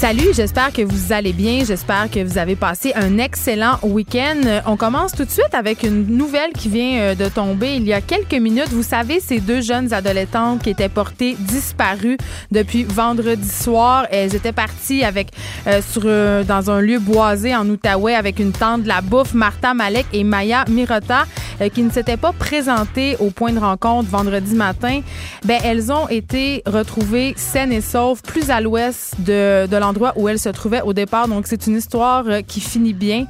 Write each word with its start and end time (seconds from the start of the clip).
Salut, 0.00 0.30
j'espère 0.32 0.72
que 0.72 0.80
vous 0.80 1.12
allez 1.12 1.34
bien. 1.34 1.62
J'espère 1.62 2.10
que 2.10 2.24
vous 2.24 2.38
avez 2.38 2.56
passé 2.56 2.94
un 2.94 3.18
excellent 3.18 3.78
week-end. 3.82 4.62
On 4.64 4.78
commence 4.78 5.12
tout 5.12 5.26
de 5.26 5.30
suite 5.30 5.52
avec 5.52 5.82
une 5.82 6.06
nouvelle 6.06 6.54
qui 6.54 6.70
vient 6.70 7.00
euh, 7.00 7.14
de 7.14 7.28
tomber 7.28 7.76
il 7.76 7.84
y 7.84 7.92
a 7.92 8.00
quelques 8.00 8.32
minutes. 8.32 8.70
Vous 8.70 8.82
savez, 8.82 9.20
ces 9.20 9.40
deux 9.40 9.60
jeunes 9.60 9.92
adolescentes 9.92 10.62
qui 10.62 10.70
étaient 10.70 10.88
portées 10.88 11.36
disparues 11.38 12.16
depuis 12.50 12.84
vendredi 12.84 13.46
soir. 13.46 14.06
Elles 14.10 14.34
étaient 14.34 14.52
parties 14.52 15.04
avec 15.04 15.32
euh, 15.66 15.82
sur 15.82 16.04
euh, 16.06 16.44
dans 16.44 16.70
un 16.70 16.80
lieu 16.80 16.98
boisé 16.98 17.54
en 17.54 17.68
Outaouais 17.68 18.14
avec 18.14 18.38
une 18.38 18.52
tente 18.52 18.84
de 18.84 18.88
la 18.88 19.02
bouffe. 19.02 19.34
Martha 19.34 19.74
Malek 19.74 20.06
et 20.14 20.24
Maya 20.24 20.64
Mirota 20.70 21.26
qui 21.74 21.82
ne 21.82 21.90
s'étaient 21.90 22.16
pas 22.16 22.32
présentées 22.32 23.16
au 23.20 23.28
point 23.28 23.52
de 23.52 23.58
rencontre 23.58 24.08
vendredi 24.08 24.54
matin. 24.54 25.02
Ben 25.44 25.60
elles 25.62 25.92
ont 25.92 26.08
été 26.08 26.62
retrouvées 26.64 27.34
saines 27.36 27.70
et 27.70 27.82
sauves 27.82 28.22
plus 28.22 28.48
à 28.48 28.62
l'ouest 28.62 29.14
de, 29.18 29.66
de 29.66 29.76
endroit 29.90 30.12
où 30.16 30.28
elle 30.28 30.38
se 30.38 30.48
trouvait 30.48 30.82
au 30.82 30.92
départ. 30.92 31.28
Donc, 31.28 31.46
c'est 31.46 31.66
une 31.66 31.76
histoire 31.76 32.24
euh, 32.26 32.40
qui 32.42 32.60
finit 32.60 32.92
bien, 32.92 33.26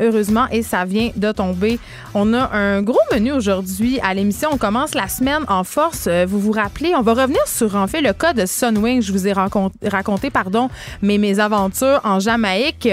heureusement, 0.00 0.46
et 0.50 0.62
ça 0.62 0.84
vient 0.84 1.10
de 1.16 1.32
tomber. 1.32 1.78
On 2.14 2.32
a 2.34 2.50
un 2.52 2.82
gros 2.82 3.00
menu 3.12 3.32
aujourd'hui 3.32 3.98
à 4.00 4.14
l'émission. 4.14 4.50
On 4.52 4.58
commence 4.58 4.94
la 4.94 5.08
semaine 5.08 5.44
en 5.48 5.64
force. 5.64 6.06
Euh, 6.06 6.26
vous 6.28 6.38
vous 6.38 6.52
rappelez, 6.52 6.94
on 6.94 7.02
va 7.02 7.14
revenir 7.14 7.46
sur, 7.46 7.74
en 7.76 7.86
fait, 7.86 8.00
le 8.00 8.12
cas 8.12 8.32
de 8.32 8.46
Sunwing. 8.46 9.02
Je 9.02 9.12
vous 9.12 9.26
ai 9.26 9.32
raconté, 9.32 10.30
pardon, 10.30 10.68
mes, 11.00 11.18
mes 11.18 11.40
aventures 11.40 12.00
en 12.04 12.20
Jamaïque. 12.20 12.88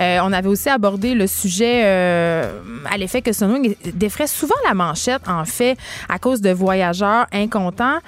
Euh, 0.00 0.18
on 0.22 0.32
avait 0.32 0.48
aussi 0.48 0.68
abordé 0.68 1.14
le 1.14 1.26
sujet 1.26 1.84
à 1.84 2.96
l'effet 2.98 3.22
que 3.22 3.32
Sunwing 3.32 3.74
défrait 3.94 4.26
souvent 4.26 4.54
la 4.66 4.74
manchette, 4.74 5.22
en 5.28 5.44
fait, 5.44 5.76
à 6.08 6.18
cause 6.18 6.40
de 6.40 6.50
voyageurs 6.50 7.26
incontents. 7.32 7.98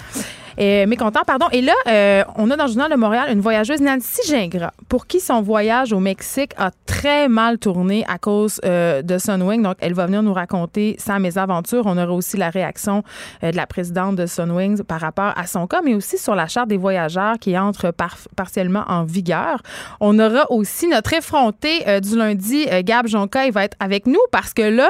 Euh, 0.58 0.86
pardon. 1.26 1.46
Et 1.52 1.60
là, 1.60 1.74
euh, 1.86 2.24
on 2.36 2.50
a 2.50 2.56
dans 2.56 2.64
le 2.64 2.70
Journal 2.70 2.90
de 2.90 2.96
Montréal 2.96 3.28
une 3.30 3.40
voyageuse, 3.40 3.80
Nancy 3.80 4.22
Gingras, 4.28 4.72
pour 4.88 5.06
qui 5.06 5.20
son 5.20 5.42
voyage 5.42 5.92
au 5.92 6.00
Mexique 6.00 6.52
a 6.56 6.70
très 6.86 7.28
mal 7.28 7.58
tourné 7.58 8.04
à 8.08 8.18
cause 8.18 8.60
euh, 8.64 9.02
de 9.02 9.18
Sunwing. 9.18 9.62
Donc, 9.62 9.76
elle 9.80 9.94
va 9.94 10.06
venir 10.06 10.22
nous 10.22 10.32
raconter 10.32 10.96
sa 10.98 11.18
mésaventure. 11.18 11.82
On 11.86 11.98
aura 11.98 12.12
aussi 12.12 12.36
la 12.36 12.50
réaction 12.50 13.02
de 13.42 13.56
la 13.56 13.66
présidente 13.66 14.16
de 14.16 14.26
Sunwing 14.26 14.82
par 14.82 15.00
rapport 15.00 15.32
à 15.36 15.46
son 15.46 15.66
cas, 15.66 15.82
mais 15.82 15.94
aussi 15.94 16.18
sur 16.18 16.34
la 16.34 16.46
charte 16.46 16.68
des 16.68 16.76
voyageurs 16.76 17.38
qui 17.38 17.56
entre 17.58 17.92
partiellement 18.36 18.84
en 18.88 19.04
vigueur. 19.04 19.60
On 20.00 20.18
aura 20.18 20.50
aussi 20.50 20.88
notre 20.88 21.12
effronté 21.14 22.00
du 22.00 22.16
lundi, 22.16 22.66
Gab 22.82 23.06
Jonca, 23.06 23.48
va 23.50 23.64
être 23.64 23.76
avec 23.80 24.06
nous 24.06 24.20
parce 24.30 24.52
que 24.52 24.62
là, 24.62 24.88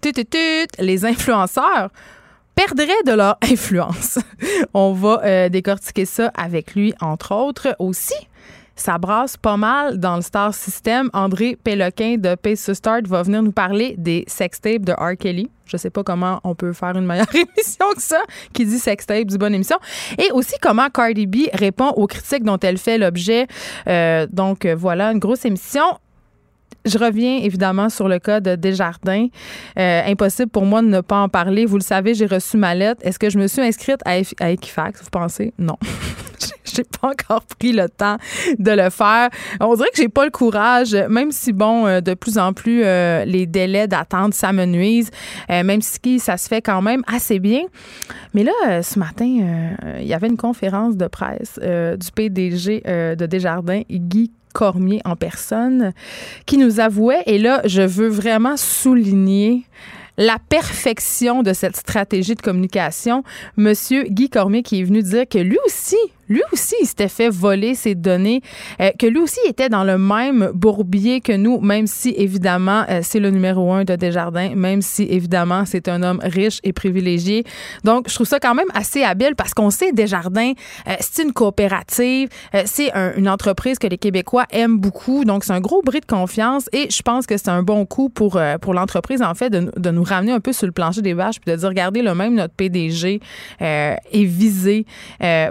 tut, 0.00 0.12
les 0.78 1.04
influenceurs 1.04 1.90
perdraient 2.54 3.02
de 3.06 3.12
leur 3.12 3.36
influence. 3.42 4.18
On 4.74 4.92
va 4.92 5.20
euh, 5.24 5.48
décortiquer 5.48 6.04
ça 6.04 6.30
avec 6.36 6.74
lui, 6.74 6.94
entre 7.00 7.34
autres. 7.34 7.74
Aussi, 7.78 8.14
ça 8.74 8.98
brasse 8.98 9.36
pas 9.36 9.56
mal 9.56 9.98
dans 9.98 10.16
le 10.16 10.22
Star 10.22 10.54
System. 10.54 11.10
André 11.12 11.56
Péloquin 11.62 12.16
de 12.18 12.34
Pace 12.34 12.64
to 12.64 12.74
Start 12.74 13.06
va 13.06 13.22
venir 13.22 13.42
nous 13.42 13.52
parler 13.52 13.94
des 13.98 14.24
sextapes 14.26 14.82
de 14.82 14.92
R. 14.92 15.16
Kelly. 15.18 15.50
Je 15.66 15.76
sais 15.76 15.90
pas 15.90 16.02
comment 16.02 16.40
on 16.44 16.54
peut 16.54 16.72
faire 16.72 16.96
une 16.96 17.06
meilleure 17.06 17.26
émission 17.34 17.86
que 17.94 18.02
ça, 18.02 18.22
qui 18.52 18.64
dit 18.66 18.78
sextape, 18.78 19.26
du 19.26 19.38
bonne 19.38 19.54
émission. 19.54 19.78
Et 20.18 20.30
aussi 20.32 20.54
comment 20.60 20.88
Cardi 20.88 21.26
B 21.26 21.48
répond 21.52 21.90
aux 21.90 22.06
critiques 22.06 22.44
dont 22.44 22.58
elle 22.58 22.78
fait 22.78 22.98
l'objet. 22.98 23.46
Euh, 23.86 24.26
donc 24.30 24.66
voilà, 24.66 25.12
une 25.12 25.18
grosse 25.18 25.44
émission. 25.44 25.84
Je 26.84 26.98
reviens 26.98 27.38
évidemment 27.38 27.88
sur 27.88 28.08
le 28.08 28.18
cas 28.18 28.40
de 28.40 28.56
Desjardins. 28.56 29.28
Euh, 29.78 30.02
impossible 30.06 30.50
pour 30.50 30.66
moi 30.66 30.82
de 30.82 30.88
ne 30.88 31.00
pas 31.00 31.18
en 31.18 31.28
parler. 31.28 31.64
Vous 31.64 31.76
le 31.76 31.82
savez, 31.82 32.14
j'ai 32.14 32.26
reçu 32.26 32.56
ma 32.56 32.74
lettre. 32.74 33.00
Est-ce 33.04 33.18
que 33.18 33.30
je 33.30 33.38
me 33.38 33.46
suis 33.46 33.62
inscrite 33.62 34.00
à, 34.04 34.18
Equifax, 34.18 35.00
vous 35.02 35.10
pensez? 35.10 35.52
Non. 35.58 35.76
j'ai 36.64 36.84
pas 36.84 37.08
encore 37.08 37.44
pris 37.58 37.72
le 37.72 37.88
temps 37.88 38.16
de 38.58 38.70
le 38.70 38.90
faire. 38.90 39.30
On 39.60 39.74
dirait 39.74 39.90
que 39.90 39.98
j'ai 39.98 40.08
pas 40.08 40.24
le 40.24 40.30
courage, 40.30 40.94
même 41.08 41.30
si 41.30 41.52
bon, 41.52 41.86
euh, 41.86 42.00
de 42.00 42.14
plus 42.14 42.38
en 42.38 42.52
plus 42.52 42.82
euh, 42.84 43.24
les 43.24 43.46
délais 43.46 43.86
d'attente 43.86 44.34
ça 44.34 44.52
même 44.52 45.82
si 45.82 46.18
ça 46.18 46.36
se 46.36 46.48
fait 46.48 46.62
quand 46.62 46.82
même 46.82 47.02
assez 47.06 47.38
bien. 47.38 47.62
Mais 48.34 48.44
là, 48.44 48.82
ce 48.82 48.98
matin, 48.98 49.24
il 50.00 50.06
y 50.06 50.14
avait 50.14 50.28
une 50.28 50.36
conférence 50.36 50.96
de 50.96 51.06
presse 51.06 51.58
du 51.58 52.12
PDG 52.14 52.82
de 52.84 53.26
Desjardins, 53.26 53.82
Guy 53.90 54.30
Cormier 54.52 55.00
en 55.04 55.16
personne, 55.16 55.92
qui 56.46 56.58
nous 56.58 56.80
avouait, 56.80 57.22
et 57.26 57.38
là, 57.38 57.62
je 57.64 57.82
veux 57.82 58.08
vraiment 58.08 58.56
souligner 58.56 59.64
la 60.18 60.38
perfection 60.48 61.42
de 61.42 61.52
cette 61.52 61.76
stratégie 61.76 62.34
de 62.34 62.42
communication. 62.42 63.24
Monsieur 63.56 64.04
Guy 64.04 64.28
Cormier 64.28 64.62
qui 64.62 64.80
est 64.80 64.84
venu 64.84 65.02
dire 65.02 65.26
que 65.28 65.38
lui 65.38 65.58
aussi, 65.66 65.96
lui 66.28 66.42
aussi, 66.52 66.74
il 66.80 66.86
s'était 66.86 67.08
fait 67.08 67.28
voler 67.28 67.74
ses 67.74 67.94
données, 67.94 68.42
euh, 68.80 68.90
que 68.98 69.06
lui 69.06 69.18
aussi 69.18 69.40
était 69.46 69.68
dans 69.68 69.84
le 69.84 69.98
même 69.98 70.50
bourbier 70.54 71.20
que 71.20 71.32
nous, 71.32 71.60
même 71.60 71.86
si 71.86 72.14
évidemment 72.16 72.84
euh, 72.88 73.00
c'est 73.02 73.20
le 73.20 73.30
numéro 73.30 73.72
un 73.72 73.84
de 73.84 73.96
Desjardins, 73.96 74.54
même 74.54 74.82
si 74.82 75.02
évidemment 75.02 75.64
c'est 75.66 75.88
un 75.88 76.02
homme 76.02 76.20
riche 76.22 76.60
et 76.62 76.72
privilégié. 76.72 77.44
Donc, 77.84 78.08
je 78.08 78.14
trouve 78.14 78.26
ça 78.26 78.38
quand 78.40 78.54
même 78.54 78.68
assez 78.74 79.02
habile 79.02 79.34
parce 79.36 79.52
qu'on 79.52 79.70
sait 79.70 79.92
Desjardins, 79.92 80.52
euh, 80.88 80.94
c'est 81.00 81.24
une 81.24 81.32
coopérative, 81.32 82.28
c'est 82.64 82.92
une 83.16 83.28
entreprise 83.28 83.78
que 83.78 83.86
les 83.86 83.98
Québécois 83.98 84.46
aiment 84.50 84.78
beaucoup. 84.78 85.24
Donc, 85.24 85.44
c'est 85.44 85.52
un 85.52 85.60
gros 85.60 85.82
bris 85.82 86.00
de 86.00 86.06
confiance 86.06 86.68
et 86.72 86.88
je 86.90 87.02
pense 87.02 87.26
que 87.26 87.36
c'est 87.36 87.48
un 87.48 87.62
bon 87.62 87.84
coup 87.84 88.08
pour, 88.08 88.40
pour 88.60 88.74
l'entreprise, 88.74 89.22
en 89.22 89.34
fait, 89.34 89.50
de, 89.50 89.70
de, 89.76 89.90
nous 89.90 90.02
ramener 90.02 90.32
un 90.32 90.40
peu 90.40 90.52
sur 90.52 90.66
le 90.66 90.72
plancher 90.72 91.02
des 91.02 91.14
vaches 91.14 91.40
puis 91.40 91.52
de 91.52 91.58
dire, 91.58 91.68
regardez, 91.68 92.02
le 92.02 92.14
même 92.14 92.34
notre 92.34 92.54
PDG 92.54 93.20
est 93.60 94.24
visé 94.24 94.86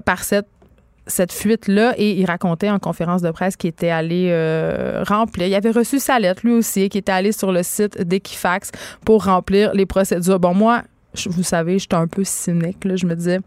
par 0.05 0.23
cette 0.23 0.47
cette 1.07 1.31
fuite-là 1.31 1.93
et 1.97 2.11
il 2.11 2.25
racontait 2.25 2.69
en 2.69 2.79
conférence 2.79 3.21
de 3.21 3.31
presse 3.31 3.55
qu'il 3.55 3.69
était 3.69 3.89
allé 3.89 4.27
euh, 4.29 5.03
remplir. 5.05 5.47
Il 5.47 5.55
avait 5.55 5.71
reçu 5.71 5.99
sa 5.99 6.19
lettre, 6.19 6.41
lui 6.43 6.53
aussi, 6.53 6.89
qui 6.89 6.97
était 6.97 7.11
allé 7.11 7.31
sur 7.31 7.51
le 7.51 7.63
site 7.63 8.01
d'Equifax 8.01 8.71
pour 9.05 9.25
remplir 9.25 9.73
les 9.73 9.85
procédures. 9.85 10.39
Bon, 10.39 10.53
moi, 10.53 10.83
vous 11.25 11.43
savez, 11.43 11.79
j'étais 11.79 11.95
un 11.95 12.07
peu 12.07 12.23
cynique. 12.23 12.85
Là. 12.85 12.95
Je 12.95 13.05
me 13.05 13.15
disais, 13.15 13.39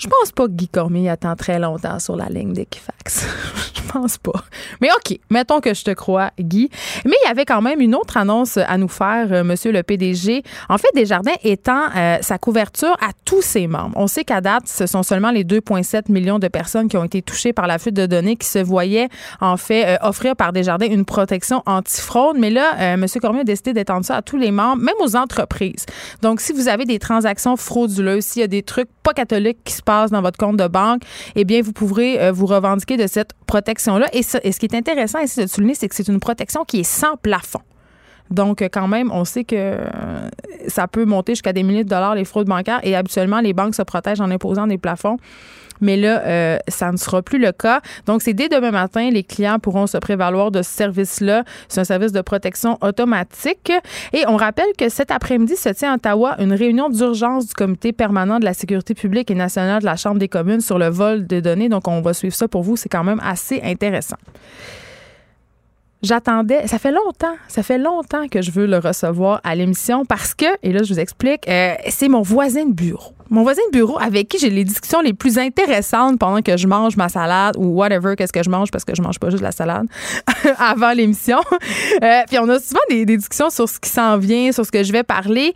je 0.00 0.08
pense 0.08 0.32
pas 0.32 0.46
que 0.46 0.52
Guy 0.52 0.66
Cormier 0.66 1.10
attend 1.10 1.36
très 1.36 1.58
longtemps 1.58 1.98
sur 1.98 2.16
la 2.16 2.26
ligne 2.30 2.54
d'Equifax. 2.54 3.26
je 3.74 3.92
pense 3.92 4.16
pas. 4.16 4.44
Mais 4.80 4.88
OK, 4.96 5.18
mettons 5.28 5.60
que 5.60 5.74
je 5.74 5.84
te 5.84 5.90
crois, 5.90 6.30
Guy. 6.38 6.70
Mais 7.04 7.12
il 7.22 7.28
y 7.28 7.30
avait 7.30 7.44
quand 7.44 7.60
même 7.60 7.82
une 7.82 7.94
autre 7.94 8.16
annonce 8.16 8.56
à 8.56 8.78
nous 8.78 8.88
faire, 8.88 9.30
euh, 9.30 9.44
monsieur 9.44 9.72
le 9.72 9.82
PDG. 9.82 10.42
En 10.70 10.78
fait, 10.78 10.88
Desjardins 10.94 11.34
étend 11.44 11.88
euh, 11.94 12.16
sa 12.22 12.38
couverture 12.38 12.96
à 13.02 13.10
tous 13.26 13.42
ses 13.42 13.66
membres. 13.66 13.92
On 13.96 14.06
sait 14.06 14.24
qu'à 14.24 14.40
date, 14.40 14.68
ce 14.68 14.86
sont 14.86 15.02
seulement 15.02 15.30
les 15.30 15.44
2,7 15.44 16.10
millions 16.10 16.38
de 16.38 16.48
personnes 16.48 16.88
qui 16.88 16.96
ont 16.96 17.04
été 17.04 17.20
touchées 17.20 17.52
par 17.52 17.66
la 17.66 17.78
fuite 17.78 17.94
de 17.94 18.06
données 18.06 18.36
qui 18.36 18.48
se 18.48 18.58
voyaient, 18.58 19.10
en 19.42 19.58
fait, 19.58 19.86
euh, 19.86 19.96
offrir 20.00 20.34
par 20.34 20.54
Desjardins 20.54 20.86
une 20.86 21.04
protection 21.04 21.62
anti-fraude. 21.66 22.38
Mais 22.38 22.48
là, 22.48 22.96
monsieur 22.96 23.20
Cormier 23.20 23.40
a 23.40 23.44
décidé 23.44 23.74
d'étendre 23.74 24.06
ça 24.06 24.16
à 24.16 24.22
tous 24.22 24.38
les 24.38 24.50
membres, 24.50 24.82
même 24.82 24.94
aux 25.00 25.14
entreprises. 25.14 25.84
Donc, 26.22 26.40
si 26.40 26.54
vous 26.54 26.68
avez 26.68 26.86
des 26.86 26.98
transactions 26.98 27.56
frauduleuses, 27.56 28.24
s'il 28.24 28.40
y 28.40 28.44
a 28.44 28.48
des 28.48 28.62
trucs 28.62 28.88
pas 29.10 29.14
catholiques 29.14 29.58
qui 29.64 29.72
se 29.74 30.10
dans 30.10 30.22
votre 30.22 30.38
compte 30.38 30.56
de 30.56 30.68
banque, 30.68 31.02
eh 31.34 31.44
bien, 31.44 31.62
vous 31.62 31.72
pourrez 31.72 32.20
euh, 32.20 32.32
vous 32.32 32.46
revendiquer 32.46 32.96
de 32.96 33.06
cette 33.06 33.32
protection-là. 33.46 34.06
Et, 34.12 34.22
ce 34.22 34.38
qui 34.38 34.66
est 34.66 34.74
intéressant 34.74 35.18
ici 35.20 35.40
de 35.40 35.46
souligner, 35.46 35.74
c'est 35.74 35.88
que 35.88 35.94
c'est 35.94 36.08
une 36.08 36.20
protection 36.20 36.64
qui 36.64 36.80
est 36.80 36.84
sans 36.84 37.16
plafond. 37.16 37.60
Donc, 38.30 38.62
quand 38.62 38.86
même, 38.86 39.10
on 39.12 39.24
sait 39.24 39.42
que 39.42 39.56
euh, 39.56 40.28
ça 40.68 40.86
peut 40.86 41.04
monter 41.04 41.32
jusqu'à 41.32 41.52
des 41.52 41.64
milliers 41.64 41.82
de 41.82 41.88
dollars 41.88 42.14
les 42.14 42.24
fraudes 42.24 42.46
bancaires 42.46 42.80
et 42.84 42.94
habituellement, 42.94 43.40
les 43.40 43.52
banques 43.52 43.74
se 43.74 43.82
protègent 43.82 44.20
en 44.20 44.30
imposant 44.30 44.68
des 44.68 44.78
plafonds. 44.78 45.16
Mais 45.80 45.96
là, 45.96 46.22
euh, 46.24 46.58
ça 46.68 46.92
ne 46.92 46.96
sera 46.96 47.22
plus 47.22 47.38
le 47.38 47.52
cas. 47.52 47.80
Donc, 48.06 48.22
c'est 48.22 48.34
dès 48.34 48.48
demain 48.48 48.70
matin, 48.70 49.10
les 49.10 49.24
clients 49.24 49.58
pourront 49.58 49.86
se 49.86 49.98
prévaloir 49.98 50.50
de 50.50 50.62
ce 50.62 50.70
service-là. 50.70 51.44
C'est 51.68 51.80
un 51.80 51.84
service 51.84 52.12
de 52.12 52.20
protection 52.20 52.78
automatique. 52.80 53.72
Et 54.12 54.24
on 54.26 54.36
rappelle 54.36 54.72
que 54.78 54.88
cet 54.88 55.10
après-midi 55.10 55.56
se 55.56 55.68
tient 55.70 55.92
à 55.92 55.94
Ottawa 55.96 56.36
une 56.38 56.52
réunion 56.52 56.88
d'urgence 56.88 57.46
du 57.46 57.54
comité 57.54 57.92
permanent 57.92 58.38
de 58.38 58.44
la 58.44 58.54
sécurité 58.54 58.94
publique 58.94 59.30
et 59.30 59.34
nationale 59.34 59.80
de 59.80 59.86
la 59.86 59.96
Chambre 59.96 60.18
des 60.18 60.28
communes 60.28 60.60
sur 60.60 60.78
le 60.78 60.88
vol 60.88 61.26
de 61.26 61.40
données. 61.40 61.68
Donc, 61.68 61.88
on 61.88 62.00
va 62.00 62.14
suivre 62.14 62.34
ça 62.34 62.48
pour 62.48 62.62
vous. 62.62 62.76
C'est 62.76 62.88
quand 62.88 63.04
même 63.04 63.20
assez 63.24 63.60
intéressant 63.62 64.16
j'attendais, 66.02 66.66
ça 66.66 66.78
fait 66.78 66.92
longtemps, 66.92 67.34
ça 67.48 67.62
fait 67.62 67.78
longtemps 67.78 68.28
que 68.28 68.42
je 68.42 68.50
veux 68.50 68.66
le 68.66 68.78
recevoir 68.78 69.40
à 69.44 69.54
l'émission 69.54 70.04
parce 70.04 70.34
que, 70.34 70.46
et 70.62 70.72
là 70.72 70.82
je 70.82 70.92
vous 70.92 71.00
explique, 71.00 71.48
euh, 71.48 71.74
c'est 71.88 72.08
mon 72.08 72.22
voisin 72.22 72.66
de 72.66 72.72
bureau. 72.72 73.12
Mon 73.30 73.44
voisin 73.44 73.62
de 73.72 73.78
bureau 73.78 73.98
avec 74.00 74.28
qui 74.28 74.38
j'ai 74.38 74.50
les 74.50 74.64
discussions 74.64 75.00
les 75.00 75.12
plus 75.12 75.38
intéressantes 75.38 76.18
pendant 76.18 76.42
que 76.42 76.56
je 76.56 76.66
mange 76.66 76.96
ma 76.96 77.08
salade 77.08 77.54
ou 77.56 77.66
whatever, 77.66 78.16
qu'est-ce 78.16 78.32
que 78.32 78.42
je 78.42 78.50
mange 78.50 78.70
parce 78.72 78.84
que 78.84 78.94
je 78.94 79.02
mange 79.02 79.20
pas 79.20 79.30
juste 79.30 79.42
la 79.42 79.52
salade 79.52 79.86
avant 80.58 80.92
l'émission. 80.92 81.38
Euh, 82.02 82.22
puis 82.28 82.38
on 82.38 82.48
a 82.48 82.58
souvent 82.58 82.80
des, 82.88 83.04
discussions 83.04 83.50
sur 83.50 83.68
ce 83.68 83.78
qui 83.78 83.88
s'en 83.88 84.18
vient, 84.18 84.50
sur 84.52 84.66
ce 84.66 84.72
que 84.72 84.82
je 84.82 84.92
vais 84.92 85.04
parler. 85.04 85.52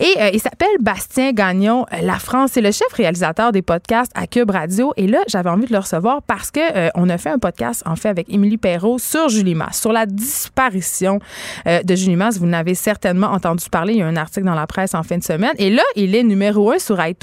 Et 0.00 0.14
euh, 0.18 0.30
il 0.32 0.40
s'appelle 0.40 0.68
Bastien 0.80 1.32
Gagnon 1.32 1.84
La 2.02 2.18
France. 2.18 2.52
C'est 2.54 2.60
le 2.60 2.70
chef 2.70 2.90
réalisateur 2.92 3.52
des 3.52 3.62
podcasts 3.62 4.12
à 4.14 4.26
Cube 4.26 4.50
Radio. 4.50 4.92
Et 4.96 5.06
là, 5.06 5.18
j'avais 5.28 5.50
envie 5.50 5.66
de 5.66 5.72
le 5.72 5.78
recevoir 5.78 6.22
parce 6.22 6.50
que 6.50 6.60
euh, 6.60 6.88
on 6.94 7.10
a 7.10 7.18
fait 7.18 7.30
un 7.30 7.38
podcast 7.38 7.82
en 7.84 7.96
fait 7.96 8.08
avec 8.08 8.32
Émilie 8.32 8.56
Perrault 8.56 8.98
sur 8.98 9.28
Julie 9.28 9.54
Masse, 9.54 9.80
sur 9.80 9.92
la 9.92 10.06
disparition 10.06 11.18
de 11.66 11.94
Julie 11.94 12.16
Masse. 12.16 12.38
Vous 12.38 12.46
n'avez 12.46 12.74
certainement 12.74 13.28
entendu 13.28 13.68
parler. 13.70 13.94
Il 13.94 13.98
y 13.98 14.02
a 14.02 14.06
un 14.06 14.16
article 14.16 14.46
dans 14.46 14.54
la 14.54 14.66
presse 14.66 14.94
en 14.94 15.02
fin 15.02 15.18
de 15.18 15.24
semaine. 15.24 15.54
Et 15.58 15.70
là, 15.70 15.82
il 15.94 16.14
est 16.14 16.22
numéro 16.22 16.70
un 16.70 16.78
sur 16.78 17.04
iTunes 17.04 17.17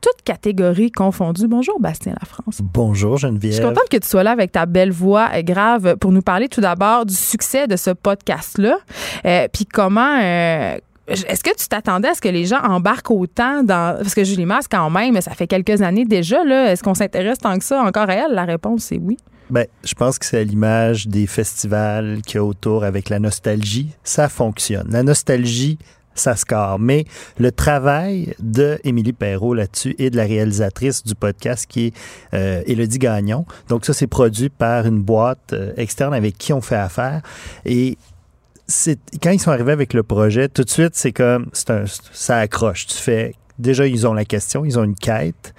toutes 0.00 0.22
catégories 0.24 0.90
confondues. 0.90 1.48
Bonjour, 1.48 1.80
Bastien 1.80 2.14
La 2.20 2.26
France. 2.26 2.60
Bonjour, 2.62 3.16
Geneviève. 3.18 3.52
Je 3.52 3.56
suis 3.56 3.64
contente 3.64 3.88
que 3.90 3.96
tu 3.96 4.08
sois 4.08 4.22
là 4.22 4.30
avec 4.30 4.52
ta 4.52 4.66
belle 4.66 4.92
voix 4.92 5.30
grave 5.42 5.96
pour 5.96 6.12
nous 6.12 6.22
parler 6.22 6.48
tout 6.48 6.60
d'abord 6.60 7.06
du 7.06 7.14
succès 7.14 7.66
de 7.66 7.76
ce 7.76 7.90
podcast-là. 7.90 8.78
Euh, 9.24 9.48
puis 9.52 9.66
comment. 9.66 10.18
Euh, 10.20 10.76
est-ce 11.08 11.42
que 11.42 11.56
tu 11.56 11.66
t'attendais 11.68 12.08
à 12.08 12.14
ce 12.14 12.20
que 12.20 12.28
les 12.28 12.44
gens 12.44 12.60
embarquent 12.62 13.10
autant 13.10 13.62
dans. 13.62 13.96
Parce 13.96 14.14
que 14.14 14.24
Julie 14.24 14.44
Masse, 14.44 14.68
quand 14.68 14.90
même, 14.90 15.18
ça 15.22 15.32
fait 15.32 15.46
quelques 15.46 15.80
années 15.80 16.04
déjà, 16.04 16.44
là. 16.44 16.70
Est-ce 16.70 16.82
qu'on 16.82 16.94
s'intéresse 16.94 17.38
tant 17.38 17.58
que 17.58 17.64
ça 17.64 17.82
encore 17.82 18.10
à 18.10 18.14
elle? 18.14 18.32
La 18.32 18.44
réponse, 18.44 18.84
c'est 18.84 18.98
oui. 18.98 19.16
Ben, 19.50 19.66
je 19.82 19.94
pense 19.94 20.18
que 20.18 20.26
c'est 20.26 20.40
à 20.40 20.44
l'image 20.44 21.08
des 21.08 21.26
festivals 21.26 22.20
qu'il 22.26 22.36
y 22.36 22.38
a 22.38 22.44
autour 22.44 22.84
avec 22.84 23.08
la 23.08 23.18
nostalgie. 23.18 23.88
Ça 24.04 24.28
fonctionne. 24.28 24.88
La 24.90 25.02
nostalgie 25.02 25.78
ça 26.20 26.36
score. 26.36 26.78
Mais 26.78 27.04
le 27.38 27.52
travail 27.52 28.34
de 28.40 28.78
Émilie 28.84 29.12
Perrault 29.12 29.54
là-dessus 29.54 29.94
et 29.98 30.10
de 30.10 30.16
la 30.16 30.24
réalisatrice 30.24 31.04
du 31.04 31.14
podcast 31.14 31.66
qui 31.68 31.86
est 31.86 31.94
euh, 32.34 32.62
Élodie 32.66 32.98
Gagnon. 32.98 33.46
Donc 33.68 33.84
ça, 33.84 33.92
c'est 33.92 34.06
produit 34.06 34.48
par 34.48 34.86
une 34.86 35.00
boîte 35.00 35.52
euh, 35.52 35.72
externe 35.76 36.14
avec 36.14 36.38
qui 36.38 36.52
on 36.52 36.60
fait 36.60 36.76
affaire. 36.76 37.22
Et 37.64 37.96
quand 39.22 39.30
ils 39.30 39.40
sont 39.40 39.50
arrivés 39.50 39.72
avec 39.72 39.94
le 39.94 40.02
projet, 40.02 40.48
tout 40.48 40.64
de 40.64 40.70
suite, 40.70 40.94
c'est 40.94 41.12
comme, 41.12 41.48
c'est 41.52 41.72
ça 42.12 42.38
accroche. 42.38 42.86
Tu 42.86 42.96
fais, 42.96 43.34
déjà, 43.58 43.86
ils 43.86 44.06
ont 44.06 44.12
la 44.12 44.24
question, 44.24 44.64
ils 44.64 44.78
ont 44.78 44.84
une 44.84 44.94
quête 44.94 45.54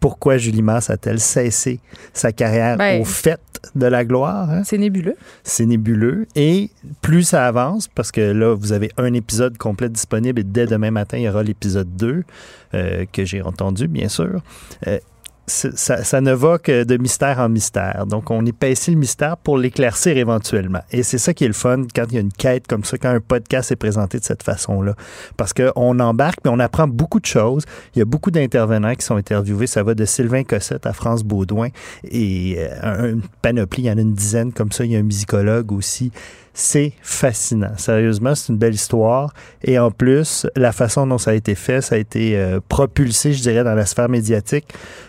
pourquoi 0.00 0.38
Julie 0.38 0.62
Masse 0.62 0.90
a-t-elle 0.90 1.20
cessé 1.20 1.78
sa 2.12 2.32
carrière 2.32 2.78
ben, 2.78 3.00
au 3.00 3.04
fait 3.04 3.40
de 3.74 3.86
la 3.86 4.04
gloire? 4.04 4.50
Hein? 4.50 4.62
C'est 4.64 4.78
nébuleux. 4.78 5.16
C'est 5.44 5.66
nébuleux. 5.66 6.26
Et 6.34 6.70
plus 7.02 7.22
ça 7.22 7.46
avance, 7.46 7.86
parce 7.88 8.10
que 8.10 8.20
là, 8.20 8.54
vous 8.54 8.72
avez 8.72 8.90
un 8.96 9.12
épisode 9.12 9.58
complet 9.58 9.90
disponible 9.90 10.40
et 10.40 10.44
dès 10.44 10.66
demain 10.66 10.90
matin, 10.90 11.18
il 11.18 11.24
y 11.24 11.28
aura 11.28 11.42
l'épisode 11.42 11.94
2 11.96 12.24
euh, 12.72 13.04
que 13.12 13.24
j'ai 13.24 13.42
entendu, 13.42 13.88
bien 13.88 14.08
sûr. 14.08 14.40
Euh, 14.86 14.98
ça, 15.50 16.20
ne 16.20 16.32
va 16.32 16.58
que 16.58 16.84
de 16.84 16.96
mystère 16.96 17.38
en 17.38 17.48
mystère. 17.48 18.06
Donc, 18.06 18.30
on 18.30 18.44
épaissit 18.46 18.92
le 18.92 18.96
mystère 18.96 19.36
pour 19.36 19.58
l'éclaircir 19.58 20.16
éventuellement. 20.16 20.80
Et 20.90 21.02
c'est 21.02 21.18
ça 21.18 21.34
qui 21.34 21.44
est 21.44 21.48
le 21.48 21.54
fun 21.54 21.82
quand 21.94 22.04
il 22.08 22.14
y 22.14 22.18
a 22.18 22.20
une 22.20 22.32
quête 22.32 22.66
comme 22.66 22.84
ça, 22.84 22.98
quand 22.98 23.10
un 23.10 23.20
podcast 23.20 23.72
est 23.72 23.76
présenté 23.76 24.18
de 24.18 24.24
cette 24.24 24.42
façon-là. 24.42 24.94
Parce 25.36 25.52
qu'on 25.52 25.98
embarque, 25.98 26.38
mais 26.44 26.50
on 26.50 26.58
apprend 26.58 26.86
beaucoup 26.86 27.20
de 27.20 27.26
choses. 27.26 27.64
Il 27.94 27.98
y 27.98 28.02
a 28.02 28.04
beaucoup 28.04 28.30
d'intervenants 28.30 28.94
qui 28.94 29.04
sont 29.04 29.16
interviewés. 29.16 29.66
Ça 29.66 29.82
va 29.82 29.94
de 29.94 30.04
Sylvain 30.04 30.44
Cossette 30.44 30.86
à 30.86 30.92
France 30.92 31.22
Baudouin 31.24 31.68
et 32.04 32.56
euh, 32.84 33.12
une 33.12 33.22
panoplie, 33.42 33.84
il 33.84 33.86
y 33.86 33.90
en 33.90 33.98
a 33.98 34.00
une 34.00 34.14
dizaine 34.14 34.52
comme 34.52 34.72
ça. 34.72 34.84
Il 34.84 34.92
y 34.92 34.96
a 34.96 34.98
un 34.98 35.02
musicologue 35.02 35.72
aussi. 35.72 36.12
C'est 36.62 36.92
fascinant. 37.00 37.72
Sérieusement, 37.78 38.34
c'est 38.34 38.52
une 38.52 38.58
belle 38.58 38.74
histoire. 38.74 39.32
Et 39.64 39.78
en 39.78 39.90
plus, 39.90 40.46
la 40.56 40.72
façon 40.72 41.06
dont 41.06 41.16
ça 41.16 41.30
a 41.30 41.34
été 41.34 41.54
fait, 41.54 41.80
ça 41.80 41.94
a 41.94 41.98
été 41.98 42.36
euh, 42.36 42.60
propulsé, 42.68 43.32
je 43.32 43.40
dirais, 43.40 43.64
dans 43.64 43.74
la 43.74 43.86
sphère 43.86 44.10
médiatique 44.10 44.66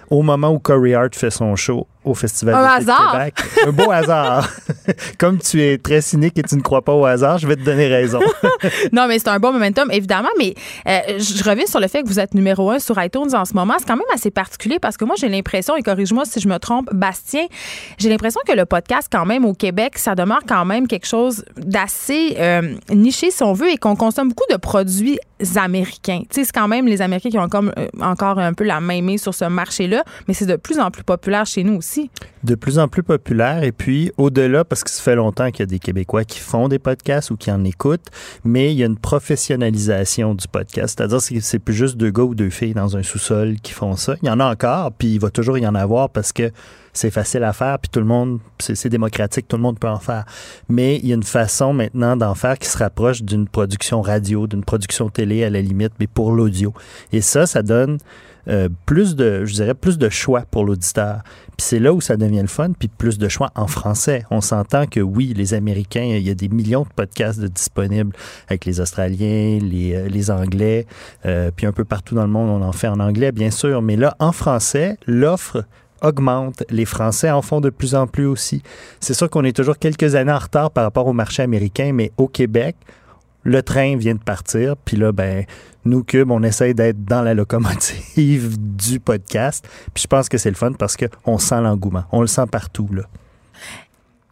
au 0.09 0.21
moment 0.21 0.51
où 0.51 0.59
Corey 0.59 0.94
Hart 0.94 1.13
fait 1.13 1.30
son 1.30 1.57
show 1.57 1.88
au 2.03 2.13
Festival 2.13 2.80
de 2.80 2.86
Québec. 2.86 3.36
Un 3.68 3.71
beau 3.71 3.92
hasard. 3.92 4.50
Comme 5.18 5.38
tu 5.38 5.62
es 5.62 5.77
très 5.77 6.01
cynique 6.01 6.38
et 6.38 6.44
tu 6.44 6.56
ne 6.56 6.62
crois 6.62 6.81
pas 6.81 6.94
au 6.94 7.06
hasard, 7.06 7.38
je 7.38 7.48
vais 7.48 7.56
te 7.56 7.63
donner 7.63 7.88
raison. 7.88 8.19
non, 8.92 9.07
mais 9.07 9.19
c'est 9.19 9.30
un 9.30 9.39
bon 9.39 9.51
momentum, 9.51 9.89
évidemment. 9.92 10.30
Mais 10.39 10.56
euh, 10.88 11.19
je 11.19 11.44
reviens 11.44 11.65
sur 11.68 11.80
le 11.80 11.88
fait 11.88 12.01
que 12.01 12.07
vous 12.07 12.19
êtes 12.19 12.33
numéro 12.33 12.71
un 12.71 12.80
sur 12.80 13.01
iTunes 13.01 13.33
en 13.36 13.45
ce 13.45 13.53
moment. 13.53 13.75
C'est 13.77 13.88
quand 13.88 13.98
même 13.98 14.06
assez 14.13 14.31
particulier 14.31 14.80
parce 14.80 14.98
que 14.98 15.06
moi, 15.06 15.15
j'ai 15.19 15.30
l'impression, 15.30 15.75
et 15.75 15.83
corrige-moi 15.83 16.25
si 16.25 16.39
je 16.39 16.48
me 16.48 16.57
trompe, 16.57 16.89
Bastien, 16.94 17.45
j'ai 17.98 18.09
l'impression 18.09 18.42
que 18.48 18.53
le 18.53 18.65
podcast, 18.65 19.07
quand 19.12 19.25
même, 19.25 19.45
au 19.45 19.53
Québec, 19.53 19.98
ça 19.98 20.15
demeure 20.15 20.42
quand 20.48 20.65
même 20.65 20.88
quelque 20.88 21.07
chose 21.07 21.45
d'assez 21.57 22.36
euh, 22.39 22.75
niché, 22.89 23.31
si 23.31 23.44
on 23.44 23.53
veut, 23.53 23.69
et 23.69 23.77
qu'on 23.77 23.95
consomme 23.95 24.30
beaucoup 24.30 24.51
de 24.51 24.57
produits 24.57 25.19
américains. 25.55 26.21
Tu 26.29 26.41
sais, 26.41 26.45
c'est 26.45 26.53
quand 26.53 26.67
même 26.67 26.88
les 26.88 27.01
Américains 27.01 27.29
qui 27.29 27.38
ont 27.38 27.43
encore, 27.43 27.65
euh, 27.77 27.88
encore 27.99 28.39
un 28.39 28.53
peu 28.53 28.63
la 28.63 28.79
main 28.79 29.17
sur 29.17 29.33
ce 29.33 29.45
marché-là, 29.45 30.03
mais 30.27 30.33
c'est 30.33 30.45
de 30.45 30.55
plus 30.55 30.79
en 30.79 30.91
plus 30.91 31.03
populaire 31.03 31.45
chez 31.45 31.63
nous 31.63 31.75
aussi. 31.75 32.09
De 32.43 32.55
plus 32.55 32.79
en 32.79 32.88
plus 32.88 33.03
populaire. 33.03 33.63
Et 33.63 33.71
puis, 33.71 34.11
au-delà, 34.17 34.63
parce 34.65 34.83
que 34.83 34.89
ça 34.89 35.01
fait 35.01 35.15
longtemps 35.15 35.49
qu'il 35.51 35.61
y 35.61 35.63
a 35.63 35.67
des 35.67 35.79
Québécois 35.79 36.23
qui 36.23 36.39
font 36.39 36.67
des 36.67 36.79
podcasts 36.79 37.31
ou 37.31 37.38
qui 37.38 37.51
en 37.51 37.63
écoutent, 37.63 38.07
mais 38.43 38.71
il 38.71 38.77
y 38.77 38.83
a 38.83 38.85
une 38.85 38.97
professionnalisation 38.97 40.35
du 40.35 40.47
podcast. 40.47 40.97
C'est-à-dire 40.97 41.19
que 41.19 41.39
c'est 41.39 41.59
plus 41.59 41.73
juste 41.73 41.97
deux 41.97 42.11
gars 42.11 42.23
ou 42.23 42.35
deux 42.35 42.49
filles 42.49 42.73
dans 42.73 42.97
un 42.97 43.03
sous-sol 43.03 43.55
qui 43.61 43.73
font 43.73 43.95
ça. 43.95 44.15
Il 44.21 44.27
y 44.27 44.31
en 44.31 44.39
a 44.39 44.45
encore, 44.45 44.91
puis 44.91 45.13
il 45.13 45.19
va 45.19 45.29
toujours 45.29 45.57
y 45.57 45.67
en 45.67 45.75
avoir 45.75 46.09
parce 46.09 46.31
que 46.31 46.51
c'est 46.93 47.11
facile 47.11 47.43
à 47.43 47.53
faire, 47.53 47.79
puis 47.79 47.89
tout 47.89 47.99
le 47.99 48.05
monde, 48.05 48.39
c'est 48.59 48.89
démocratique, 48.89 49.47
tout 49.47 49.57
le 49.57 49.61
monde 49.63 49.79
peut 49.79 49.89
en 49.89 49.99
faire. 49.99 50.25
Mais 50.69 50.97
il 50.97 51.07
y 51.07 51.11
a 51.11 51.15
une 51.15 51.23
façon 51.23 51.73
maintenant 51.73 52.15
d'en 52.15 52.35
faire 52.35 52.57
qui 52.57 52.67
se 52.67 52.77
rapproche 52.77 53.23
d'une 53.23 53.47
production 53.47 54.01
radio, 54.01 54.47
d'une 54.47 54.63
production 54.63 55.09
télé 55.09 55.43
à 55.43 55.49
la 55.49 55.61
limite, 55.61 55.93
mais 55.99 56.07
pour 56.07 56.31
l'audio. 56.31 56.73
Et 57.11 57.21
ça, 57.21 57.45
ça 57.45 57.61
donne 57.61 57.97
euh, 58.47 58.69
plus 58.85 59.15
de, 59.15 59.45
je 59.45 59.53
dirais, 59.53 59.73
plus 59.73 59.97
de 59.97 60.09
choix 60.09 60.43
pour 60.49 60.65
l'auditeur. 60.65 61.21
Puis 61.57 61.67
c'est 61.67 61.79
là 61.79 61.93
où 61.93 62.01
ça 62.01 62.17
devient 62.17 62.41
le 62.41 62.47
fun, 62.47 62.71
puis 62.77 62.88
plus 62.88 63.17
de 63.19 63.27
choix 63.27 63.51
en 63.55 63.67
français. 63.67 64.25
On 64.31 64.41
s'entend 64.41 64.88
que 64.88 64.99
oui, 64.99 65.33
les 65.35 65.53
Américains, 65.53 66.15
il 66.17 66.27
y 66.27 66.29
a 66.29 66.33
des 66.33 66.49
millions 66.49 66.83
de 66.83 66.89
podcasts 66.95 67.39
disponibles 67.39 68.15
avec 68.47 68.65
les 68.65 68.81
Australiens, 68.81 69.59
les, 69.61 69.93
euh, 69.93 70.07
les 70.07 70.31
Anglais, 70.31 70.88
euh, 71.25 71.51
puis 71.55 71.67
un 71.67 71.71
peu 71.71 71.85
partout 71.85 72.15
dans 72.15 72.23
le 72.25 72.31
monde, 72.31 72.49
on 72.49 72.65
en 72.65 72.71
fait 72.71 72.88
en 72.88 72.99
anglais, 72.99 73.31
bien 73.31 73.51
sûr. 73.51 73.81
Mais 73.81 73.95
là, 73.95 74.15
en 74.19 74.31
français, 74.31 74.97
l'offre 75.05 75.65
augmente. 76.01 76.63
Les 76.69 76.86
Français 76.86 77.30
en 77.31 77.42
font 77.42 77.62
de 77.62 77.69
plus 77.69 77.95
en 77.95 78.07
plus 78.07 78.25
aussi. 78.25 78.62
C'est 79.00 79.13
sûr 79.13 79.30
qu'on 79.30 79.44
est 79.44 79.56
toujours 79.56 79.77
quelques 79.77 80.15
années 80.15 80.31
en 80.31 80.39
retard 80.39 80.71
par 80.71 80.83
rapport 80.83 81.07
au 81.07 81.13
marché 81.13 81.44
américain, 81.44 81.92
mais 81.94 82.12
au 82.18 82.27
Québec, 82.27 82.75
le 83.44 83.63
train 83.63 83.95
vient 83.98 84.13
de 84.13 84.19
partir, 84.19 84.75
puis 84.77 84.98
là, 84.98 85.12
ben, 85.12 85.45
nous, 85.83 86.03
Cube, 86.03 86.30
on 86.30 86.44
essaye 86.44 86.75
d'être 86.75 87.03
dans 87.03 87.24
la 87.24 87.33
locomotive 87.33 88.57
du 88.59 89.00
podcast. 89.00 89.68
Puis 89.94 90.03
je 90.03 90.07
pense 90.07 90.30
que 90.30 90.38
c'est 90.38 90.50
le 90.50 90.56
fun 90.56 90.74
parce 90.74 90.95
qu'on 90.95 91.38
sent 91.39 91.62
l'engouement. 91.62 92.03
On 92.12 92.21
le 92.21 92.27
sent 92.27 92.45
partout, 92.51 92.88
là 92.92 93.03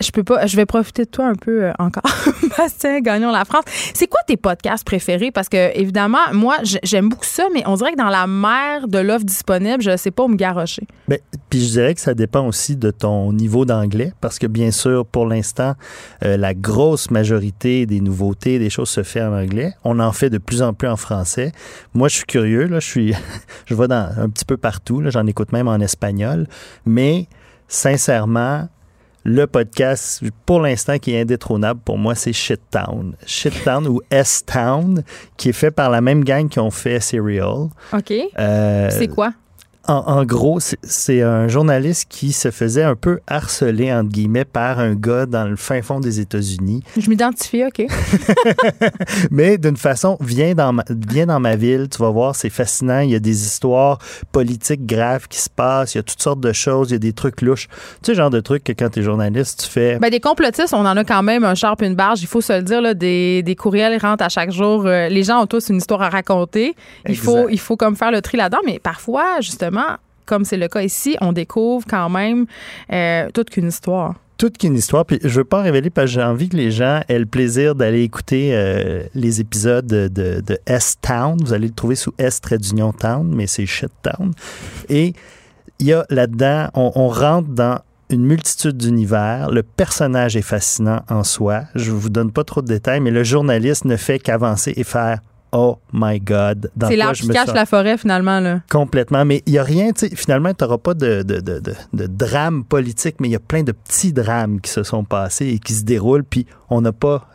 je 0.02 0.12
peux 0.12 0.24
pas, 0.24 0.46
je 0.46 0.56
vais 0.56 0.66
profiter 0.66 1.04
de 1.04 1.10
toi 1.10 1.28
un 1.28 1.36
peu 1.36 1.66
euh, 1.66 1.72
encore. 1.78 2.04
Bastien, 2.58 3.02
gagnons 3.02 3.32
la 3.32 3.46
France. 3.46 3.66
C'est 3.94 4.08
quoi 4.08 4.22
tes 4.26 4.38
podcasts 4.38 4.86
préférés? 4.86 5.32
Parce 5.32 5.50
que, 5.50 5.78
évidemment, 5.78 6.34
moi, 6.34 6.58
j'aime 6.84 7.10
beaucoup 7.10 7.26
ça, 7.26 7.48
mais 7.54 7.64
on 7.66 7.76
dirait 7.76 7.92
que 7.92 7.98
dans 7.98 8.10
la 8.10 8.28
mer 8.28 8.88
de 8.88 9.00
l'offre 9.00 9.26
disponible, 9.26 9.82
je 9.82 9.98
sais 9.98 10.12
pas 10.12 10.24
où 10.24 10.28
me 10.28 10.36
garrocher. 10.36 10.84
Bien, 11.08 11.18
puis 11.50 11.66
je 11.66 11.72
dirais 11.72 11.96
que 11.96 12.02
ça 12.02 12.14
dépend 12.14 12.46
aussi 12.48 12.78
de 12.78 12.92
ton 12.92 13.34
niveau 13.34 13.66
d'anglais, 13.66 14.14
parce 14.22 14.40
que, 14.40 14.48
bien 14.48 14.72
sûr, 14.72 15.06
pour 15.06 15.26
l'instant, 15.26 15.76
euh, 16.24 16.38
la 16.38 16.54
grosse 16.54 17.12
majorité 17.12 17.86
des 17.86 18.00
nouveautés, 18.00 18.60
des 18.60 18.70
choses 18.70 18.90
se 18.90 19.04
fait 19.04 19.22
en 19.22 19.34
anglais. 19.34 19.74
On 19.84 20.00
en 20.00 20.12
fait 20.14 20.30
de 20.30 20.38
plus 20.38 20.62
en 20.62 20.74
plus 20.74 20.88
en 20.88 20.98
français. 20.98 21.52
Moi, 21.94 22.08
je 22.08 22.16
suis 22.16 22.26
curieux, 22.26 22.68
là, 22.68 22.80
je 22.80 22.88
suis, 22.88 23.14
je 23.66 23.76
vais 23.76 23.88
dans 23.88 24.10
un 24.18 24.30
petit 24.30 24.46
peu 24.46 24.58
partout, 24.58 25.04
j'en 25.08 25.28
écoute 25.28 25.52
même 25.52 25.68
en 25.68 25.80
espagnol, 25.80 26.48
mais 26.86 27.28
sincèrement, 27.68 28.68
le 29.24 29.48
podcast, 29.48 30.24
pour 30.46 30.62
l'instant, 30.62 30.98
qui 30.98 31.14
est 31.14 31.22
indétrônable 31.22 31.80
pour 31.84 31.98
moi, 31.98 32.16
c'est 32.16 32.34
Shittown. 32.34 33.16
Shittown 33.26 33.88
ou 33.88 34.02
S-Town, 34.10 35.04
qui 35.38 35.50
est 35.50 35.54
fait 35.54 35.72
par 35.72 35.90
la 35.90 36.02
même 36.02 36.24
gang 36.24 36.48
qui 36.48 36.60
ont 36.60 36.72
fait 36.72 37.00
Serial. 37.00 37.70
OK. 37.94 38.14
Euh, 38.38 38.90
c'est 38.92 39.08
quoi? 39.08 39.34
En, 39.88 40.24
gros, 40.24 40.60
c'est 40.60 41.22
un 41.24 41.48
journaliste 41.48 42.06
qui 42.10 42.32
se 42.32 42.52
faisait 42.52 42.84
un 42.84 42.96
peu 42.96 43.22
harceler, 43.26 43.92
entre 43.92 44.10
guillemets, 44.10 44.46
par 44.46 44.78
un 44.78 44.94
gars 44.94 45.26
dans 45.26 45.46
le 45.46 45.56
fin 45.56 45.82
fond 45.82 46.00
des 46.00 46.20
États-Unis. 46.20 46.84
Je 46.96 47.10
m'identifie, 47.10 47.64
OK. 47.64 47.88
Mais 49.32 49.58
d'une 49.58 49.78
façon, 49.78 50.18
viens 50.22 50.54
dans, 50.54 50.74
ma, 50.74 50.84
viens 50.90 51.26
dans 51.26 51.40
ma 51.40 51.56
ville, 51.56 51.88
tu 51.90 51.98
vas 51.98 52.12
voir, 52.12 52.36
c'est 52.36 52.52
fascinant. 52.52 53.00
Il 53.00 53.10
y 53.10 53.16
a 53.16 53.20
des 53.20 53.46
histoires 53.46 53.98
politiques 54.32 54.86
graves 54.86 55.28
qui 55.28 55.40
se 55.40 55.50
passent, 55.50 55.96
il 55.96 55.98
y 55.98 56.02
a 56.02 56.04
toutes 56.04 56.22
sortes 56.22 56.42
de 56.42 56.54
choses, 56.54 56.92
il 56.92 56.94
y 56.94 56.96
a 56.98 57.00
des 57.00 57.14
trucs 57.14 57.42
louches. 57.42 57.68
Tu 58.04 58.12
sais, 58.12 58.16
genre 58.16 58.30
de 58.30 58.42
trucs 58.42 58.64
que 58.64 58.74
quand 58.74 58.90
tu 58.90 59.00
es 59.00 59.04
journaliste, 59.04 59.64
tu 59.64 59.70
fais. 59.72 59.98
Ben, 59.98 60.12
des 60.12 60.20
complotistes, 60.20 60.74
on 60.74 60.86
en 60.86 60.98
a 60.98 61.04
quand 61.04 61.24
même 61.24 61.44
un 61.44 61.56
sharp, 61.56 61.82
une 61.82 61.96
barge, 61.96 62.22
il 62.22 62.28
faut 62.28 62.42
se 62.42 62.54
le 62.54 62.62
dire, 62.62 62.82
là, 62.82 62.94
des, 62.94 63.42
des 63.42 63.56
courriels 63.56 63.98
rentrent 64.00 64.24
à 64.24 64.30
chaque 64.30 64.52
jour. 64.52 64.86
Euh, 64.86 65.08
les 65.08 65.24
gens 65.24 65.42
ont 65.42 65.48
tous 65.48 65.70
une 65.70 65.78
histoire 65.78 66.04
à 66.04 66.10
raconter. 66.10 66.76
Il 67.08 67.18
faut, 67.18 67.50
il 67.50 67.60
faut 67.60 67.76
comme 67.78 67.96
faire 67.96 68.12
le 68.12 68.22
tri 68.22 68.38
là-dedans, 68.38 68.62
mais 68.66 68.78
parfois, 68.78 69.42
justement, 69.42 69.69
comme 70.30 70.46
c'est 70.46 70.58
le 70.58 70.68
cas 70.68 70.84
ici, 70.84 71.18
on 71.22 71.34
découvre 71.34 71.86
quand 71.90 72.08
même 72.08 72.46
euh, 72.94 73.28
toute 73.34 73.50
qu'une 73.50 73.68
histoire. 73.68 74.14
toute 74.38 74.60
qu'une 74.60 74.76
histoire. 74.76 75.04
Puis 75.04 75.20
je 75.24 75.40
veux 75.40 75.44
pas 75.44 75.62
en 75.62 75.64
révéler 75.64 75.90
parce 75.90 76.06
que 76.06 76.14
j'ai 76.14 76.24
envie 76.24 76.50
que 76.50 76.56
les 76.56 76.70
gens 76.70 77.02
aient 77.10 77.18
le 77.18 77.26
plaisir 77.26 77.74
d'aller 77.74 78.04
écouter 78.04 78.52
euh, 78.54 79.04
les 79.16 79.42
épisodes 79.42 79.88
de, 79.88 80.60
S-Town. 80.68 81.38
Vous 81.44 81.52
allez 81.52 81.68
le 81.68 81.74
trouver 81.74 81.96
sous 81.96 82.14
S 82.20 82.42
trait 82.42 82.60
d'union 82.60 82.94
Town, 82.94 83.28
mais 83.36 83.48
c'est 83.48 83.66
Shit 83.66 83.92
Town. 84.04 84.32
Et 84.88 85.14
il 85.80 85.88
y 85.88 85.94
a 85.94 86.06
là-dedans, 86.12 86.70
on, 86.76 86.92
on 86.94 87.08
rentre 87.08 87.50
dans 87.50 87.80
une 88.12 88.26
multitude 88.26 88.78
d'univers. 88.78 89.50
Le 89.50 89.64
personnage 89.64 90.36
est 90.36 90.44
fascinant 90.44 91.02
en 91.10 91.24
soi. 91.24 91.64
Je 91.74 91.92
vous 91.92 92.10
donne 92.10 92.32
pas 92.32 92.44
trop 92.44 92.62
de 92.62 92.68
détails, 92.68 93.00
mais 93.00 93.12
le 93.12 93.24
journaliste 93.24 93.86
ne 93.86 93.96
fait 93.96 94.20
qu'avancer 94.20 94.74
et 94.76 94.84
faire 94.84 95.22
Oh 95.52 95.78
my 95.94 96.20
God. 96.20 96.70
Dans 96.76 96.88
C'est 96.88 96.96
l'arbre 96.96 97.16
je 97.16 97.22
qui 97.24 97.28
me 97.28 97.34
cache 97.34 97.54
la 97.54 97.66
forêt, 97.66 97.98
finalement. 97.98 98.40
Là. 98.40 98.62
Complètement. 98.70 99.26
Mais 99.26 99.42
il 99.46 99.54
n'y 99.54 99.58
a 99.58 99.64
rien, 99.64 99.92
tu 99.92 100.08
sais, 100.08 100.16
finalement, 100.16 100.54
tu 100.54 100.64
n'auras 100.64 100.78
pas 100.78 100.94
de, 100.94 101.24
de, 101.24 101.40
de, 101.40 101.60
de, 101.60 101.74
de 101.94 102.08
drame 102.08 102.64
politique, 102.64 103.16
mais 103.20 103.30
il 103.30 103.32
y 103.32 103.36
a 103.36 103.40
plein 103.40 103.64
de 103.64 103.72
petits 103.72 104.14
drames 104.14 104.62
qui 104.62 104.70
se 104.70 104.84
sont 104.84 105.04
passés 105.04 105.48
et 105.48 105.60
qui 105.60 105.74
se 105.74 105.84
déroulent, 105.84 106.24
puis 106.24 106.46
on 106.70 106.82
n'a 106.82 106.92
pas 106.92 107.28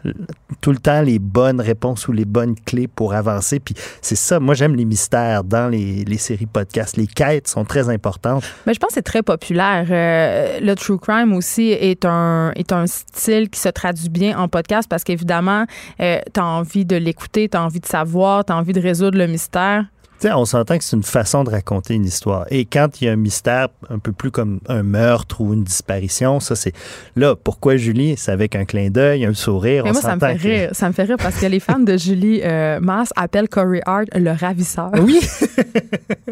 tout 0.60 0.70
le 0.70 0.78
temps 0.78 1.02
les 1.02 1.18
bonnes 1.18 1.60
réponses 1.60 2.06
ou 2.06 2.12
les 2.12 2.24
bonnes 2.24 2.54
clés 2.54 2.86
pour 2.86 3.14
avancer. 3.14 3.58
Puis 3.58 3.74
c'est 4.00 4.14
ça, 4.14 4.38
moi 4.38 4.54
j'aime 4.54 4.76
les 4.76 4.84
mystères 4.84 5.42
dans 5.42 5.68
les, 5.68 6.04
les 6.04 6.18
séries 6.18 6.46
podcasts. 6.46 6.96
Les 6.96 7.08
quêtes 7.08 7.48
sont 7.48 7.64
très 7.64 7.88
importantes. 7.88 8.44
Mais 8.64 8.74
je 8.74 8.78
pense 8.78 8.90
que 8.90 8.94
c'est 8.94 9.02
très 9.02 9.24
populaire. 9.24 9.86
Euh, 9.90 10.60
le 10.60 10.74
true 10.74 10.98
crime 10.98 11.32
aussi 11.34 11.70
est 11.70 12.04
un, 12.04 12.52
est 12.54 12.72
un 12.72 12.86
style 12.86 13.50
qui 13.50 13.58
se 13.58 13.68
traduit 13.68 14.08
bien 14.08 14.38
en 14.38 14.46
podcast 14.46 14.88
parce 14.88 15.02
qu'évidemment, 15.02 15.66
euh, 16.00 16.18
tu 16.32 16.38
as 16.40 16.46
envie 16.46 16.84
de 16.84 16.96
l'écouter, 16.96 17.48
tu 17.48 17.56
as 17.56 17.62
envie 17.62 17.80
de 17.80 17.86
savoir, 17.86 18.03
as 18.50 18.56
envie 18.56 18.72
de 18.72 18.80
résoudre 18.80 19.18
le 19.18 19.26
mystère. 19.26 19.86
On 20.32 20.44
s'entend 20.44 20.78
que 20.78 20.84
c'est 20.84 20.96
une 20.96 21.02
façon 21.02 21.44
de 21.44 21.50
raconter 21.50 21.94
une 21.94 22.04
histoire. 22.04 22.46
Et 22.50 22.64
quand 22.64 23.00
il 23.00 23.04
y 23.04 23.08
a 23.08 23.12
un 23.12 23.16
mystère 23.16 23.68
un 23.90 23.98
peu 23.98 24.12
plus 24.12 24.30
comme 24.30 24.60
un 24.68 24.82
meurtre 24.82 25.40
ou 25.40 25.54
une 25.54 25.64
disparition, 25.64 26.40
ça 26.40 26.56
c'est 26.56 26.72
là. 27.16 27.34
Pourquoi 27.36 27.76
Julie 27.76 28.14
C'est 28.16 28.32
avec 28.32 28.56
un 28.56 28.64
clin 28.64 28.90
d'œil, 28.90 29.24
un 29.24 29.34
sourire. 29.34 29.84
Mais 29.84 29.90
on 29.90 29.92
moi, 29.94 30.02
ça 30.02 30.14
me 30.14 30.20
fait 30.20 30.36
que- 30.36 30.42
rire. 30.42 30.70
Ça 30.72 30.88
me 30.88 30.92
fait 30.92 31.04
rire 31.04 31.16
parce 31.18 31.36
que 31.36 31.46
les 31.46 31.60
fans 31.60 31.78
de 31.78 31.96
Julie 31.96 32.40
euh, 32.42 32.80
appellent 33.16 33.48
Corey 33.48 33.80
Hart 33.86 34.08
le 34.14 34.30
ravisseur. 34.30 34.90
Oui, 35.00 35.20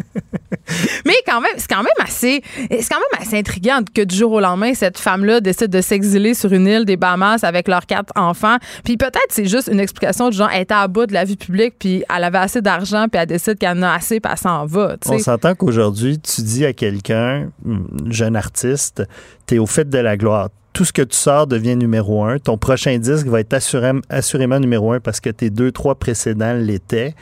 Mais 1.07 1.15
quand 1.27 1.41
même, 1.41 1.53
c'est 1.57 1.69
quand 1.69 1.83
même 1.83 1.93
assez, 2.01 2.43
c'est 2.71 2.89
quand 2.89 2.99
même 2.99 3.21
assez 3.21 3.39
intriguant 3.39 3.81
que 3.95 4.03
du 4.03 4.15
jour 4.15 4.33
au 4.33 4.41
lendemain, 4.41 4.75
cette 4.75 4.99
femme-là 4.99 5.41
décide 5.41 5.69
de 5.69 5.81
s'exiler 5.81 6.35
sur 6.35 6.53
une 6.53 6.67
île 6.67 6.85
des 6.85 6.97
Bahamas 6.97 7.43
avec 7.43 7.69
leurs 7.69 7.87
quatre 7.87 8.13
enfants. 8.17 8.57
Puis 8.85 8.97
peut-être 8.97 9.29
c'est 9.31 9.47
juste 9.47 9.69
une 9.73 9.81
explication 9.81 10.31
du 10.31 10.37
genre, 10.37 10.51
elle 10.53 10.63
était 10.63 10.75
à 10.75 10.89
bout 10.89 11.07
de 11.07 11.13
la 11.15 11.25
vie 11.25 11.37
publique, 11.37 11.75
puis 11.79 12.05
elle 12.15 12.25
avait 12.25 12.39
assez 12.39 12.63
d'argent, 12.63 13.07
puis 13.11 13.21
elle 13.21 13.27
décide 13.27 13.59
qu'elle 13.59 13.79
en 13.85 13.89
a 13.89 13.95
assez, 13.95 14.21
puis 14.21 14.31
elle 14.33 14.39
s'en 14.39 14.67
va. 14.67 14.97
tu 15.01 15.09
On 15.11 15.19
s'entend 15.19 15.55
qu'aujourd'hui, 15.55 16.19
tu 16.19 16.43
dis 16.43 16.65
à 16.65 16.73
quelqu'un, 16.73 17.51
hum, 17.67 17.87
jeune 18.11 18.37
artiste, 18.37 19.03
tu 19.47 19.55
es 19.57 19.59
au 19.59 19.67
fait 19.67 19.89
de 19.89 19.99
la 19.99 20.17
gloire. 20.17 20.49
Tout 20.73 20.85
ce 20.87 20.93
que 20.93 21.03
tu 21.03 21.17
sors 21.17 21.47
devient 21.47 21.77
numéro 21.77 22.25
un. 22.25 22.39
Ton 22.39 22.57
prochain 22.57 22.97
disque 22.99 23.27
va 23.27 23.41
être 23.41 23.53
assuré- 23.53 24.01
assurément 24.09 24.59
numéro 24.59 24.93
un 24.93 25.01
parce 25.01 25.21
que 25.21 25.29
tes 25.29 25.51
deux, 25.51 25.71
trois 25.71 25.95
précédents 25.97 26.55
l'étaient. 26.55 27.15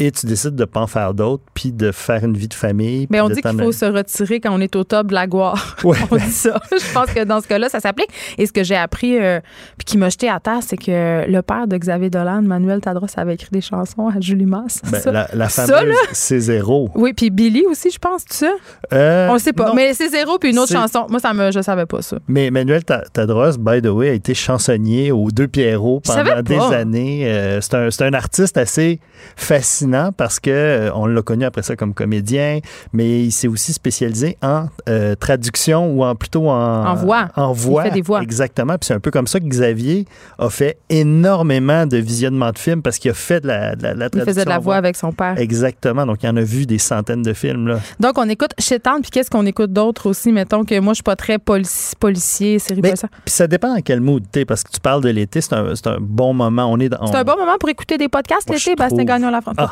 Et 0.00 0.10
tu 0.10 0.26
décides 0.26 0.54
de 0.56 0.64
pas 0.64 0.80
en 0.80 0.86
faire 0.86 1.14
d'autres, 1.14 1.42
puis 1.54 1.72
de 1.72 1.92
faire 1.92 2.24
une 2.24 2.36
vie 2.36 2.48
de 2.48 2.54
famille. 2.54 3.06
Mais 3.10 3.20
on 3.20 3.28
dit 3.28 3.40
qu'il 3.42 3.62
faut 3.62 3.70
se 3.72 3.84
retirer 3.84 4.40
quand 4.40 4.50
on 4.52 4.60
est 4.60 4.74
au 4.74 4.82
top 4.84 5.08
de 5.08 5.14
la 5.14 5.26
gloire. 5.26 5.76
Ouais. 5.84 5.96
on 6.10 6.16
dit 6.16 6.22
ça. 6.30 6.60
Je 6.72 6.92
pense 6.92 7.06
que 7.12 7.24
dans 7.24 7.40
ce 7.40 7.48
cas-là, 7.48 7.68
ça 7.68 7.80
s'applique. 7.80 8.08
Et 8.38 8.46
ce 8.46 8.52
que 8.52 8.62
j'ai 8.64 8.76
appris, 8.76 9.18
euh, 9.18 9.40
puis 9.78 9.84
qui 9.84 9.98
m'a 9.98 10.08
jeté 10.08 10.28
à 10.28 10.40
terre, 10.40 10.60
c'est 10.66 10.76
que 10.76 11.24
le 11.30 11.42
père 11.42 11.66
de 11.66 11.76
Xavier 11.76 12.10
Dolan, 12.10 12.42
Manuel 12.42 12.80
Tadros, 12.80 13.06
avait 13.16 13.34
écrit 13.34 13.48
des 13.52 13.60
chansons 13.60 14.08
à 14.08 14.20
Julie 14.20 14.46
Masse. 14.46 14.80
Ben, 14.90 15.00
ça. 15.00 15.12
la, 15.12 15.28
la 15.34 15.48
fameuse 15.48 15.88
là? 15.88 15.94
C'est 16.12 16.40
zéro. 16.40 16.90
Oui, 16.94 17.12
puis 17.12 17.30
Billy 17.30 17.64
aussi, 17.68 17.90
je 17.90 17.98
pense, 17.98 18.24
tu 18.24 18.34
sais. 18.36 18.50
Euh, 18.92 19.28
On 19.28 19.34
le 19.34 19.38
sait 19.38 19.52
pas. 19.52 19.66
non. 19.68 19.74
Mais 19.74 19.92
c'est 19.94 20.08
zéro, 20.08 20.38
puis 20.38 20.50
une 20.50 20.58
autre 20.58 20.72
chanson. 20.72 21.06
Moi, 21.10 21.20
ça 21.20 21.34
me, 21.34 21.50
je 21.50 21.60
savais 21.60 21.86
pas 21.86 22.00
ça. 22.02 22.18
Mais 22.28 22.50
Manuel 22.50 22.84
Ta- 22.84 23.02
Tadros, 23.12 23.58
by 23.58 23.82
the 23.82 23.86
way, 23.86 24.10
a 24.10 24.12
été 24.14 24.34
chansonnier 24.34 25.12
aux 25.12 25.30
Deux 25.30 25.48
Pierrots 25.48 26.00
pendant 26.00 26.42
des 26.42 26.58
années. 26.74 27.22
Euh, 27.26 27.60
c'est 27.60 27.74
un, 27.74 27.90
c'est 27.90 28.04
un 28.04 28.14
artiste 28.14 28.56
assez 28.56 29.00
fascinant 29.36 29.89
parce 30.16 30.40
que 30.40 30.50
euh, 30.50 30.90
on 30.94 31.06
l'a 31.06 31.22
connu 31.22 31.44
après 31.44 31.62
ça 31.62 31.76
comme 31.76 31.94
comédien, 31.94 32.58
mais 32.92 33.24
il 33.24 33.30
s'est 33.32 33.48
aussi 33.48 33.72
spécialisé 33.72 34.36
en 34.42 34.66
euh, 34.88 35.14
traduction 35.14 35.90
ou 35.92 36.04
en 36.04 36.14
plutôt 36.14 36.48
en 36.48 36.86
En 36.86 36.94
voix. 36.94 37.28
En 37.36 37.52
voix. 37.52 37.82
Il 37.84 37.88
fait 37.88 37.94
des 37.94 38.02
voix. 38.02 38.22
Exactement. 38.22 38.74
Puis 38.78 38.86
c'est 38.88 38.94
un 38.94 39.00
peu 39.00 39.10
comme 39.10 39.26
ça 39.26 39.40
que 39.40 39.44
Xavier 39.46 40.06
a 40.38 40.48
fait 40.50 40.78
énormément 40.88 41.86
de 41.86 41.96
visionnements 41.98 42.52
de 42.52 42.58
films 42.58 42.82
parce 42.82 42.98
qu'il 42.98 43.10
a 43.10 43.14
fait 43.14 43.40
de 43.40 43.48
la, 43.48 43.74
de 43.76 43.82
la, 43.82 43.94
de 43.94 43.98
la 43.98 44.06
Il 44.06 44.10
traduction. 44.10 44.24
faisait 44.32 44.44
de 44.44 44.48
la 44.48 44.58
voix 44.58 44.76
avec 44.76 44.96
son 44.96 45.12
père. 45.12 45.38
Exactement. 45.38 46.06
Donc, 46.06 46.22
il 46.22 46.28
en 46.28 46.36
a 46.36 46.42
vu 46.42 46.66
des 46.66 46.78
centaines 46.78 47.22
de 47.22 47.32
films. 47.32 47.68
Là. 47.68 47.80
Donc, 47.98 48.18
on 48.18 48.28
écoute 48.28 48.52
Chétane, 48.58 49.00
puis 49.02 49.10
qu'est-ce 49.10 49.30
qu'on 49.30 49.46
écoute 49.46 49.72
d'autre 49.72 50.08
aussi? 50.08 50.32
Mettons 50.32 50.64
que 50.64 50.78
moi, 50.80 50.92
je 50.92 50.96
suis 50.96 51.02
pas 51.02 51.16
très 51.16 51.36
polici- 51.36 51.94
policier, 51.98 52.58
série 52.58 52.80
Ben. 52.80 52.94
Puis 52.94 53.34
ça 53.34 53.46
dépend 53.46 53.74
dans 53.74 53.80
quel 53.82 54.00
mood 54.00 54.22
t'es, 54.30 54.44
parce 54.44 54.62
que 54.62 54.70
tu 54.70 54.80
parles 54.80 55.02
de 55.02 55.08
l'été, 55.08 55.40
c'est 55.40 55.52
un, 55.54 55.66
un 55.86 55.96
bon 56.00 56.32
moment. 56.34 56.66
On 56.70 56.78
est 56.78 56.88
dans, 56.88 57.06
C'est 57.06 57.16
un 57.16 57.24
bon 57.24 57.36
moment 57.36 57.56
pour 57.58 57.68
écouter 57.68 57.98
des 57.98 58.08
podcasts 58.08 58.48
l'été, 58.48 58.72
je 58.72 58.76
Bastien 58.76 58.98
trouve. 58.98 59.04
Gagnon 59.08 59.30
La 59.30 59.40
France. 59.40 59.54
Ah. 59.58 59.64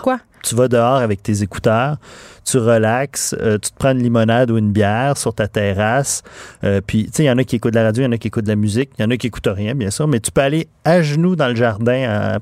Tu 0.43 0.55
vas 0.55 0.69
dehors 0.69 0.97
avec 0.97 1.23
tes 1.23 1.43
écouteurs, 1.43 1.97
tu 2.45 2.59
relaxes, 2.59 3.35
euh, 3.41 3.59
tu 3.59 3.71
te 3.71 3.77
prends 3.77 3.91
une 3.91 4.03
limonade 4.03 4.51
ou 4.51 4.57
une 4.57 4.71
bière 4.73 5.17
sur 5.17 5.35
ta 5.35 5.49
terrasse. 5.49 6.23
euh, 6.65 6.81
puis, 6.87 7.07
tu 7.07 7.11
sais, 7.15 7.23
il 7.25 7.27
y 7.27 7.31
en 7.31 7.39
a 7.39 7.45
qui 7.45 7.57
écoutent 7.57 7.73
de 7.75 7.79
la 7.79 7.85
radio, 7.85 8.03
il 8.03 8.07
y 8.07 8.09
en 8.09 8.13
a 8.13 8.19
qui 8.19 8.29
écoutent 8.29 8.45
de 8.45 8.49
la 8.51 8.57
musique, 8.57 8.91
il 8.99 9.03
y 9.03 9.05
en 9.05 9.11
a 9.11 9.17
qui 9.17 9.27
écoutent 9.27 9.49
rien, 9.53 9.75
bien 9.75 9.91
sûr, 9.91 10.07
mais 10.09 10.21
tu 10.21 10.31
peux 10.31 10.41
aller 10.41 10.69
à 10.85 11.03
genoux 11.03 11.35
dans 11.37 11.49
le 11.49 11.57
jardin 11.57 12.09
à 12.09 12.39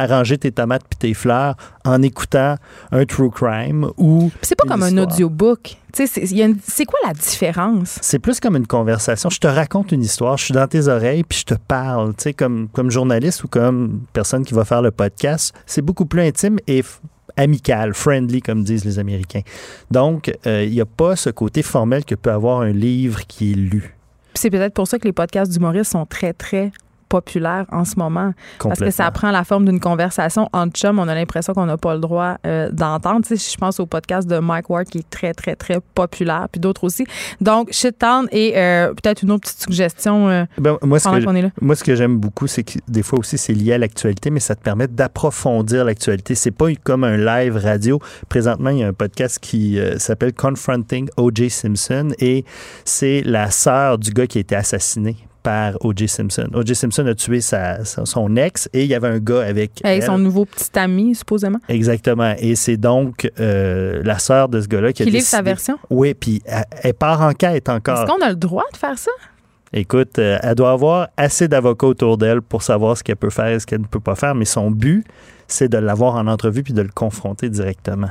arranger 0.00 0.38
tes 0.38 0.52
tomates 0.52 0.84
puis 0.88 0.96
tes 0.96 1.12
fleurs 1.12 1.56
en 1.84 2.00
écoutant 2.02 2.54
un 2.92 3.04
true 3.04 3.30
crime 3.30 3.90
ou 3.96 4.30
C'est 4.42 4.54
pas 4.54 4.64
comme 4.68 4.84
un 4.84 4.88
histoire. 4.90 5.06
audiobook. 5.08 5.76
Tu 5.92 6.06
sais, 6.06 6.26
c'est 6.62 6.84
quoi 6.84 7.00
la 7.04 7.14
différence? 7.14 7.98
C'est 8.00 8.20
plus 8.20 8.38
comme 8.38 8.54
une 8.56 8.66
conversation. 8.68 9.28
Je 9.28 9.40
te 9.40 9.48
raconte 9.48 9.90
une 9.90 10.02
histoire, 10.02 10.36
je 10.36 10.44
suis 10.44 10.54
dans 10.54 10.68
tes 10.68 10.86
oreilles, 10.86 11.24
puis 11.24 11.40
je 11.40 11.46
te 11.46 11.54
parle. 11.54 12.14
Tu 12.14 12.24
sais, 12.24 12.32
comme, 12.32 12.68
comme 12.68 12.90
journaliste 12.92 13.42
ou 13.42 13.48
comme 13.48 14.02
personne 14.12 14.44
qui 14.44 14.54
va 14.54 14.64
faire 14.64 14.82
le 14.82 14.92
podcast, 14.92 15.52
c'est 15.66 15.82
beaucoup 15.82 16.06
plus 16.06 16.20
intime 16.22 16.58
et 16.68 16.84
amical, 17.38 17.94
friendly, 17.94 18.42
comme 18.42 18.64
disent 18.64 18.84
les 18.84 18.98
Américains. 18.98 19.42
Donc, 19.90 20.30
euh, 20.46 20.64
il 20.64 20.72
n'y 20.72 20.80
a 20.80 20.86
pas 20.86 21.16
ce 21.16 21.30
côté 21.30 21.62
formel 21.62 22.04
que 22.04 22.14
peut 22.14 22.32
avoir 22.32 22.60
un 22.60 22.72
livre 22.72 23.26
qui 23.26 23.52
est 23.52 23.56
lu. 23.56 23.94
C'est 24.34 24.50
peut-être 24.50 24.74
pour 24.74 24.86
ça 24.86 24.98
que 24.98 25.04
les 25.04 25.12
podcasts 25.12 25.50
d'humoristes 25.50 25.92
sont 25.92 26.04
très, 26.04 26.32
très 26.32 26.72
populaires 27.08 27.66
en 27.72 27.84
ce 27.84 27.96
moment. 27.96 28.32
Parce 28.62 28.80
que 28.80 28.90
ça 28.90 29.10
prend 29.10 29.30
la 29.30 29.44
forme 29.44 29.64
d'une 29.64 29.80
conversation 29.80 30.48
entre 30.52 30.78
chums. 30.78 30.98
On 30.98 31.08
a 31.08 31.14
l'impression 31.14 31.52
qu'on 31.52 31.66
n'a 31.66 31.76
pas 31.76 31.94
le 31.94 32.00
droit 32.00 32.36
euh, 32.46 32.70
d'entendre. 32.70 33.22
Tu 33.26 33.36
sais, 33.36 33.52
je 33.52 33.56
pense 33.56 33.80
au 33.80 33.86
podcast 33.86 34.28
de 34.28 34.38
Mike 34.38 34.70
Ward 34.70 34.86
qui 34.86 34.98
est 34.98 35.10
très, 35.10 35.34
très, 35.34 35.56
très 35.56 35.80
populaire, 35.94 36.48
puis 36.50 36.60
d'autres 36.60 36.84
aussi. 36.84 37.06
Donc, 37.40 37.72
Shit 37.72 37.98
Town 37.98 38.28
et 38.30 38.56
euh, 38.56 38.88
peut-être 38.94 39.22
une 39.22 39.32
autre 39.32 39.42
petite 39.42 39.62
suggestion 39.62 40.28
euh, 40.28 40.44
Ben, 40.58 40.76
moi, 40.82 40.98
pendant 41.02 41.18
que, 41.18 41.24
qu'on 41.24 41.34
est 41.34 41.42
là. 41.42 41.50
Moi, 41.60 41.74
ce 41.74 41.84
que 41.84 41.94
j'aime 41.94 42.18
beaucoup, 42.18 42.46
c'est 42.46 42.64
que 42.64 42.78
des 42.88 43.02
fois 43.02 43.18
aussi, 43.18 43.38
c'est 43.38 43.54
lié 43.54 43.74
à 43.74 43.78
l'actualité, 43.78 44.30
mais 44.30 44.40
ça 44.40 44.54
te 44.54 44.62
permet 44.62 44.88
d'approfondir 44.88 45.84
l'actualité. 45.84 46.34
C'est 46.34 46.50
pas 46.50 46.66
comme 46.82 47.04
un 47.04 47.16
live 47.16 47.56
radio. 47.56 48.00
Présentement, 48.28 48.70
il 48.70 48.78
y 48.78 48.84
a 48.84 48.88
un 48.88 48.92
podcast 48.92 49.38
qui 49.40 49.78
s'appelle 49.98 50.32
Confronting 50.32 51.08
O.J. 51.16 51.50
Simpson 51.50 52.08
et 52.18 52.44
c'est 52.84 53.22
la 53.24 53.50
sœur 53.50 53.98
du 53.98 54.10
gars 54.10 54.26
qui 54.26 54.38
a 54.38 54.40
été 54.40 54.54
assassiné 54.54 55.27
par 55.48 55.78
O.J. 55.80 56.08
Simpson. 56.08 56.46
O.J. 56.52 56.74
Simpson 56.74 57.06
a 57.06 57.14
tué 57.14 57.40
sa, 57.40 57.82
son 57.86 58.36
ex 58.36 58.68
et 58.74 58.82
il 58.84 58.90
y 58.90 58.94
avait 58.94 59.08
un 59.08 59.18
gars 59.18 59.40
avec 59.40 59.80
Avec 59.82 60.02
elle. 60.02 60.06
son 60.06 60.18
nouveau 60.18 60.44
petit 60.44 60.78
ami, 60.78 61.14
supposément. 61.14 61.58
Exactement. 61.70 62.34
Et 62.38 62.54
c'est 62.54 62.76
donc 62.76 63.30
euh, 63.40 64.02
la 64.04 64.18
sœur 64.18 64.50
de 64.50 64.60
ce 64.60 64.68
gars-là 64.68 64.92
qui 64.92 65.04
a 65.04 65.06
Qui 65.06 65.10
livre 65.12 65.24
sa 65.24 65.40
version. 65.40 65.78
Oui, 65.88 66.12
puis 66.12 66.42
elle, 66.44 66.64
elle 66.82 66.92
part 66.92 67.22
en 67.22 67.32
quête 67.32 67.70
encore. 67.70 68.02
Est-ce 68.02 68.12
qu'on 68.12 68.20
a 68.22 68.28
le 68.28 68.36
droit 68.36 68.66
de 68.70 68.76
faire 68.76 68.98
ça? 68.98 69.10
Écoute, 69.72 70.18
euh, 70.18 70.38
elle 70.42 70.54
doit 70.54 70.72
avoir 70.72 71.08
assez 71.16 71.48
d'avocats 71.48 71.86
autour 71.86 72.18
d'elle 72.18 72.42
pour 72.42 72.62
savoir 72.62 72.98
ce 72.98 73.02
qu'elle 73.02 73.16
peut 73.16 73.30
faire 73.30 73.48
et 73.48 73.58
ce 73.58 73.64
qu'elle 73.64 73.80
ne 73.80 73.86
peut 73.86 74.00
pas 74.00 74.16
faire, 74.16 74.34
mais 74.34 74.44
son 74.44 74.70
but, 74.70 75.06
c'est 75.46 75.68
de 75.68 75.78
l'avoir 75.78 76.16
en 76.16 76.26
entrevue 76.26 76.62
puis 76.62 76.74
de 76.74 76.82
le 76.82 76.90
confronter 76.94 77.48
directement. 77.48 78.10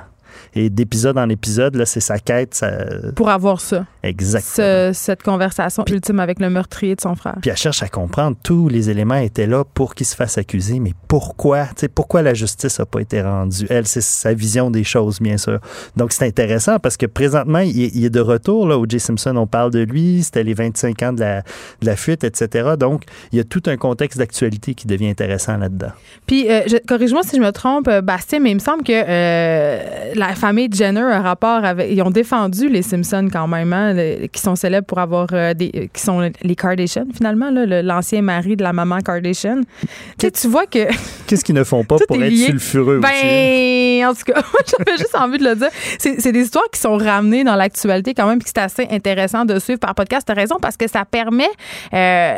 Et 0.55 0.69
d'épisode 0.69 1.17
en 1.17 1.29
épisode, 1.29 1.75
là, 1.75 1.85
c'est 1.85 1.99
sa 1.99 2.19
quête. 2.19 2.53
Ça... 2.53 2.71
Pour 3.15 3.29
avoir 3.29 3.59
ça. 3.61 3.85
Exactement. 4.03 4.53
Ce- 4.67 4.91
cette 4.93 5.23
conversation 5.23 5.83
ultime 5.89 6.19
avec 6.19 6.39
le 6.39 6.49
meurtrier 6.49 6.95
de 6.95 7.01
son 7.01 7.15
frère. 7.15 7.35
Puis 7.41 7.49
elle 7.49 7.57
cherche 7.57 7.83
à 7.83 7.87
comprendre. 7.89 8.37
Tous 8.43 8.67
les 8.69 8.89
éléments 8.89 9.15
étaient 9.15 9.47
là 9.47 9.63
pour 9.63 9.95
qu'il 9.95 10.05
se 10.05 10.15
fasse 10.15 10.37
accuser, 10.37 10.79
mais 10.79 10.93
pourquoi? 11.07 11.65
Tu 11.67 11.73
sais, 11.77 11.87
pourquoi 11.87 12.21
la 12.21 12.33
justice 12.33 12.79
n'a 12.79 12.85
pas 12.85 12.99
été 13.01 13.21
rendue? 13.21 13.65
Elle, 13.69 13.87
c'est 13.87 14.01
sa 14.01 14.33
vision 14.33 14.71
des 14.71 14.83
choses, 14.83 15.19
bien 15.19 15.37
sûr. 15.37 15.59
Donc, 15.95 16.11
c'est 16.13 16.25
intéressant 16.25 16.79
parce 16.79 16.97
que 16.97 17.05
présentement, 17.05 17.59
il 17.59 17.83
est, 17.83 17.91
il 17.95 18.05
est 18.05 18.09
de 18.09 18.19
retour. 18.19 18.67
Là, 18.67 18.77
O.J. 18.77 18.99
Simpson, 18.99 19.35
on 19.37 19.47
parle 19.47 19.71
de 19.71 19.79
lui. 19.79 20.23
C'était 20.23 20.43
les 20.43 20.53
25 20.53 21.01
ans 21.03 21.13
de 21.13 21.19
la, 21.21 21.41
de 21.41 21.85
la 21.85 21.95
fuite, 21.95 22.23
etc. 22.23 22.71
Donc, 22.79 23.03
il 23.31 23.37
y 23.37 23.41
a 23.41 23.43
tout 23.43 23.63
un 23.67 23.77
contexte 23.77 24.17
d'actualité 24.19 24.73
qui 24.73 24.87
devient 24.87 25.09
intéressant 25.09 25.57
là-dedans. 25.57 25.91
Puis, 26.25 26.49
euh, 26.49 26.61
corrige-moi 26.87 27.23
si 27.23 27.37
je 27.37 27.41
me 27.41 27.51
trompe, 27.51 27.87
euh, 27.87 28.01
Bastien, 28.01 28.39
mais 28.39 28.51
il 28.51 28.55
me 28.55 28.59
semble 28.59 28.83
que 28.83 28.91
euh, 28.93 30.13
la 30.15 30.26
famille 30.35 30.69
Jenner 30.71 31.01
a 31.01 31.21
rapport 31.21 31.63
avec. 31.63 31.91
Ils 31.91 32.01
ont 32.01 32.09
défendu 32.11 32.69
les 32.69 32.81
Simpsons 32.81 33.27
quand 33.31 33.47
même, 33.47 33.73
hein, 33.73 33.93
le- 33.93 34.27
qui 34.27 34.41
sont 34.41 34.55
célèbres 34.55 34.87
pour 34.87 34.99
avoir 34.99 35.27
des. 35.27 35.71
euh, 35.75 35.85
qui 35.93 36.01
sont 36.01 36.19
les 36.41 36.55
Kardashian, 36.55 37.05
finalement, 37.15 37.49
l'ancien 37.51 38.21
mari 38.21 38.55
de 38.55 38.63
la 38.63 38.73
maman 38.73 38.99
Kardashian. 38.99 39.61
Tu 39.81 39.87
sais, 40.21 40.31
tu 40.31 40.47
vois 40.47 40.65
que. 40.65 40.87
Qu'est-ce 41.27 41.43
qu'ils 41.43 41.55
ne 41.55 41.63
font 41.63 41.83
pas 41.83 41.97
pour 42.07 42.21
être 42.21 42.35
sulfureux 42.35 42.99
aussi? 42.99 43.11
Ben, 43.21 44.05
en 44.07 44.13
tout 44.13 44.23
cas, 44.31 44.41
moi, 44.53 44.61
j'avais 44.65 44.97
juste 44.97 45.15
envie 45.15 45.37
de 45.37 45.43
le 45.43 45.55
dire. 45.55 45.69
C'est 45.99 46.31
des 46.31 46.41
histoires 46.41 46.69
qui 46.71 46.79
sont 46.79 46.97
ramenées 46.97 47.43
dans 47.43 47.55
l'actualité 47.55 48.13
quand 48.13 48.27
même, 48.27 48.39
puis 48.39 48.49
c'est 48.53 48.61
assez 48.61 48.87
intéressant 48.91 49.45
de 49.45 49.59
suivre 49.59 49.79
par 49.79 49.93
podcast. 49.95 50.25
T'as 50.27 50.33
raison, 50.33 50.55
parce 50.61 50.77
que 50.77 50.87
ça 50.89 51.05
permet 51.05 51.49
euh, 51.93 52.37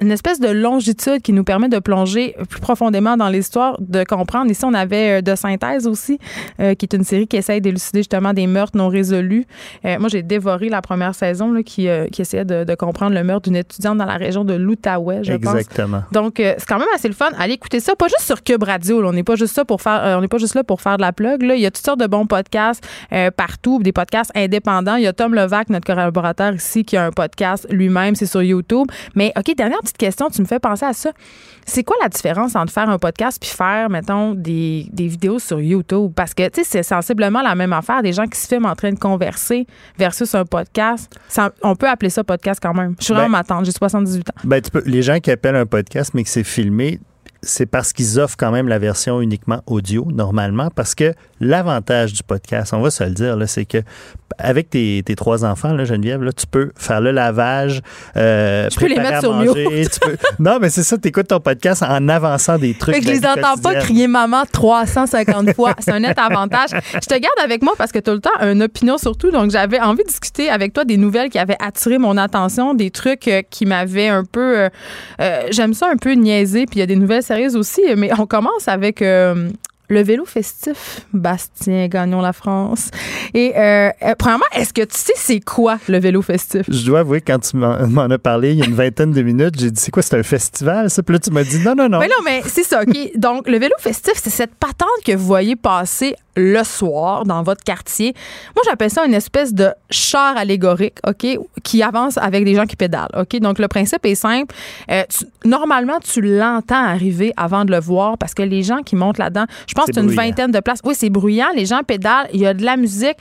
une 0.00 0.10
espèce 0.10 0.40
de 0.40 0.48
longitude 0.48 1.20
qui 1.22 1.32
nous 1.32 1.44
permet 1.44 1.68
de 1.68 1.78
plonger 1.78 2.34
plus 2.48 2.60
profondément 2.60 3.16
dans 3.16 3.28
l'histoire, 3.28 3.76
de 3.80 4.04
comprendre. 4.04 4.50
Ici, 4.50 4.64
on 4.64 4.74
avait 4.74 5.18
euh, 5.18 5.22
De 5.22 5.34
Synthèse 5.34 5.86
aussi, 5.86 6.18
euh, 6.60 6.74
qui 6.74 6.86
est 6.86 6.94
une 6.94 7.03
série 7.04 7.26
qui 7.26 7.36
essaye 7.36 7.60
d'élucider 7.60 8.00
justement 8.00 8.32
des 8.32 8.46
meurtres 8.46 8.76
non 8.76 8.88
résolus. 8.88 9.46
Euh, 9.84 9.98
moi, 9.98 10.08
j'ai 10.08 10.22
dévoré 10.22 10.68
la 10.68 10.82
première 10.82 11.14
saison 11.14 11.52
là, 11.52 11.62
qui, 11.62 11.88
euh, 11.88 12.06
qui 12.08 12.22
essayait 12.22 12.44
de, 12.44 12.64
de 12.64 12.74
comprendre 12.74 13.14
le 13.14 13.24
meurtre 13.24 13.42
d'une 13.48 13.56
étudiante 13.56 13.98
dans 13.98 14.04
la 14.04 14.16
région 14.16 14.44
de 14.44 14.54
l'Outaouais, 14.54 15.22
je 15.22 15.32
pense. 15.34 15.54
Exactement. 15.54 16.02
Donc, 16.12 16.40
euh, 16.40 16.54
c'est 16.58 16.66
quand 16.66 16.78
même 16.78 16.88
assez 16.94 17.08
le 17.08 17.14
fun. 17.14 17.30
Allez 17.38 17.54
écouter 17.54 17.80
ça, 17.80 17.94
pas 17.96 18.08
juste 18.08 18.22
sur 18.22 18.42
Cube 18.42 18.62
Radio. 18.62 19.02
là. 19.02 19.08
On 19.08 19.12
n'est 19.12 19.22
pas 19.24 19.36
juste 19.36 19.54
ça 19.54 19.64
pour 19.64 19.82
faire, 19.82 20.16
on 20.18 20.20
n'est 20.20 20.28
pas 20.28 20.38
juste 20.38 20.54
là 20.54 20.64
pour 20.64 20.80
faire 20.80 20.96
de 20.96 21.02
la 21.02 21.12
plug. 21.12 21.42
Là. 21.42 21.54
Il 21.54 21.60
y 21.60 21.66
a 21.66 21.70
toutes 21.70 21.84
sortes 21.84 22.00
de 22.00 22.06
bons 22.06 22.26
podcasts 22.26 22.84
partout, 23.36 23.80
des 23.82 23.92
podcasts 23.92 24.32
indépendants. 24.34 24.96
Il 24.96 25.02
y 25.04 25.06
a 25.06 25.12
Tom 25.12 25.34
Levac, 25.34 25.68
notre 25.70 25.86
collaborateur 25.86 26.54
ici, 26.54 26.84
qui 26.84 26.96
a 26.96 27.04
un 27.04 27.10
podcast 27.10 27.66
lui-même. 27.70 28.14
C'est 28.14 28.26
sur 28.26 28.42
YouTube. 28.42 28.86
Mais 29.14 29.32
ok, 29.36 29.54
dernière 29.56 29.80
petite 29.80 29.98
question. 29.98 30.28
Tu 30.30 30.40
me 30.42 30.46
fais 30.46 30.58
penser 30.58 30.86
à 30.86 30.92
ça. 30.92 31.10
C'est 31.66 31.82
quoi 31.82 31.96
la 32.02 32.08
différence 32.08 32.56
entre 32.56 32.72
faire 32.72 32.90
un 32.90 32.98
podcast 32.98 33.38
puis 33.40 33.50
faire, 33.50 33.88
mettons, 33.88 34.34
des, 34.34 34.86
des 34.92 35.06
vidéos 35.06 35.38
sur 35.38 35.60
YouTube? 35.60 36.12
Parce 36.14 36.34
que, 36.34 36.46
tu 36.48 36.62
sais, 36.62 36.64
c'est 36.64 36.82
sensiblement 37.02 37.42
la 37.42 37.54
même 37.54 37.72
affaire. 37.72 38.02
Des 38.02 38.12
gens 38.12 38.26
qui 38.26 38.38
se 38.38 38.46
filment 38.46 38.66
en 38.66 38.74
train 38.74 38.92
de 38.92 38.98
converser 38.98 39.66
versus 39.98 40.34
un 40.34 40.44
podcast. 40.44 41.12
Ça- 41.28 41.52
on 41.62 41.74
peut 41.76 41.88
appeler 41.88 42.10
ça 42.10 42.22
podcast 42.24 42.60
quand 42.62 42.74
même. 42.74 42.94
Je 42.98 43.04
suis 43.04 43.14
vraiment 43.14 43.26
Ben- 43.28 43.38
ma 43.38 43.44
tante. 43.44 43.64
J'ai 43.64 43.72
78 43.72 44.28
ans. 44.30 44.32
Ben, 44.44 44.60
tu 44.60 44.70
peux, 44.70 44.82
les 44.86 45.02
gens 45.02 45.18
qui 45.20 45.30
appellent 45.30 45.56
un 45.56 45.66
podcast, 45.66 46.12
mais 46.14 46.22
que 46.24 46.28
c'est 46.30 46.44
filmé, 46.44 47.00
c'est 47.44 47.66
parce 47.66 47.92
qu'ils 47.92 48.18
offrent 48.18 48.36
quand 48.38 48.50
même 48.50 48.68
la 48.68 48.78
version 48.78 49.20
uniquement 49.20 49.60
audio, 49.66 50.06
normalement, 50.12 50.68
parce 50.74 50.94
que 50.94 51.12
l'avantage 51.40 52.12
du 52.12 52.22
podcast, 52.22 52.72
on 52.72 52.80
va 52.80 52.90
se 52.90 53.04
le 53.04 53.10
dire, 53.10 53.36
c'est 53.46 53.64
que 53.64 53.78
avec 54.38 54.68
tes, 54.70 55.00
tes 55.06 55.14
trois 55.14 55.44
enfants, 55.44 55.72
là, 55.74 55.84
Geneviève, 55.84 56.20
là, 56.22 56.32
tu 56.32 56.46
peux 56.48 56.72
faire 56.76 57.00
le 57.00 57.12
lavage, 57.12 57.82
euh, 58.16 58.68
Je 58.68 58.76
peux 58.80 58.86
les 58.86 58.96
préparer 58.96 59.14
mettre 59.14 59.18
à 59.18 59.20
sur 59.20 59.32
manger, 59.32 59.86
tu 59.92 60.00
peux- 60.00 60.16
Non, 60.40 60.58
mais 60.60 60.70
c'est 60.70 60.82
ça, 60.82 60.98
tu 60.98 61.06
écoutes 61.08 61.28
ton 61.28 61.38
podcast 61.38 61.84
en 61.84 62.08
avançant 62.08 62.58
des 62.58 62.74
trucs. 62.74 62.96
Fait 62.96 63.00
que 63.00 63.06
je 63.06 63.12
les 63.12 63.24
entends 63.26 63.56
pas 63.62 63.74
crier 63.76 64.08
maman 64.08 64.42
350 64.50 65.54
fois. 65.54 65.74
C'est 65.78 65.92
un 65.92 66.00
net 66.00 66.18
avantage. 66.18 66.70
Je 66.94 66.98
te 67.06 67.14
garde 67.14 67.38
avec 67.44 67.62
moi 67.62 67.74
parce 67.78 67.92
que 67.92 67.98
tu 68.00 68.10
as 68.10 68.14
le 68.14 68.20
temps 68.20 68.30
une 68.40 68.62
opinion 68.62 68.98
surtout. 68.98 69.30
Donc, 69.30 69.50
j'avais 69.52 69.78
envie 69.80 70.02
de 70.02 70.08
discuter 70.08 70.48
avec 70.50 70.72
toi 70.72 70.84
des 70.84 70.96
nouvelles 70.96 71.30
qui 71.30 71.38
avaient 71.38 71.56
attiré 71.60 71.98
mon 71.98 72.16
attention, 72.16 72.74
des 72.74 72.90
trucs 72.90 73.28
euh, 73.28 73.42
qui 73.48 73.66
m'avaient 73.66 74.08
un 74.08 74.24
peu. 74.24 74.58
euh, 74.58 74.68
euh, 75.20 75.42
J'aime 75.50 75.74
ça 75.74 75.86
un 75.92 75.96
peu 75.96 76.12
niaiser. 76.14 76.66
Puis 76.66 76.76
il 76.76 76.80
y 76.80 76.82
a 76.82 76.86
des 76.86 76.96
nouvelles 76.96 77.22
aussi. 77.56 77.82
Mais 77.96 78.10
on 78.18 78.26
commence 78.26 78.68
avec. 78.68 79.02
euh, 79.02 79.50
le 79.90 80.02
vélo 80.02 80.24
festif, 80.24 81.02
Bastien 81.12 81.88
Gagnon 81.88 82.22
la 82.22 82.32
France. 82.32 82.90
Et 83.34 83.52
euh, 83.54 83.90
euh, 84.02 84.14
premièrement, 84.18 84.46
est-ce 84.54 84.72
que 84.72 84.80
tu 84.82 84.96
sais 84.96 85.12
c'est 85.14 85.40
quoi 85.40 85.78
le 85.88 85.98
vélo 85.98 86.22
festif? 86.22 86.62
Je 86.68 86.86
dois 86.86 87.00
avouer, 87.00 87.20
quand 87.20 87.38
tu 87.38 87.56
m'en 87.58 87.86
m'en 87.86 88.04
as 88.04 88.18
parlé 88.18 88.52
il 88.52 88.58
y 88.58 88.62
a 88.62 88.64
une 88.64 88.74
vingtaine 88.74 89.12
de 89.12 89.20
minutes, 89.22 89.58
j'ai 89.58 89.70
dit, 89.70 89.80
c'est 89.80 89.90
quoi, 89.90 90.02
c'est 90.02 90.16
un 90.18 90.22
festival, 90.22 90.88
ça? 90.88 91.02
Puis 91.02 91.12
là, 91.12 91.18
tu 91.18 91.30
m'as 91.30 91.44
dit, 91.44 91.58
non, 91.58 91.74
non, 91.76 91.88
non. 91.88 91.98
Mais 91.98 92.08
non, 92.08 92.22
mais 92.24 92.42
c'est 92.46 92.64
ça, 92.64 92.82
OK. 92.82 93.10
Donc, 93.16 93.46
le 93.46 93.58
vélo 93.58 93.74
festif, 93.78 94.14
c'est 94.16 94.30
cette 94.30 94.54
patente 94.54 94.88
que 95.04 95.12
vous 95.12 95.26
voyez 95.26 95.54
passer 95.54 96.16
le 96.36 96.62
soir 96.64 97.24
dans 97.24 97.42
votre 97.42 97.62
quartier. 97.62 98.14
Moi, 98.54 98.62
j'appelle 98.66 98.90
ça 98.90 99.04
une 99.06 99.14
espèce 99.14 99.52
de 99.54 99.70
char 99.90 100.36
allégorique, 100.36 100.98
OK, 101.06 101.26
qui 101.62 101.82
avance 101.82 102.18
avec 102.18 102.44
des 102.44 102.54
gens 102.54 102.66
qui 102.66 102.76
pédalent, 102.76 103.08
OK? 103.16 103.38
Donc, 103.40 103.58
le 103.58 103.68
principe 103.68 104.04
est 104.06 104.14
simple. 104.14 104.54
Euh, 104.90 105.02
tu- 105.08 105.26
normalement, 105.48 105.98
tu 106.00 106.20
l'entends 106.20 106.82
arriver 106.84 107.32
avant 107.36 107.64
de 107.64 107.70
le 107.70 107.80
voir 107.80 108.18
parce 108.18 108.34
que 108.34 108.42
les 108.42 108.62
gens 108.62 108.78
qui 108.82 108.96
montent 108.96 109.18
là-dedans, 109.18 109.44
je 109.66 109.74
pense 109.74 109.86
que 109.86 109.92
c'est 109.94 110.00
une 110.00 110.06
bruyant. 110.06 110.22
vingtaine 110.22 110.50
de 110.50 110.60
places. 110.60 110.80
Oui, 110.84 110.94
c'est 110.96 111.10
bruyant. 111.10 111.48
Les 111.54 111.66
gens 111.66 111.80
pédalent. 111.86 112.28
Il 112.32 112.40
y 112.40 112.46
a 112.46 112.54
de 112.54 112.64
la 112.64 112.76
musique. 112.76 113.16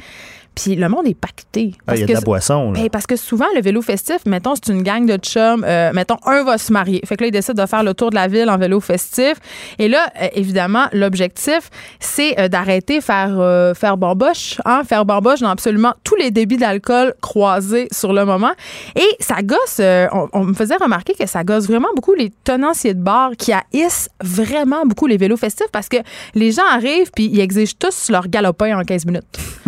Puis 0.55 0.75
le 0.75 0.87
monde 0.89 1.07
est 1.07 1.13
pacté. 1.13 1.73
Ah, 1.87 1.95
il 1.95 2.01
y 2.01 2.03
a 2.03 2.05
que 2.05 2.11
de 2.11 2.17
la 2.17 2.21
boisson, 2.21 2.71
là. 2.71 2.79
ben, 2.79 2.89
parce 2.89 3.07
que 3.07 3.15
souvent, 3.15 3.45
le 3.55 3.61
vélo 3.61 3.81
festif, 3.81 4.17
mettons, 4.25 4.53
c'est 4.55 4.71
une 4.71 4.83
gang 4.83 5.05
de 5.05 5.17
chums. 5.17 5.63
euh, 5.67 5.91
mettons, 5.93 6.17
un 6.25 6.43
va 6.43 6.57
se 6.57 6.71
marier. 6.71 7.01
Fait 7.05 7.15
que 7.15 7.23
là, 7.23 7.27
il 7.27 7.31
décide 7.31 7.55
de 7.55 7.65
faire 7.65 7.83
le 7.83 7.93
tour 7.93 8.09
de 8.09 8.15
la 8.15 8.27
ville 8.27 8.49
en 8.49 8.57
vélo 8.57 8.79
festif. 8.79 9.35
Et 9.79 9.87
là, 9.87 10.07
euh, 10.21 10.27
évidemment, 10.33 10.85
l'objectif, 10.93 11.69
c'est 11.99 12.39
euh, 12.39 12.47
d'arrêter 12.47 13.01
faire 13.01 13.73
faire 13.75 13.97
bamboche, 13.97 14.59
hein, 14.65 14.83
faire 14.87 15.05
bamboche 15.05 15.39
dans 15.39 15.49
absolument 15.49 15.93
tous 16.03 16.15
les 16.15 16.31
débits 16.31 16.57
d'alcool 16.57 17.13
croisés 17.21 17.87
sur 17.91 18.13
le 18.13 18.25
moment. 18.25 18.51
Et 18.95 19.07
ça 19.19 19.41
gosse, 19.41 19.79
on, 19.79 20.27
on 20.33 20.43
me 20.43 20.53
faisait 20.53 20.75
remarquer 20.75 21.13
que 21.13 21.25
ça 21.25 21.43
gosse 21.43 21.67
vraiment 21.67 21.89
beaucoup 21.95 22.13
les 22.13 22.31
tenanciers 22.43 22.93
de 22.93 23.01
bar 23.01 23.31
qui 23.37 23.51
haïssent 23.53 24.09
vraiment 24.21 24.85
beaucoup 24.85 25.07
les 25.07 25.17
vélos 25.17 25.37
festifs 25.37 25.71
parce 25.71 25.89
que 25.89 25.97
les 26.35 26.51
gens 26.51 26.63
arrivent 26.71 27.11
puis 27.15 27.25
ils 27.25 27.39
exigent 27.39 27.75
tous 27.77 28.09
leur 28.09 28.27
galopin 28.27 28.77
en 28.77 28.83
15 28.83 29.05
minutes. 29.05 29.25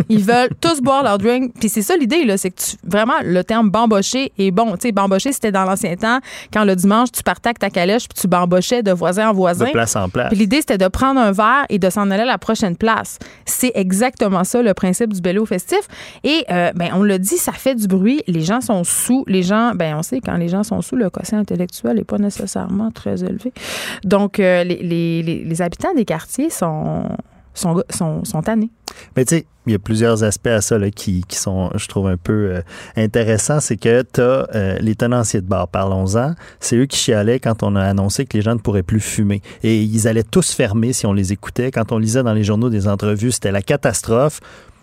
Ils 0.09 0.23
veulent 0.23 0.49
tous 0.61 0.74
boire 0.81 1.03
leur 1.03 1.17
drink. 1.17 1.53
Puis 1.59 1.69
c'est 1.69 1.81
ça 1.81 1.95
l'idée, 1.97 2.23
là, 2.25 2.37
c'est 2.37 2.51
que 2.51 2.61
tu, 2.61 2.77
vraiment, 2.83 3.13
le 3.23 3.43
terme 3.43 3.69
bambocher 3.69 4.31
est 4.37 4.51
bon. 4.51 4.73
Tu 4.73 4.81
sais, 4.81 4.91
bambocher, 4.91 5.31
c'était 5.31 5.51
dans 5.51 5.63
l'ancien 5.65 5.95
temps, 5.95 6.19
quand 6.53 6.63
le 6.63 6.75
dimanche, 6.75 7.11
tu 7.11 7.23
partais 7.23 7.49
avec 7.49 7.59
ta 7.59 7.69
calèche 7.69 8.07
puis 8.07 8.19
tu 8.21 8.27
bambochais 8.27 8.83
de 8.83 8.91
voisin 8.91 9.27
en 9.29 9.31
De 9.31 9.37
voisin. 9.37 9.65
place 9.71 9.95
en 9.95 10.09
place. 10.09 10.29
Puis 10.29 10.37
l'idée, 10.37 10.57
c'était 10.57 10.77
de 10.77 10.87
prendre 10.87 11.19
un 11.19 11.31
verre 11.31 11.65
et 11.69 11.79
de 11.79 11.89
s'en 11.89 12.09
aller 12.11 12.23
à 12.23 12.25
la 12.25 12.37
prochaine 12.37 12.75
place. 12.75 13.19
C'est 13.45 13.71
exactement 13.75 14.43
ça, 14.43 14.61
le 14.61 14.73
principe 14.73 15.13
du 15.13 15.21
vélo 15.21 15.45
festif. 15.45 15.79
Et, 16.23 16.45
euh, 16.51 16.71
ben, 16.75 16.89
on 16.93 17.03
l'a 17.03 17.17
dit, 17.17 17.37
ça 17.37 17.51
fait 17.51 17.75
du 17.75 17.87
bruit. 17.87 18.21
Les 18.27 18.41
gens 18.41 18.61
sont 18.61 18.83
sous. 18.83 19.23
Les 19.27 19.43
gens, 19.43 19.73
ben, 19.75 19.95
on 19.97 20.03
sait, 20.03 20.21
quand 20.21 20.35
les 20.37 20.47
gens 20.47 20.63
sont 20.63 20.81
sous, 20.81 20.95
le 20.95 21.09
quotient 21.09 21.39
intellectuel 21.39 21.95
n'est 21.97 22.03
pas 22.03 22.17
nécessairement 22.17 22.91
très 22.91 23.23
élevé. 23.23 23.51
Donc, 24.03 24.39
euh, 24.39 24.63
les, 24.63 24.77
les- 24.77 25.23
les- 25.23 25.43
les 25.43 25.61
habitants 25.61 25.93
des 25.95 26.05
quartiers 26.05 26.49
sont, 26.49 27.03
sont, 27.53 27.81
sont, 27.89 28.23
sont 28.25 28.41
tannés. 28.41 28.69
Mais 29.15 29.25
tu 29.25 29.35
sais, 29.35 29.45
il 29.67 29.71
y 29.73 29.75
a 29.75 29.79
plusieurs 29.79 30.23
aspects 30.23 30.47
à 30.47 30.61
ça 30.61 30.77
là, 30.77 30.91
qui, 30.91 31.23
qui 31.27 31.37
sont, 31.37 31.69
je 31.75 31.87
trouve, 31.87 32.07
un 32.07 32.17
peu 32.17 32.51
euh, 32.55 32.61
intéressants. 32.95 33.59
C'est 33.59 33.77
que 33.77 34.03
tu 34.03 34.21
as 34.21 34.79
les 34.79 34.95
tenanciers 34.95 35.41
de 35.41 35.47
bar, 35.47 35.67
parlons-en. 35.67 36.33
C'est 36.59 36.75
eux 36.77 36.85
qui 36.85 36.97
chialaient 36.97 37.39
quand 37.39 37.63
on 37.63 37.75
a 37.75 37.83
annoncé 37.83 38.25
que 38.25 38.37
les 38.37 38.43
gens 38.43 38.53
ne 38.53 38.59
pourraient 38.59 38.83
plus 38.83 38.99
fumer. 38.99 39.41
Et 39.63 39.81
ils 39.83 40.07
allaient 40.07 40.23
tous 40.23 40.51
fermer 40.53 40.93
si 40.93 41.05
on 41.05 41.13
les 41.13 41.31
écoutait. 41.31 41.71
Quand 41.71 41.91
on 41.91 41.97
lisait 41.97 42.23
dans 42.23 42.33
les 42.33 42.43
journaux 42.43 42.69
des 42.69 42.87
entrevues, 42.87 43.31
c'était 43.31 43.51
la 43.51 43.61
catastrophe. 43.61 44.39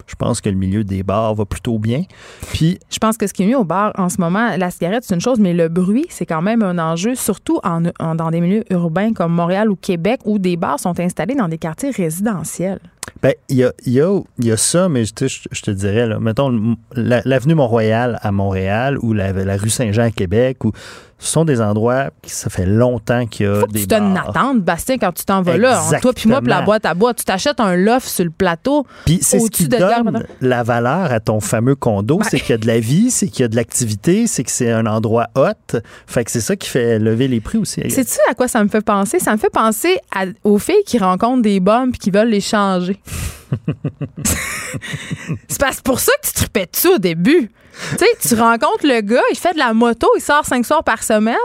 Je 0.09 0.17
pense 0.17 0.41
que 0.41 0.49
le 0.51 0.57
milieu 0.57 0.83
des 0.83 1.05
bars 1.05 1.33
va 1.35 1.45
plutôt 1.45 1.79
bien. 1.79 2.03
Puis, 2.53 2.79
Je 2.91 2.99
pense 2.99 3.17
que 3.17 3.27
ce 3.29 3.33
qui 3.33 3.45
est 3.45 3.47
mieux 3.47 3.57
au 3.57 3.65
bar 3.65 3.93
en 3.97 4.09
ce 4.09 4.21
moment, 4.21 4.57
la 4.57 4.71
cigarette, 4.73 5.05
c'est 5.07 5.15
une 5.15 5.21
chose, 5.21 5.39
mais 5.39 5.55
le 5.55 5.69
bruit, 5.69 6.07
c'est 6.11 6.27
quand 6.27 6.43
même 6.43 6.63
un 6.63 6.79
enjeu, 6.79 7.15
surtout 7.15 7.61
en, 7.63 7.85
en- 8.01 8.15
dans 8.17 8.31
des 8.31 8.41
milieux 8.41 8.65
urbains 8.71 9.13
comme 9.13 9.33
Montréal 9.33 9.71
ou 9.71 9.77
Québec, 9.77 10.21
où 10.25 10.39
des 10.41 10.57
bars 10.57 10.81
sont 10.81 10.99
installés 10.99 11.37
dans 11.37 11.49
des 11.49 11.57
quartiers 11.59 11.91
résidentiels. 11.91 12.81
Ben, 13.23 13.35
il 13.49 13.57
y 13.59 13.65
a, 13.65 13.73
y, 13.87 14.01
a, 14.01 14.21
y 14.41 14.51
a 14.53 14.57
ça, 14.57 14.89
mais 14.89 15.05
je 15.05 15.13
te, 15.15 15.27
je 15.29 15.61
te 15.63 15.71
dirais, 15.71 16.07
là, 16.07 16.19
mettons, 16.19 16.49
le- 16.51 16.75
la- 16.95 17.23
l'avenue 17.25 17.55
Mont-Royal 17.55 18.19
à 18.23 18.33
Montréal 18.33 18.99
ou 19.01 19.13
la, 19.13 19.33
la 19.33 19.57
rue 19.57 19.71
Saint-Jean 19.71 20.05
à 20.05 20.11
Québec, 20.11 20.65
où 20.65 20.73
ce 21.19 21.31
sont 21.31 21.45
des 21.45 21.61
endroits 21.61 22.11
qui 22.21 22.33
ça 22.33 22.51
fait 22.51 22.67
longtemps 22.67 23.27
qu'il 23.27 23.47
y 23.47 23.49
a 23.49 23.61
Faut 23.61 23.67
que 23.67 23.73
des 23.73 23.81
tu 23.83 23.87
donnes 23.87 24.11
une 24.11 24.17
attente, 24.17 24.61
Bastien, 24.63 24.99
quand 24.99 25.13
tu 25.13 25.25
t'en 25.25 25.41
vas 25.41 25.57
là. 25.57 25.81
Toi 26.01 26.13
puis 26.13 26.29
moi, 26.29 26.41
puis 26.41 26.51
la 26.51 26.63
boîte 26.63 26.85
à 26.85 26.95
bois, 26.95 27.15
tu 27.15 27.25
t'achètes 27.25 27.61
un 27.61 27.77
loft 27.77 28.09
sur 28.09 28.25
le 28.25 28.31
plateau. 28.31 28.85
Puis 29.05 29.21
c'est 29.23 29.39
ce 29.39 29.49
qui 29.51 29.69
de 29.69 29.77
donne 29.79 30.25
la 30.41 30.65
valeur 30.65 31.13
à 31.13 31.21
ton 31.21 31.39
fameux 31.39 31.77
condo, 31.77 32.19
c'est 32.29 32.41
qu'il 32.41 32.51
y 32.51 32.55
a 32.55 32.59
de 32.59 32.67
la 32.67 32.81
vie, 32.81 33.13
c'est 33.13 33.29
qu'il 33.29 33.43
y 33.43 33.45
a 33.45 33.49
de 33.49 33.55
l'activité, 33.55 34.27
c'est 34.27 34.43
que 34.43 34.51
c'est 34.51 34.73
un 34.73 34.87
endroit 34.87 35.29
hot. 35.37 35.79
Fait 36.09 36.25
que 36.25 36.31
c'est 36.33 36.41
ça 36.41 36.57
qui 36.57 36.69
fait 36.69 36.99
lever 36.99 37.29
les 37.29 37.41
prix 37.41 37.59
aussi. 37.59 37.89
Sais-tu 37.89 38.19
à 38.29 38.35
quoi 38.35 38.49
ça 38.49 38.63
me 38.65 38.69
fait 38.69 38.85
penser? 38.85 39.21
Ça 39.21 39.31
me 39.31 39.39
fait 39.39 39.51
penser 39.53 39.99
à- 40.13 40.25
aux 40.43 40.59
filles 40.59 40.83
qui 40.85 40.99
rencontrent 40.99 41.43
des 41.43 41.61
bombes 41.61 41.91
puis 41.93 42.01
qui 42.01 42.11
veulent 42.11 42.31
les 42.31 42.41
changer. 42.41 42.92
C'est 45.49 45.61
parce 45.61 45.81
pour 45.81 46.01
ça 46.01 46.13
que 46.23 46.27
tu 46.29 46.33
tripais 46.35 46.67
dessus 46.73 46.89
au 46.89 46.99
début. 46.99 47.51
Tu 47.93 47.99
sais, 47.99 48.29
tu 48.29 48.35
rencontres 48.41 48.85
le 48.87 49.01
gars, 49.01 49.23
il 49.31 49.39
fait 49.39 49.55
de 49.55 49.59
la 49.59 49.73
moto, 49.73 50.09
il 50.17 50.21
sort 50.21 50.45
cinq 50.45 50.65
soirs 50.65 50.85
par 50.85 51.03
semaine. 51.03 51.37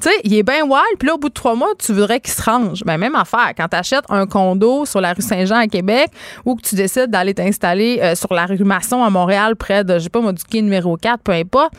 Tu 0.00 0.10
sais, 0.10 0.14
il 0.24 0.34
est 0.34 0.42
bien 0.42 0.62
wild, 0.62 0.98
puis 0.98 1.08
là, 1.08 1.14
au 1.14 1.18
bout 1.18 1.30
de 1.30 1.34
trois 1.34 1.54
mois, 1.54 1.70
tu 1.78 1.94
voudrais 1.94 2.20
qu'il 2.20 2.32
se 2.32 2.42
range. 2.42 2.82
Ben, 2.84 2.98
même 2.98 3.14
affaire. 3.14 3.52
Quand 3.56 3.68
tu 3.68 3.76
achètes 3.76 4.04
un 4.10 4.26
condo 4.26 4.84
sur 4.84 5.00
la 5.00 5.14
rue 5.14 5.22
Saint-Jean 5.22 5.56
à 5.56 5.66
Québec 5.68 6.10
ou 6.44 6.54
que 6.54 6.60
tu 6.60 6.74
décides 6.74 7.10
d'aller 7.10 7.32
t'installer 7.32 7.98
euh, 8.02 8.14
sur 8.14 8.34
la 8.34 8.44
rue 8.44 8.58
Masson 8.58 9.02
à 9.02 9.08
Montréal, 9.08 9.56
près 9.56 9.84
de, 9.84 9.94
je 9.94 10.04
sais 10.04 10.10
pas, 10.10 10.20
moi, 10.20 10.32
du 10.32 10.44
quai 10.44 10.60
numéro 10.60 10.98
4, 10.98 11.22
peu 11.22 11.32
importe, 11.32 11.72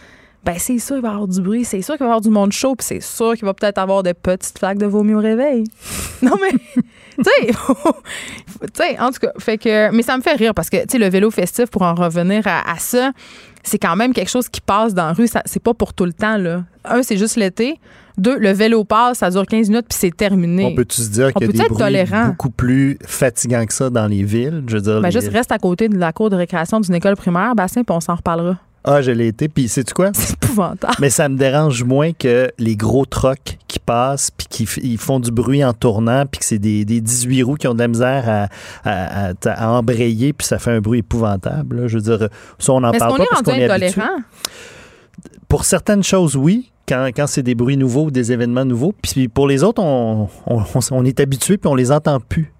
ben, 0.47 0.55
c'est 0.57 0.79
sûr 0.79 0.95
qu'il 0.95 1.01
va 1.03 1.09
y 1.09 1.11
avoir 1.11 1.27
du 1.27 1.41
bruit, 1.41 1.65
c'est 1.65 1.81
sûr 1.81 1.95
qu'il 1.95 1.99
va 1.99 2.05
y 2.05 2.09
avoir 2.09 2.21
du 2.21 2.29
monde 2.29 2.51
chaud, 2.53 2.73
puis 2.75 2.85
c'est 2.87 3.01
sûr 3.01 3.33
qu'il 3.35 3.43
va 3.45 3.53
peut-être 3.53 3.77
avoir 3.77 4.01
des 4.01 4.13
petites 4.13 4.57
flaques 4.57 4.77
de 4.77 4.85
vomi 4.85 5.13
au 5.13 5.19
réveil. 5.19 5.65
non, 6.21 6.31
mais, 6.41 6.57
tu 7.23 7.23
sais, 8.73 8.99
en 8.99 9.11
tout 9.11 9.19
cas, 9.19 9.31
fait 9.39 9.57
que, 9.57 9.91
mais 9.91 10.03
ça 10.03 10.15
me 10.17 10.21
fait 10.21 10.33
rire 10.35 10.53
parce 10.53 10.69
que, 10.69 10.77
tu 10.77 10.85
sais, 10.91 10.97
le 10.97 11.09
vélo 11.09 11.29
festif, 11.31 11.65
pour 11.65 11.81
en 11.81 11.93
revenir 11.95 12.43
à, 12.47 12.71
à 12.71 12.77
ça, 12.77 13.11
c'est 13.63 13.77
quand 13.77 13.95
même 13.97 14.13
quelque 14.13 14.29
chose 14.29 14.47
qui 14.47 14.61
passe 14.61 14.93
dans 14.93 15.07
la 15.07 15.13
rue. 15.13 15.27
Ça- 15.27 15.41
C'est 15.45 15.61
pas 15.61 15.73
pour 15.73 15.93
tout 15.93 16.05
le 16.05 16.13
temps, 16.13 16.37
là. 16.37 16.63
Un, 16.85 17.03
c'est 17.03 17.17
juste 17.17 17.35
l'été. 17.35 17.79
Deux, 18.17 18.37
le 18.39 18.51
vélo 18.51 18.83
passe, 18.83 19.17
ça 19.19 19.29
dure 19.29 19.45
15 19.45 19.69
minutes, 19.69 19.85
puis 19.89 19.97
c'est 19.99 20.15
terminé. 20.15 20.63
On 20.65 20.73
peut-tu 20.75 21.01
se 21.01 21.09
dire 21.09 21.33
qu'il 21.33 21.45
y 21.47 21.49
a 21.49 21.51
des 21.51 21.61
être 21.61 21.67
bruits 21.69 21.77
tolérant? 21.83 22.27
beaucoup 22.29 22.49
plus 22.49 22.97
fatigants 23.05 23.65
que 23.65 23.73
ça 23.73 23.89
dans 23.91 24.07
les 24.07 24.23
villes? 24.23 24.63
Je 24.67 24.77
veux 24.77 24.81
dire, 24.81 25.01
Ben, 25.01 25.09
les- 25.09 25.11
juste 25.11 25.27
reste 25.31 25.51
à 25.51 25.59
côté 25.59 25.89
de 25.89 25.97
la 25.97 26.13
cour 26.13 26.29
de 26.29 26.35
récréation 26.35 26.79
d'une 26.79 26.95
école 26.95 27.15
primaire, 27.15 27.53
Bastien, 27.53 27.83
puis 27.83 27.93
on 27.95 27.99
s'en 27.99 28.15
reparlera. 28.15 28.57
Ah, 28.89 29.01
je 29.01 29.11
l'ai 29.11 29.27
été. 29.27 29.49
Puis, 29.49 29.67
sais-tu 29.67 29.93
quoi? 29.93 30.11
C'est 30.13 30.33
épouvantable. 30.33 30.95
Mais 31.01 31.09
ça 31.09 31.27
me 31.27 31.37
dérange 31.37 31.83
moins 31.83 32.13
que 32.13 32.49
les 32.57 32.75
gros 32.77 33.05
trocs 33.05 33.57
qui 33.67 33.79
passent, 33.79 34.31
puis 34.31 34.47
qui 34.49 34.63
ils 34.81 34.97
font 34.97 35.19
du 35.19 35.29
bruit 35.29 35.63
en 35.63 35.73
tournant, 35.73 36.25
puis 36.25 36.39
que 36.39 36.45
c'est 36.45 36.57
des, 36.57 36.85
des 36.85 37.01
18 37.01 37.43
roues 37.43 37.55
qui 37.55 37.67
ont 37.67 37.73
de 37.73 37.79
la 37.79 37.87
misère 37.89 38.23
à, 38.27 38.47
à- 38.89 39.29
à- 39.31 39.49
à 39.51 39.69
embrayer, 39.71 40.31
puis 40.33 40.47
ça 40.47 40.57
fait 40.57 40.71
un 40.71 40.79
bruit 40.81 40.99
épouvantable. 40.99 41.81
là. 41.81 41.87
Je 41.87 41.97
veux 41.97 42.17
dire, 42.17 42.29
ça, 42.59 42.71
on 42.73 42.79
n'en 42.79 42.91
Est-ce 42.91 42.99
parle 42.99 43.17
pas 43.17 43.25
parce 43.29 43.41
qu'on 43.43 43.51
est 43.51 43.65
intolérant? 43.69 44.09
Pour 45.47 45.65
certaines 45.65 46.03
choses, 46.03 46.35
oui. 46.35 46.71
Quand, 46.87 47.09
quand 47.13 47.27
c'est 47.27 47.43
des 47.43 47.55
bruits 47.55 47.75
nouveaux 47.75 48.05
ou 48.05 48.11
des 48.11 48.31
événements 48.31 48.63
nouveaux. 48.63 48.93
Puis 49.01 49.27
pour 49.27 49.45
les 49.47 49.63
autres, 49.63 49.81
on, 49.83 50.29
on, 50.45 50.63
on- 50.91 51.03
est 51.05 51.19
habitué 51.19 51.57
puis 51.57 51.67
on 51.69 51.75
les 51.75 51.91
entend 51.91 52.19
plus. 52.21 52.53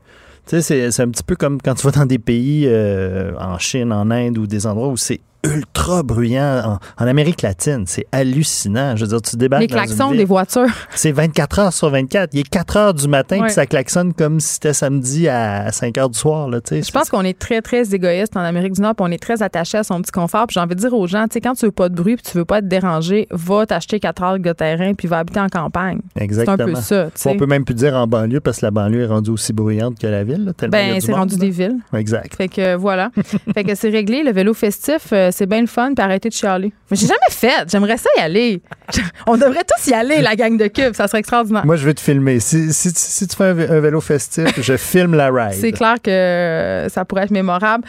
Tu 0.46 0.58
sais, 0.58 0.62
c'est- 0.62 0.92
c'est 0.92 1.04
un 1.04 1.10
petit 1.10 1.24
peu 1.24 1.36
comme 1.38 1.62
quand 1.62 1.76
tu 1.76 1.86
vas 1.88 1.92
dans 1.92 2.06
des 2.06 2.20
pays, 2.20 2.66
euh, 2.68 3.32
en 3.40 3.58
Chine, 3.58 3.94
en 3.94 4.12
Inde 4.12 4.38
ou 4.38 4.46
des 4.46 4.68
endroits 4.68 4.90
où 4.90 4.98
c'est 4.98 5.22
ultra 5.56 6.04
bruyant. 6.04 6.80
En, 6.98 7.04
en 7.04 7.08
Amérique 7.08 7.42
latine, 7.42 7.84
c'est 7.88 8.06
hallucinant. 8.12 8.96
Je 8.96 9.02
veux 9.06 9.10
dire, 9.10 9.22
tu 9.22 9.36
débarques 9.38 9.62
Les 9.62 9.68
klaxons 9.68 10.12
des 10.12 10.26
voitures. 10.26 10.66
C'est 10.96 11.12
24 11.12 11.60
heures 11.60 11.74
sur 11.74 11.90
24. 11.90 12.30
Il 12.34 12.40
est 12.42 12.50
4 12.50 12.78
heures 12.78 12.94
du 12.94 13.08
matin 13.08 13.42
puis 13.44 13.52
ça 13.52 13.66
klaxonne 13.66 14.14
comme 14.14 14.40
si 14.40 14.56
c'était 14.56 14.74
samedi 14.74 15.28
à 15.28 15.72
5 15.72 15.98
heures 15.98 16.10
du 16.10 16.18
soir. 16.18 16.50
Là. 16.50 16.60
Je 16.70 16.92
pense 16.92 17.10
qu'on 17.10 17.24
est 17.24 17.38
très, 17.38 17.62
très 17.62 17.94
égoïste 17.94 18.36
en 18.36 18.42
Amérique 18.42 18.74
du 18.74 18.82
Nord, 18.82 18.96
puis 18.96 19.06
on 19.08 19.12
est 19.12 19.22
très 19.22 19.42
attaché 19.44 19.78
à 19.78 19.84
son 19.84 20.02
petit 20.02 20.12
confort. 20.12 20.48
Puis 20.48 20.56
j'ai 20.56 20.60
envie 20.60 20.76
de 20.76 20.80
dire 20.80 20.94
aux 20.94 21.08
gens, 21.08 21.24
tu 21.26 21.34
sais, 21.34 21.42
quand 21.42 21.54
tu 21.54 21.66
veux 21.66 21.72
pas 21.72 21.90
de 21.90 21.96
bruit, 21.96 22.16
puis 22.16 22.26
tu 22.32 22.38
veux 22.38 22.46
pas 22.46 22.60
être 22.60 22.68
dérangé, 22.68 23.28
va 23.32 23.66
t'acheter 23.66 24.00
4 24.00 24.24
heures 24.24 24.40
de 24.40 24.52
terrain, 24.54 24.94
puis 24.94 25.08
va 25.08 25.20
habiter 25.20 25.40
en 25.40 25.48
campagne. 25.50 26.00
C'est 26.16 26.22
un 26.22 26.26
Exactement. 26.26 26.74
peu 26.74 26.82
ça. 26.82 27.08
On 27.26 27.38
peut 27.38 27.46
même 27.46 27.66
plus 27.66 27.76
dire 27.76 27.96
en 27.96 28.08
banlieue 28.08 28.40
parce 28.40 28.60
que 28.60 28.66
la 28.66 28.72
banlieue 28.72 29.04
est 29.04 29.08
rendue 29.08 29.32
aussi 29.32 29.54
bruyante 29.54 30.00
que 30.00 30.08
la 30.08 30.24
ville. 30.24 30.46
là, 30.46 30.54
tellement 30.54 30.72
Ben, 30.78 31.00
c'est 31.02 31.14
rendu 31.14 31.36
là. 31.36 31.42
des 31.42 31.50
villes. 31.50 31.78
Exact. 31.94 32.36
Fait 32.36 32.48
que 32.48 32.62
euh, 32.62 32.78
voilà. 32.78 33.12
fait 33.54 33.64
que 33.64 33.76
c'est 33.76 33.90
réglé. 33.90 34.24
Le 34.24 34.32
vélo 34.32 34.54
festif, 34.54 35.10
euh, 35.14 35.30
c'est 35.38 35.46
bien 35.46 35.62
le 35.62 35.68
fun, 35.68 35.94
puis 35.96 36.04
arrêter 36.04 36.30
de 36.30 36.34
chialer. 36.34 36.74
Mais 36.90 36.98
j'ai 36.98 37.08
jamais 37.08 37.20
fait. 37.30 37.70
J'aimerais 37.70 37.98
ça 37.98 38.10
y 38.18 38.20
aller. 38.22 38.62
On 39.28 39.36
devrait 39.38 39.64
tous 39.64 39.90
y 39.90 39.94
aller, 39.94 40.22
la 40.22 40.36
gang 40.36 40.58
de 40.58 40.68
cubes. 40.68 40.94
Ça 40.96 41.08
serait 41.08 41.20
extraordinaire. 41.20 41.66
Moi, 41.66 41.76
je 41.76 41.86
vais 41.86 41.94
te 41.94 42.02
filmer. 42.02 42.40
Si, 42.40 42.74
si, 42.74 42.90
si 42.94 43.28
tu 43.28 43.36
fais 43.36 43.46
un, 43.46 43.54
vé- 43.54 43.70
un 43.72 43.80
vélo 43.80 44.02
festif, 44.02 44.48
je 44.60 44.78
filme 44.78 45.16
la 45.16 45.30
ride. 45.32 45.54
C'est 45.60 45.72
clair 45.72 45.96
que 46.04 46.88
ça 46.90 47.06
pourrait 47.06 47.24
être 47.24 47.32
mémorable. 47.32 47.84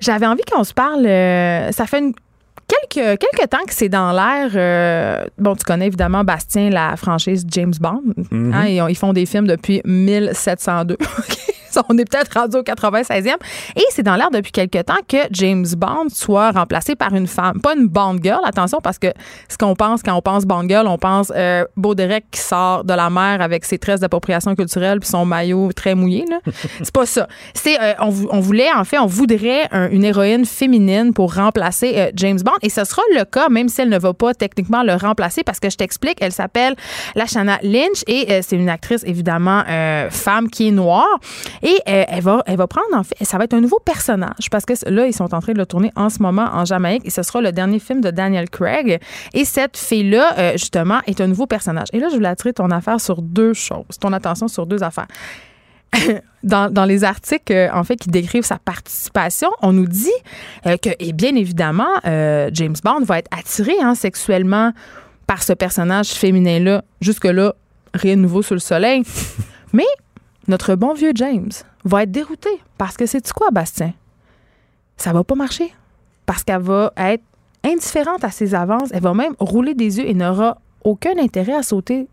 J'avais 0.00 0.26
envie 0.26 0.42
qu'on 0.50 0.64
se 0.64 0.74
parle. 0.74 1.06
euh, 1.06 1.70
ça 1.72 1.86
fait 1.86 2.00
une- 2.00 2.12
quelques, 2.68 3.18
quelques 3.20 3.50
temps 3.50 3.64
que 3.66 3.72
c'est 3.74 3.88
dans 3.88 4.12
l'air. 4.12 4.50
euh, 4.54 5.24
bon, 5.38 5.54
tu 5.56 5.64
connais 5.64 5.86
évidemment 5.86 6.24
Bastien, 6.24 6.70
la 6.70 6.96
franchise 6.96 7.44
James 7.50 7.74
Bond. 7.80 8.02
Mhm. 8.30 8.52
Hein, 8.54 8.66
ils, 8.66 8.80
ont- 8.82 8.88
ils 8.88 8.96
font 8.96 9.12
des 9.12 9.26
films 9.26 9.46
depuis 9.46 9.80
1702. 9.84 10.96
On 11.88 11.98
est 11.98 12.04
peut-être 12.10 12.32
rendu 12.38 12.56
au 12.56 12.62
96e. 12.62 13.34
Et 13.76 13.82
c'est 13.90 14.02
dans 14.02 14.16
l'air 14.16 14.30
depuis 14.30 14.52
quelque 14.52 14.82
temps 14.82 14.98
que 15.08 15.16
James 15.30 15.66
Bond 15.76 16.06
soit 16.12 16.50
remplacé 16.52 16.94
par 16.94 17.14
une 17.14 17.26
femme. 17.26 17.60
Pas 17.60 17.74
une 17.74 17.86
Bond 17.88 18.16
girl, 18.22 18.40
attention, 18.44 18.80
parce 18.82 18.98
que 18.98 19.08
ce 19.48 19.56
qu'on 19.58 19.74
pense 19.74 20.02
quand 20.02 20.14
on 20.14 20.22
pense 20.22 20.44
Bond 20.44 20.68
girl, 20.68 20.86
on 20.86 20.98
pense 20.98 21.32
euh, 21.34 21.64
qui 22.30 22.40
sort 22.40 22.84
de 22.84 22.94
la 22.94 23.10
mer 23.10 23.40
avec 23.40 23.64
ses 23.64 23.78
tresses 23.78 24.00
d'appropriation 24.00 24.54
culturelle 24.54 25.00
puis 25.00 25.08
son 25.08 25.24
maillot 25.24 25.72
très 25.72 25.94
mouillé. 25.94 26.24
là. 26.28 26.38
C'est 26.82 26.92
pas 26.92 27.06
ça. 27.06 27.28
C'est, 27.54 27.80
euh, 27.80 27.92
on, 28.00 28.08
vou- 28.10 28.28
on 28.30 28.40
voulait, 28.40 28.72
en 28.72 28.84
fait, 28.84 28.98
on 28.98 29.06
voudrait 29.06 29.68
un- 29.70 29.88
une 29.90 30.04
héroïne 30.04 30.44
féminine 30.44 31.12
pour 31.12 31.34
remplacer 31.34 31.92
euh, 31.96 32.10
James 32.14 32.38
Bond. 32.42 32.52
Et 32.62 32.68
ce 32.68 32.84
sera 32.84 33.02
le 33.16 33.24
cas, 33.24 33.48
même 33.48 33.68
si 33.68 33.80
elle 33.80 33.88
ne 33.88 33.98
va 33.98 34.12
pas 34.14 34.34
techniquement 34.34 34.82
le 34.82 34.94
remplacer, 34.94 35.42
parce 35.42 35.60
que 35.60 35.70
je 35.70 35.76
t'explique, 35.76 36.18
elle 36.20 36.32
s'appelle 36.32 36.74
Lashana 37.14 37.58
Lynch 37.62 38.02
et 38.06 38.26
euh, 38.32 38.40
c'est 38.42 38.56
une 38.56 38.68
actrice, 38.68 39.02
évidemment, 39.06 39.62
femme 40.10 40.48
qui 40.48 40.68
est 40.68 40.72
noire. 40.72 41.06
Et 41.62 41.74
euh, 41.88 42.04
elle, 42.08 42.22
va, 42.22 42.42
elle 42.46 42.56
va 42.56 42.66
prendre, 42.66 42.94
en 42.94 43.02
fait, 43.02 43.24
ça 43.24 43.38
va 43.38 43.44
être 43.44 43.54
un 43.54 43.60
nouveau 43.60 43.78
personnage, 43.78 44.50
parce 44.50 44.64
que 44.64 44.74
là, 44.90 45.06
ils 45.06 45.12
sont 45.12 45.34
en 45.34 45.40
train 45.40 45.52
de 45.52 45.58
le 45.58 45.66
tourner 45.66 45.92
en 45.96 46.10
ce 46.10 46.20
moment 46.20 46.48
en 46.52 46.64
Jamaïque 46.64 47.06
et 47.06 47.10
ce 47.10 47.22
sera 47.22 47.40
le 47.40 47.52
dernier 47.52 47.78
film 47.78 48.00
de 48.00 48.10
Daniel 48.10 48.50
Craig. 48.50 49.00
Et 49.34 49.44
cette 49.44 49.76
fille-là, 49.76 50.38
euh, 50.38 50.52
justement, 50.52 51.00
est 51.06 51.20
un 51.20 51.26
nouveau 51.26 51.46
personnage. 51.46 51.88
Et 51.92 52.00
là, 52.00 52.08
je 52.08 52.16
voulais 52.16 52.28
attirer 52.28 52.52
ton 52.52 52.70
affaire 52.70 53.00
sur 53.00 53.22
deux 53.22 53.52
choses, 53.52 53.98
ton 54.00 54.12
attention 54.12 54.48
sur 54.48 54.66
deux 54.66 54.82
affaires 54.82 55.08
dans, 56.42 56.72
dans 56.72 56.84
les 56.84 57.04
articles, 57.04 57.52
euh, 57.52 57.68
en 57.72 57.84
fait, 57.84 57.96
qui 57.96 58.08
décrivent 58.08 58.44
sa 58.44 58.58
participation, 58.58 59.50
on 59.60 59.72
nous 59.72 59.86
dit 59.86 60.10
euh, 60.66 60.76
que, 60.76 60.90
et 60.98 61.12
bien 61.12 61.34
évidemment, 61.34 61.90
euh, 62.06 62.50
James 62.52 62.76
Bond 62.82 63.04
va 63.04 63.18
être 63.18 63.28
attiré 63.36 63.74
hein, 63.80 63.94
sexuellement 63.94 64.72
par 65.26 65.42
ce 65.42 65.52
personnage 65.52 66.08
féminin-là. 66.08 66.82
Jusque-là, 67.00 67.54
rien 67.94 68.16
de 68.16 68.22
nouveau 68.22 68.42
sous 68.42 68.54
le 68.54 68.60
soleil. 68.60 69.02
Mais 69.72 69.86
notre 70.48 70.74
bon 70.74 70.94
vieux 70.94 71.12
James 71.14 71.50
va 71.84 72.02
être 72.04 72.10
dérouté 72.10 72.48
parce 72.78 72.96
que 72.96 73.06
c'est-tu 73.06 73.32
quoi, 73.32 73.50
Bastien? 73.50 73.92
Ça 74.96 75.12
va 75.12 75.24
pas 75.24 75.34
marcher. 75.34 75.72
Parce 76.26 76.44
qu'elle 76.44 76.60
va 76.62 76.92
être 76.96 77.22
indifférente 77.64 78.24
à 78.24 78.30
ses 78.30 78.54
avances. 78.54 78.90
Elle 78.92 79.02
va 79.02 79.14
même 79.14 79.34
rouler 79.38 79.74
des 79.74 79.98
yeux 79.98 80.08
et 80.08 80.14
n'aura 80.14 80.58
aucun 80.84 81.18
intérêt 81.18 81.54
à 81.54 81.62
sauter 81.62 82.08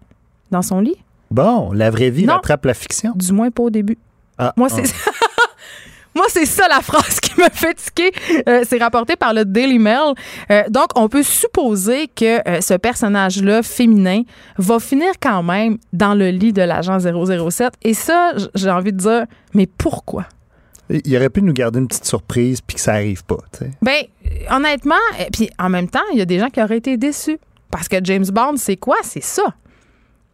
dans 0.51 0.61
son 0.61 0.79
lit. 0.79 0.97
Bon, 1.31 1.71
la 1.73 1.89
vraie 1.91 2.09
vie 2.09 2.25
Non. 2.25 2.33
rattrape 2.35 2.65
la 2.65 2.73
fiction. 2.73 3.13
Du 3.15 3.31
moins 3.33 3.51
pas 3.51 3.63
au 3.63 3.69
début. 3.69 3.97
Ah, 4.37 4.53
Moi, 4.57 4.67
ah. 4.71 5.08
Moi, 6.19 6.25
c'est 6.29 6.45
ça 6.45 6.67
la 6.67 6.81
phrase 6.81 7.21
qui 7.21 7.39
me 7.39 7.47
fait 7.49 7.75
tiquer. 7.75 8.11
Euh, 8.49 8.63
c'est 8.67 8.77
rapporté 8.77 9.15
par 9.15 9.33
le 9.33 9.45
Daily 9.45 9.79
Mail. 9.79 10.13
Euh, 10.51 10.63
donc, 10.69 10.87
on 10.95 11.07
peut 11.07 11.23
supposer 11.23 12.09
que 12.13 12.45
euh, 12.45 12.59
ce 12.59 12.73
personnage-là, 12.73 13.63
féminin, 13.63 14.23
va 14.57 14.79
finir 14.79 15.11
quand 15.21 15.43
même 15.43 15.77
dans 15.93 16.15
le 16.15 16.29
lit 16.29 16.51
de 16.51 16.61
l'agent 16.61 16.97
007. 16.99 17.73
Et 17.83 17.93
ça, 17.93 18.33
j'ai 18.53 18.69
envie 18.69 18.91
de 18.91 18.97
dire, 18.97 19.23
mais 19.53 19.65
pourquoi? 19.77 20.25
Il 20.89 21.15
aurait 21.15 21.29
pu 21.29 21.41
nous 21.41 21.53
garder 21.53 21.79
une 21.79 21.87
petite 21.87 22.05
surprise 22.05 22.59
puis 22.59 22.75
que 22.75 22.81
ça 22.81 22.93
arrive 22.95 23.23
pas. 23.23 23.37
tu 23.53 23.59
sais. 23.59 23.71
Ben, 23.81 24.03
honnêtement, 24.51 24.95
et 25.19 25.29
puis 25.31 25.49
en 25.57 25.69
même 25.69 25.87
temps, 25.89 25.99
il 26.11 26.19
y 26.19 26.21
a 26.21 26.25
des 26.25 26.39
gens 26.39 26.49
qui 26.49 26.61
auraient 26.61 26.77
été 26.79 26.97
déçus. 26.97 27.39
Parce 27.71 27.87
que 27.87 27.97
James 28.03 28.25
Bond, 28.29 28.57
c'est 28.57 28.75
quoi? 28.77 28.97
C'est 29.03 29.23
ça. 29.23 29.43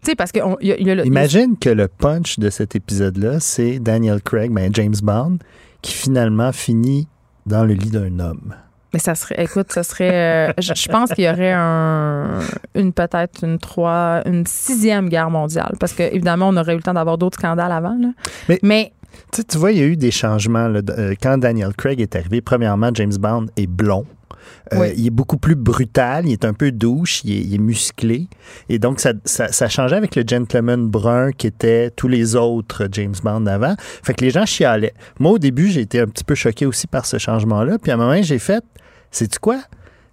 Tu 0.02 0.12
sais, 0.12 0.16
parce 0.16 0.32
qu'il 0.32 0.42
y, 0.62 0.72
a- 0.72 0.78
il 0.80 0.88
y 0.88 0.92
a 0.92 0.96
le. 0.96 1.06
Imagine 1.06 1.58
que 1.58 1.70
le 1.70 1.88
punch 1.90 2.40
de 2.40 2.50
cet 2.50 2.76
épisode-là, 2.76 3.40
c'est 3.40 3.80
Daniel 3.80 4.22
Craig, 4.22 4.52
ben 4.52 4.74
James 4.74 4.96
Bond, 5.04 5.40
qui 5.86 5.94
finalement 5.94 6.52
finit 6.52 7.08
dans 7.46 7.64
le 7.64 7.74
lit 7.76 7.92
d'un 7.92 8.20
homme. 8.20 8.56
Mais 8.92 9.00
ça 9.00 9.14
serait, 9.14 9.36
écoute, 9.44 9.72
ça 9.72 9.84
serait. 9.84 10.50
euh, 10.50 10.54
je, 10.58 10.74
je 10.74 10.88
pense 10.90 11.12
qu'il 11.14 11.26
y 11.26 11.30
aurait 11.30 11.52
un, 11.54 12.40
une 12.76 12.92
peut-être 12.92 13.44
une 13.44 13.60
trois, 13.60 14.22
une 14.26 14.46
sixième 14.48 15.10
guerre 15.10 15.30
mondiale, 15.30 15.74
parce 15.80 15.94
que 15.94 16.04
évidemment, 16.04 16.48
on 16.50 16.58
aurait 16.58 16.74
eu 16.74 16.78
le 16.78 16.82
temps 16.82 16.94
d'avoir 16.94 17.18
d'autres 17.18 17.38
scandales 17.38 17.72
avant. 17.72 17.96
Là. 18.00 18.10
Mais- 18.50 18.60
Mais 18.64 18.92
Tu, 19.32 19.58
vois, 19.58 19.72
il 19.74 19.78
y 19.78 19.82
a 19.82 19.86
eu 19.86 19.96
des 19.98 20.12
changements. 20.12 20.68
là, 20.70 20.82
euh, 20.98 21.14
quand 21.22 21.38
Daniel 21.38 21.74
Craig 21.76 22.00
est 22.02 22.16
arrivé, 22.16 22.42
premièrement, 22.42 22.90
James 22.94 23.16
Bond 23.20 23.46
est 23.58 23.68
blond. 23.68 24.06
Euh, 24.74 24.80
Oui. 24.80 24.94
Il 24.98 25.08
est 25.08 25.12
beaucoup 25.12 25.38
plus 25.38 25.56
brutal, 25.56 26.26
il 26.26 26.32
est 26.32 26.46
un 26.46 26.54
peu 26.54 26.72
douche, 26.72 27.24
il 27.24 27.32
est, 27.34 27.42
il 27.42 27.56
est 27.56 27.60
musclé. 27.60 28.28
Et 28.70 28.80
donc, 28.80 29.00
ça, 29.00 29.14
ça, 29.26 29.50
ça 29.52 29.70
changeait 29.70 29.96
avec 29.96 30.16
le 30.16 30.24
gentleman 30.26 30.88
brun 30.88 31.32
qui 31.32 31.48
était 31.48 31.92
tous 31.92 32.08
les 32.08 32.36
autres 32.36 32.88
James 32.92 33.16
Bond 33.24 33.42
d'avant. 33.42 33.76
Fait 33.80 34.14
que 34.14 34.24
les 34.24 34.32
gens 34.32 34.46
chialaient. 34.46 34.94
Moi, 35.20 35.32
au 35.32 35.38
début, 35.40 35.70
j'ai 35.70 35.82
été 35.82 36.00
un 36.00 36.08
petit 36.08 36.24
peu 36.24 36.36
choqué 36.36 36.66
aussi 36.66 36.88
par 36.88 37.06
ce 37.06 37.18
changement-là. 37.18 37.78
Puis 37.80 37.92
à 37.92 37.96
un 37.96 37.98
moment, 37.98 38.22
j'ai 38.22 38.40
fait, 38.40 38.64
sais-tu 39.12 39.40
quoi? 39.40 39.62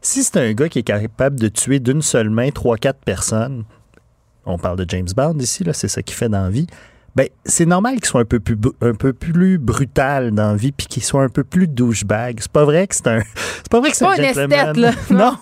Si 0.00 0.24
c'est 0.24 0.36
un 0.38 0.52
gars 0.52 0.68
qui 0.68 0.80
est 0.80 0.82
capable 0.82 1.38
de 1.38 1.48
tuer 1.48 1.78
d'une 1.78 2.02
seule 2.02 2.28
main 2.28 2.50
trois, 2.50 2.76
quatre 2.76 3.00
personnes, 3.04 3.64
on 4.44 4.58
parle 4.58 4.76
de 4.78 4.84
James 4.88 5.08
Bond 5.16 5.38
ici, 5.38 5.62
là, 5.62 5.72
c'est 5.72 5.86
ça 5.88 6.02
qu'il 6.02 6.16
fait 6.16 6.28
dans 6.28 6.42
la 6.42 6.50
vie. 6.50 6.66
Ben, 7.14 7.28
c'est 7.44 7.66
normal 7.66 7.96
qu'il 7.96 8.06
soit 8.06 8.22
un 8.22 8.24
peu 8.24 8.40
plus, 8.40 8.56
un 8.80 8.94
peu 8.94 9.12
plus 9.12 9.58
brutal 9.58 10.30
dans 10.30 10.52
la 10.52 10.56
vie 10.56 10.72
puis 10.72 10.86
qu'il 10.86 11.02
soit 11.04 11.22
un 11.22 11.28
peu 11.28 11.44
plus 11.44 11.66
douchebag. 11.68 12.38
C'est 12.40 12.50
pas 12.50 12.64
vrai 12.64 12.86
que 12.86 12.94
c'est 12.94 13.06
un, 13.06 13.20
c'est 13.56 13.68
pas 13.70 13.80
vrai 13.80 13.90
que 13.90 13.96
c'est 13.96 14.04
Pas 14.06 14.12
un 14.14 14.16
esthète, 14.16 14.76
là. 14.78 14.92
Non. 15.10 15.36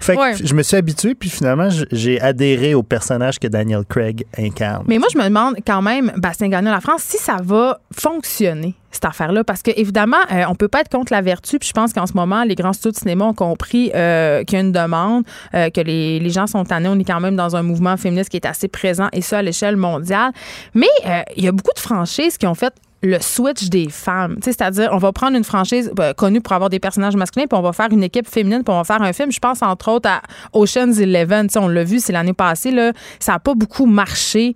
fait 0.00 0.16
que 0.16 0.20
Ouais. 0.20 0.34
je 0.42 0.54
me 0.54 0.62
suis 0.64 0.76
habitué 0.76 1.14
puis 1.14 1.30
finalement 1.30 1.68
j'ai 1.92 2.20
adhéré 2.20 2.74
au 2.74 2.82
personnage 2.82 3.38
que 3.38 3.46
Daniel 3.46 3.84
Craig 3.88 4.24
incarne. 4.36 4.84
Mais 4.88 4.98
moi, 4.98 5.06
je 5.12 5.18
me 5.18 5.24
demande 5.24 5.54
quand 5.64 5.82
même, 5.82 6.12
Bastien 6.16 6.48
Gagnon 6.48 6.70
la 6.72 6.80
France, 6.80 7.02
si 7.04 7.18
ça 7.18 7.36
va 7.42 7.78
fonctionner, 7.92 8.74
cette 8.94 9.04
affaire-là. 9.04 9.44
Parce 9.44 9.62
que, 9.62 9.70
évidemment, 9.76 10.16
euh, 10.32 10.44
on 10.48 10.54
peut 10.54 10.68
pas 10.68 10.80
être 10.80 10.90
contre 10.90 11.12
la 11.12 11.20
vertu. 11.20 11.58
Puis 11.58 11.68
je 11.68 11.72
pense 11.72 11.92
qu'en 11.92 12.06
ce 12.06 12.14
moment, 12.14 12.44
les 12.44 12.54
grands 12.54 12.72
studios 12.72 12.92
de 12.92 12.96
cinéma 12.96 13.26
ont 13.26 13.34
compris 13.34 13.90
euh, 13.94 14.44
qu'il 14.44 14.58
y 14.58 14.62
a 14.62 14.64
une 14.64 14.72
demande, 14.72 15.24
euh, 15.54 15.70
que 15.70 15.80
les, 15.80 16.30
gens 16.30 16.46
sont 16.46 16.64
tannés. 16.64 16.88
On 16.88 16.98
est 16.98 17.04
quand 17.04 17.20
même 17.20 17.36
dans 17.36 17.56
un 17.56 17.62
mouvement 17.62 17.96
féministe 17.96 18.30
qui 18.30 18.36
est 18.36 18.46
assez 18.46 18.68
présent, 18.68 19.08
et 19.12 19.20
ça 19.20 19.38
à 19.38 19.42
l'échelle 19.42 19.76
mondiale. 19.76 20.32
Mais 20.74 20.86
euh, 21.06 21.22
il 21.36 21.44
y 21.44 21.48
a 21.48 21.52
beaucoup 21.52 21.74
de 21.74 21.80
franchises 21.80 22.38
qui 22.38 22.46
ont 22.46 22.54
fait 22.54 22.72
le 23.02 23.18
switch 23.20 23.68
des 23.68 23.90
femmes. 23.90 24.38
C'est-à-dire, 24.42 24.88
on 24.92 24.96
va 24.96 25.12
prendre 25.12 25.36
une 25.36 25.44
franchise 25.44 25.92
connue 26.16 26.40
pour 26.40 26.54
avoir 26.54 26.70
des 26.70 26.80
personnages 26.80 27.16
masculins, 27.16 27.46
puis 27.46 27.58
on 27.58 27.62
va 27.62 27.74
faire 27.74 27.88
une 27.90 28.02
équipe 28.02 28.26
féminine, 28.26 28.64
puis 28.64 28.72
on 28.72 28.78
va 28.78 28.84
faire 28.84 29.02
un 29.02 29.12
film. 29.12 29.30
Je 29.30 29.40
pense 29.40 29.60
entre 29.62 29.90
autres 29.90 30.08
à 30.08 30.22
Ocean's 30.54 30.98
Eleven. 30.98 31.48
Tu 31.48 31.52
sais, 31.52 31.58
On 31.58 31.68
l'a 31.68 31.84
vu, 31.84 32.00
c'est 32.00 32.14
l'année 32.14 32.32
passée. 32.32 32.70
Là, 32.70 32.92
ça 33.20 33.32
n'a 33.32 33.38
pas 33.40 33.54
beaucoup 33.54 33.84
marché. 33.84 34.54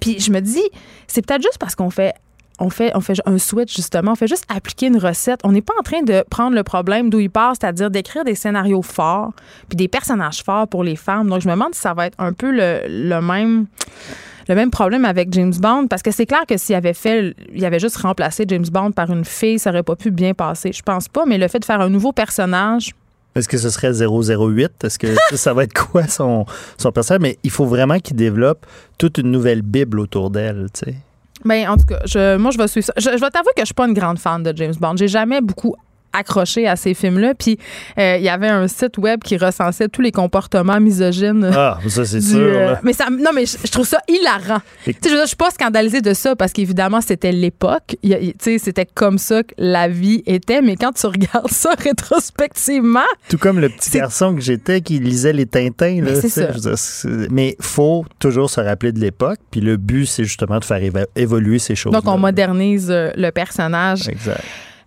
Puis 0.00 0.18
je 0.20 0.32
me 0.32 0.40
dis, 0.40 0.64
c'est 1.06 1.24
peut-être 1.24 1.42
juste 1.42 1.58
parce 1.58 1.74
qu'on 1.74 1.90
fait 1.90 2.14
on 2.58 2.70
fait, 2.70 2.92
on 2.94 3.00
fait 3.00 3.14
un 3.26 3.38
switch, 3.38 3.74
justement. 3.74 4.12
On 4.12 4.14
fait 4.14 4.26
juste 4.26 4.44
appliquer 4.48 4.86
une 4.86 4.98
recette. 4.98 5.40
On 5.44 5.52
n'est 5.52 5.62
pas 5.62 5.74
en 5.78 5.82
train 5.82 6.02
de 6.02 6.24
prendre 6.30 6.54
le 6.54 6.62
problème 6.62 7.10
d'où 7.10 7.18
il 7.18 7.30
part, 7.30 7.54
c'est-à-dire 7.60 7.90
d'écrire 7.90 8.24
des 8.24 8.34
scénarios 8.34 8.82
forts 8.82 9.32
puis 9.68 9.76
des 9.76 9.88
personnages 9.88 10.42
forts 10.42 10.68
pour 10.68 10.84
les 10.84 10.96
femmes. 10.96 11.28
Donc, 11.28 11.42
je 11.42 11.48
me 11.48 11.52
demande 11.52 11.74
si 11.74 11.80
ça 11.80 11.94
va 11.94 12.06
être 12.06 12.18
un 12.18 12.32
peu 12.32 12.50
le, 12.50 13.20
même 13.20 14.70
problème 14.70 15.04
avec 15.04 15.32
James 15.32 15.54
Bond 15.58 15.86
parce 15.88 16.02
que 16.02 16.10
c'est 16.10 16.26
clair 16.26 16.44
que 16.48 16.56
s'il 16.56 16.74
avait 16.74 16.94
fait 16.94 17.34
il 17.54 17.64
avait 17.64 17.78
juste 17.78 17.96
remplacé 17.96 18.44
James 18.46 18.66
Bond 18.70 18.92
par 18.92 19.10
une 19.10 19.24
fille 19.24 19.58
ça 19.58 19.70
aurait 19.70 19.82
pas 19.82 19.96
pu 19.96 20.10
bien 20.10 20.34
passer 20.34 20.72
je 20.72 20.82
pense 20.82 21.08
pas 21.08 21.26
mais 21.26 21.36
le 21.36 21.48
fait 21.48 21.58
de 21.58 21.64
faire 21.64 21.80
un 21.80 21.88
nouveau 21.88 22.12
personnage 22.12 22.92
Est-ce 23.34 23.48
que 23.48 23.58
ce 23.58 23.70
serait 23.70 23.92
008? 23.92 24.84
Est-ce 24.84 24.98
que 24.98 25.36
ça 25.36 25.52
va 25.52 25.64
être 25.64 25.74
quoi 25.74 26.06
son, 26.06 26.46
son 26.78 26.92
personnage? 26.92 27.22
Mais 27.22 27.38
il 27.42 27.50
faut 27.50 27.66
vraiment 27.66 27.98
qu'il 27.98 28.16
développe 28.16 28.66
toute 28.98 29.18
une 29.18 29.30
nouvelle 29.30 29.62
Bible 29.62 29.98
autour 30.00 30.30
d'elle, 30.30 30.68
tu 30.72 30.90
sais. 30.90 30.96
Ben, 31.46 31.68
en 31.68 31.76
tout 31.76 31.86
cas, 31.86 32.00
je, 32.04 32.36
moi, 32.36 32.50
je 32.50 32.58
vais 32.58 32.68
suivre 32.68 32.86
ça. 32.86 32.92
Je, 32.96 33.10
je 33.16 33.20
vais 33.20 33.30
t'avouer 33.30 33.52
que 33.56 33.62
je 33.62 33.66
suis 33.66 33.74
pas 33.74 33.86
une 33.86 33.94
grande 33.94 34.18
fan 34.18 34.42
de 34.42 34.52
James 34.56 34.74
Bond. 34.78 34.96
J'ai 34.96 35.08
jamais 35.08 35.40
beaucoup 35.40 35.74
accroché 36.16 36.66
à 36.66 36.76
ces 36.76 36.94
films-là. 36.94 37.34
Puis 37.34 37.58
euh, 37.98 38.16
il 38.18 38.24
y 38.24 38.28
avait 38.28 38.48
un 38.48 38.66
site 38.68 38.98
web 38.98 39.20
qui 39.22 39.36
recensait 39.36 39.88
tous 39.88 40.02
les 40.02 40.12
comportements 40.12 40.80
misogynes. 40.80 41.50
Ah, 41.54 41.78
ça, 41.88 42.04
c'est 42.04 42.20
sûr. 42.20 42.38
euh, 42.38 42.70
là. 42.72 42.80
mais 42.82 42.92
ça, 42.92 43.06
non, 43.10 43.30
mais 43.34 43.46
je, 43.46 43.56
je 43.64 43.70
trouve 43.70 43.86
ça 43.86 43.98
hilarant. 44.08 44.60
Et- 44.86 44.92
je 45.02 45.08
veux 45.08 45.14
dire, 45.14 45.22
je 45.22 45.28
suis 45.28 45.36
pas 45.36 45.50
scandalisée 45.50 46.00
de 46.00 46.14
ça 46.14 46.34
parce 46.36 46.52
qu'évidemment, 46.52 47.00
c'était 47.00 47.32
l'époque. 47.32 47.96
C'était 48.40 48.86
comme 48.86 49.18
ça 49.18 49.42
que 49.42 49.54
la 49.58 49.88
vie 49.88 50.22
était. 50.26 50.62
Mais 50.62 50.76
quand 50.76 50.92
tu 50.92 51.06
regardes 51.06 51.50
ça 51.50 51.70
rétrospectivement, 51.78 53.00
Tout 53.28 53.38
comme 53.38 53.60
le 53.60 53.68
petit 53.68 53.90
garçon 53.90 54.34
que 54.34 54.40
j'étais 54.40 54.80
qui 54.80 54.98
lisait 54.98 55.32
les 55.32 55.46
Tintins. 55.46 56.02
Là, 56.02 56.12
Mais 56.22 56.28
ça. 56.28 56.46
dire, 56.46 57.28
Mais 57.30 57.56
faut 57.60 58.04
toujours 58.18 58.50
se 58.50 58.60
rappeler 58.60 58.92
de 58.92 58.98
l'époque. 59.00 59.38
Puis 59.50 59.60
le 59.60 59.76
but, 59.76 60.06
c'est 60.06 60.24
justement 60.24 60.58
de 60.58 60.64
faire 60.64 60.80
évoluer 61.14 61.58
ces 61.58 61.74
choses. 61.74 61.92
donc 61.92 62.06
on 62.06 62.18
modernise 62.18 62.88
euh, 62.90 63.10
le 63.16 63.30
personnage. 63.30 64.08
Exact. 64.08 64.40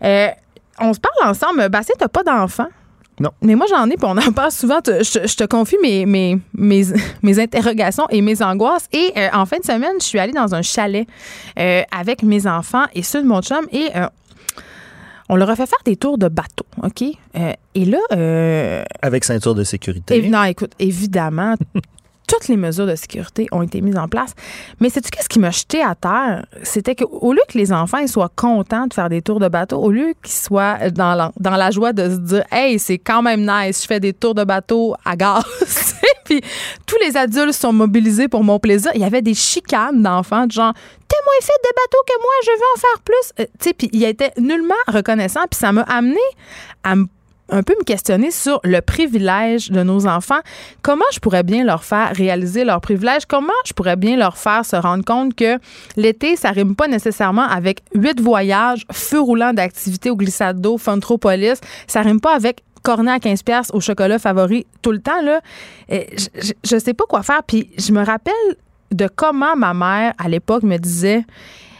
Euh, 0.04 0.28
on 0.82 0.94
se 0.94 1.00
parle 1.00 1.30
ensemble. 1.32 1.68
Bastien, 1.70 1.96
t'as 1.98 2.08
pas 2.08 2.24
d'enfant? 2.24 2.68
Non. 3.20 3.32
Mais 3.42 3.56
moi, 3.56 3.65
j'en 3.70 3.86
ai, 3.89 3.98
puis 3.98 4.06
on 4.08 4.18
en 4.18 4.32
parle 4.32 4.52
souvent. 4.52 4.80
Je, 4.86 4.92
te- 5.20 5.28
je 5.28 5.36
te 5.36 5.44
confie 5.44 5.76
mes, 5.82 6.06
mes, 6.06 6.39
mes, 6.54 6.86
mes 7.22 7.39
interrogations 7.39 8.08
et 8.10 8.22
mes 8.22 8.42
angoisses. 8.42 8.88
Et 8.94 9.12
euh, 9.18 9.28
en 9.34 9.46
fin 9.46 9.58
de 9.60 9.65
semaine, 9.65 9.96
je 10.00 10.06
suis 10.06 10.20
allée 10.20 10.32
dans 10.32 10.56
un 10.56 10.62
chalet 10.62 11.06
euh, 11.60 11.82
avec 11.92 12.24
mes 12.24 12.48
enfants 12.48 12.86
et 12.96 13.04
ceux 13.04 13.22
de 13.22 13.28
mon 13.28 13.42
chum. 13.42 13.65
Et 13.74 13.89
euh, 13.96 14.08
on 15.28 15.36
leur 15.36 15.50
a 15.50 15.56
fait 15.58 15.65
faire 15.68 15.80
des 15.84 15.98
tours 15.98 16.18
de 16.18 16.30
bateau, 16.30 16.65
OK? 16.82 17.04
Euh, 17.36 17.52
et 17.76 17.86
là, 17.86 17.98
euh, 18.13 18.84
Avec 19.02 19.26
ceinture 19.26 19.54
de 19.54 19.63
sécurité. 19.65 20.28
non, 20.30 20.44
écoute, 20.46 20.72
évidemment, 20.80 21.56
toutes 22.30 22.48
les 22.48 22.58
mesures 22.58 22.86
de 22.86 22.96
sécurité 22.96 23.48
ont 23.52 23.63
été 23.63 23.82
mises 23.82 23.98
en 23.98 24.08
place. 24.08 24.34
Mais 24.80 24.89
sais-tu 24.89 25.10
qu'est-ce 25.10 25.28
qui 25.28 25.39
m'a 25.39 25.50
jeté 25.50 25.82
à 25.82 25.96
terre? 25.96 26.46
C'était 26.62 26.96
qu'au 26.96 27.34
lieu 27.34 27.42
que 27.50 27.58
les 27.58 27.74
enfants 27.74 28.06
soient 28.06 28.32
contents 28.34 28.86
de 28.86 28.94
faire 28.94 29.10
des 29.10 29.24
tours 29.24 29.39
de 29.39 29.48
bateau, 29.48 29.78
au 29.78 29.89
lieu 29.89 30.13
qu'ils 30.22 30.36
soient 30.36 30.92
dans 30.92 31.15
la, 31.15 31.32
dans 31.39 31.58
la 31.58 31.72
joie 31.72 31.92
de 31.92 32.04
se 32.10 32.18
dire 32.18 32.44
Hey, 32.52 32.78
c'est 32.78 33.00
quand 33.00 33.24
même 33.24 33.42
nice, 33.42 33.82
je 33.82 33.88
fais 33.88 34.00
des 34.00 34.13
tours 34.13 34.36
de 34.36 34.44
bateau 34.44 34.96
à 35.04 35.15
gaz. 35.15 35.44
Puis 36.26 36.42
tous 36.86 36.98
les 37.04 37.18
adultes 37.18 37.54
sont 37.54 37.74
mobilisés 37.74 38.28
pour 38.28 38.44
mon 38.44 38.60
plaisir. 38.60 38.92
Il 38.94 39.02
y 39.02 39.06
avait 39.06 39.24
des 39.24 39.34
chicanes 39.34 40.04
d'enfants, 40.04 40.46
de 40.46 40.52
genre 40.52 40.74
T'es 41.08 41.18
moins 41.26 41.42
fait 41.42 41.60
de 41.63 41.70
bateau 41.76 41.98
que 42.06 42.22
moi, 42.22 42.32
je 42.44 42.52
veux 42.52 42.65
en 42.76 42.80
faire 42.80 43.02
plus. 43.04 43.34
Euh, 43.39 43.46
tu 43.60 43.74
puis 43.74 43.89
il 43.94 44.04
était 44.04 44.32
nullement 44.38 44.76
reconnaissant. 44.88 45.42
Puis 45.50 45.60
ça 45.60 45.72
m'a 45.72 45.82
amené 45.82 46.20
à 46.84 46.96
me 46.96 47.08
un 47.50 47.64
peu 47.64 47.74
me 47.80 47.84
questionner 47.84 48.32
sur 48.32 48.60
le 48.64 48.82
privilège 48.82 49.72
de 49.72 49.84
nos 49.84 50.08
enfants. 50.08 50.40
Comment 50.82 51.06
je 51.14 51.20
pourrais 51.20 51.44
bien 51.44 51.64
leur 51.64 51.84
faire 51.84 52.12
réaliser 52.16 52.64
leur 52.64 52.82
privilège? 52.82 53.26
Comment 53.28 53.54
je 53.66 53.74
pourrais 53.74 53.96
bien 53.96 54.18
leur 54.18 54.38
faire 54.38 54.66
se 54.66 54.76
rendre 54.76 55.04
compte 55.04 55.36
que 55.36 55.58
l'été, 55.98 56.36
ça 56.36 56.52
rime 56.52 56.76
pas 56.76 56.88
nécessairement 56.88 57.48
avec 57.48 57.82
huit 57.94 58.20
voyages, 58.20 58.86
feu 58.92 59.20
roulant 59.20 59.54
d'activités 59.54 60.10
au 60.10 60.16
glissade 60.16 60.62
d'eau, 60.62 60.78
Funtropolis. 60.78 61.60
Ça 61.88 62.02
rime 62.02 62.22
pas 62.22 62.36
avec 62.36 62.64
cornet 62.84 63.12
à 63.12 63.20
15 63.20 63.44
pièces 63.44 63.72
au 63.74 63.82
chocolat 63.82 64.20
favori 64.20 64.66
tout 64.82 64.92
le 64.92 65.00
temps 65.00 65.22
là. 65.22 65.42
Je, 65.90 66.54
je 66.64 66.78
sais 66.78 66.94
pas 66.94 67.04
quoi 67.10 67.24
faire 67.24 67.44
puis 67.46 67.70
je 67.78 67.92
me 67.92 68.04
rappelle 68.04 68.34
de 68.92 69.08
comment 69.14 69.56
ma 69.56 69.74
mère 69.74 70.14
à 70.18 70.30
l'époque 70.30 70.64
me 70.64 70.78
disait 70.78 71.26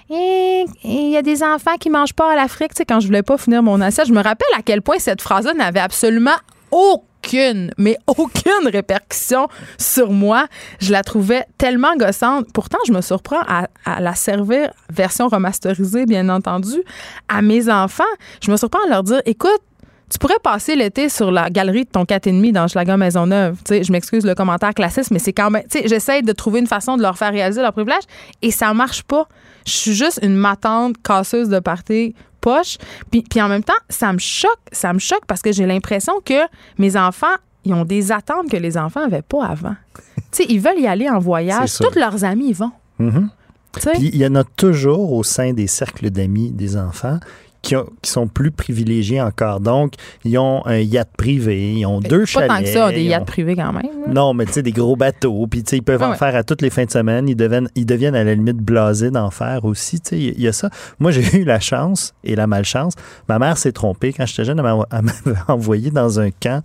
Il 0.10 1.10
y 1.12 1.18
a 1.18 1.22
des 1.22 1.44
enfants 1.44 1.76
qui 1.80 1.90
mangent 1.90 2.14
pas 2.14 2.32
à 2.32 2.36
l'Afrique, 2.36 2.74
tu 2.74 2.78
sais, 2.78 2.86
quand 2.86 3.00
je 3.00 3.08
voulais 3.08 3.24
pas 3.24 3.38
finir 3.38 3.62
mon 3.62 3.80
assiette. 3.80 4.08
Je 4.08 4.14
me 4.14 4.24
rappelle 4.24 4.48
à 4.58 4.62
quel 4.64 4.82
point 4.82 4.98
cette 4.98 5.22
phrase-là 5.22 5.54
n'avait 5.54 5.80
absolument 5.80 6.36
aucune, 6.72 7.72
mais 7.78 7.98
aucune 8.08 8.68
répercussion 8.72 9.48
sur 9.78 10.12
moi. 10.12 10.48
Je 10.80 10.92
la 10.92 11.04
trouvais 11.04 11.46
tellement 11.58 11.96
gossante. 11.96 12.48
Pourtant, 12.54 12.80
je 12.88 12.92
me 12.92 13.02
surprends 13.02 13.42
à, 13.48 13.68
la 14.00 14.16
servir, 14.16 14.72
version 14.90 15.28
remasterisée, 15.28 16.06
bien 16.06 16.30
entendu, 16.30 16.82
à 17.28 17.42
mes 17.42 17.70
enfants. 17.70 18.04
Je 18.42 18.50
me 18.50 18.58
surprends 18.58 18.84
à 18.86 18.90
leur 18.90 19.04
dire, 19.04 19.22
écoute, 19.26 19.62
tu 20.10 20.18
pourrais 20.18 20.40
passer 20.42 20.76
l'été 20.76 21.08
sur 21.08 21.30
la 21.30 21.52
galerie 21.52 21.86
de 21.86 21.90
ton 21.90 22.04
4,5 22.04 22.52
dans 22.52 22.68
Schlager 22.68 22.98
Maisonneuve. 22.98 23.58
Tu 23.64 23.84
je 23.84 23.92
m'excuse 23.92 24.26
le 24.26 24.34
commentaire 24.34 24.74
classiste, 24.74 25.12
mais 25.12 25.20
c'est 25.20 25.34
quand 25.34 25.52
même. 25.52 25.62
J'essaie 25.86 26.24
de 26.24 26.32
trouver 26.32 26.62
une 26.62 26.68
façon 26.68 26.98
de 26.98 27.04
leur 27.04 27.16
faire 27.16 27.32
réaliser 27.32 27.62
leur 27.62 27.74
privilège 27.74 28.04
et 28.42 28.50
ça 28.50 28.74
marche 28.74 29.04
pas. 29.04 29.28
Je 29.66 29.72
suis 29.72 29.94
juste 29.94 30.20
une 30.22 30.36
matante 30.36 30.96
casseuse 31.04 31.50
de 31.50 31.60
party 31.60 32.16
poche. 32.42 32.78
Puis, 33.12 33.22
puis 33.22 33.42
en 33.42 33.50
même 33.50 33.64
temps, 33.64 33.74
ça 33.90 34.14
me 34.14 34.20
choque. 34.20 34.60
Ça 34.72 34.94
me 34.94 35.00
choque 35.00 35.26
parce 35.28 35.42
que 35.42 35.52
j'ai 35.52 35.66
l'impression 35.66 36.14
que 36.24 36.48
mes 36.78 36.96
enfants, 36.98 37.28
ils 37.66 37.74
ont 37.74 37.86
des 37.86 38.12
attentes 38.12 38.50
que 38.50 38.58
les 38.58 38.78
enfants 38.78 39.02
n'avaient 39.02 39.22
pas 39.22 39.46
avant. 39.46 39.76
tu 39.96 40.22
sais, 40.32 40.46
ils 40.50 40.60
veulent 40.60 40.80
y 40.80 40.88
aller 40.88 41.10
en 41.10 41.20
voyage. 41.20 41.78
Tous 41.78 41.98
leurs 41.98 42.24
amis 42.24 42.50
y 42.50 42.54
vont. 42.54 42.72
Mhm. 43.00 43.30
Sais? 43.78 43.92
Puis 43.92 44.10
il 44.14 44.18
y 44.18 44.26
en 44.26 44.36
a 44.36 44.44
toujours 44.44 45.14
au 45.14 45.24
sein 45.24 45.54
des 45.54 45.68
cercles 45.68 46.10
d'amis 46.10 46.52
des 46.52 46.76
enfants 46.76 47.20
qui, 47.62 47.76
ont- 47.76 47.90
qui 48.02 48.10
sont 48.10 48.28
plus 48.28 48.52
privilégiés 48.52 49.22
encore. 49.22 49.60
Donc, 49.60 49.94
ils 50.24 50.38
ont 50.38 50.66
un 50.66 50.78
yacht 50.80 51.10
privé, 51.18 51.74
ils 51.74 51.86
ont 51.86 52.00
deux 52.00 52.22
pas 52.22 52.26
chalets. 52.26 52.48
tant 52.50 52.60
que 52.62 52.68
ça, 52.68 52.92
des 52.92 53.04
yachts 53.04 53.22
ont- 53.24 53.26
privés 53.26 53.56
quand 53.56 53.74
même. 53.74 53.86
Non, 54.08 54.34
mais 54.34 54.46
tu 54.46 54.54
sais, 54.54 54.62
des 54.64 54.72
gros 54.72 54.96
bateaux. 54.96 55.46
Puis, 55.48 55.64
tu 55.64 55.72
sais, 55.72 55.78
ils 55.78 55.82
peuvent 55.84 56.02
Ah 56.02 56.08
en 56.08 56.12
ouais. 56.12 56.18
faire 56.18 56.36
à 56.36 56.44
toutes 56.44 56.62
les 56.62 56.70
fins 56.70 56.86
de 56.86 56.92
semaine. 56.92 57.28
Ils 57.28 57.36
deviennent, 57.36 57.70
ils 57.76 57.86
deviennent 57.86 58.16
à 58.16 58.24
la 58.24 58.34
limite 58.34 58.58
blasés 58.58 59.12
d'en 59.12 59.30
faire 59.30 59.66
aussi. 59.66 60.00
Tu 60.00 60.10
sais, 60.10 60.18
il 60.20 60.42
y 60.42 60.48
a 60.48 60.54
ça. 60.54 60.70
Moi, 61.00 61.12
j'ai 61.12 61.22
eu 61.38 61.44
la 61.44 61.60
chance 61.60 62.14
et 62.24 62.36
la 62.36 62.48
malchance. 62.48 62.94
Ma 63.28 63.40
mère 63.40 63.58
s'est 63.58 63.72
trompée. 63.74 64.14
Quand 64.14 64.26
j'étais 64.26 64.46
jeune, 64.46 64.60
elle 64.60 64.64
m'a- 64.64 64.86
elle 64.92 65.02
m'avait 65.04 65.40
envoyé 65.48 65.92
dans 65.92 66.20
un 66.20 66.30
camp 66.32 66.62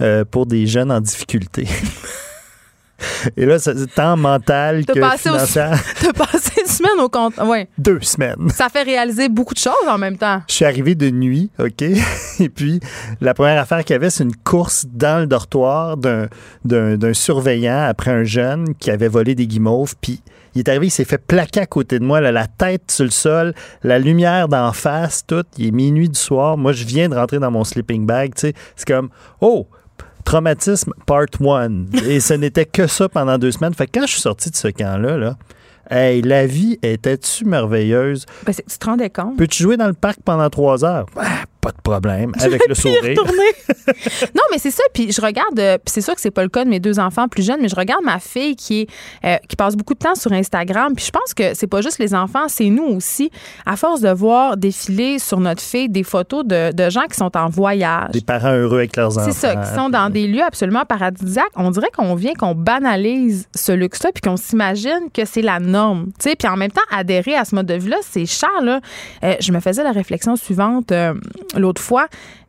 euh, 0.00 0.24
pour 0.30 0.46
des 0.46 0.66
jeunes 0.66 0.90
en 0.92 1.00
difficulté. 1.00 1.66
Et 3.36 3.44
là, 3.46 3.58
c'est 3.58 3.74
tant 3.94 4.16
mental 4.16 4.84
que 4.86 4.98
passé 4.98 5.28
au- 5.28 5.34
financière. 5.34 5.78
T'as 6.00 6.12
passé 6.12 6.52
une 6.60 6.70
semaine 6.70 6.98
au 7.00 7.08
compte. 7.08 7.36
Ouais. 7.38 7.68
Deux 7.78 8.00
semaines. 8.00 8.48
Ça 8.50 8.68
fait 8.68 8.82
réaliser 8.82 9.28
beaucoup 9.28 9.54
de 9.54 9.58
choses 9.58 9.74
en 9.88 9.98
même 9.98 10.16
temps. 10.16 10.42
Je 10.48 10.54
suis 10.54 10.64
arrivé 10.64 10.94
de 10.94 11.10
nuit, 11.10 11.50
OK? 11.58 11.82
Et 12.40 12.48
puis, 12.48 12.80
la 13.20 13.34
première 13.34 13.60
affaire 13.60 13.84
qu'il 13.84 13.94
y 13.94 13.96
avait, 13.96 14.10
c'est 14.10 14.24
une 14.24 14.36
course 14.36 14.86
dans 14.90 15.20
le 15.20 15.26
dortoir 15.26 15.96
d'un 15.96 17.12
surveillant 17.12 17.84
après 17.88 18.10
un 18.10 18.24
jeune 18.24 18.74
qui 18.78 18.90
avait 18.90 19.08
volé 19.08 19.34
des 19.34 19.46
guimauves. 19.46 19.94
Puis, 20.00 20.20
il 20.54 20.60
est 20.60 20.68
arrivé, 20.68 20.86
il 20.86 20.90
s'est 20.90 21.04
fait 21.04 21.18
plaquer 21.18 21.60
à 21.60 21.66
côté 21.66 21.98
de 21.98 22.04
moi, 22.04 22.20
là, 22.20 22.32
la 22.32 22.46
tête 22.46 22.90
sur 22.90 23.04
le 23.04 23.10
sol, 23.10 23.52
la 23.82 23.98
lumière 23.98 24.48
d'en 24.48 24.72
face, 24.72 25.22
tout. 25.26 25.44
Il 25.58 25.66
est 25.66 25.70
minuit 25.70 26.08
du 26.08 26.18
soir. 26.18 26.56
Moi, 26.56 26.72
je 26.72 26.84
viens 26.84 27.08
de 27.10 27.14
rentrer 27.14 27.38
dans 27.38 27.50
mon 27.50 27.64
sleeping 27.64 28.06
bag, 28.06 28.34
tu 28.34 28.40
sais. 28.40 28.54
C'est 28.74 28.86
comme, 28.86 29.10
oh! 29.40 29.66
Traumatisme 30.26 30.92
part 31.06 31.26
one. 31.40 31.88
Et 32.04 32.18
ce 32.18 32.34
n'était 32.34 32.64
que 32.66 32.88
ça 32.88 33.08
pendant 33.08 33.38
deux 33.38 33.52
semaines. 33.52 33.72
Fait 33.74 33.86
que 33.86 34.00
quand 34.00 34.06
je 34.06 34.12
suis 34.12 34.20
sorti 34.20 34.50
de 34.50 34.56
ce 34.56 34.66
camp-là, 34.66 35.16
là, 35.16 35.36
hey, 35.88 36.20
la 36.20 36.46
vie 36.46 36.80
était-tu 36.82 37.44
merveilleuse? 37.44 38.26
Ben, 38.44 38.52
tu 38.52 38.78
te 38.78 38.84
rendais 38.84 39.08
compte? 39.08 39.38
Peux-tu 39.38 39.62
jouer 39.62 39.76
dans 39.76 39.86
le 39.86 39.92
parc 39.94 40.18
pendant 40.24 40.50
trois 40.50 40.84
heures? 40.84 41.06
Ah, 41.16 41.44
pas 41.66 41.72
de 41.72 41.82
problème. 41.82 42.32
Avec 42.40 42.68
le 42.68 42.74
sourire. 42.74 43.02
non, 44.34 44.42
mais 44.52 44.58
c'est 44.58 44.70
ça. 44.70 44.82
Puis 44.92 45.10
je 45.12 45.20
regarde, 45.20 45.58
euh, 45.58 45.78
puis 45.78 45.92
c'est 45.92 46.00
sûr 46.00 46.14
que 46.14 46.20
c'est 46.20 46.30
pas 46.30 46.42
le 46.42 46.48
cas 46.48 46.64
de 46.64 46.70
mes 46.70 46.78
deux 46.78 47.00
enfants 47.00 47.26
plus 47.28 47.44
jeunes, 47.44 47.60
mais 47.60 47.68
je 47.68 47.74
regarde 47.74 48.04
ma 48.04 48.20
fille 48.20 48.54
qui 48.54 48.82
est 48.82 48.88
euh, 49.24 49.36
qui 49.48 49.56
passe 49.56 49.74
beaucoup 49.74 49.94
de 49.94 49.98
temps 49.98 50.14
sur 50.14 50.32
Instagram. 50.32 50.92
Puis 50.94 51.06
je 51.06 51.10
pense 51.10 51.34
que 51.34 51.54
c'est 51.54 51.66
pas 51.66 51.80
juste 51.80 51.98
les 51.98 52.14
enfants, 52.14 52.48
c'est 52.48 52.68
nous 52.68 52.84
aussi. 52.84 53.30
À 53.64 53.76
force 53.76 54.00
de 54.00 54.10
voir 54.10 54.56
défiler 54.56 55.18
sur 55.18 55.40
notre 55.40 55.62
fille 55.62 55.88
des 55.88 56.04
photos 56.04 56.44
de, 56.44 56.72
de 56.72 56.90
gens 56.90 57.06
qui 57.10 57.16
sont 57.16 57.36
en 57.36 57.48
voyage. 57.48 58.10
Des 58.12 58.20
parents 58.20 58.54
heureux 58.54 58.78
avec 58.78 58.96
leurs 58.96 59.18
enfants. 59.18 59.26
C'est 59.26 59.36
ça, 59.36 59.56
qui 59.56 59.74
sont 59.74 59.88
dans 59.88 60.10
des 60.10 60.28
lieux 60.28 60.44
absolument 60.44 60.84
paradisiaques. 60.84 61.52
On 61.56 61.70
dirait 61.70 61.90
qu'on 61.96 62.14
vient 62.14 62.34
qu'on 62.34 62.54
banalise 62.54 63.48
ce 63.54 63.72
luxe-là 63.72 64.10
puis 64.14 64.20
qu'on 64.22 64.36
s'imagine 64.36 65.10
que 65.12 65.24
c'est 65.24 65.42
la 65.42 65.58
norme. 65.58 66.06
Tu 66.18 66.30
sais, 66.30 66.36
puis 66.36 66.48
en 66.48 66.56
même 66.56 66.70
temps, 66.70 66.82
adhérer 66.92 67.34
à 67.34 67.44
ce 67.44 67.54
mode 67.54 67.66
de 67.66 67.74
vie-là, 67.74 67.98
c'est 68.02 68.26
cher. 68.26 68.50
Là. 68.62 68.80
Euh, 69.24 69.34
je 69.40 69.50
me 69.52 69.60
faisais 69.60 69.82
la 69.82 69.92
réflexion 69.92 70.36
suivante 70.36 70.92
l'autre 71.58 71.82
fois. 71.82 72.06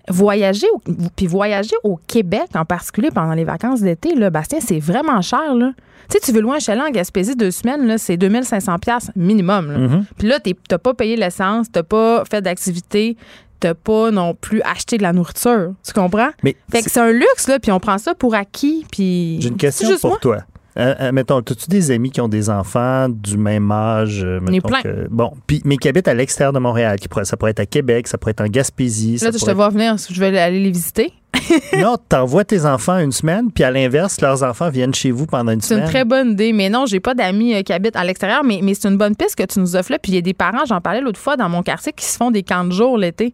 Voyager, 0.10 0.67
au- 0.74 0.82
puis 1.17 1.28
voyager 1.28 1.76
au 1.84 1.98
Québec 2.08 2.48
en 2.56 2.63
particulier 2.63 3.10
pendant 3.12 3.34
les 3.34 3.43
vacances 3.43 3.82
d'été, 3.82 4.15
là, 4.15 4.30
Bastien, 4.30 4.60
c'est 4.62 4.80
vraiment 4.80 5.22
cher. 5.22 5.54
Là. 5.54 5.72
Tu 6.10 6.13
sais, 6.13 6.20
tu 6.24 6.32
veux 6.32 6.39
loin 6.39 6.56
un 6.56 6.60
chalet 6.60 6.82
en 6.88 6.91
Gaspésie 6.91 7.36
deux 7.36 7.52
semaines, 7.52 7.86
là, 7.86 7.98
c'est 7.98 8.15
2500 8.15 8.80
pièces 8.80 9.12
minimum. 9.17 9.72
là. 9.72 9.78
Mhm. 9.80 10.06
Puis 10.17 10.28
là, 10.30 10.39
t'es- 10.39 10.56
t'as 10.70 10.78
pas 10.78 10.93
payé 10.93 11.17
l'essence, 11.17 11.67
t'as 11.70 11.84
pas 11.84 12.24
fait 12.30 12.41
d'activité, 12.41 13.17
t'as 13.60 13.74
pas 13.74 14.10
non 14.12 14.34
plus 14.34 14.62
acheté 14.62 14.98
de 14.98 15.04
la 15.04 15.12
nourriture. 15.12 15.74
Tu 15.86 15.91
comprends? 15.91 16.30
Mais 16.41 16.56
Fait 16.72 16.84
que 16.84 16.89
c'est 16.89 17.02
un 17.02 17.12
luxe, 17.12 17.50
là, 17.50 17.60
puis 17.60 17.74
on 17.74 17.80
prend 17.82 17.98
ça 17.98 18.15
pour 18.15 18.34
acquis, 18.34 18.86
puis... 18.89 19.39
j'ai 19.41 19.50
une 19.50 19.58
question 19.58 19.89
pour 20.00 20.12
moi? 20.12 20.20
toi. 20.22 20.38
Euh, 20.78 20.94
euh, 21.00 21.12
mettons, 21.12 21.40
as-tu 21.40 21.68
des 21.70 21.90
amis 21.92 22.12
qui 22.12 22.22
ont 22.22 22.28
des 22.28 22.50
enfants 22.50 23.08
du 23.10 23.38
même 23.38 23.72
âge? 23.72 24.22
euh, 24.24 24.40
mettons 24.40 24.68
plein. 24.68 24.82
que- 24.84 25.08
bon, 25.10 25.32
puis, 25.48 25.62
mais 25.66 25.78
qui 25.78 25.88
habitent 25.90 26.08
à 26.08 26.13
l'extérieur 26.13 26.54
de 26.54 26.60
Montréal. 26.60 27.00
Qui 27.00 27.08
pourraient- 27.08 27.26
ça 27.26 27.36
pourrait 27.38 27.52
être 27.52 27.60
à 27.62 27.66
Québec, 27.66 28.08
ça 28.08 28.18
pourrait 28.18 28.32
être 28.32 28.42
en 28.42 28.48
Gaspésie. 28.48 29.13
Là, 29.13 29.18
ça 29.18 29.26
je 29.28 29.32
te 29.34 29.40
pourrait 29.40 29.54
vois 29.56 29.70
venir, 29.70 29.96
je 29.98 30.20
vais 30.20 30.38
aller 30.38 30.60
les 30.60 30.72
visiter. 30.72 31.13
Non, 31.80 31.96
t'envoies 32.10 32.44
tes 32.44 32.66
enfants 32.66 33.00
une 33.00 33.12
semaine, 33.12 33.52
puis 33.52 33.63
à 33.63 33.72
l'inverse, 33.72 34.20
leurs 34.22 34.44
enfants 34.44 34.70
viennent 34.70 34.94
chez 34.94 35.12
vous 35.12 35.26
pendant 35.26 35.52
une 35.52 35.62
C'est 35.62 35.76
une 35.76 35.80
semaine. 35.82 35.90
très 35.92 36.04
bonne 36.06 36.32
idée. 36.32 36.52
Mais 36.52 36.70
non, 36.70 36.86
j'ai 36.86 37.00
pas 37.00 37.13
d'amis 37.13 37.54
euh, 37.56 37.62
qui 37.62 37.72
habitent 37.74 37.96
à 37.96 38.04
l'extérieur, 38.04 38.44
mais, 38.44 38.60
mais 38.62 38.74
c'est 38.74 38.88
une 38.90 38.98
bonne 38.98 39.16
piste 39.16 39.36
que 39.36 39.44
tu 39.46 39.60
nous 39.60 39.76
offres 39.76 39.92
là. 39.92 40.00
Puis 40.00 40.12
il 40.12 40.16
y 40.16 40.18
a 40.18 40.22
des 40.22 40.34
parents, 40.34 40.66
j'en 40.68 40.82
parlais 40.82 41.00
l'autre 41.02 41.20
fois 41.20 41.38
dans 41.38 41.48
mon 41.50 41.63
quartier, 41.63 41.94
qui 41.94 42.06
se 42.06 42.18
font 42.18 42.32
des 42.32 42.44
camps 42.44 42.66
de 42.66 42.72
jour 42.74 42.98
l'été. 42.98 43.34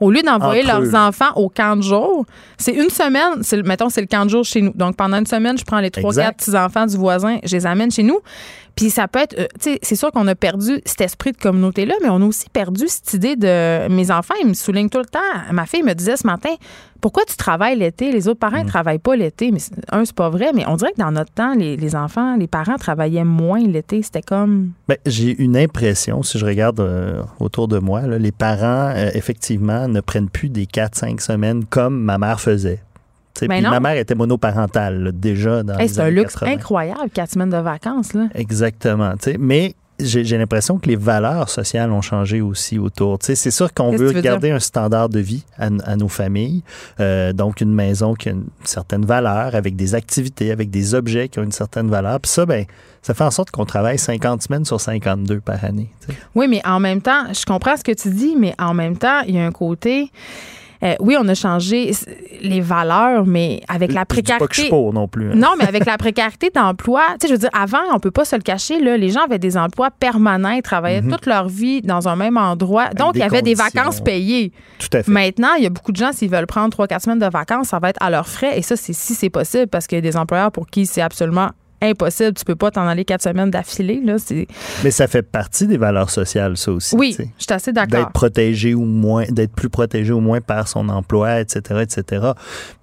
Au 0.00 0.10
lieu 0.10 0.22
d'envoyer 0.22 0.62
leurs 0.62 0.82
eux. 0.82 0.94
enfants 0.94 1.32
au 1.34 1.48
camp 1.48 1.76
de 1.76 1.82
jour, 1.82 2.24
c'est 2.56 2.72
une 2.72 2.90
semaine, 2.90 3.42
c'est, 3.42 3.62
mettons, 3.62 3.88
c'est 3.88 4.00
le 4.00 4.06
camp 4.06 4.24
de 4.24 4.30
jour 4.30 4.44
chez 4.44 4.62
nous. 4.62 4.72
Donc, 4.74 4.96
pendant 4.96 5.18
une 5.18 5.26
semaine, 5.26 5.58
je 5.58 5.64
prends 5.64 5.80
les 5.80 5.90
trois, 5.90 6.14
quatre 6.14 6.36
petits-enfants 6.36 6.86
du 6.86 6.96
voisin, 6.96 7.38
je 7.44 7.56
les 7.56 7.66
amène 7.66 7.90
chez 7.90 8.04
nous. 8.04 8.20
Puis 8.76 8.90
ça 8.90 9.08
peut 9.08 9.18
être, 9.18 9.36
euh, 9.36 9.46
tu 9.60 9.72
sais, 9.72 9.78
c'est 9.82 9.96
sûr 9.96 10.12
qu'on 10.12 10.28
a 10.28 10.36
perdu 10.36 10.80
cet 10.84 11.00
esprit 11.00 11.32
de 11.32 11.36
communauté-là, 11.36 11.96
mais 12.00 12.10
on 12.10 12.22
a 12.22 12.24
aussi 12.24 12.48
perdu 12.48 12.84
cette 12.86 13.12
idée 13.12 13.34
de. 13.34 13.88
Mes 13.88 14.12
enfants, 14.12 14.34
ils 14.40 14.46
me 14.46 14.54
soulignent 14.54 14.88
tout 14.88 15.00
le 15.00 15.06
temps. 15.06 15.18
Ma 15.50 15.66
fille 15.66 15.82
me 15.82 15.94
disait 15.94 16.16
ce 16.16 16.24
matin, 16.28 16.54
pourquoi 17.00 17.24
tu 17.26 17.36
travailles 17.36 17.78
l'été? 17.78 18.10
Les 18.12 18.28
autres 18.28 18.40
parents 18.40 18.62
ne 18.64 18.68
travaillent 18.68 18.98
pas 18.98 19.16
l'été. 19.16 19.50
Mais 19.52 19.58
c'est- 19.58 19.74
un, 19.90 20.04
c'est 20.04 20.14
pas 20.14 20.28
vrai, 20.30 20.50
mais 20.54 20.64
on 20.66 20.76
dirait 20.76 20.92
que 20.92 20.98
dans 21.00 21.10
notre 21.12 21.32
temps, 21.32 21.54
les, 21.54 21.76
les 21.76 21.94
enfants, 21.96 22.36
les 22.36 22.46
parents 22.46 22.76
travaillaient 22.76 23.24
moins 23.24 23.60
l'été. 23.60 24.02
C'était 24.02 24.22
comme. 24.22 24.72
Ben, 24.88 24.96
j'ai 25.06 25.40
une 25.42 25.56
impression, 25.56 26.22
si 26.22 26.38
je 26.38 26.44
regarde 26.46 26.80
euh, 26.80 27.22
autour 27.40 27.68
de 27.68 27.78
moi, 27.78 28.02
là, 28.02 28.18
les 28.18 28.32
parents, 28.32 28.92
euh, 28.96 29.10
effectivement, 29.14 29.86
ne 29.88 30.00
prennent 30.00 30.28
plus 30.30 30.48
des 30.48 30.66
4-5 30.66 31.20
semaines 31.20 31.64
comme 31.64 31.98
ma 32.00 32.18
mère 32.18 32.40
faisait. 32.40 32.80
Ben 33.42 33.62
ma 33.62 33.78
mère 33.78 33.96
était 33.96 34.16
monoparentale 34.16 35.00
là, 35.00 35.12
déjà 35.12 35.62
dans 35.62 35.78
Hey, 35.78 35.88
c'est 35.88 36.00
un 36.00 36.10
luxe 36.10 36.34
80. 36.34 36.52
incroyable, 36.54 37.08
quatre 37.14 37.30
semaines 37.30 37.50
de 37.50 37.56
vacances, 37.58 38.12
là. 38.12 38.26
Exactement. 38.34 39.12
Mais 39.38 39.74
j'ai 40.00 40.38
l'impression 40.38 40.78
que 40.78 40.88
les 40.88 40.96
valeurs 40.96 41.48
sociales 41.48 41.90
ont 41.90 42.02
changé 42.02 42.40
aussi 42.40 42.78
autour. 42.78 43.18
Tu 43.18 43.26
sais, 43.26 43.34
C'est 43.34 43.50
sûr 43.50 43.72
qu'on 43.74 43.90
veut 43.90 44.12
garder 44.12 44.50
un 44.50 44.60
standard 44.60 45.08
de 45.08 45.18
vie 45.18 45.44
à, 45.58 45.68
à 45.84 45.96
nos 45.96 46.08
familles. 46.08 46.62
Euh, 47.00 47.32
donc, 47.32 47.60
une 47.60 47.74
maison 47.74 48.14
qui 48.14 48.28
a 48.28 48.32
une 48.32 48.46
certaine 48.64 49.04
valeur, 49.04 49.54
avec 49.54 49.76
des 49.76 49.94
activités, 49.94 50.50
avec 50.52 50.70
des 50.70 50.94
objets 50.94 51.28
qui 51.28 51.38
ont 51.38 51.42
une 51.42 51.52
certaine 51.52 51.88
valeur. 51.88 52.20
Puis 52.20 52.30
ça, 52.30 52.46
ben, 52.46 52.64
ça 53.02 53.14
fait 53.14 53.24
en 53.24 53.30
sorte 53.30 53.50
qu'on 53.50 53.64
travaille 53.64 53.98
50 53.98 54.42
semaines 54.42 54.64
sur 54.64 54.80
52 54.80 55.40
par 55.40 55.64
année. 55.64 55.90
Oui, 56.34 56.46
mais 56.48 56.60
en 56.64 56.80
même 56.80 57.02
temps, 57.02 57.32
je 57.32 57.44
comprends 57.44 57.76
ce 57.76 57.84
que 57.84 57.92
tu 57.92 58.10
dis, 58.10 58.36
mais 58.36 58.54
en 58.58 58.74
même 58.74 58.96
temps, 58.96 59.20
il 59.26 59.34
y 59.34 59.38
a 59.38 59.46
un 59.46 59.52
côté. 59.52 60.10
Euh, 60.84 60.94
oui, 61.00 61.16
on 61.18 61.26
a 61.28 61.34
changé 61.34 61.90
les 62.40 62.60
valeurs, 62.60 63.26
mais 63.26 63.60
avec 63.68 63.92
la 63.92 64.04
dis 64.04 64.22
pas 64.22 64.38
que 64.38 64.54
je 64.54 64.60
suis 64.60 64.68
précarité. 64.68 64.68
pauvre 64.70 64.92
non 64.92 65.08
plus. 65.08 65.30
hein. 65.30 65.34
Non, 65.34 65.50
mais 65.58 65.64
avec 65.66 65.84
la 65.86 65.98
précarité 65.98 66.50
d'emploi, 66.54 67.02
tu 67.12 67.16
sais, 67.22 67.28
je 67.28 67.32
veux 67.32 67.38
dire, 67.38 67.50
avant, 67.52 67.78
on 67.92 67.98
peut 67.98 68.10
pas 68.10 68.24
se 68.24 68.36
le 68.36 68.42
cacher, 68.42 68.78
là, 68.80 68.96
les 68.96 69.10
gens 69.10 69.22
avaient 69.24 69.38
des 69.38 69.56
emplois 69.56 69.90
permanents, 69.90 70.50
ils 70.50 70.62
travaillaient 70.62 71.02
toute 71.02 71.26
leur 71.26 71.48
vie 71.48 71.82
dans 71.82 72.08
un 72.08 72.16
même 72.16 72.36
endroit. 72.36 72.90
Donc, 72.90 73.12
il 73.14 73.18
y 73.18 73.22
Mhm. 73.22 73.26
avait 73.32 73.42
des 73.42 73.54
vacances 73.54 74.00
payées. 74.00 74.52
Tout 74.78 74.88
à 74.96 75.02
fait. 75.02 75.10
Maintenant, 75.10 75.54
il 75.56 75.64
y 75.64 75.66
a 75.66 75.70
beaucoup 75.70 75.92
de 75.92 75.96
gens, 75.96 76.12
s'ils 76.12 76.30
veulent 76.30 76.46
prendre 76.46 76.70
3-4 76.70 77.02
semaines 77.02 77.18
de 77.18 77.26
vacances, 77.30 77.68
ça 77.68 77.78
va 77.78 77.90
être 77.90 78.00
à 78.02 78.10
leurs 78.10 78.28
frais. 78.28 78.58
Et 78.58 78.62
ça, 78.62 78.76
c'est 78.76 78.92
si 78.92 79.14
c'est 79.14 79.30
possible, 79.30 79.66
parce 79.66 79.86
qu'il 79.86 79.96
y 79.96 79.98
a 79.98 80.02
des 80.02 80.16
employeurs 80.16 80.52
pour 80.52 80.66
qui 80.68 80.86
c'est 80.86 81.02
absolument 81.02 81.48
impossible. 81.82 82.34
Tu 82.34 82.44
peux 82.44 82.56
pas 82.56 82.70
t'en 82.70 82.86
aller 82.86 83.04
4 83.04 83.22
semaines 83.22 83.50
d'affilée. 83.50 84.00
Là, 84.04 84.18
c'est... 84.18 84.46
Mais 84.84 84.90
ça 84.90 85.06
fait 85.06 85.22
partie 85.22 85.66
des 85.66 85.76
valeurs 85.76 86.10
sociales, 86.10 86.56
ça 86.56 86.72
aussi. 86.72 86.96
Oui, 86.96 87.14
je 87.18 87.24
suis 87.24 87.52
assez 87.52 87.72
d'accord. 87.72 87.98
d'être 88.00 88.12
protégé 88.12 88.74
ou 88.74 88.84
moins, 88.84 89.24
d'être 89.28 89.52
plus 89.52 89.68
protégé 89.70 90.12
au 90.12 90.20
moins 90.20 90.40
par 90.40 90.68
son 90.68 90.88
emploi, 90.88 91.40
etc., 91.40 91.80
etc. 91.82 92.32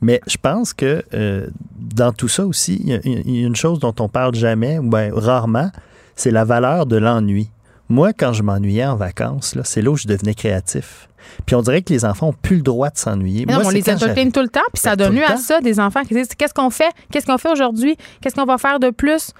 Mais 0.01 0.21
je 0.27 0.37
pense 0.41 0.73
que 0.73 1.03
euh, 1.13 1.47
dans 1.77 2.11
tout 2.13 2.27
ça 2.27 2.45
aussi, 2.45 2.77
il 2.81 2.89
y, 2.89 2.93
a- 2.93 2.99
il 3.03 3.39
y 3.39 3.43
a 3.43 3.47
une 3.47 3.55
chose 3.55 3.79
dont 3.79 3.93
on 3.99 4.07
parle 4.09 4.35
jamais, 4.35 4.79
ou 4.79 4.89
ben, 4.89 5.11
rarement, 5.13 5.71
c'est 6.15 6.31
la 6.31 6.45
valeur 6.45 6.85
de 6.85 6.95
l'ennui. 6.97 7.49
Moi, 7.89 8.13
quand 8.13 8.33
je 8.33 8.41
m'ennuyais 8.43 8.85
en 8.85 8.95
vacances, 8.95 9.55
c'est 9.63 9.81
là 9.81 9.91
où 9.91 9.97
je 9.97 10.07
devenais 10.07 10.33
créatif. 10.33 11.07
Puis 11.47 11.55
on 11.55 11.61
dirait 11.63 11.81
que 11.81 11.91
les 11.91 12.05
enfants 12.05 12.27
ont 12.29 12.33
plus 12.39 12.57
le 12.57 12.61
droit 12.61 12.89
de 12.91 12.97
s'ennuyer. 12.99 13.45
On 13.65 13.69
les 13.69 13.81
entertaine 14.05 14.31
tout 14.31 14.41
le 14.41 14.47
temps, 14.47 14.61
puis 14.71 14.79
ça 14.81 14.95
le 14.95 15.05
lieu 15.09 15.23
à 15.23 15.37
ça, 15.37 15.59
des 15.59 15.79
enfants 15.79 16.03
qui 16.03 16.13
disent 16.13 16.27
qu'est-ce 16.37 16.53
qu'on 16.53 16.69
fait, 16.69 16.91
qu'est-ce 17.11 17.25
qu'on 17.25 17.39
fait 17.39 17.51
aujourd'hui, 17.51 17.97
qu'est-ce 18.21 18.35
qu'on 18.35 18.45
va 18.45 18.59
faire 18.59 18.79
de 18.79 18.91
plus. 18.91 19.31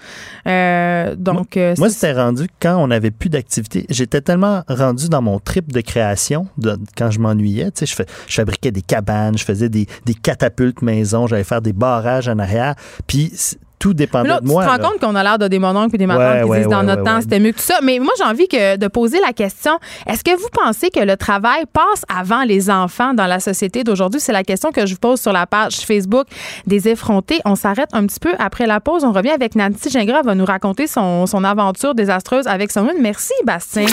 Euh, 0.48 1.16
donc, 1.16 1.58
euh, 1.58 1.76
Moi, 1.78 1.90
c'est- 1.90 1.96
c'était 1.96 2.14
rendu 2.14 2.48
quand 2.60 2.78
on 2.78 2.88
n'avait 2.88 3.12
plus 3.12 3.30
d'activité. 3.30 3.86
J'étais 3.90 4.22
tellement 4.22 4.64
rendu 4.68 5.10
dans 5.10 5.22
mon 5.22 5.40
trip 5.40 5.72
de 5.72 5.82
création 5.82 6.48
de- 6.58 6.78
quand 6.98 7.12
je 7.12 7.20
m'ennuyais. 7.20 7.72
Tu 7.72 7.86
sais, 7.86 8.04
je, 8.28 8.34
fabriquais 8.36 8.72
des 8.72 8.82
cabanes, 8.82 9.38
je 9.38 9.44
faisais 9.46 9.70
des, 9.70 9.88
des 10.06 10.14
catapultes 10.16 10.82
maison, 10.82 11.28
j'allais 11.28 11.44
faire 11.44 11.62
des 11.62 11.74
barrages 11.74 12.28
en 12.28 12.40
arrière. 12.40 12.76
Puis 13.08 13.32
tout 13.80 13.94
dépendait 13.94 14.30
là, 14.30 14.40
de 14.40 14.48
moi. 14.48 14.64
tu 14.64 14.68
te 14.68 14.72
rends 14.72 14.82
là. 14.82 14.90
compte 14.90 15.00
qu'on 15.00 15.16
a 15.16 15.24
l'air 15.24 15.38
de 15.38 15.48
des 15.48 15.60
mononcles 15.60 15.96
et 15.96 15.98
des 15.98 16.08
matantes 16.08 16.26
Ouais, 16.36 16.42
qui 16.44 16.50
ouais, 16.50 16.58
disent 16.60 16.68
dans 16.68 16.80
ouais, 16.80 16.86
notre 16.86 17.02
ouais, 17.04 17.10
temps 17.10 17.16
ouais. 17.18 17.22
c'était 17.22 17.40
mieux 17.40 17.52
que 17.52 17.58
tout 17.58 17.64
ça. 17.64 17.80
Mais 17.84 18.00
moi, 18.00 18.12
j'ai 18.18 18.24
envie 18.24 18.48
que, 18.48 18.78
de 18.78 18.88
poser 18.88 19.20
la 19.26 19.34
question 19.34 19.78
est-ce 20.08 20.24
que 20.24 20.36
vous 20.36 20.48
pensez 20.52 20.90
que 20.90 21.00
le 21.02 21.18
travail 21.18 21.66
passe 21.72 22.04
avant 22.08 22.44
les 22.44 22.70
enfants 22.70 23.14
dans 23.14 23.28
la 23.28 23.40
société 23.40 23.84
d'aujourd'hui? 23.84 24.20
C'est 24.20 24.32
la 24.34 24.44
question 24.44 24.72
que 24.72 24.86
je 24.86 24.94
vous 24.94 25.00
pose 25.00 25.20
sur 25.22 25.34
la 25.34 25.46
page 25.46 25.76
Facebook 25.78 26.28
des 26.66 26.88
effrontés. 26.88 27.40
On 27.46 27.56
s'arrête 27.56 27.90
un 27.94 28.06
petit 28.06 28.20
peu 28.20 28.34
après 28.40 28.66
la 28.66 28.80
pause. 28.80 29.04
On 29.04 29.12
revient 29.12 29.32
avec 29.32 29.56
Nancy 29.56 29.90
Gingras. 29.90 30.20
Elle 30.22 30.26
va 30.26 30.36
nous 30.36 30.46
raconter 30.46 30.88
son, 30.88 31.26
son 31.26 31.44
aventure 31.44 31.94
désastreuse 31.96 32.48
avec 32.48 32.72
son 32.72 32.90
une. 32.90 33.02
Merci, 33.02 33.34
Bastien. 33.46 33.86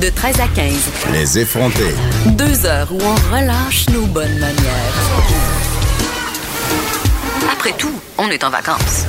De 0.00 0.08
13 0.08 0.40
à 0.40 0.48
15, 0.54 0.90
Les 1.12 1.38
effrontés. 1.38 1.94
deux 2.36 2.66
heures 2.66 2.88
où 2.92 2.98
on 3.00 3.36
relâche 3.36 3.86
nos 3.90 4.06
bonnes 4.06 4.38
manières. 4.38 5.61
Après 7.52 7.72
tout, 7.76 7.92
on 8.16 8.28
est 8.30 8.44
en 8.44 8.50
vacances. 8.50 9.04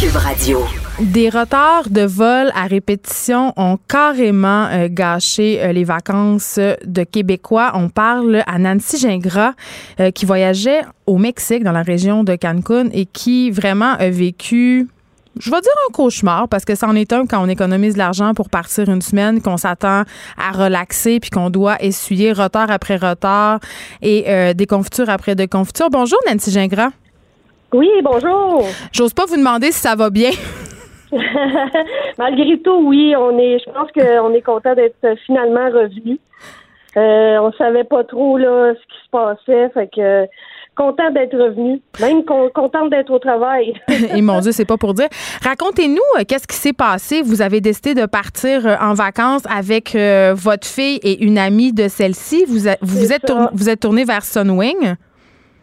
Cube 0.00 0.14
Radio. 0.14 0.60
Des 1.00 1.28
retards 1.28 1.90
de 1.90 2.02
vol 2.02 2.52
à 2.54 2.66
répétition 2.68 3.52
ont 3.56 3.76
carrément 3.88 4.66
euh, 4.66 4.86
gâché 4.88 5.60
euh, 5.60 5.72
les 5.72 5.82
vacances 5.82 6.60
de 6.84 7.02
Québécois. 7.02 7.72
On 7.74 7.88
parle 7.88 8.44
à 8.46 8.58
Nancy 8.60 8.98
Gingras 8.98 9.54
euh, 9.98 10.12
qui 10.12 10.26
voyageait 10.26 10.82
au 11.06 11.18
Mexique 11.18 11.64
dans 11.64 11.72
la 11.72 11.82
région 11.82 12.22
de 12.22 12.36
Cancun 12.36 12.88
et 12.92 13.06
qui 13.06 13.50
vraiment 13.50 13.94
a 13.98 14.08
vécu 14.10 14.86
je 15.38 15.50
vais 15.50 15.60
dire 15.60 15.72
un 15.88 15.92
cauchemar 15.92 16.48
parce 16.48 16.64
que 16.64 16.74
c'en 16.74 16.94
est 16.94 17.12
un 17.12 17.26
quand 17.26 17.42
on 17.42 17.48
économise 17.48 17.94
de 17.94 17.98
l'argent 17.98 18.34
pour 18.34 18.48
partir 18.48 18.88
une 18.88 19.02
semaine, 19.02 19.42
qu'on 19.42 19.56
s'attend 19.56 20.02
à 20.38 20.52
relaxer 20.52 21.20
puis 21.20 21.30
qu'on 21.30 21.50
doit 21.50 21.76
essuyer 21.80 22.32
retard 22.32 22.70
après 22.70 22.96
retard 22.96 23.60
et 24.02 24.24
euh, 24.28 24.54
des 24.54 24.66
confitures 24.66 25.10
après 25.10 25.34
des 25.34 25.48
confitures. 25.48 25.90
Bonjour 25.90 26.18
Nancy 26.30 26.50
Gingras. 26.50 26.90
Oui, 27.72 27.90
bonjour. 28.02 28.64
J'ose 28.92 29.12
pas 29.12 29.24
vous 29.26 29.36
demander 29.36 29.72
si 29.72 29.80
ça 29.80 29.96
va 29.96 30.10
bien. 30.10 30.30
Malgré 32.18 32.58
tout, 32.60 32.80
oui, 32.84 33.14
on 33.16 33.36
est. 33.38 33.58
Je 33.58 33.70
pense 33.72 33.90
qu'on 33.92 34.32
est 34.32 34.42
content 34.42 34.74
d'être 34.74 35.18
finalement 35.26 35.66
revenu. 35.66 36.18
Euh, 36.96 37.38
on 37.40 37.52
savait 37.54 37.84
pas 37.84 38.04
trop 38.04 38.38
là 38.38 38.72
ce 38.74 38.80
qui 38.80 39.04
se 39.04 39.10
passait, 39.10 39.68
fait 39.70 39.90
que 39.92 40.26
content 40.74 41.10
d'être 41.10 41.36
revenu, 41.36 41.80
même 42.00 42.24
con- 42.24 42.50
content 42.54 42.86
d'être 42.86 43.10
au 43.10 43.18
travail. 43.18 43.74
Et 44.14 44.20
mon 44.22 44.40
Dieu, 44.40 44.52
c'est 44.52 44.64
pas 44.64 44.76
pour 44.76 44.94
dire. 44.94 45.08
Racontez-nous 45.42 46.00
euh, 46.18 46.24
qu'est-ce 46.26 46.46
qui 46.46 46.56
s'est 46.56 46.72
passé? 46.72 47.22
Vous 47.22 47.42
avez 47.42 47.60
décidé 47.60 47.94
de 47.94 48.06
partir 48.06 48.66
euh, 48.66 48.74
en 48.80 48.94
vacances 48.94 49.42
avec 49.50 49.94
euh, 49.94 50.34
votre 50.34 50.66
fille 50.66 50.98
et 51.02 51.24
une 51.24 51.38
amie 51.38 51.72
de 51.72 51.88
celle-ci. 51.88 52.44
Vous 52.46 52.68
a- 52.68 52.76
vous, 52.80 53.12
êtes 53.12 53.24
tourné, 53.26 53.46
vous 53.52 53.68
êtes 53.68 53.80
tourné 53.80 54.04
vers 54.04 54.22
Sunwing? 54.24 54.94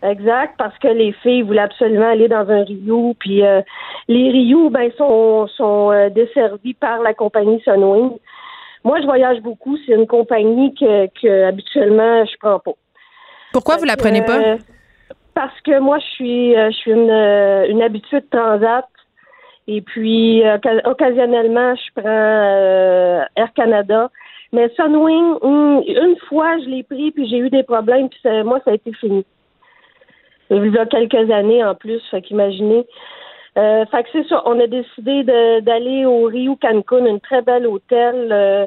exact, 0.04 0.56
parce 0.58 0.76
que 0.80 0.88
les 0.88 1.12
filles 1.22 1.44
voulaient 1.44 1.60
absolument 1.62 2.10
aller 2.10 2.28
dans 2.28 2.50
un 2.50 2.64
Rio, 2.64 3.14
puis 3.20 3.44
euh, 3.46 3.62
les 4.08 4.32
Rio, 4.32 4.72
ben 4.72 4.90
sont 4.98 5.46
sont 5.56 5.92
euh, 5.92 6.10
desservis 6.10 6.74
par 6.74 7.02
la 7.02 7.14
compagnie 7.14 7.62
Sunwing. 7.64 8.10
Moi, 8.84 9.00
je 9.02 9.06
voyage 9.06 9.40
beaucoup. 9.42 9.78
C'est 9.86 9.94
une 9.94 10.08
compagnie 10.08 10.74
que, 10.74 11.06
que 11.22 11.44
habituellement 11.50 12.26
je 12.26 12.32
prends 12.40 12.58
pas. 12.58 12.72
Pourquoi 13.54 13.78
vous 13.78 13.84
la 13.86 13.96
prenez 13.96 14.24
pas? 14.24 14.40
Euh, 14.40 14.58
parce 15.34 15.60
que 15.62 15.80
moi, 15.80 16.00
je 16.00 16.06
suis, 16.16 16.56
euh, 16.56 16.72
je 16.72 16.78
suis 16.78 16.92
une, 16.92 17.10
euh, 17.10 17.68
une 17.68 17.82
habituée 17.82 18.22
de 18.22 18.28
transat. 18.30 18.86
Et 19.68 19.82
puis, 19.82 20.44
euh, 20.44 20.58
occa- 20.58 20.88
occasionnellement, 20.90 21.76
je 21.76 22.02
prends 22.02 22.04
euh, 22.06 23.24
Air 23.36 23.54
Canada. 23.54 24.10
Mais 24.54 24.70
Sunwing, 24.76 25.38
hum, 25.42 25.82
une 25.88 26.18
fois, 26.28 26.58
je 26.60 26.66
l'ai 26.66 26.84
pris, 26.84 27.12
puis 27.12 27.28
j'ai 27.30 27.38
eu 27.38 27.50
des 27.50 27.64
problèmes, 27.64 28.10
puis 28.10 28.20
moi, 28.44 28.60
ça 28.66 28.72
a 28.72 28.74
été 28.74 28.92
fini. 28.94 29.26
Il 30.50 30.74
y 30.74 30.78
a 30.78 30.86
quelques 30.86 31.32
années 31.32 31.64
en 31.64 31.76
plus, 31.76 32.02
fait 32.12 32.22
qu'imaginez. 32.22 32.86
Euh, 33.58 33.86
fait 33.86 34.04
que 34.04 34.10
c'est 34.12 34.28
ça, 34.28 34.42
on 34.46 34.60
a 34.60 34.68
décidé 34.68 35.24
d'aller 35.24 36.06
au 36.06 36.26
Rio 36.26 36.58
Cancun, 36.62 37.06
un 37.06 37.20
très 37.20 37.42
bel 37.42 37.66
hôtel. 37.68 38.28
euh, 38.32 38.66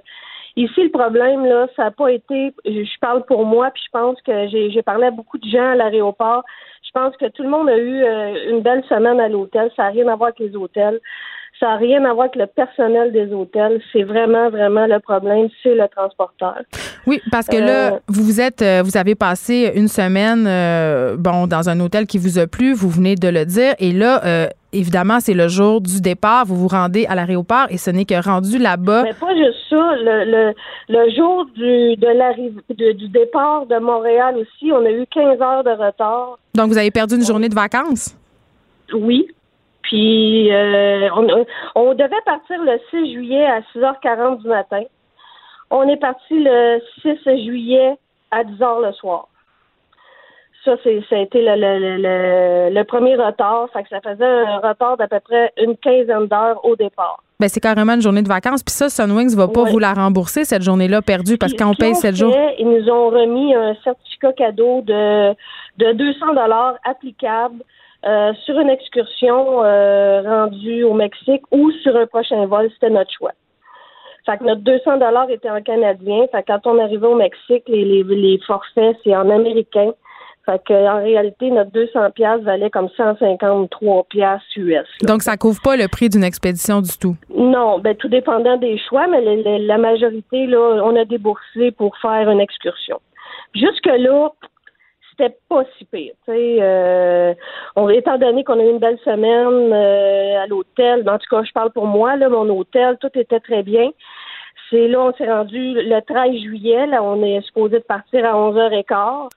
Ici, 0.56 0.84
le 0.84 0.90
problème, 0.90 1.44
là, 1.44 1.66
ça 1.74 1.84
n'a 1.84 1.90
pas 1.90 2.10
été. 2.12 2.54
Je 2.64 2.98
parle 3.00 3.24
pour 3.26 3.44
moi, 3.44 3.70
puis 3.74 3.82
je 3.86 3.90
pense 3.90 4.20
que 4.22 4.46
j'ai 4.48 4.70
j'ai 4.70 4.82
parlé 4.82 5.06
à 5.06 5.10
beaucoup 5.10 5.38
de 5.38 5.48
gens 5.48 5.70
à 5.72 5.74
l'aéroport. 5.74 6.44
Je 6.84 6.90
pense 6.92 7.16
que 7.16 7.26
tout 7.26 7.42
le 7.42 7.48
monde 7.48 7.68
a 7.68 7.76
eu 7.76 8.02
euh, 8.04 8.50
une 8.50 8.60
belle 8.60 8.84
semaine 8.88 9.18
à 9.18 9.28
l'hôtel. 9.28 9.70
Ça 9.74 9.84
n'a 9.84 9.88
rien 9.90 10.06
à 10.06 10.14
voir 10.14 10.28
avec 10.28 10.38
les 10.38 10.54
hôtels. 10.54 11.00
Ça 11.58 11.66
n'a 11.66 11.76
rien 11.76 12.04
à 12.04 12.12
voir 12.12 12.26
avec 12.26 12.36
le 12.36 12.46
personnel 12.46 13.10
des 13.12 13.32
hôtels. 13.32 13.80
C'est 13.92 14.02
vraiment, 14.04 14.48
vraiment 14.50 14.86
le 14.86 15.00
problème, 15.00 15.48
c'est 15.62 15.74
le 15.74 15.88
transporteur. 15.88 16.58
Oui, 17.06 17.20
parce 17.32 17.46
que 17.48 17.56
là, 17.56 17.94
Euh, 17.94 17.98
vous 18.08 18.22
vous 18.22 18.40
êtes, 18.40 18.62
euh, 18.62 18.82
vous 18.84 18.96
avez 18.96 19.14
passé 19.14 19.72
une 19.74 19.88
semaine, 19.88 20.46
euh, 20.46 21.16
bon, 21.16 21.46
dans 21.46 21.68
un 21.68 21.78
hôtel 21.80 22.06
qui 22.06 22.18
vous 22.18 22.38
a 22.38 22.46
plu. 22.46 22.74
Vous 22.74 22.88
venez 22.88 23.14
de 23.16 23.28
le 23.28 23.44
dire, 23.44 23.74
et 23.78 23.92
là, 23.92 24.20
euh, 24.24 24.46
évidemment, 24.74 25.20
c'est 25.20 25.34
le 25.34 25.48
jour 25.48 25.80
du 25.80 26.00
départ. 26.00 26.44
Vous 26.44 26.56
vous 26.56 26.68
rendez 26.68 27.06
à 27.06 27.14
l'aéroport, 27.14 27.66
et 27.70 27.78
ce 27.78 27.90
n'est 27.90 28.04
que 28.04 28.22
rendu 28.22 28.58
là-bas. 28.58 29.02
Mais 29.04 29.14
pas 29.14 29.34
juste 29.34 29.58
ça. 29.70 29.76
Le, 29.96 30.24
le, 30.24 30.54
le 30.88 31.10
jour 31.14 31.46
du, 31.54 31.96
de 31.96 32.92
du 32.92 33.08
départ 33.08 33.66
de 33.66 33.78
Montréal 33.78 34.36
aussi, 34.36 34.72
on 34.72 34.84
a 34.84 34.90
eu 34.90 35.06
15 35.06 35.40
heures 35.40 35.64
de 35.64 35.70
retard. 35.70 36.38
Donc, 36.54 36.68
vous 36.68 36.78
avez 36.78 36.90
perdu 36.90 37.16
une 37.16 37.24
journée 37.24 37.48
de 37.48 37.54
vacances? 37.54 38.16
Oui. 38.92 39.28
Puis 39.82 40.50
euh, 40.52 41.08
on, 41.14 41.26
on 41.74 41.94
devait 41.94 42.22
partir 42.24 42.56
le 42.62 42.78
6 42.90 43.12
juillet 43.12 43.44
à 43.44 43.60
6h40 43.74 44.42
du 44.42 44.48
matin. 44.48 44.82
On 45.70 45.86
est 45.88 45.98
parti 45.98 46.34
le 46.42 46.80
6 47.02 47.44
juillet 47.44 47.94
à 48.30 48.44
10 48.44 48.62
heures 48.62 48.80
le 48.80 48.92
soir. 48.92 49.28
Ça, 50.64 50.76
c'est, 50.82 51.02
ça 51.10 51.16
a 51.16 51.18
été 51.18 51.42
le, 51.42 51.56
le, 51.56 51.96
le, 51.98 52.74
le 52.74 52.84
premier 52.84 53.16
retard. 53.16 53.68
Fait 53.72 53.82
que 53.82 53.88
ça 53.90 54.00
faisait 54.00 54.24
un 54.24 54.58
retard 54.58 54.96
d'à 54.96 55.08
peu 55.08 55.20
près 55.20 55.52
une 55.58 55.76
quinzaine 55.76 56.26
d'heures 56.26 56.64
au 56.64 56.74
départ. 56.74 57.22
Ben, 57.40 57.48
c'est 57.48 57.60
carrément 57.60 57.94
une 57.94 58.00
journée 58.00 58.22
de 58.22 58.28
vacances. 58.28 58.62
Puis 58.62 58.72
ça, 58.72 58.88
Sunwings 58.88 59.34
va 59.36 59.48
pas 59.48 59.64
vous 59.64 59.78
la 59.78 59.92
rembourser, 59.92 60.44
cette 60.44 60.62
journée-là 60.62 61.02
perdue, 61.02 61.36
parce 61.36 61.52
que 61.52 61.58
quand 61.58 61.68
on 61.68 61.72
Ce 61.72 61.78
qu'ils 61.78 61.86
paye 61.86 61.94
7 61.94 62.16
jours. 62.16 62.34
Ils 62.58 62.68
nous 62.68 62.88
ont 62.88 63.10
remis 63.10 63.54
un 63.54 63.74
certificat 63.82 64.32
cadeau 64.32 64.80
de, 64.82 65.32
de 65.78 65.92
200 65.92 66.34
dollars 66.34 66.76
applicable 66.84 67.56
euh, 68.06 68.32
sur 68.44 68.58
une 68.58 68.70
excursion 68.70 69.64
euh, 69.64 70.22
rendue 70.22 70.84
au 70.84 70.94
Mexique 70.94 71.42
ou 71.50 71.70
sur 71.82 71.96
un 71.96 72.06
prochain 72.06 72.46
vol. 72.46 72.70
C'était 72.74 72.90
notre 72.90 73.10
choix. 73.12 73.32
Fait 74.26 74.38
que 74.38 74.44
notre 74.44 74.62
200 74.62 74.98
dollars 74.98 75.28
était 75.28 75.50
en 75.50 75.60
canadien. 75.60 76.26
Fait 76.30 76.42
que 76.42 76.52
quand 76.52 76.66
on 76.66 76.78
arrivait 76.78 77.06
au 77.06 77.16
Mexique, 77.16 77.64
les, 77.66 77.84
les, 77.84 78.02
les 78.04 78.38
forfaits, 78.46 78.96
c'est 79.02 79.14
en 79.14 79.28
américain. 79.28 79.92
Fait 80.46 80.60
que, 80.62 80.74
en 80.74 81.02
réalité, 81.02 81.50
notre 81.50 81.70
200 81.70 82.10
pièces 82.10 82.40
valait 82.42 82.68
comme 82.68 82.88
153 82.96 84.04
pièces 84.10 84.42
US. 84.56 84.72
là. 85.00 85.06
Donc, 85.08 85.22
ça 85.22 85.36
couvre 85.38 85.60
pas 85.62 85.76
le 85.76 85.88
prix 85.88 86.10
d'une 86.10 86.22
expédition 86.24 86.82
du 86.82 86.98
tout? 86.98 87.16
Non, 87.34 87.78
ben 87.78 87.96
tout 87.96 88.08
dépendant 88.08 88.56
des 88.58 88.76
choix, 88.78 89.06
mais 89.06 89.22
le- 89.22 89.42
le- 89.42 89.66
la 89.66 89.78
majorité, 89.78 90.46
là, 90.46 90.82
on 90.84 90.94
a 90.96 91.04
déboursé 91.06 91.70
pour 91.70 91.96
faire 91.96 92.28
une 92.30 92.40
excursion. 92.40 93.00
Jusque-là, 93.54 94.30
c'était 95.10 95.34
pas 95.48 95.62
si 95.78 95.84
pire. 95.86 96.12
Euh, 96.28 97.32
on, 97.76 97.88
étant 97.88 98.18
donné 98.18 98.44
qu'on 98.44 98.58
a 98.58 98.64
eu 98.64 98.70
une 98.70 98.78
belle 98.80 98.98
semaine 99.04 99.72
euh, 99.72 100.42
à 100.42 100.46
l'hôtel, 100.46 101.08
en 101.08 101.18
tout 101.18 101.26
cas, 101.30 101.42
je 101.44 101.52
parle 101.52 101.70
pour 101.70 101.86
moi, 101.86 102.16
là, 102.16 102.28
mon 102.28 102.48
hôtel, 102.50 102.98
tout 103.00 103.10
était 103.14 103.40
très 103.40 103.62
bien. 103.62 103.90
C'est 104.70 104.88
là, 104.88 105.00
on 105.00 105.12
s'est 105.14 105.30
rendu 105.30 105.74
le 105.74 106.00
13 106.00 106.34
juillet, 106.42 106.86
là, 106.86 107.02
on 107.02 107.22
est 107.22 107.40
supposé 107.42 107.78
de 107.78 107.84
partir 107.84 108.24
à 108.26 108.34
11h15 108.36 109.28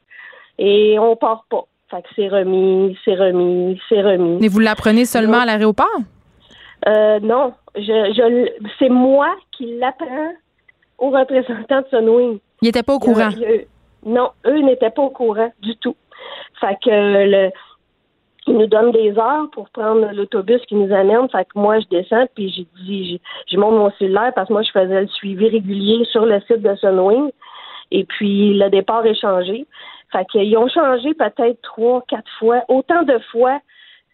et 0.58 0.98
on 1.00 1.16
part 1.16 1.46
pas. 1.50 1.66
Fait 1.90 2.02
que 2.02 2.08
c'est 2.16 2.28
remis, 2.28 2.98
c'est 3.06 3.16
remis, 3.16 3.80
c'est 3.88 4.02
remis. 4.02 4.38
Mais 4.42 4.48
vous 4.50 4.60
l'apprenez 4.60 5.06
seulement 5.06 5.40
à 5.40 5.46
l'aéroport? 5.46 5.88
Euh, 6.88 7.20
non, 7.22 7.54
je, 7.76 7.82
je, 7.82 8.68
c'est 8.78 8.90
moi 8.90 9.36
qui 9.52 9.78
l'apprends 9.78 10.34
aux 10.98 11.10
représentants 11.12 11.82
de 11.82 11.88
Sunwing. 11.90 12.40
Il 12.62 12.68
était 12.68 12.84
pas 12.84 12.94
au 12.94 13.00
courant? 13.00 13.30
non, 14.06 14.30
eux 14.46 14.60
n'étaient 14.60 14.90
pas 14.90 15.02
au 15.02 15.10
courant 15.10 15.52
du 15.62 15.76
tout. 15.78 15.96
Fait 16.60 16.78
que 16.84 16.90
le, 16.90 17.52
ils 18.48 18.58
nous 18.58 18.68
donnent 18.68 18.92
des 18.92 19.18
heures 19.18 19.50
pour 19.52 19.70
prendre 19.70 20.10
l'autobus 20.14 20.62
qui 20.68 20.76
nous 20.76 20.94
amène. 20.94 21.30
Fait 21.30 21.46
que 21.46 21.60
moi, 21.60 21.80
je 21.80 21.88
descends, 21.88 22.26
puis 22.34 22.50
j'ai 22.50 22.68
dit, 22.84 23.22
je 23.52 23.58
monte 23.58 23.74
mon 23.74 23.92
cellulaire 24.00 24.32
parce 24.34 24.48
que 24.48 24.54
moi, 24.54 24.62
je 24.62 24.72
faisais 24.72 25.02
le 25.02 25.08
suivi 25.08 25.50
régulier 25.50 26.06
sur 26.06 26.26
le 26.26 26.40
site 26.42 26.62
de 26.62 26.76
Sunwing. 26.76 27.30
Et 27.92 28.06
puis, 28.06 28.58
le 28.58 28.70
départ 28.70 29.06
est 29.06 29.20
changé. 29.20 29.66
Fait 30.12 30.26
qu'ils 30.26 30.58
ont 30.58 30.70
changé 30.70 31.14
peut-être 31.14 31.62
trois, 31.62 32.04
quatre 32.08 32.32
fois, 32.40 32.64
autant 32.68 33.04
de 33.04 33.20
fois 33.32 33.60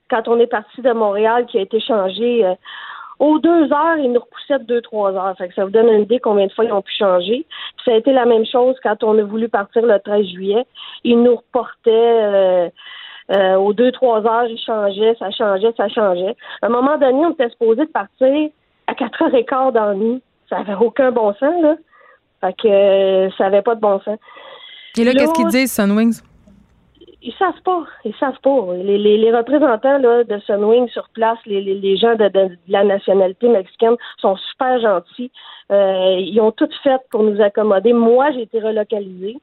quand 0.10 0.28
on 0.28 0.40
est 0.40 0.48
parti 0.48 0.82
de 0.82 0.92
Montréal 0.92 1.46
qui 1.46 1.58
a 1.58 1.62
été 1.62 1.80
changé. 1.80 2.46
euh, 2.46 2.56
aux 3.20 3.40
deux 3.40 3.72
heures, 3.72 3.98
ils 3.98 4.12
nous 4.12 4.20
repoussaient 4.20 4.60
de 4.60 4.66
deux, 4.66 4.82
trois 4.82 5.14
heures. 5.14 5.36
Fait 5.38 5.48
que 5.48 5.54
ça 5.54 5.64
vous 5.64 5.72
donne 5.72 5.88
une 5.88 6.02
idée 6.02 6.20
combien 6.20 6.48
de 6.48 6.52
fois 6.52 6.66
ils 6.66 6.74
ont 6.74 6.82
pu 6.82 6.94
changer. 6.94 7.46
Puis 7.78 7.86
ça 7.86 7.92
a 7.92 7.96
été 7.96 8.12
la 8.12 8.26
même 8.26 8.46
chose 8.46 8.76
quand 8.84 9.04
on 9.04 9.18
a 9.18 9.24
voulu 9.24 9.50
partir 9.50 9.84
le 9.86 10.00
13 10.00 10.26
juillet. 10.28 10.66
Ils 11.04 11.22
nous 11.22 11.36
reportaient 11.36 11.90
euh, 11.92 12.70
euh, 13.32 13.56
aux 13.56 13.74
deux, 13.74 13.92
trois 13.92 14.26
heures, 14.26 14.46
ils 14.46 14.60
changeaient, 14.60 15.16
ça 15.20 15.32
changeait, 15.32 15.74
ça 15.78 15.88
changeait. 15.88 16.36
À 16.62 16.66
un 16.66 16.70
moment 16.70 16.98
donné, 16.98 17.26
on 17.26 17.32
était 17.32 17.50
supposé 17.50 17.86
de 17.86 17.92
partir 17.92 18.50
à 18.88 18.96
quatre 18.96 19.22
heures 19.22 19.36
et 19.36 19.46
quart 19.46 19.72
dans. 19.72 20.20
Ça 20.50 20.58
avait 20.58 20.76
aucun 20.76 21.12
bon 21.12 21.34
sens, 21.36 21.62
là. 21.62 21.76
Fait 22.42 22.54
que 22.54 22.68
euh, 22.68 23.30
ça 23.38 23.46
avait 23.46 23.62
pas 23.62 23.76
de 23.76 23.80
bon 23.80 24.02
sens. 24.02 24.20
Et 24.98 25.04
là, 25.04 25.14
Là- 25.14 25.20
qu'est-ce 25.22 25.34
qu'ils 25.34 25.48
disent, 25.48 25.72
Sunwings? 25.74 26.22
Ils 27.26 27.34
savent 27.40 27.62
pas. 27.64 27.86
Ils 28.04 28.14
savent 28.20 28.40
pas. 28.44 28.66
Les, 28.76 28.98
les, 28.98 29.18
les 29.18 29.32
représentants 29.36 29.98
là, 29.98 30.24
de 30.26 30.40
Sunwing 30.40 30.90
sur 30.90 31.08
place, 31.14 31.38
les, 31.46 31.62
les, 31.62 31.76
les 31.76 31.96
gens 31.96 32.16
de, 32.16 32.26
de- 32.28 32.50
de 32.50 32.58
la 32.68 32.84
nationalité 32.84 33.48
mexicaine 33.48 33.96
sont 34.18 34.36
super 34.36 34.80
gentils. 34.82 35.32
Euh, 35.72 36.18
ils 36.20 36.38
ont 36.42 36.52
tout 36.52 36.68
fait 36.84 37.00
pour 37.12 37.24
nous 37.24 37.42
accommoder. 37.42 37.94
Moi, 37.94 38.32
j'ai 38.32 38.42
été 38.42 38.60
relocalisée. 38.60 39.38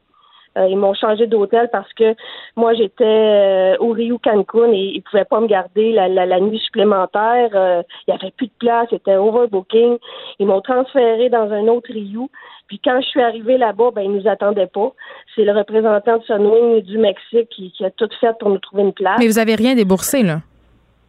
Euh, 0.58 0.66
ils 0.68 0.76
m'ont 0.76 0.94
changé 0.94 1.28
d'hôtel 1.28 1.68
parce 1.70 1.92
que 1.92 2.16
moi 2.56 2.74
j'étais 2.74 3.04
euh, 3.04 3.76
au 3.78 3.92
Rio 3.92 4.18
Cancun 4.18 4.72
et 4.72 4.94
ils 4.96 5.02
pouvaient 5.02 5.24
pas 5.24 5.38
me 5.38 5.46
garder 5.46 5.92
la, 5.92 6.08
la, 6.08 6.26
la 6.26 6.40
nuit 6.40 6.58
supplémentaire. 6.58 7.50
Euh, 7.54 7.82
il 8.08 8.10
y 8.10 8.14
avait 8.14 8.32
plus 8.32 8.48
de 8.48 8.52
place, 8.58 8.88
c'était 8.90 9.16
overbooking. 9.16 9.98
Ils 10.40 10.46
m'ont 10.46 10.60
transféré 10.60 11.28
dans 11.28 11.52
un 11.52 11.68
autre 11.68 11.92
Rio. 11.92 12.30
Puis 12.66 12.80
quand 12.82 13.00
je 13.00 13.06
suis 13.06 13.22
arrivée 13.22 13.58
là-bas, 13.58 13.90
ben 13.94 14.02
ils 14.02 14.12
nous 14.12 14.26
attendaient 14.26 14.66
pas. 14.66 14.92
C'est 15.36 15.44
le 15.44 15.52
représentant 15.52 16.18
de 16.18 16.24
Sunwing 16.24 16.82
du 16.82 16.98
Mexique 16.98 17.48
qui, 17.50 17.70
qui 17.70 17.84
a 17.84 17.90
tout 17.90 18.08
fait 18.20 18.36
pour 18.40 18.50
nous 18.50 18.58
trouver 18.58 18.82
une 18.82 18.92
place. 18.92 19.18
Mais 19.20 19.28
vous 19.28 19.38
avez 19.38 19.54
rien 19.54 19.76
déboursé, 19.76 20.24
là? 20.24 20.38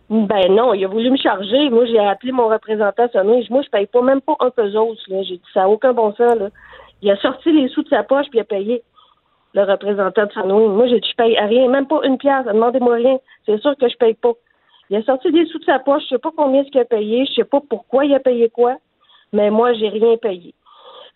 Ben 0.10 0.54
non, 0.54 0.74
il 0.74 0.84
a 0.84 0.88
voulu 0.88 1.10
me 1.10 1.18
charger. 1.18 1.70
Moi, 1.70 1.86
j'ai 1.86 1.98
appelé 1.98 2.32
mon 2.32 2.48
représentant 2.48 3.08
Sunwing. 3.12 3.48
Moi, 3.50 3.62
je 3.64 3.70
paye 3.70 3.88
pas 3.88 4.02
même 4.02 4.22
pas 4.22 4.36
un 4.40 4.52
pesos. 4.52 4.98
Là. 5.08 5.24
J'ai 5.24 5.38
dit 5.38 5.44
ça 5.54 5.62
n'a 5.62 5.70
aucun 5.70 5.94
bon 5.94 6.14
sens. 6.14 6.36
Là. 6.36 6.50
Il 7.02 7.10
a 7.10 7.16
sorti 7.18 7.52
les 7.52 7.70
sous 7.70 7.82
de 7.82 7.90
sa 7.90 8.04
poche 8.04 8.28
puis 8.30 8.38
il 8.38 8.42
a 8.42 8.44
payé 8.44 8.84
le 9.54 9.64
représentant 9.64 10.26
de 10.26 10.32
Sanoé. 10.32 10.68
Moi, 10.68 10.88
je 10.88 10.96
ne 10.96 11.16
paye 11.16 11.38
à 11.38 11.46
rien, 11.46 11.68
même 11.68 11.88
pas 11.88 12.00
une 12.04 12.18
pièce. 12.18 12.46
Demandez-moi 12.46 12.96
rien. 12.96 13.18
C'est 13.46 13.60
sûr 13.60 13.76
que 13.78 13.90
je 13.90 13.98
paye 13.98 14.14
pas. 14.14 14.34
Il 14.90 14.98
a 14.98 15.04
sorti 15.04 15.32
des 15.32 15.46
sous 15.46 15.60
de 15.60 15.66
sa 15.66 15.80
poche. 15.80 16.04
Je 16.10 16.16
ne 16.16 16.18
sais 16.18 16.22
pas 16.22 16.32
combien 16.36 16.64
ce 16.64 16.70
qu'il 16.70 16.82
a 16.82 16.86
payé. 16.86 17.26
Je 17.26 17.32
ne 17.32 17.36
sais 17.36 17.44
pas 17.44 17.62
pourquoi 17.68 18.06
il 18.06 18.14
a 18.14 18.20
payé 18.20 18.50
quoi. 18.50 18.76
Mais 19.34 19.50
moi, 19.50 19.74
j'ai 19.74 19.90
rien 19.90 20.18
payé. 20.18 20.54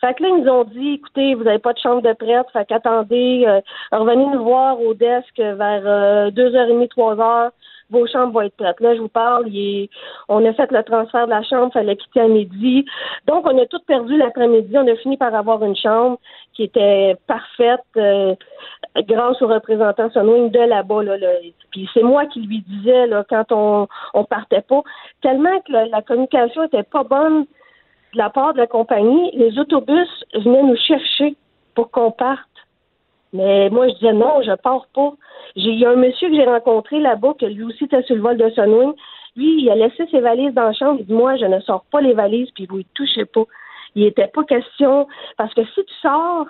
Fait 0.02 0.14
que 0.14 0.24
là, 0.24 0.30
ils 0.30 0.44
nous 0.44 0.50
ont 0.50 0.64
dit, 0.66 0.94
écoutez, 0.94 1.36
vous 1.36 1.44
n'avez 1.44 1.60
pas 1.60 1.74
de 1.74 1.80
chambre 1.80 2.02
de 2.02 2.14
prêtre, 2.14 2.52
fait 2.52 2.66
qu'attendez, 2.66 3.46
euh, 3.48 3.62
revenez 3.92 4.26
nous 4.26 4.44
voir 4.44 4.80
au 4.82 4.94
desk 4.94 5.38
vers 5.38 5.82
euh, 5.86 6.32
2h30, 6.32 6.88
3h 6.90 7.52
vos 7.90 8.08
chambres 8.08 8.34
vont 8.34 8.42
être 8.42 8.56
prêtes. 8.56 8.80
Là, 8.80 8.96
je 8.96 9.02
vous 9.02 9.08
parle, 9.08 9.48
il 9.48 9.58
est- 9.58 9.90
on 10.28 10.44
a 10.46 10.54
fait 10.54 10.72
le 10.72 10.84
transfert 10.84 11.26
de 11.26 11.32
la 11.32 11.44
chambre, 11.44 11.72
fallait 11.74 11.96
quitter 11.96 12.22
à 12.22 12.28
midi. 12.28 12.86
Donc, 13.28 13.46
on 13.46 13.58
a 13.58 13.66
tout 13.66 13.80
perdu 13.86 14.18
l'après-midi. 14.18 14.78
On 14.78 14.88
a 14.88 14.96
fini 14.96 15.18
par 15.18 15.34
avoir 15.34 15.64
une 15.64 15.76
chambre 15.76 16.18
qui 16.54 16.64
était 16.64 17.16
parfaite 17.28 17.82
euh, 17.98 18.36
grâce 19.08 19.42
au 19.42 19.48
représentant 19.48 20.10
Sunwing 20.12 20.52
de 20.52 20.60
là-bas. 20.60 21.04
Là. 21.04 21.18
Puis 21.72 21.90
c'est 21.94 22.04
moi 22.04 22.26
qui 22.26 22.42
lui 22.42 22.64
disais 22.68 23.08
là, 23.08 23.24
quand 23.30 23.52
on, 23.52 23.88
on 24.14 24.24
partait 24.24 24.62
pas, 24.62 24.82
tellement 25.22 25.60
que 25.62 25.72
la 25.72 26.02
communication 26.02 26.64
était 26.64 26.84
pas 26.84 27.04
bonne 27.04 27.46
de 28.14 28.18
la 28.18 28.30
part 28.30 28.54
de 28.54 28.60
la 28.60 28.68
compagnie, 28.68 29.32
les 29.34 29.60
autobus 29.60 30.08
venaient 30.34 30.64
nous 30.64 30.78
chercher 30.78 31.36
pour 31.76 31.92
qu'on 31.92 32.12
parte. 32.12 32.40
Mais 33.36 33.70
moi, 33.70 33.88
je 33.88 33.94
disais 33.96 34.14
non, 34.14 34.42
je 34.42 34.54
pars 34.56 34.88
pas. 34.94 35.14
Il 35.56 35.80
y 35.80 35.86
a 35.86 35.92
un 35.92 35.96
monsieur 35.96 36.30
que 36.30 36.36
j'ai 36.36 36.46
rencontré 36.46 37.00
là-bas, 37.00 37.34
que 37.40 37.46
lui 37.46 37.64
aussi 37.64 37.86
était 37.86 38.04
sur 38.04 38.16
le 38.16 38.22
vol 38.22 38.38
de 38.38 38.50
Sunwing. 38.50 38.94
Lui, 39.36 39.62
il 39.62 39.70
a 39.70 39.76
laissé 39.76 40.06
ses 40.12 40.22
valises 40.22 40.54
dans 40.54 40.64
la 40.64 40.74
chambre. 40.74 40.98
Il 41.00 41.06
dit, 41.06 41.14
moi, 41.14 41.36
je 41.36 41.46
ne 41.46 41.60
sors 41.62 41.86
pas 41.92 42.02
les 42.02 42.14
valises, 42.14 42.50
puis 42.56 42.66
vous 42.66 42.80
y 42.80 42.86
touchez 42.94 43.26
pas. 43.26 43.44
Il 43.96 44.04
n'était 44.04 44.28
pas 44.28 44.44
question. 44.44 45.08
Parce 45.38 45.54
que 45.54 45.64
si 45.66 45.84
tu 45.84 45.94
sors, 46.02 46.46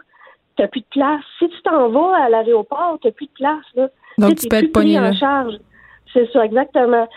tu 0.56 0.62
n'as 0.62 0.68
plus 0.68 0.82
de 0.82 0.88
place. 0.92 1.22
Si 1.40 1.50
tu 1.50 1.62
t'en 1.64 1.90
vas 1.90 2.16
à 2.24 2.30
l'aéroport, 2.30 2.98
tu 3.02 3.08
n'as 3.08 3.14
plus 3.14 3.28
de 3.28 3.34
place. 3.34 3.66
Là. 3.76 3.90
Donc, 4.18 4.30
sais, 4.30 4.36
tu 4.36 4.48
t'es 4.48 4.50
peux 4.50 4.58
plus 4.58 4.66
être 4.68 4.74
pris 4.74 5.00
en 5.00 5.14
charge. 5.14 5.56
C'est 6.14 6.32
ça, 6.32 6.46
exactement. 6.46 7.08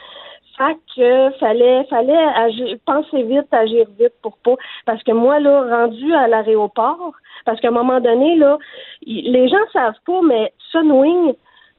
Fait 0.56 0.76
que 0.96 1.30
fallait, 1.38 1.84
fallait 1.84 2.26
agir, 2.34 2.76
penser 2.84 3.22
vite, 3.22 3.46
agir 3.52 3.86
vite 3.98 4.14
pour 4.22 4.36
pas. 4.38 4.56
Parce 4.86 5.02
que 5.04 5.12
moi, 5.12 5.38
là, 5.38 5.62
rendu 5.70 6.12
à 6.14 6.26
l'aéroport, 6.26 7.12
parce 7.48 7.62
qu'à 7.62 7.68
un 7.68 7.70
moment 7.70 7.98
donné, 7.98 8.36
là, 8.36 8.58
les 9.06 9.48
gens 9.48 9.56
savent 9.72 9.94
pas, 10.04 10.20
mais 10.22 10.52
Sunwing 10.70 11.32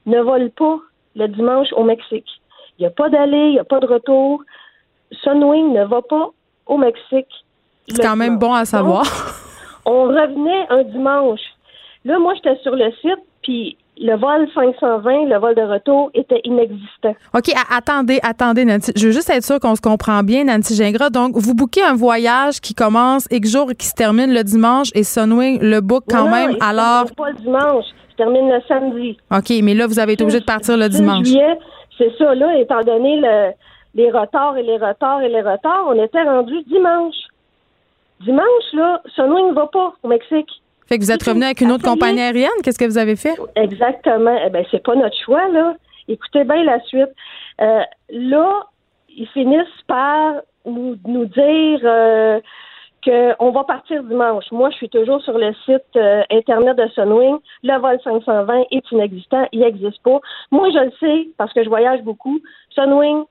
ne 0.08 0.20
vole 0.20 0.50
pas 0.50 0.80
le 1.16 1.28
dimanche 1.28 1.68
au 1.74 1.84
Mexique. 1.84 2.26
Il 2.80 2.82
n'y 2.82 2.88
a 2.88 2.90
pas 2.90 3.08
d'aller, 3.08 3.50
il 3.50 3.52
n'y 3.52 3.60
a 3.60 3.64
pas 3.64 3.80
de 3.80 3.86
retour. 3.86 4.42
Sunwing 5.24 5.72
ne 5.74 5.86
va 5.86 6.02
pas 6.02 6.32
au 6.66 6.78
Mexique. 6.78 7.28
C'est 7.88 8.02
quand 8.02 8.16
même 8.16 8.40
bon 8.40 8.52
à 8.52 8.66
savoir. 8.66 9.06
On 9.86 10.06
revenait 10.06 10.66
un 10.72 10.82
dimanche. 10.82 11.46
Là, 12.04 12.18
moi, 12.18 12.34
j'étais 12.34 12.58
sur 12.64 12.76
le 12.76 12.92
site, 12.94 13.24
puis 13.44 13.78
le 14.02 14.16
vol 14.16 14.48
520, 14.54 15.26
le 15.26 15.38
vol 15.40 15.56
de 15.56 15.62
retour, 15.62 16.10
était 16.14 16.40
inexistant. 16.46 17.16
OK, 17.36 17.52
attendez, 17.70 18.20
attendez, 18.24 18.64
Nancy. 18.66 18.92
Je 18.96 19.08
veux 19.08 19.12
juste 19.12 19.30
être 19.30 19.44
sûre 19.44 19.60
qu'on 19.60 19.76
se 19.76 19.82
comprend 19.82 20.24
bien, 20.24 20.46
Nancy 20.46 20.76
Gingras. 20.76 21.10
Donc, 21.10 21.34
vous 21.36 21.54
bouquez 21.54 21.84
un 21.84 21.96
voyage 21.96 22.62
qui 22.62 22.74
commence 22.74 23.28
X 23.30 23.52
jours 23.52 23.72
et 23.72 23.76
qui 23.76 23.88
se 23.88 23.94
termine 23.94 24.34
le 24.34 24.44
dimanche 24.44 24.88
et 24.96 25.04
Sunwing 25.04 25.60
le 25.62 25.82
book 25.82 26.06
quand 26.10 26.26
Non, 26.26 26.32
même. 26.32 26.56
Alors, 26.62 27.06
pas 27.16 27.30
le 27.32 27.36
dimanche. 27.38 27.86
Se 28.12 28.16
termine 28.16 28.50
le 28.50 28.62
samedi. 28.68 29.18
OK, 29.32 29.50
mais 29.64 29.74
là, 29.74 29.86
vous 29.88 30.00
avez 30.00 30.14
été 30.14 30.24
obligé 30.24 30.40
de 30.40 30.46
partir 30.46 30.78
le 30.78 30.86
6 30.90 30.90
dimanche. 31.02 31.26
juillet, 31.28 31.60
c'est 31.98 32.12
ça, 32.18 32.34
là, 32.36 32.58
étant 32.58 32.82
donné 32.82 33.18
le- 33.20 33.52
les 33.96 34.12
retards 34.12 34.56
et 34.58 34.64
les 34.64 34.78
retards 34.78 35.22
et 35.22 35.30
les 35.30 35.42
retards, 35.42 35.86
on 35.88 36.02
était 36.02 36.24
rendu 36.24 36.54
dimanche. 36.68 37.16
Dimanche, 38.22 38.74
là, 38.74 39.02
Sunwing 39.16 39.50
ne 39.50 39.54
va 39.54 39.68
pas 39.68 39.94
au 40.04 40.08
Mexique. 40.08 40.50
Fait 40.90 40.98
que 40.98 41.04
vous 41.04 41.12
êtes 41.12 41.22
revenu 41.22 41.44
avec 41.44 41.62
une 41.62 41.72
autre 41.72 41.84
compagnie 41.84 42.20
aérienne? 42.20 42.50
Qu'est-ce 42.64 42.80
que 42.80 42.86
vous 42.86 42.98
avez 42.98 43.16
fait? 43.16 43.38
Exactement. 43.56 44.36
Eh 44.44 44.50
ben, 44.50 44.66
c'est 44.72 44.84
pas 44.84 44.96
notre 44.96 45.16
choix, 45.24 45.48
là. 45.50 45.76
Écoutez 46.08 46.44
bien 46.44 46.64
la 46.64 46.80
suite. 46.82 47.12
Euh, 47.62 47.84
là, 48.10 48.66
ils 49.16 49.28
finissent 49.28 49.84
par 49.86 50.34
nous, 50.66 50.98
nous 51.06 51.26
dire 51.26 51.80
euh, 51.84 52.40
qu'on 53.06 53.52
va 53.52 53.64
partir 53.66 54.02
dimanche. 54.04 54.46
Moi, 54.52 54.72
je 54.72 54.78
suis 54.78 54.90
toujours 54.90 55.22
sur 55.22 55.38
le 55.38 55.54
site 55.64 55.96
euh, 55.96 56.24
internet 56.32 56.76
de 56.76 56.88
Sunwing. 56.96 57.38
Le 57.62 57.80
vol 57.80 58.00
520 58.04 58.64
est 58.72 58.92
inexistant, 58.92 59.48
il 59.52 59.60
n'existe 59.60 60.02
pas. 60.02 60.20
Moi, 60.50 60.70
je 60.72 60.86
le 60.86 60.92
sais 61.00 61.30
parce 61.38 61.54
que 61.54 61.64
je 61.64 61.70
voyage 61.70 62.02
beaucoup. 62.02 62.40
Sunwing, 62.72 63.26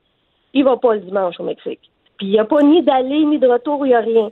il 0.55 0.63
va 0.63 0.77
pas 0.77 0.95
le 0.95 1.01
dimanche 1.01 1.41
au 1.41 1.45
Mexique. 1.45 1.91
Puis 2.19 2.29
il 2.29 2.31
n'y 2.31 2.39
a 2.39 2.45
pas 2.45 2.63
ni 2.63 2.83
d'aller 2.83 3.25
ni 3.25 3.41
de 3.41 3.49
retour, 3.49 3.85
il 3.85 3.89
n'y 3.89 3.95
a 3.97 4.01
rien. 4.01 4.31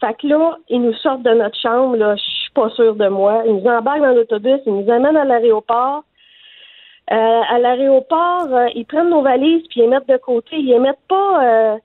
Fait 0.00 0.14
que 0.14 0.26
là, 0.26 0.58
ils 0.68 0.82
nous 0.82 0.94
sortent 0.94 1.22
de 1.22 1.32
notre 1.32 1.58
chambre, 1.58 1.96
là, 1.96 2.16
je 2.16 2.39
suis 2.50 2.54
pas 2.54 2.70
sûre 2.70 2.94
de 2.94 3.08
moi. 3.08 3.42
Ils 3.46 3.56
nous 3.56 3.66
embarquent 3.66 4.02
dans 4.02 4.14
l'autobus, 4.14 4.60
ils 4.66 4.74
nous 4.74 4.90
amènent 4.90 5.16
à 5.16 5.24
l'aéroport. 5.24 6.04
Euh, 7.10 7.40
à 7.48 7.58
l'aéroport, 7.58 8.46
euh, 8.52 8.68
ils 8.74 8.84
prennent 8.84 9.10
nos 9.10 9.22
valises 9.22 9.62
puis 9.68 9.80
ils 9.80 9.82
les 9.82 9.88
mettent 9.88 10.08
de 10.08 10.16
côté. 10.16 10.56
Ils 10.56 10.68
les 10.68 10.78
mettent 10.78 10.98
pas 11.08 11.44
euh, 11.44 11.76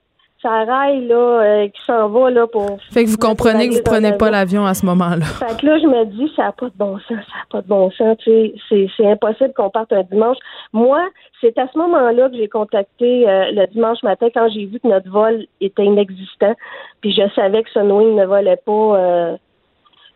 ça 0.46 0.64
rail 0.64 1.08
là, 1.08 1.16
euh, 1.16 1.68
qui 1.70 1.82
s'en 1.86 2.10
va 2.10 2.30
là 2.30 2.46
pour. 2.46 2.78
Fait 2.92 3.04
que 3.04 3.10
vous 3.10 3.18
comprenez 3.18 3.68
que 3.68 3.76
vous 3.76 3.84
prenez 3.84 4.14
pas 4.14 4.30
l'avion 4.30 4.66
à 4.66 4.74
ce 4.74 4.86
moment-là. 4.86 5.26
Fait 5.26 5.60
que 5.60 5.66
là, 5.66 5.80
je 5.80 5.88
me 5.88 6.06
dis, 6.06 6.32
ça 6.36 6.44
n'a 6.44 6.52
pas 6.52 6.68
de 6.68 6.78
bon 6.78 7.00
sens, 7.00 7.08
ça 7.08 7.16
n'a 7.16 7.46
pas 7.50 7.62
de 7.62 7.68
bon 7.68 7.90
sens. 7.92 8.18
Tu 8.20 8.52
sais, 8.70 8.88
c'est 8.96 9.08
impossible 9.12 9.54
qu'on 9.56 9.70
parte 9.72 9.92
un 9.92 10.04
dimanche. 10.04 10.38
Moi, 10.72 11.02
c'est 11.42 11.58
à 11.58 11.68
ce 11.72 11.78
moment-là 11.78 12.30
que 12.30 12.38
j'ai 12.38 12.48
contacté 12.48 13.28
euh, 13.28 13.52
le 13.52 13.66
dimanche 13.68 14.04
matin 14.04 14.28
quand 14.34 14.48
j'ai 14.50 14.66
vu 14.66 14.80
que 14.80 14.88
notre 14.88 15.10
vol 15.10 15.46
était 15.62 15.86
inexistant. 15.86 16.54
Puis 17.02 17.12
je 17.12 17.28
savais 17.34 17.64
que 17.64 17.70
Sunwing 17.72 18.16
ne 18.16 18.26
volait 18.26 18.62
pas. 18.64 19.38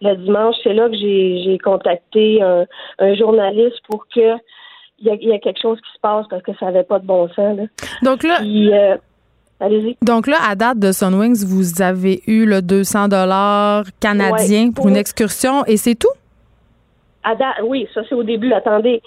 Euh, 0.03 0.09
le 0.09 0.15
dimanche, 0.17 0.55
c'est 0.63 0.73
là 0.73 0.89
que 0.89 0.95
j'ai 0.95 1.57
contacté 1.63 2.41
un, 2.41 2.65
un 2.99 3.15
journaliste 3.15 3.79
pour 3.87 4.07
que 4.07 4.37
il 5.01 5.07
y, 5.07 5.33
a, 5.33 5.39
quelque 5.39 5.61
chose 5.61 5.77
qui 5.77 5.93
se 5.93 5.99
passe 6.01 6.25
parce 6.29 6.43
que 6.43 6.51
ça 6.59 6.65
n'avait 6.67 6.83
pas 6.83 6.99
de 6.99 7.05
bon 7.05 7.27
sens. 7.29 7.57
Là. 7.57 7.63
Donc 8.03 8.23
là. 8.23 8.39
Euh, 8.41 8.97
allez-y. 9.59 9.97
Donc 10.01 10.27
là, 10.27 10.37
à 10.47 10.55
date 10.55 10.79
de 10.79 10.91
Sunwings, 10.91 11.45
vous 11.45 11.81
avez 11.81 12.21
eu 12.27 12.45
le 12.45 12.61
200 12.61 13.07
dollars 13.07 13.85
canadiens 13.99 14.71
pour, 14.71 14.87
une 14.89 14.97
excursion 14.97 15.63
et 15.65 15.77
c'est 15.77 15.95
tout? 15.95 16.09
À 17.23 17.35
date, 17.35 17.61
oui, 17.63 17.87
ça 17.93 18.01
c'est 18.07 18.15
au 18.15 18.23
début. 18.23 18.51
Attendez. 18.53 19.01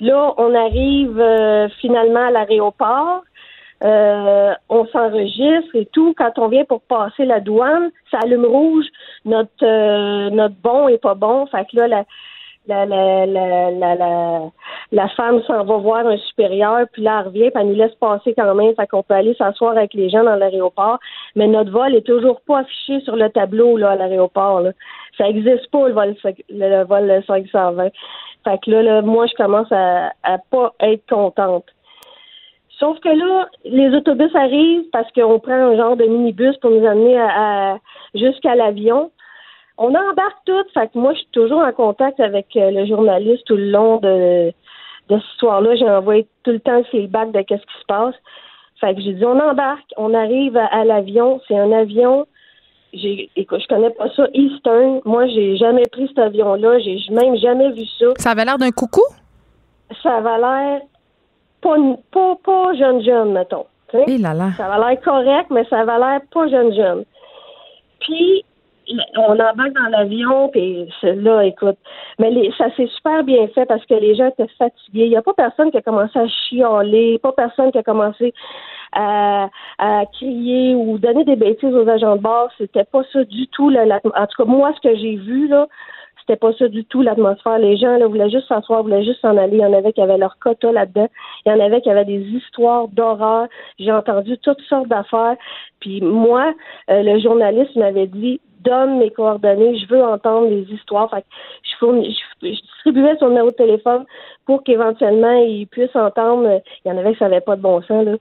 Là, 0.00 0.34
on 0.36 0.54
arrive 0.54 1.18
euh, 1.18 1.68
finalement 1.80 2.26
à 2.26 2.30
l'aéroport. 2.30 3.22
Euh, 3.84 4.54
on 4.68 4.86
s'enregistre 4.86 5.74
et 5.74 5.86
tout. 5.86 6.14
Quand 6.16 6.38
on 6.38 6.48
vient 6.48 6.64
pour 6.64 6.80
passer 6.82 7.24
la 7.24 7.40
douane, 7.40 7.90
ça 8.10 8.18
allume 8.22 8.44
rouge. 8.44 8.86
Notre 9.24 10.30
notre 10.30 10.56
bon 10.62 10.88
est 10.88 10.98
pas 10.98 11.14
bon. 11.14 11.46
Fait 11.46 11.64
que 11.70 11.76
là, 11.76 11.86
la, 11.88 12.04
la, 12.68 12.84
la, 12.86 13.26
la, 13.26 13.94
la, 13.94 14.50
la, 14.92 15.08
femme 15.10 15.42
s'en 15.44 15.64
va 15.64 15.76
voir 15.78 16.06
un 16.06 16.18
supérieur, 16.18 16.86
puis 16.92 17.02
là, 17.02 17.20
elle 17.20 17.28
revient, 17.28 17.50
puis 17.50 17.62
elle 17.62 17.68
nous 17.68 17.74
laisse 17.74 17.94
passer 17.94 18.34
quand 18.34 18.54
même, 18.54 18.74
fait 18.74 18.86
qu'on 18.86 19.02
peut 19.02 19.14
aller 19.14 19.34
s'asseoir 19.34 19.76
avec 19.76 19.94
les 19.94 20.10
gens 20.10 20.24
dans 20.24 20.36
l'aéroport. 20.36 20.98
Mais 21.34 21.46
notre 21.46 21.70
vol 21.70 21.94
est 21.94 22.06
toujours 22.06 22.40
pas 22.42 22.60
affiché 22.60 23.00
sur 23.00 23.16
le 23.16 23.30
tableau 23.30 23.76
là, 23.76 23.92
à 23.92 23.96
l'aéroport. 23.96 24.60
Là. 24.60 24.72
Ça 25.16 25.24
n'existe 25.24 25.70
pas, 25.70 25.88
le 25.88 25.94
vol, 25.94 26.14
le, 26.50 26.84
vol 26.84 27.22
520. 27.26 27.88
Fait 28.44 28.58
que 28.64 28.70
là, 28.70 29.02
moi, 29.02 29.26
je 29.26 29.34
commence 29.34 29.70
à, 29.72 30.12
à 30.22 30.38
pas 30.50 30.74
être 30.80 31.06
contente. 31.08 31.64
Sauf 32.78 32.98
que 33.00 33.08
là, 33.08 33.48
les 33.64 33.90
autobus 33.90 34.34
arrivent 34.34 34.88
parce 34.92 35.10
qu'on 35.12 35.40
prend 35.40 35.52
un 35.52 35.76
genre 35.76 35.96
de 35.96 36.04
minibus 36.04 36.56
pour 36.58 36.70
nous 36.70 36.86
amener 36.86 37.18
à 37.18 37.78
jusqu'à 38.14 38.54
l'avion 38.54 39.10
on 39.78 39.94
embarque 39.94 40.38
tout. 40.44 40.64
Fait 40.74 40.88
que 40.88 40.98
moi, 40.98 41.12
je 41.14 41.18
suis 41.18 41.28
toujours 41.32 41.60
en 41.60 41.72
contact 41.72 42.20
avec 42.20 42.48
euh, 42.56 42.70
le 42.70 42.84
journaliste 42.86 43.44
tout 43.46 43.56
le 43.56 43.70
long 43.70 43.98
de, 43.98 44.52
de 45.08 45.16
cette 45.16 45.24
histoire-là. 45.34 45.76
J'ai 45.76 45.88
envoyé 45.88 46.26
tout 46.42 46.50
le 46.50 46.60
temps 46.60 46.78
le 46.78 46.84
feedback 46.84 47.30
de 47.32 47.40
qu'est-ce 47.42 47.62
qui 47.62 47.80
se 47.80 47.86
passe. 47.86 48.14
Fait 48.80 48.94
que 48.94 49.00
j'ai 49.00 49.14
dit, 49.14 49.24
on 49.24 49.38
embarque, 49.38 49.90
on 49.96 50.14
arrive 50.14 50.56
à, 50.56 50.84
l'avion. 50.84 51.40
C'est 51.48 51.58
un 51.58 51.72
avion. 51.72 52.26
J'ai, 52.92 53.30
écoute, 53.36 53.60
je 53.60 53.68
connais 53.68 53.90
pas 53.90 54.08
ça, 54.14 54.26
Eastern. 54.34 55.00
Moi, 55.04 55.26
j'ai 55.28 55.56
jamais 55.56 55.84
pris 55.90 56.08
cet 56.08 56.18
avion-là. 56.18 56.80
J'ai 56.80 56.98
même 57.10 57.36
jamais 57.36 57.70
vu 57.72 57.84
ça. 57.98 58.06
Ça 58.16 58.30
avait 58.30 58.44
l'air 58.44 58.58
d'un 58.58 58.70
coucou? 58.70 59.02
Ça 60.02 60.16
avait 60.16 60.38
l'air 60.38 60.80
pas, 61.60 61.76
pas, 62.12 62.36
pas 62.44 62.74
jeune 62.74 63.02
jeune, 63.02 63.32
mettons. 63.32 63.66
Eh 63.92 64.18
là 64.18 64.34
là. 64.34 64.50
Ça 64.56 64.66
avait 64.66 64.86
l'air 64.86 65.00
correct, 65.00 65.46
mais 65.50 65.64
ça 65.64 65.80
avait 65.80 65.98
l'air 65.98 66.20
pas 66.32 66.48
jeune 66.48 66.74
jeune. 66.74 67.04
Puis 68.00 68.44
on 69.16 69.32
embarque 69.32 69.72
dans 69.72 69.88
l'avion, 69.90 70.48
puis 70.48 70.88
là, 71.02 71.44
écoute, 71.44 71.76
mais 72.18 72.32
ça 72.56 72.74
s'est 72.76 72.88
super 72.96 73.22
bien 73.22 73.46
fait 73.48 73.66
parce 73.66 73.84
que 73.84 73.94
les 73.94 74.14
gens 74.14 74.28
étaient 74.28 74.50
fatigués. 74.58 75.04
Il 75.04 75.10
n'y 75.10 75.16
a 75.16 75.22
pas 75.22 75.34
personne 75.34 75.70
qui 75.70 75.76
a 75.76 75.82
commencé 75.82 76.18
à 76.18 76.26
chialer, 76.26 77.18
pas 77.18 77.32
personne 77.32 77.70
qui 77.70 77.78
a 77.78 77.82
commencé 77.82 78.32
à, 78.92 79.48
crier 80.12 80.74
ou 80.74 80.98
donner 80.98 81.24
des 81.24 81.36
bêtises 81.36 81.74
aux 81.74 81.88
agents 81.88 82.16
de 82.16 82.22
bord. 82.22 82.48
C'était 82.56 82.84
pas 82.84 83.02
ça 83.12 83.24
du 83.24 83.46
tout. 83.48 83.70
en 83.70 84.26
tout 84.26 84.42
cas, 84.42 84.44
moi, 84.44 84.72
ce 84.74 84.88
que 84.88 84.96
j'ai 84.96 85.16
vu, 85.16 85.48
là, 85.48 85.66
c'était 86.28 86.38
pas 86.38 86.52
ça 86.58 86.68
du 86.68 86.84
tout 86.84 87.00
l'atmosphère. 87.00 87.58
Les 87.58 87.78
gens 87.78 87.96
là, 87.96 88.06
voulaient 88.06 88.28
juste 88.28 88.48
s'asseoir, 88.48 88.82
voulaient 88.82 89.02
juste 89.02 89.20
s'en 89.22 89.36
aller. 89.38 89.56
Il 89.56 89.62
y 89.62 89.64
en 89.64 89.72
avait 89.72 89.94
qui 89.94 90.02
avaient 90.02 90.18
leur 90.18 90.38
quota 90.38 90.70
là-dedans. 90.70 91.08
Il 91.46 91.52
y 91.52 91.54
en 91.54 91.58
avait 91.58 91.80
qui 91.80 91.88
avaient 91.88 92.04
des 92.04 92.20
histoires 92.20 92.86
d'horreur. 92.88 93.48
J'ai 93.78 93.92
entendu 93.92 94.36
toutes 94.38 94.60
sortes 94.62 94.88
d'affaires. 94.88 95.36
Puis 95.80 96.02
moi, 96.02 96.52
euh, 96.90 97.02
le 97.02 97.18
journaliste 97.18 97.74
m'avait 97.76 98.08
dit 98.08 98.40
donne 98.60 98.98
mes 98.98 99.10
coordonnées, 99.10 99.78
je 99.78 99.86
veux 99.86 100.04
entendre 100.04 100.48
les 100.48 100.70
histoires. 100.70 101.08
Fait 101.10 101.24
je, 101.62 101.76
je, 101.80 102.48
distribuais 102.50 103.16
son 103.18 103.28
numéro 103.28 103.50
de 103.50 103.56
téléphone 103.56 104.04
pour 104.44 104.62
qu'éventuellement 104.64 105.32
il 105.32 105.66
puisse 105.68 105.94
entendre. 105.96 106.60
Il 106.84 106.88
y 106.88 106.92
en 106.92 106.98
avait 106.98 107.12
qui 107.12 107.18
savaient 107.20 107.40
pas 107.40 107.56
de 107.56 107.62
bon 107.62 107.80
sens, 107.82 108.04
là. 108.04 108.16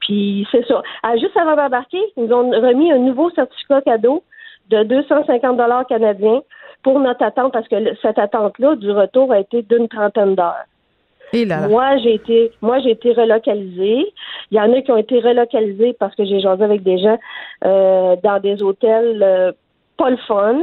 Puis 0.00 0.48
c'est 0.50 0.66
ça. 0.66 0.82
Juste 1.20 1.36
avant 1.36 1.54
d'embarquer, 1.54 2.00
ils 2.16 2.24
nous 2.24 2.34
ont 2.34 2.50
remis 2.50 2.90
un 2.90 2.98
nouveau 2.98 3.30
certificat 3.30 3.82
cadeau 3.82 4.22
de 4.70 4.84
250 4.84 5.56
dollars 5.56 5.86
canadiens 5.86 6.40
pour 6.82 6.98
notre 7.00 7.22
attente 7.24 7.52
parce 7.52 7.68
que 7.68 7.76
cette 8.02 8.18
attente-là 8.18 8.76
du 8.76 8.90
retour 8.90 9.32
a 9.32 9.40
été 9.40 9.62
d'une 9.62 9.88
trentaine 9.88 10.34
d'heures. 10.34 10.66
Moi, 11.68 11.96
j'ai 11.98 12.14
été, 12.14 12.52
moi, 12.60 12.78
j'ai 12.80 12.90
été 12.90 13.12
relocalisée. 13.12 14.12
Il 14.50 14.56
y 14.56 14.60
en 14.60 14.70
a 14.72 14.82
qui 14.82 14.92
ont 14.92 14.98
été 14.98 15.18
relocalisés 15.18 15.94
parce 15.98 16.14
que 16.14 16.24
j'ai 16.24 16.40
jasé 16.40 16.62
avec 16.62 16.82
des 16.82 16.98
gens 16.98 17.18
euh, 17.64 18.16
dans 18.22 18.38
des 18.38 18.62
hôtels 18.62 19.22
euh, 19.22 19.52
pas 19.96 20.10
le 20.10 20.18
fun. 20.18 20.58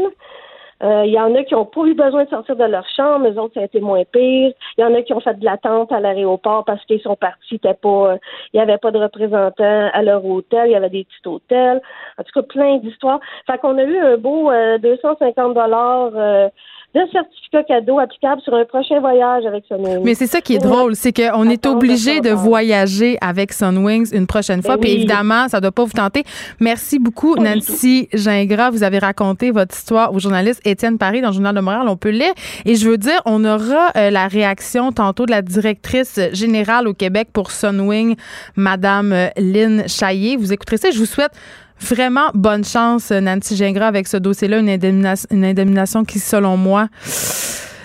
Euh, 0.81 1.03
il 1.05 1.11
y 1.11 1.19
en 1.19 1.35
a 1.35 1.43
qui 1.43 1.53
n'ont 1.53 1.65
pas 1.65 1.85
eu 1.85 1.93
besoin 1.93 2.23
de 2.23 2.29
sortir 2.29 2.55
de 2.55 2.63
leur 2.63 2.87
chambre, 2.95 3.27
les 3.27 3.37
autres, 3.37 3.53
ça 3.55 3.61
a 3.61 3.63
été 3.63 3.81
moins 3.81 4.03
pire. 4.05 4.53
Il 4.77 4.81
y 4.81 4.83
en 4.83 4.93
a 4.93 5.01
qui 5.01 5.13
ont 5.13 5.19
fait 5.19 5.37
de 5.37 5.43
l'attente 5.43 5.91
à 5.91 5.99
l'aéroport 5.99 6.63
parce 6.63 6.83
qu'ils 6.85 7.01
sont 7.01 7.15
partis, 7.15 7.59
euh, 7.65 8.17
il 8.53 8.57
n'y 8.57 8.61
avait 8.61 8.77
pas 8.77 8.91
de 8.91 8.99
représentants 8.99 9.89
à 9.93 10.01
leur 10.01 10.25
hôtel, 10.25 10.67
il 10.67 10.71
y 10.71 10.75
avait 10.75 10.89
des 10.89 11.03
petits 11.03 11.27
hôtels. 11.27 11.81
En 12.17 12.23
tout 12.23 12.31
cas, 12.33 12.43
plein 12.43 12.77
d'histoires. 12.77 13.19
Fait 13.45 13.57
qu'on 13.57 13.77
a 13.77 13.83
eu 13.83 13.97
un 13.97 14.17
beau 14.17 14.51
250 14.79 15.37
euh, 15.37 15.53
dollars 15.53 16.51
de 16.95 17.01
certificat 17.11 17.63
cadeau 17.63 17.99
applicable 17.99 18.41
sur 18.41 18.53
un 18.55 18.65
prochain 18.65 18.99
voyage 18.99 19.45
avec 19.45 19.63
Sunwings. 19.67 20.03
Mais 20.03 20.15
c'est 20.15 20.25
ça 20.25 20.41
qui 20.41 20.55
est 20.55 20.59
drôle, 20.59 20.95
c'est 20.95 21.13
qu'on 21.13 21.47
est 21.47 21.67
obligé 21.67 22.19
de 22.19 22.31
voyager 22.31 23.17
avec 23.21 23.53
Sunwings 23.53 24.11
une 24.11 24.25
prochaine 24.25 24.63
fois. 24.63 24.75
Ben 24.75 24.81
Puis 24.81 24.91
évidemment, 24.93 25.47
ça 25.47 25.57
ne 25.57 25.61
doit 25.61 25.71
pas 25.71 25.83
vous 25.83 25.91
tenter. 25.91 26.23
Merci 26.59 26.97
beaucoup, 26.97 27.35
Nancy 27.35 28.09
Gingras. 28.13 28.71
Vous 28.71 28.81
avez 28.81 28.97
raconté 28.97 29.51
votre 29.51 29.75
histoire 29.75 30.13
au 30.13 30.19
journaliste 30.19 30.65
Étienne 30.65 30.97
Paris 30.97 31.21
dans 31.21 31.27
le 31.27 31.33
Journal 31.33 31.55
de 31.55 31.61
Montréal. 31.61 31.85
On 31.87 31.97
peut 31.97 32.09
lire. 32.09 32.33
Et 32.65 32.73
je 32.73 32.89
veux 32.89 32.97
dire, 32.97 33.21
on 33.25 33.45
aura 33.45 33.91
euh, 33.95 34.09
la 34.09 34.27
réaction 34.27 34.91
tantôt 34.91 35.27
de 35.27 35.31
la 35.31 35.43
directrice 35.43 36.19
générale 36.33 36.87
au 36.87 36.93
Québec 36.95 37.29
pour 37.31 37.51
Sunwing, 37.51 38.15
Madame 38.55 39.13
euh, 39.13 39.27
Lynn 39.37 39.87
Chaillé. 39.87 40.37
Vous 40.37 40.51
écouterez 40.51 40.77
ça. 40.77 40.89
Je 40.89 40.97
vous 40.97 41.05
souhaite 41.05 41.33
Vraiment 41.79 42.29
bonne 42.33 42.63
chance, 42.63 43.11
Nancy 43.11 43.55
Gingras, 43.55 43.87
avec 43.87 44.07
ce 44.07 44.17
dossier-là, 44.17 44.59
une 44.59 44.69
indemnisation, 44.69 45.27
une 45.31 45.45
indemnisation 45.45 46.03
qui, 46.03 46.19
selon 46.19 46.57
moi, 46.57 46.87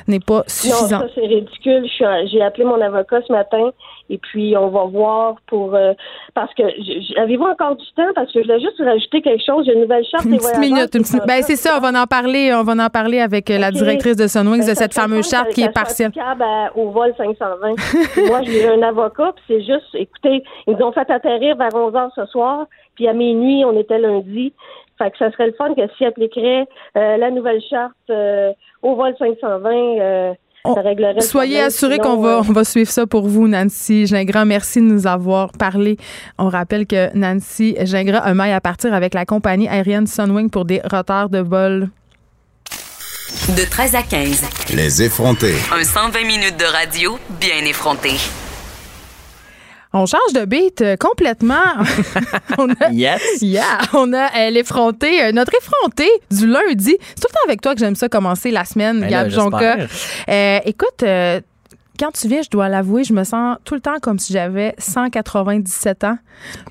n'est 0.09 0.21
pas 0.21 0.43
suffisante. 0.47 0.91
Non, 0.91 1.01
ça 1.01 1.15
c'est 1.15 1.27
ridicule. 1.27 1.89
J'ai 2.31 2.43
appelé 2.43 2.65
mon 2.65 2.81
avocat 2.81 3.21
ce 3.27 3.33
matin 3.33 3.71
et 4.11 4.19
puis 4.19 4.55
on 4.57 4.69
va 4.69 4.85
voir 4.85 5.37
pour 5.47 5.75
euh, 5.75 5.93
parce 6.35 6.53
que 6.55 6.63
avez-vous 7.19 7.45
encore 7.45 7.77
du 7.77 7.87
temps? 7.97 8.13
Parce 8.15 8.31
que 8.33 8.43
je 8.43 8.47
voulais 8.47 8.61
juste 8.61 8.79
rajouter 8.79 9.23
quelque 9.23 9.43
chose. 9.45 9.65
J'ai 9.65 9.73
une 9.73 9.83
nouvelle 9.83 10.05
charte 10.11 10.25
une 10.25 10.37
petite 10.37 10.59
minute. 10.59 10.95
Une 10.95 11.03
petite, 11.03 11.27
ben 11.27 11.43
c'est 11.43 11.57
ça. 11.57 11.79
On 11.79 11.81
va 11.81 12.03
en 12.03 12.07
parler. 12.07 12.53
On 12.55 12.63
va 12.63 12.73
en 12.85 12.91
parler 12.91 13.21
avec 13.21 13.51
euh, 13.51 13.59
la 13.59 13.71
directrice 13.71 14.17
de 14.17 14.27
Sunwings 14.27 14.63
de 14.63 14.67
ben, 14.67 14.75
cette 14.75 14.95
fameuse 14.95 15.29
charte 15.29 15.51
qui 15.51 15.63
est 15.63 15.73
partielle. 15.73 16.13
au 16.75 16.91
vol 16.91 17.15
520. 17.17 18.27
Moi, 18.29 18.43
j'ai 18.43 18.69
un 18.69 18.83
avocat. 18.83 19.33
Puis 19.37 19.45
c'est 19.49 19.61
juste, 19.61 19.95
écoutez, 19.95 20.43
ils 20.67 20.75
nous 20.75 20.85
ont 20.85 20.93
fait 20.93 21.11
atterrir 21.11 21.57
vers 21.57 21.75
11 21.75 21.93
h 21.93 22.09
ce 22.15 22.27
soir. 22.27 22.67
Puis 22.95 23.09
à 23.09 23.13
minuit, 23.13 23.65
on 23.65 23.79
était 23.79 23.99
lundi. 23.99 24.53
Fait 24.99 25.11
que 25.11 25.19
ça 25.19 25.31
serait 25.33 25.47
le 25.47 25.55
fun 25.55 25.75
que 25.75 25.83
s'il 25.97 26.07
appliquerait 26.07 26.67
euh, 26.97 27.17
la 27.17 27.31
nouvelle 27.31 27.61
charte 27.69 27.93
euh, 28.11 28.53
au 28.83 28.95
vol 28.95 29.15
520, 29.19 29.71
euh, 29.71 30.33
ça 30.65 30.81
réglerait 30.81 31.21
Soyez 31.21 31.61
assurés 31.61 31.99
qu'on 31.99 32.17
va, 32.17 32.39
on 32.39 32.53
va 32.53 32.65
suivre 32.65 32.91
ça 32.91 33.07
pour 33.07 33.27
vous, 33.27 33.49
Nancy 33.49 34.07
Gingras. 34.07 34.45
Merci 34.45 34.81
de 34.81 34.87
nous 34.87 35.07
avoir 35.07 35.51
parlé. 35.53 35.97
On 36.39 36.49
rappelle 36.49 36.87
que 36.87 37.15
Nancy 37.17 37.77
Gingras 37.85 38.19
a 38.19 38.35
maille 38.35 38.53
à 38.53 38.61
partir 38.61 38.95
avec 38.95 39.15
la 39.15 39.25
compagnie 39.27 39.69
aérienne 39.69 40.07
Sunwing 40.07 40.49
pour 40.49 40.65
des 40.65 40.81
retards 40.85 41.29
de 41.29 41.41
vol. 41.41 41.89
De 43.49 43.69
13 43.69 43.95
à 43.95 44.03
15. 44.03 44.75
Les 44.75 45.03
effrontés. 45.03 45.55
Un 45.73 45.83
120 45.83 46.25
minutes 46.25 46.57
de 46.59 46.65
radio 46.65 47.19
bien 47.41 47.69
effronté. 47.69 48.11
On 49.97 50.07
change 50.07 50.33
de 50.35 50.45
beat 50.45 50.81
euh, 50.81 50.97
complètement. 50.97 51.55
on 52.59 52.69
a, 52.69 52.91
Yes. 52.91 53.23
Yeah, 53.41 53.79
on 53.93 54.13
a 54.13 54.51
l'effronté, 54.51 55.23
euh, 55.23 55.31
notre 55.33 55.53
effronté 55.55 56.09
du 56.33 56.49
lundi. 56.49 56.97
C'est 57.01 57.21
tout 57.21 57.29
le 57.29 57.35
temps 57.35 57.45
avec 57.47 57.61
toi 57.61 57.75
que 57.75 57.81
j'aime 57.81 57.95
ça 57.95 58.09
commencer 58.09 58.51
la 58.51 58.65
semaine, 58.65 59.01
Ben 59.01 59.09
Gab 59.09 59.29
j'espère. 59.29 59.89
Euh, 60.29 60.59
écoute, 60.65 61.03
euh, 61.05 61.41
quand 61.99 62.11
tu 62.13 62.27
viens, 62.29 62.43
je 62.43 62.51
dois 62.51 62.69
l'avouer, 62.69 63.05
je 63.05 63.13
me 63.13 63.25
sens 63.25 63.57
tout 63.65 63.75
le 63.75 63.81
temps 63.81 63.97
comme 64.03 64.19
si 64.19 64.33
j'avais 64.33 64.75
197 64.79 66.05
ans. 66.05 66.19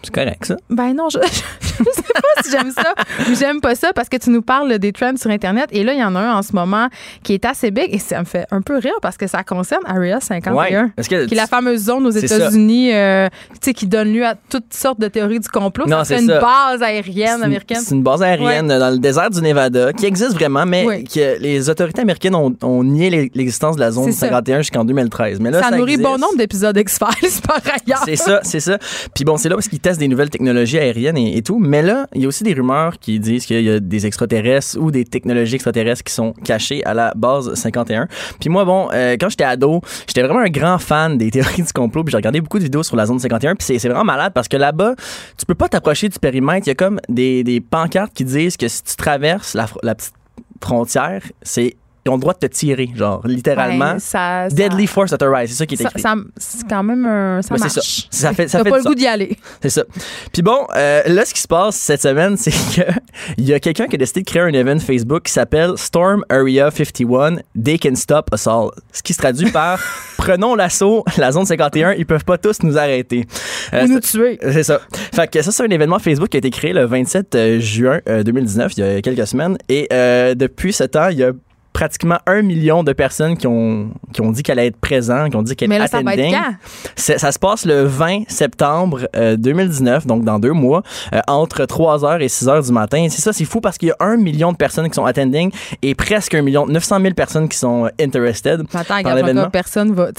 C'est 0.03 0.13
correct, 0.13 0.45
ça. 0.45 0.55
Ben 0.69 0.93
non, 0.93 1.07
je, 1.09 1.19
je, 1.61 1.67
sais 1.75 1.83
pas 2.13 2.43
si 2.43 2.51
j'aime 2.51 2.71
ça 2.71 2.93
ou 3.29 3.35
j'aime 3.35 3.61
pas 3.61 3.75
ça 3.75 3.93
parce 3.93 4.09
que 4.09 4.17
tu 4.17 4.29
nous 4.29 4.41
parles 4.41 4.77
des 4.77 4.91
trends 4.91 5.15
sur 5.15 5.29
Internet 5.31 5.69
et 5.71 5.83
là, 5.83 5.93
il 5.93 5.99
y 5.99 6.03
en 6.03 6.15
a 6.15 6.19
un 6.19 6.33
en 6.37 6.41
ce 6.41 6.53
moment 6.53 6.89
qui 7.23 7.33
est 7.33 7.45
assez 7.45 7.71
big 7.71 7.87
et 7.93 7.99
ça 7.99 8.19
me 8.19 8.25
fait 8.25 8.45
un 8.51 8.61
peu 8.61 8.77
rire 8.77 8.93
parce 9.01 9.15
que 9.15 9.25
ça 9.27 9.43
concerne 9.43 9.81
Area 9.85 10.19
51. 10.19 10.53
Ouais. 10.53 10.71
Que 10.97 11.25
Qui 11.25 11.33
est 11.33 11.37
la 11.37 11.47
fameuse 11.47 11.83
zone 11.85 12.05
aux. 12.05 12.11
États-Unis 12.11 12.93
euh, 12.93 13.27
qui 13.61 13.87
donne 13.87 14.11
lieu 14.13 14.25
à 14.25 14.35
toutes 14.49 14.73
sortes 14.73 14.99
de 14.99 15.07
théories 15.07 15.39
du 15.39 15.47
complot. 15.49 15.85
Non, 15.87 16.03
c'est 16.03 16.19
une 16.19 16.27
ça. 16.27 16.39
base 16.39 16.81
aérienne 16.81 17.37
une- 17.37 17.43
américaine. 17.43 17.79
C'est 17.81 17.95
une 17.95 18.03
base 18.03 18.21
aérienne 18.21 18.67
dans 18.67 18.91
le 18.91 18.97
désert 18.99 19.29
du 19.29 19.41
Nevada 19.41 19.93
qui 19.93 20.05
existe 20.05 20.33
vraiment, 20.33 20.65
mais 20.65 20.85
Oui. 20.85 21.03
que 21.05 21.39
les 21.39 21.69
autorités 21.69 22.01
américaines 22.01 22.35
ont, 22.35 22.53
ont 22.61 22.83
nié 22.83 23.09
l'e- 23.09 23.29
l'existence 23.33 23.75
de 23.77 23.81
la 23.81 23.91
zone 23.91 24.05
C'est 24.05 24.11
ça. 24.11 24.27
51 24.27 24.57
jusqu'en 24.59 24.83
2013. 24.85 25.12
Mais 25.39 25.51
là, 25.51 25.61
ça, 25.61 25.69
ça, 25.69 25.77
nourrit 25.77 25.93
existe. 25.93 26.09
bon 26.09 26.17
nombre 26.17 26.37
d'épisodes 26.37 26.75
X-Files 26.77 27.41
par 27.47 27.59
ailleurs. 27.65 28.01
C'est 28.05 28.15
ça, 28.15 28.39
c'est 28.43 28.59
ça. 28.59 28.77
Puis 29.15 29.23
bon, 29.23 29.37
c'est 29.37 29.49
là 29.49 29.55
parce 29.55 29.67
qu'ils 29.67 29.79
testent 29.79 29.99
des 29.99 30.07
nouvelles 30.07 30.29
technologies 30.29 30.77
aériennes 30.79 31.17
et, 31.17 31.37
et 31.37 31.41
tout. 31.41 31.59
Mais 31.59 31.81
là, 31.81 32.07
il 32.13 32.21
y 32.21 32.25
a 32.25 32.27
aussi 32.27 32.43
des 32.43 32.53
rumeurs 32.53 32.97
qui 32.99 33.19
disent 33.19 33.45
qu'il 33.45 33.61
y 33.61 33.69
a 33.69 33.79
des 33.79 34.05
extraterrestres 34.05 34.77
ou 34.79 34.91
des 34.91 35.05
technologies 35.05 35.55
extraterrestres 35.55 36.03
qui 36.03 36.13
sont 36.13 36.33
cachées 36.43 36.83
à 36.85 36.93
la 36.93 37.13
base 37.15 37.53
51. 37.53 38.07
Puis 38.39 38.49
moi, 38.49 38.65
bon, 38.65 38.89
euh, 38.93 39.15
quand 39.19 39.29
j'étais 39.29 39.43
ado, 39.43 39.81
j'étais 40.07 40.21
vraiment 40.23 40.39
un 40.41 40.49
grand 40.49 40.77
fan 40.77 41.17
des 41.17 41.31
théories 41.31 41.61
du 41.63 41.73
complot. 41.73 42.03
Puis 42.03 42.11
j'ai 42.11 42.17
regardé 42.17 42.41
beaucoup 42.41 42.59
de 42.59 42.63
vidéos 42.63 42.83
sur 42.83 42.95
la 42.95 43.05
zone 43.05 43.19
51. 43.19 43.55
Puis 43.55 43.65
c'est- 43.79 43.87
vraiment 43.87 44.03
malade 44.05 44.31
parce 44.33 44.47
que 44.47 44.57
là-bas, 44.57 44.95
tu 45.37 45.45
peux 45.45 45.55
pas 45.55 45.67
t'approcher 45.69 46.09
du 46.09 46.17
périmètre. 46.17 46.65
Il 46.67 46.69
y 46.69 46.71
a 46.71 46.75
comme 46.75 46.99
des, 47.09 47.43
des 47.43 47.59
pancartes 47.61 48.13
qui 48.13 48.23
disent 48.23 48.57
que 48.57 48.67
si 48.67 48.81
tu 48.83 48.95
traverses 48.95 49.53
la 49.55 49.95
petite 49.95 50.13
frontière, 50.61 51.21
c'est 51.41 51.75
ils 52.05 52.09
ont 52.09 52.15
le 52.15 52.19
droit 52.21 52.33
de 52.33 52.39
te 52.39 52.45
tirer, 52.47 52.89
genre 52.95 53.25
littéralement. 53.25 53.93
Ouais, 53.93 53.99
ça, 53.99 54.47
ça- 54.49 54.55
Deadly 54.55 54.87
force 54.87 55.13
authorized, 55.13 55.49
c'est 55.49 55.55
ça 55.59 55.65
qui 55.65 55.75
est 55.75 55.81
écrit. 55.81 56.01
ça- 56.01 56.15
c'est 56.37 56.67
quand 56.67 56.83
même 56.83 57.05
un. 57.05 57.41
Ça 57.41 57.53
Ouais, 57.53 57.59
marche. 57.59 57.71
ça. 57.73 57.81
Ça 58.09 58.33
fait, 58.33 58.47
ça 58.47 58.63
fait 58.63 58.69
pas 58.69 58.77
le 58.77 58.83
goût 58.83 58.95
d'y 58.95 59.07
aller. 59.07 59.37
c'est 59.61 59.69
ça. 59.69 59.83
Puis 60.31 60.41
bon, 60.41 60.67
euh, 60.75 61.01
là, 61.07 61.25
ce 61.25 61.33
qui 61.33 61.41
se 61.41 61.47
passe 61.47 61.75
cette 61.75 62.01
semaine, 62.01 62.35
c'est 62.37 62.51
que 62.51 62.89
il 63.37 63.45
y 63.45 63.53
a 63.53 63.59
quelqu'un 63.59 63.87
qui 63.87 63.95
a 63.95 63.97
décidé 63.97 64.21
de 64.21 64.25
créer 64.29 64.41
un 64.41 64.53
event 64.53 64.79
Facebook 64.79 65.23
qui 65.23 65.31
s'appelle 65.31 65.73
Storm 65.77 66.23
Area 66.29 66.69
51 66.71 67.37
They 67.61 67.79
Can 67.79 67.95
Stop 67.95 68.29
Us 68.33 68.47
All. 68.47 68.69
Ce 68.91 69.01
qui 69.01 69.13
se 69.13 69.19
traduit 69.19 69.51
par 69.51 69.79
Prenons 70.17 70.55
l'assaut, 70.55 71.03
la 71.17 71.31
zone 71.33 71.45
51, 71.45 71.93
ils 71.93 72.05
peuvent 72.05 72.23
pas 72.23 72.37
tous 72.37 72.63
nous 72.63 72.77
arrêter. 72.77 73.25
Euh, 73.73 73.83
Ou 73.83 73.87
nous 73.89 73.99
tuer. 73.99 74.39
c'est 74.41 74.63
ça. 74.63 74.79
Fait 75.13 75.27
que 75.29 75.41
ça, 75.41 75.51
c'est 75.51 75.63
un 75.63 75.69
événement 75.69 75.99
Facebook 75.99 76.29
qui 76.29 76.37
a 76.37 76.39
été 76.39 76.49
créé 76.49 76.71
le 76.71 76.85
27 76.85 77.35
euh, 77.35 77.59
juin 77.59 77.99
euh, 78.07 78.23
2019, 78.23 78.71
il 78.77 78.83
y 78.83 78.87
a 78.87 79.01
quelques 79.01 79.27
semaines. 79.27 79.57
Et 79.67 79.87
euh, 79.91 80.33
depuis 80.33 80.71
ce 80.71 80.85
temps, 80.85 81.09
il 81.09 81.17
y 81.17 81.23
a 81.23 81.31
pratiquement 81.73 82.19
un 82.27 82.41
million 82.41 82.83
de 82.83 82.93
personnes 82.93 83.35
qui 83.35 83.47
ont, 83.47 83.89
qui 84.13 84.21
ont 84.21 84.31
dit 84.31 84.43
qu'elle 84.43 84.59
allait 84.59 84.69
être 84.69 84.79
présente, 84.79 85.31
qui 85.31 85.35
ont 85.35 85.41
dit 85.41 85.55
qu'elle 85.55 85.71
était 85.73 85.87
ça 85.87 86.01
va 86.01 86.15
être 86.15 86.31
quand? 86.31 86.55
Ça 86.95 87.31
se 87.31 87.39
passe 87.39 87.65
le 87.65 87.83
20 87.83 88.23
septembre 88.27 89.07
euh, 89.15 89.35
2019, 89.35 90.05
donc 90.05 90.23
dans 90.23 90.39
deux 90.39 90.51
mois, 90.51 90.83
euh, 91.13 91.19
entre 91.27 91.63
3h 91.63 92.21
et 92.21 92.27
6h 92.27 92.65
du 92.65 92.71
matin. 92.71 93.07
C'est 93.09 93.21
ça, 93.21 93.33
c'est 93.33 93.45
fou 93.45 93.59
parce 93.59 93.77
qu'il 93.77 93.89
y 93.89 93.91
a 93.91 93.95
un 93.99 94.17
million 94.17 94.51
de 94.51 94.57
personnes 94.57 94.87
qui 94.87 94.95
sont 94.95 95.05
attending 95.05 95.51
et 95.81 95.95
presque 95.95 96.35
un 96.35 96.41
million, 96.41 96.65
900 96.67 97.01
000 97.01 97.13
personnes 97.13 97.49
qui 97.49 97.57
sont 97.57 97.85
euh, 97.85 97.89
interested. 97.99 98.63
Attends, 98.73 99.01
par 99.01 99.15
l'événement. 99.15 99.49
personne 99.49 99.93
va. 99.93 100.09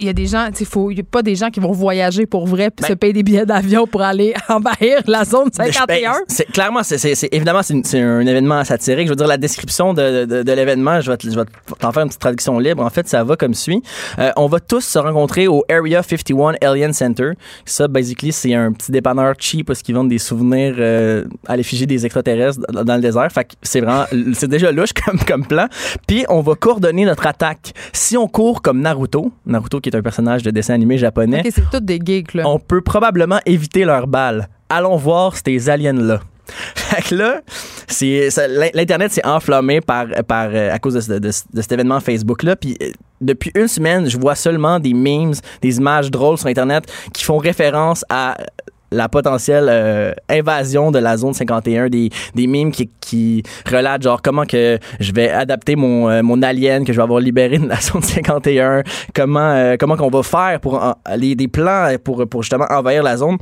Il 0.00 0.06
y 0.06 0.08
a 0.08 0.12
des 0.12 0.26
gens, 0.26 0.46
tu 0.52 0.58
sais, 0.58 0.64
faut- 0.64 0.92
il 0.92 0.94
n'y 0.94 1.00
a 1.00 1.04
pas 1.04 1.22
des 1.22 1.34
gens 1.34 1.50
qui 1.50 1.58
vont 1.58 1.72
voyager 1.72 2.24
pour 2.24 2.46
vrai 2.46 2.70
puis 2.70 2.82
Ben- 2.82 2.88
se 2.88 2.92
payer 2.94 3.12
des 3.12 3.24
billets 3.24 3.44
d'avion 3.46 3.84
pour 3.86 4.02
aller 4.02 4.32
envahir 4.48 5.00
la 5.08 5.24
zone 5.24 5.48
Ben, 5.58 5.72
51. 5.72 6.12
c'est 6.28 6.44
clairement, 6.52 6.82
c'est, 6.84 7.28
évidemment, 7.32 7.62
c'est, 7.64 8.00
un 8.00 8.20
événement 8.24 8.62
satirique. 8.62 9.06
Je 9.06 9.10
veux 9.12 9.16
dire, 9.16 9.26
la 9.26 9.38
description 9.38 9.94
de, 9.94 10.24
de- 10.24 10.42
de 10.44 10.52
l'événement, 10.52 11.00
je 11.00 11.10
vais, 11.10 11.16
te- 11.16 11.28
je 11.28 11.34
vais 11.36 11.44
t'en 11.80 11.90
faire 11.90 12.02
une 12.04 12.08
petite 12.10 12.20
traduction 12.20 12.58
libre. 12.60 12.84
En 12.84 12.90
fait, 12.90 13.08
ça 13.08 13.24
va 13.24 13.34
comme 13.36 13.54
suit. 13.54 13.82
Euh, 14.20 14.30
on 14.36 14.46
va 14.46 14.60
tous 14.60 14.82
se 14.84 14.98
rencontrer 15.00 15.48
au 15.48 15.64
Area 15.68 16.00
51 16.04 16.54
Alien 16.62 16.92
Center. 16.92 17.32
Ça, 17.64 17.88
basically, 17.88 18.30
c'est 18.30 18.54
un 18.54 18.70
petit 18.72 18.92
dépanneur 18.92 19.34
cheap 19.38 19.66
parce 19.66 19.82
qu'ils 19.82 19.96
vendent 19.96 20.10
des 20.10 20.18
souvenirs 20.18 20.76
euh, 20.78 21.24
à 21.48 21.56
l'effigie 21.56 21.88
des 21.88 22.04
extraterrestres 22.04 22.60
dans, 22.72 22.84
dans 22.84 22.94
le 22.94 23.02
désert. 23.02 23.32
Fait 23.32 23.44
que 23.44 23.54
c'est 23.62 23.80
vraiment, 23.80 24.04
c'est 24.34 24.48
déjà 24.48 24.70
louche 24.70 24.92
comme, 25.04 25.18
comme 25.18 25.44
plan. 25.44 25.66
Puis, 26.06 26.24
on 26.28 26.40
va 26.40 26.54
coordonner 26.54 27.04
notre 27.04 27.26
attaque. 27.26 27.72
Si 27.92 28.16
on 28.16 28.28
court 28.28 28.62
comme 28.62 28.80
Naruto, 28.80 29.32
Naruto 29.44 29.80
qui 29.80 29.87
est 29.88 29.96
un 29.96 30.02
personnage 30.02 30.42
de 30.42 30.50
dessin 30.50 30.74
animé 30.74 30.98
japonais, 30.98 31.42
OK, 31.44 31.52
c'est 31.54 31.70
toutes 31.70 31.84
des 31.84 32.00
gigs, 32.02 32.34
là. 32.34 32.48
on 32.48 32.58
peut 32.58 32.80
probablement 32.80 33.40
éviter 33.46 33.84
leurs 33.84 34.06
balles. 34.06 34.48
Allons 34.68 34.96
voir 34.96 35.34
ces 35.36 35.68
aliens-là. 35.68 36.20
Fait 36.74 37.02
que 37.02 37.14
là, 37.14 37.42
l'Internet 38.74 39.12
s'est 39.12 39.26
enflammé 39.26 39.80
par, 39.80 40.06
par, 40.26 40.48
euh, 40.52 40.72
à 40.72 40.78
cause 40.78 41.06
de, 41.06 41.18
de 41.18 41.30
cet 41.30 41.72
événement 41.72 42.00
Facebook-là. 42.00 42.56
Puis 42.56 42.76
euh, 42.82 42.90
depuis 43.20 43.50
une 43.54 43.68
semaine, 43.68 44.08
je 44.08 44.18
vois 44.18 44.34
seulement 44.34 44.80
des 44.80 44.94
memes, 44.94 45.34
des 45.60 45.76
images 45.76 46.10
drôles 46.10 46.38
sur 46.38 46.46
Internet 46.48 46.84
qui 47.12 47.24
font 47.24 47.38
référence 47.38 48.04
à 48.08 48.36
la 48.90 49.08
potentielle 49.08 49.68
euh, 49.68 50.12
invasion 50.28 50.90
de 50.90 50.98
la 50.98 51.16
zone 51.16 51.34
51 51.34 51.88
des, 51.88 52.10
des 52.34 52.46
memes 52.46 52.70
qui, 52.70 52.90
qui 53.00 53.42
relatent 53.70 54.02
genre 54.02 54.22
comment 54.22 54.44
que 54.44 54.78
je 55.00 55.12
vais 55.12 55.30
adapter 55.30 55.76
mon, 55.76 56.08
euh, 56.08 56.22
mon 56.22 56.42
alien 56.42 56.84
que 56.84 56.92
je 56.92 56.98
vais 56.98 57.02
avoir 57.02 57.20
libéré 57.20 57.58
de 57.58 57.66
la 57.66 57.76
zone 57.80 58.02
51 58.02 58.82
comment 59.14 59.40
euh, 59.40 59.76
comment 59.78 59.96
qu'on 59.96 60.10
va 60.10 60.22
faire 60.22 60.60
pour 60.60 60.80
les, 61.16 61.34
des 61.34 61.48
plans 61.48 61.94
pour, 62.02 62.26
pour 62.28 62.42
justement 62.42 62.66
envahir 62.70 63.02
la 63.02 63.16
zone 63.16 63.36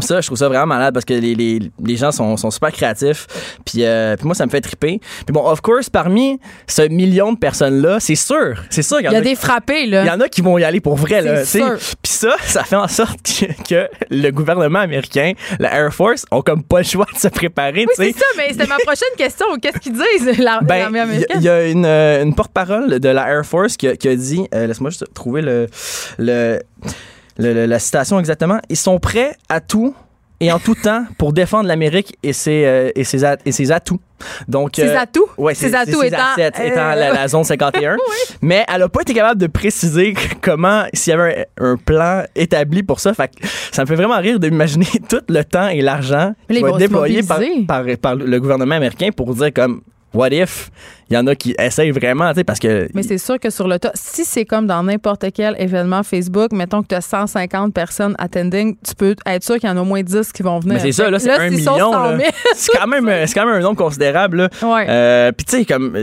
ça, 0.00 0.20
je 0.20 0.26
trouve 0.26 0.38
ça 0.38 0.48
vraiment 0.48 0.66
malade 0.66 0.92
parce 0.94 1.04
que 1.04 1.14
les, 1.14 1.34
les, 1.34 1.60
les 1.84 1.96
gens 1.96 2.12
sont, 2.12 2.36
sont 2.36 2.50
super 2.50 2.70
créatifs. 2.72 3.26
Puis, 3.64 3.84
euh, 3.84 4.16
puis 4.16 4.26
moi, 4.26 4.34
ça 4.34 4.44
me 4.46 4.50
fait 4.50 4.60
triper. 4.60 4.98
Puis 5.00 5.32
bon, 5.32 5.40
of 5.48 5.60
course, 5.60 5.88
parmi 5.88 6.38
ce 6.66 6.82
million 6.88 7.32
de 7.32 7.38
personnes-là, 7.38 7.98
c'est 8.00 8.14
sûr, 8.14 8.62
c'est 8.70 8.82
sûr 8.82 8.98
qu'il 8.98 9.06
Il 9.06 9.12
y 9.12 9.16
a 9.16 9.20
des 9.20 9.34
frappés, 9.34 9.86
là. 9.86 10.02
il 10.04 10.06
y 10.06 10.10
en 10.10 10.20
a 10.20 10.28
qui 10.28 10.40
vont 10.42 10.58
y 10.58 10.64
aller 10.64 10.80
pour 10.80 10.96
vrai, 10.96 11.22
là. 11.22 11.44
Sûr. 11.44 11.76
Puis 12.02 12.12
ça, 12.12 12.34
ça 12.44 12.64
fait 12.64 12.76
en 12.76 12.88
sorte 12.88 13.18
que, 13.22 13.46
que 13.68 13.88
le 14.10 14.30
gouvernement 14.30 14.80
américain, 14.80 15.32
la 15.58 15.72
Air 15.74 15.92
Force, 15.94 16.24
ont 16.30 16.42
comme 16.42 16.62
pas 16.62 16.78
le 16.78 16.84
choix 16.84 17.06
de 17.14 17.18
se 17.18 17.28
préparer, 17.28 17.86
Oui, 17.86 17.94
c'est 17.96 18.12
ça, 18.18 18.24
mais 18.36 18.48
c'était 18.50 18.66
ma 18.66 18.76
prochaine 18.78 19.08
question. 19.16 19.46
Qu'est-ce 19.60 19.78
qu'ils 19.78 19.92
disent, 19.92 20.38
la- 20.38 20.60
Ben, 20.60 20.78
l'armée 20.78 20.98
il 20.98 20.98
y 20.98 20.98
a- 20.98 21.02
américaine? 21.02 21.36
il 21.40 21.44
y, 21.44 21.48
a 21.48 21.66
une, 21.68 21.86
euh, 21.86 22.22
une 22.22 22.34
porte-parole 22.34 22.98
de 23.00 23.08
la 23.08 23.28
Air 23.28 23.44
Force 23.46 23.76
qui 23.76 23.88
a, 23.88 23.96
qui 23.96 24.08
a 24.08 24.16
dit, 24.16 24.46
euh, 24.54 24.66
laisse-moi 24.66 24.90
juste 24.90 25.06
trouver 25.14 25.42
le, 25.42 25.66
le, 26.18 26.60
le- 27.38 27.52
le- 27.54 27.66
la 27.66 27.78
citation 27.78 28.18
exactement, 28.18 28.58
ils 28.68 28.76
sont 28.76 28.98
prêts 28.98 29.36
à 29.48 29.60
tout 29.60 29.94
et 30.38 30.52
en 30.52 30.58
tout 30.58 30.74
temps 30.74 31.04
pour 31.18 31.32
défendre 31.32 31.66
l'Amérique 31.66 32.14
et 32.22 32.34
ses, 32.34 32.64
euh, 32.66 32.90
et 32.94 33.04
ses, 33.04 33.24
at- 33.24 33.38
et 33.46 33.52
ses 33.52 33.72
atouts. 33.72 33.98
Donc, 34.48 34.72
Ses 34.76 34.82
euh, 34.88 34.98
atouts? 34.98 35.26
Ouais, 35.38 35.54
Ses 35.54 35.74
atouts 35.74 36.00
c'est- 36.02 36.08
étant, 36.08 36.18
assets 36.34 36.48
étant 36.68 36.80
euh, 36.90 36.94
la, 36.94 37.12
la 37.12 37.28
zone 37.28 37.44
51. 37.44 37.96
Mais 38.42 38.64
elle 38.72 38.82
a 38.82 38.88
pas 38.90 39.00
été 39.00 39.14
capable 39.14 39.40
de 39.40 39.46
préciser 39.46 40.14
comment, 40.42 40.84
s'il 40.92 41.12
y 41.12 41.14
avait 41.14 41.46
un, 41.58 41.72
un 41.72 41.76
plan 41.78 42.22
établi 42.34 42.82
pour 42.82 43.00
ça. 43.00 43.14
Fait 43.14 43.28
que 43.28 43.46
ça 43.72 43.82
me 43.82 43.86
fait 43.86 43.94
vraiment 43.94 44.18
rire 44.18 44.38
d'imaginer 44.38 44.86
tout 45.08 45.20
le 45.28 45.42
temps 45.42 45.68
et 45.68 45.80
l'argent 45.80 46.34
qui 46.50 46.60
va 46.60 46.68
être 46.68 46.78
déployé 46.78 47.22
par, 47.22 47.38
mobiliser. 47.40 47.66
par, 47.66 47.84
par 48.00 48.14
le 48.16 48.38
gouvernement 48.40 48.74
américain 48.74 49.08
pour 49.16 49.34
dire 49.34 49.52
comme, 49.54 49.80
what 50.12 50.28
if? 50.32 50.70
Il 51.10 51.14
y 51.14 51.16
en 51.16 51.26
a 51.26 51.34
qui 51.36 51.54
essayent 51.58 51.90
vraiment, 51.92 52.30
tu 52.30 52.36
sais, 52.38 52.44
parce 52.44 52.58
que. 52.58 52.88
Mais 52.94 53.02
c'est 53.02 53.18
sûr 53.18 53.38
que 53.38 53.48
sur 53.50 53.68
le 53.68 53.78
tas, 53.78 53.92
si 53.94 54.24
c'est 54.24 54.44
comme 54.44 54.66
dans 54.66 54.82
n'importe 54.82 55.26
quel 55.34 55.54
événement 55.58 56.02
Facebook, 56.02 56.52
mettons 56.52 56.82
que 56.82 56.88
tu 56.88 56.94
as 56.96 57.00
150 57.00 57.72
personnes 57.72 58.14
attending, 58.18 58.76
tu 58.86 58.94
peux 58.96 59.14
être 59.26 59.44
sûr 59.44 59.56
qu'il 59.58 59.68
y 59.68 59.72
en 59.72 59.76
a 59.76 59.80
au 59.82 59.84
moins 59.84 60.02
10 60.02 60.32
qui 60.32 60.42
vont 60.42 60.58
venir. 60.58 60.74
Mais 60.74 60.80
c'est 60.80 60.92
ça, 60.92 61.08
là, 61.10 61.18
c'est 61.18 61.30
un 61.30 61.48
million. 61.50 61.76
100 61.78 61.90
là. 61.92 62.16
000, 62.18 62.30
C'est 62.54 62.72
quand, 62.76 62.86
même, 62.88 63.04
quand 63.34 63.46
même 63.46 63.54
un 63.54 63.60
nombre 63.60 63.76
considérable. 63.76 64.36
Là. 64.38 64.48
Ouais. 64.62 64.86
Euh, 64.88 65.32
Puis 65.32 65.44
tu 65.46 65.56
sais, 65.58 65.64
comme 65.64 65.96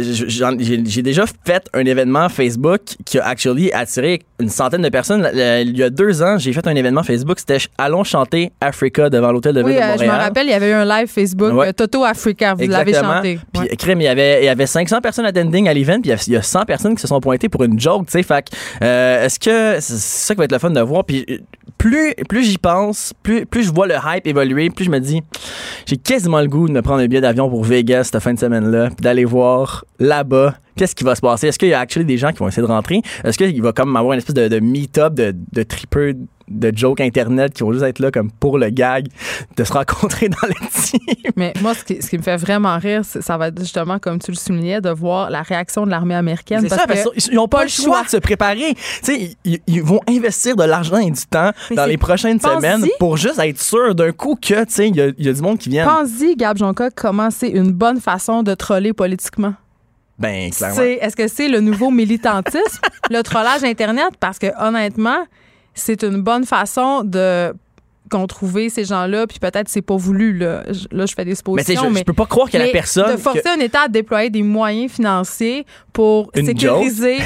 j'ai 0.59 1.01
déjà 1.01 1.25
fait 1.45 1.67
un 1.73 1.85
événement 1.85 2.29
Facebook 2.29 2.81
qui 3.05 3.19
a 3.19 3.25
actually 3.27 3.71
attiré 3.73 4.21
une 4.39 4.49
centaine 4.49 4.81
de 4.81 4.89
personnes. 4.89 5.29
Il 5.33 5.77
y 5.77 5.83
a 5.83 5.89
deux 5.89 6.21
ans, 6.23 6.37
j'ai 6.37 6.53
fait 6.53 6.65
un 6.67 6.75
événement 6.75 7.03
Facebook, 7.03 7.39
c'était 7.39 7.57
Allons 7.77 8.03
chanter 8.03 8.51
Africa 8.61 9.09
devant 9.09 9.31
l'hôtel 9.31 9.53
de 9.53 9.59
ville 9.61 9.69
oui, 9.69 9.75
de 9.75 9.79
euh, 9.81 9.93
je 9.97 10.01
me 10.01 10.05
Montréal. 10.07 10.21
rappelle, 10.21 10.47
il 10.47 10.51
y 10.51 10.53
avait 10.53 10.69
eu 10.69 10.73
un 10.73 10.85
live 10.85 11.07
Facebook, 11.07 11.53
Ouais. 11.53 11.67
euh, 11.69 11.71
Toto 11.73 12.03
Africa, 12.03 12.53
vous 12.53 12.67
l'avez 12.67 12.93
chanté. 12.93 13.39
Puis, 13.53 13.67
crème, 13.77 14.01
il 14.01 14.05
y 14.05 14.07
avait, 14.07 14.41
il 14.43 14.45
y 14.45 14.49
avait 14.49 14.65
500 14.65 14.92
personnes 15.01 15.25
attending 15.25 15.67
à 15.67 15.73
l'event, 15.73 15.99
puis 16.01 16.09
il 16.09 16.09
y 16.09 16.13
a- 16.13 16.23
il 16.27 16.33
y 16.33 16.37
a 16.37 16.41
100 16.41 16.65
personnes 16.65 16.95
qui 16.95 17.01
se 17.01 17.07
sont 17.07 17.19
pointées 17.19 17.49
pour 17.49 17.63
une 17.63 17.79
joke, 17.79 18.05
tu 18.07 18.11
sais. 18.13 18.23
Fait 18.23 18.45
euh, 18.81 19.25
est-ce 19.25 19.39
que 19.39 19.79
c'est 19.79 19.97
ça 19.99 20.33
qui 20.33 20.37
va 20.39 20.45
être 20.45 20.51
le 20.51 20.59
fun 20.59 20.69
de 20.71 20.79
voir? 20.81 21.03
Puis, 21.05 21.25
euh, 21.29 21.37
plus, 21.77 22.13
plus 22.29 22.43
j'y 22.43 22.57
pense, 22.57 23.13
plus, 23.23 23.45
plus 23.45 23.63
je 23.63 23.71
vois 23.73 23.87
le 23.87 23.95
hype 24.05 24.25
évoluer, 24.27 24.69
plus 24.69 24.85
je 24.85 24.89
me 24.89 24.99
dis, 24.99 25.21
j'ai 25.85 25.97
quasiment 25.97 26.39
le 26.39 26.47
goût 26.47 26.67
de 26.67 26.73
me 26.73 26.81
prendre 26.81 27.01
un 27.01 27.07
billet 27.07 27.21
d'avion 27.21 27.49
pour 27.49 27.63
Vegas 27.63 28.05
cette 28.05 28.19
fin 28.21 28.33
de 28.33 28.39
semaine-là, 28.39 28.87
puis 28.87 29.01
d'aller 29.03 29.25
voir 29.25 29.83
là-bas. 29.99 30.55
Qu'est-ce 30.75 30.95
qui 30.95 31.03
va 31.03 31.13
se 31.15 31.21
passer? 31.21 31.47
Est-ce 31.47 31.59
qu'il 31.59 31.67
y 31.69 31.73
a 31.73 31.79
actually 31.79 32.05
des 32.05 32.17
gens 32.17 32.31
qui 32.31 32.39
vont 32.39 32.47
essayer 32.47 32.63
de 32.65 32.71
rentrer? 32.71 33.01
Est-ce 33.23 33.37
qu'il 33.37 33.61
va 33.61 33.73
comme 33.73 33.95
avoir 33.95 34.13
une 34.13 34.17
espèce 34.19 34.33
de, 34.35 34.47
de 34.47 34.59
meet-up 34.59 35.13
de, 35.13 35.35
de 35.51 35.63
tripeux 35.63 36.15
de 36.53 36.71
jokes 36.75 37.01
Internet 37.01 37.53
qui 37.53 37.63
vont 37.63 37.71
juste 37.73 37.83
être 37.85 37.99
là 37.99 38.11
comme 38.11 38.31
pour 38.31 38.57
le 38.57 38.69
gag 38.69 39.07
de 39.57 39.63
se 39.63 39.73
rencontrer 39.73 40.29
dans 40.29 40.47
les 40.47 40.67
team. 40.71 40.99
Mais 41.35 41.53
moi, 41.61 41.73
ce 41.73 41.83
qui, 41.83 42.01
ce 42.01 42.09
qui 42.09 42.17
me 42.17 42.23
fait 42.23 42.37
vraiment 42.37 42.77
rire, 42.77 43.01
c'est- 43.03 43.21
ça 43.21 43.37
va 43.37 43.47
être 43.47 43.59
justement, 43.59 43.99
comme 43.99 44.19
tu 44.19 44.31
le 44.31 44.37
soulignais, 44.37 44.81
de 44.81 44.89
voir 44.89 45.29
la 45.29 45.41
réaction 45.41 45.85
de 45.85 45.91
l'armée 45.91 46.15
américaine. 46.15 46.61
C'est 46.61 46.69
parce 46.69 46.81
ça, 46.81 46.87
parce 46.87 47.25
qu'ils 47.25 47.35
n'ont 47.35 47.47
pas 47.47 47.63
le 47.63 47.69
choix 47.69 48.03
de 48.03 48.09
se 48.09 48.17
préparer. 48.17 48.73
Tu 48.75 48.81
sais, 49.03 49.35
ils, 49.43 49.59
ils 49.67 49.83
vont 49.83 49.99
investir 50.07 50.55
de 50.55 50.63
l'argent 50.63 50.97
et 50.97 51.11
du 51.11 51.25
temps 51.29 51.51
Mais 51.69 51.75
dans 51.75 51.85
les 51.85 51.97
prochaines 51.97 52.39
pense-y. 52.39 52.55
semaines 52.55 52.85
pour 52.99 53.17
juste 53.17 53.39
être 53.39 53.59
sûr 53.61 53.95
d'un 53.95 54.11
coup 54.11 54.35
que, 54.35 54.63
tu 54.65 54.73
sais, 54.73 54.89
il 54.89 54.95
y, 54.95 55.01
a- 55.01 55.11
il 55.17 55.25
y 55.25 55.29
a 55.29 55.33
du 55.33 55.41
monde 55.41 55.57
qui 55.57 55.69
vient. 55.69 55.85
Pense-y, 55.87 56.35
Gab 56.35 56.57
Jonca, 56.57 56.89
comment 56.91 57.29
c'est 57.31 57.49
une 57.49 57.71
bonne 57.71 57.99
façon 57.99 58.43
de 58.43 58.53
troller 58.53 58.93
politiquement? 58.93 59.53
Ben, 60.19 60.51
clairement. 60.51 60.75
C'est- 60.75 60.93
Est-ce 61.01 61.15
que 61.15 61.27
c'est 61.27 61.47
le 61.49 61.59
nouveau 61.59 61.89
militantisme, 61.89 62.79
le 63.09 63.21
trollage 63.23 63.63
Internet? 63.63 64.09
Parce 64.19 64.37
que 64.39 64.47
honnêtement, 64.63 65.25
c'est 65.73 66.03
une 66.03 66.21
bonne 66.21 66.45
façon 66.45 67.03
de 67.03 67.53
qu'on 68.11 68.27
trouver 68.27 68.69
ces 68.69 68.83
gens-là, 68.85 69.25
puis 69.25 69.39
peut-être 69.39 69.69
c'est 69.69 69.81
pas 69.81 69.95
voulu. 69.95 70.37
Là, 70.37 70.63
je, 70.71 70.85
là, 70.95 71.05
je 71.05 71.13
fais 71.15 71.23
des 71.25 71.31
Mais 71.31 71.35
suppositions. 71.35 71.83
je, 71.85 71.89
mais 71.89 71.99
je 71.99 72.03
peux 72.03 72.13
pas 72.13 72.25
croire 72.27 72.49
que 72.49 72.57
la 72.57 72.65
mais 72.65 72.71
personne. 72.71 73.11
De 73.11 73.17
forcer 73.17 73.41
que- 73.41 73.57
un 73.57 73.59
État 73.59 73.81
à 73.83 73.87
déployer 73.87 74.29
des 74.29 74.43
moyens 74.43 74.91
financiers 74.91 75.65
pour 75.93 76.29
Une 76.35 76.45
sécuriser 76.45 77.19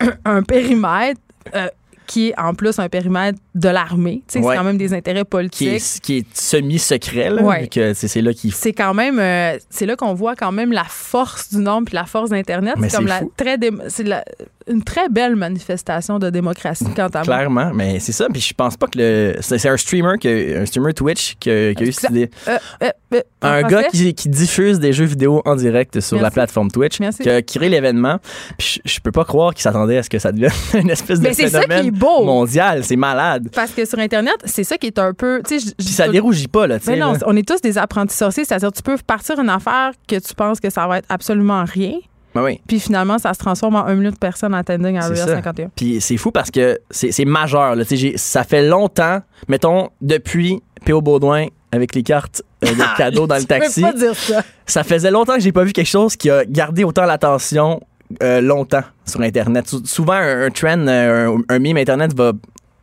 un, 0.00 0.12
un 0.36 0.42
périmètre 0.42 1.20
euh, 1.54 1.68
qui 2.06 2.28
est 2.28 2.38
en 2.38 2.54
plus 2.54 2.78
un 2.78 2.88
périmètre 2.88 3.38
de 3.54 3.68
l'armée. 3.68 4.10
Ouais. 4.10 4.22
C'est 4.28 4.40
quand 4.40 4.64
même 4.64 4.78
des 4.78 4.94
intérêts 4.94 5.24
politiques. 5.24 5.82
qui 6.02 6.18
est 6.18 6.26
semi-secret, 6.34 7.30
là, 7.30 7.42
Ouais. 7.42 7.68
c'est 7.94 8.20
là 8.22 8.32
qu'il 8.32 8.52
C'est 8.52 8.72
quand 8.72 8.94
même, 8.94 9.18
euh, 9.18 9.56
c'est 9.70 9.86
là 9.86 9.96
qu'on 9.96 10.14
voit 10.14 10.34
quand 10.36 10.52
même 10.52 10.72
la 10.72 10.84
force 10.84 11.50
du 11.50 11.58
nombre 11.58 11.86
puis 11.86 11.94
la 11.94 12.04
force 12.04 12.30
d'Internet. 12.30 12.74
C'est 12.80 12.96
comme 12.96 13.06
la 13.06 13.18
fou. 13.20 13.32
très, 13.36 13.58
dé- 13.58 13.70
c'est 13.88 14.04
la- 14.04 14.24
une 14.68 14.82
très 14.82 15.08
belle 15.08 15.36
manifestation 15.36 16.18
de 16.18 16.28
démocratie 16.28 16.84
quant 16.96 17.06
à 17.06 17.18
moi. 17.18 17.22
Clairement, 17.22 17.70
mais 17.72 18.00
c'est 18.00 18.12
ça. 18.12 18.26
Puis 18.32 18.40
je 18.40 18.52
pense 18.52 18.76
pas 18.76 18.86
que 18.88 18.98
le. 18.98 19.36
C'est 19.40 19.68
un 19.68 19.76
streamer, 19.76 20.18
que, 20.20 20.60
un 20.62 20.66
streamer 20.66 20.92
Twitch 20.92 21.36
qui 21.38 21.50
a, 21.50 21.72
qui 21.74 21.84
a 21.84 21.86
eu 21.86 21.92
cette 21.92 22.10
idée. 22.10 22.30
Euh, 22.48 22.58
euh, 22.82 22.90
euh, 23.14 23.20
Un 23.42 23.62
gars 23.62 23.84
qui, 23.84 24.12
qui 24.14 24.28
diffuse 24.28 24.80
des 24.80 24.92
jeux 24.92 25.04
vidéo 25.04 25.40
en 25.44 25.54
direct 25.54 26.00
sur 26.00 26.20
la 26.20 26.30
plateforme 26.32 26.70
Twitch, 26.72 26.98
Merci. 26.98 27.22
qui 27.22 27.30
a 27.30 27.42
créé 27.42 27.68
l'événement. 27.68 28.18
Puis 28.58 28.80
je, 28.84 28.90
je 28.94 29.00
peux 29.00 29.12
pas 29.12 29.24
croire 29.24 29.54
qu'il 29.54 29.62
s'attendait 29.62 29.98
à 29.98 30.02
ce 30.02 30.10
que 30.10 30.18
ça 30.18 30.32
devienne 30.32 30.50
une 30.74 30.90
espèce 30.90 31.20
de 31.20 31.28
Mais 31.28 31.34
phénomène 31.34 31.90
beau. 31.96 32.24
mondial. 32.24 32.84
C'est 32.84 32.96
malade. 32.96 33.48
Parce 33.54 33.72
que 33.72 33.84
sur 33.84 33.98
Internet, 33.98 34.36
c'est 34.44 34.64
ça 34.64 34.76
qui 34.78 34.86
est 34.88 34.98
un 34.98 35.12
peu. 35.12 35.40
sais, 35.46 35.56
Puis 35.76 35.86
ça 35.88 36.08
dérougit 36.08 36.48
pas, 36.48 36.66
là, 36.66 36.78
tu 36.78 36.86
sais. 36.86 36.96
Non, 36.96 37.12
là. 37.12 37.18
on 37.26 37.36
est 37.36 37.46
tous 37.46 37.60
des 37.60 37.78
apprentis 37.78 38.16
sorciers, 38.16 38.44
c'est-à-dire 38.44 38.72
tu 38.72 38.82
peux 38.82 38.96
partir 39.06 39.38
une 39.38 39.48
affaire 39.50 39.92
que 40.08 40.16
tu 40.16 40.34
penses 40.34 40.60
que 40.60 40.70
ça 40.70 40.86
va 40.86 40.98
être 40.98 41.06
absolument 41.08 41.64
rien, 41.64 41.94
Ben 42.34 42.42
oui. 42.42 42.60
puis 42.66 42.80
finalement 42.80 43.18
ça 43.18 43.32
se 43.34 43.38
transforme 43.38 43.76
en 43.76 43.86
un 43.86 43.94
million 43.94 44.10
de 44.10 44.16
personnes 44.16 44.54
attending 44.54 44.96
Area 44.98 45.16
ça. 45.26 45.34
51. 45.36 45.70
Puis 45.74 46.00
c'est 46.00 46.16
fou 46.16 46.30
parce 46.30 46.50
que 46.50 46.78
c'est 46.90 47.24
majeur. 47.24 47.74
Là. 47.76 47.84
Sais, 47.84 48.14
Ça 48.16 48.44
fait 48.44 48.66
longtemps, 48.66 49.20
mettons, 49.48 49.88
depuis 50.00 50.62
P.O. 50.84 51.00
Baudouin 51.00 51.46
avec 51.72 51.94
les 51.94 52.02
cartes 52.02 52.42
euh, 52.64 52.68
de 52.70 52.82
cadeaux 52.96 53.26
dans 53.26 53.36
le 53.36 53.44
taxi. 53.44 53.80
Pas 53.82 53.92
dire 53.92 54.14
ça. 54.14 54.42
Ça 54.66 54.84
faisait 54.84 55.10
longtemps 55.10 55.34
que 55.34 55.40
j'ai 55.40 55.52
pas 55.52 55.64
vu 55.64 55.72
quelque 55.72 55.88
chose 55.88 56.16
qui 56.16 56.30
a 56.30 56.44
gardé 56.44 56.84
autant 56.84 57.04
l'attention 57.04 57.80
euh, 58.22 58.40
longtemps 58.40 58.82
sur 59.04 59.20
Internet. 59.20 59.68
Sou- 59.68 59.84
souvent, 59.84 60.14
un, 60.14 60.46
un 60.46 60.50
trend, 60.50 60.86
euh, 60.86 61.36
un, 61.48 61.54
un 61.54 61.58
meme 61.58 61.76
Internet 61.78 62.14
va 62.14 62.32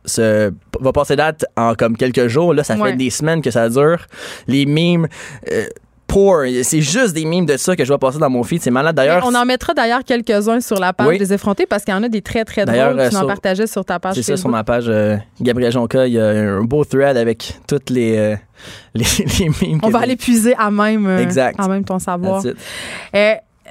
se, 0.04 0.52
va 0.80 0.92
passer 0.92 1.16
date 1.16 1.44
en 1.56 1.74
comme 1.74 1.96
quelques 1.96 2.26
jours. 2.28 2.52
Là, 2.54 2.62
ça 2.64 2.76
Ouais. 2.76 2.90
fait 2.90 2.96
des 2.96 3.10
semaines 3.10 3.40
que 3.42 3.50
ça 3.50 3.68
dure. 3.68 4.06
Les 4.46 4.66
memes... 4.66 5.06
euh, 5.50 5.64
pour, 6.06 6.42
c'est 6.62 6.82
juste 6.82 7.12
des 7.14 7.24
memes 7.24 7.46
de 7.46 7.56
ça 7.56 7.74
que 7.74 7.82
je 7.82 7.88
vois 7.88 7.98
passer 7.98 8.18
dans 8.18 8.30
mon 8.30 8.44
feed. 8.44 8.62
C'est 8.62 8.70
malade. 8.70 8.94
D'ailleurs, 8.94 9.24
On 9.26 9.34
en 9.34 9.44
mettra 9.44 9.74
d'ailleurs 9.74 10.04
quelques-uns 10.04 10.60
sur 10.60 10.78
la 10.78 10.92
page 10.92 11.08
Oui. 11.08 11.18
des 11.18 11.32
effrontés 11.32 11.66
parce 11.66 11.82
qu'il 11.82 11.92
y 11.92 11.96
en 11.96 12.02
a 12.04 12.08
des 12.08 12.22
très 12.22 12.44
très 12.44 12.64
drôles. 12.66 12.76
euh, 13.00 13.08
Tu 13.08 13.16
en 13.16 13.20
sur- 13.20 13.26
partageais 13.26 13.66
sur 13.66 13.84
ta 13.84 13.98
page 13.98 14.14
C'est 14.14 14.22
ça, 14.22 14.36
sur 14.36 14.48
ma 14.48 14.62
page 14.62 14.84
euh, 14.88 15.16
Gabriel 15.40 15.72
Jonca, 15.72 16.06
il 16.06 16.12
y 16.12 16.20
a 16.20 16.26
un 16.26 16.60
beau 16.62 16.84
thread 16.84 17.16
avec 17.16 17.58
toutes 17.66 17.90
les, 17.90 18.16
euh, 18.16 18.36
les, 18.94 19.04
les 19.40 19.46
memes. 19.48 19.80
On 19.82 19.88
que 19.88 19.92
va 19.92 20.00
aller 20.00 20.14
puiser 20.16 20.54
à 20.56 20.70
même, 20.70 21.04
euh, 21.06 21.18
Exact. 21.18 21.58
à 21.58 21.66
même 21.66 21.84
ton 21.84 21.98
savoir. 21.98 22.42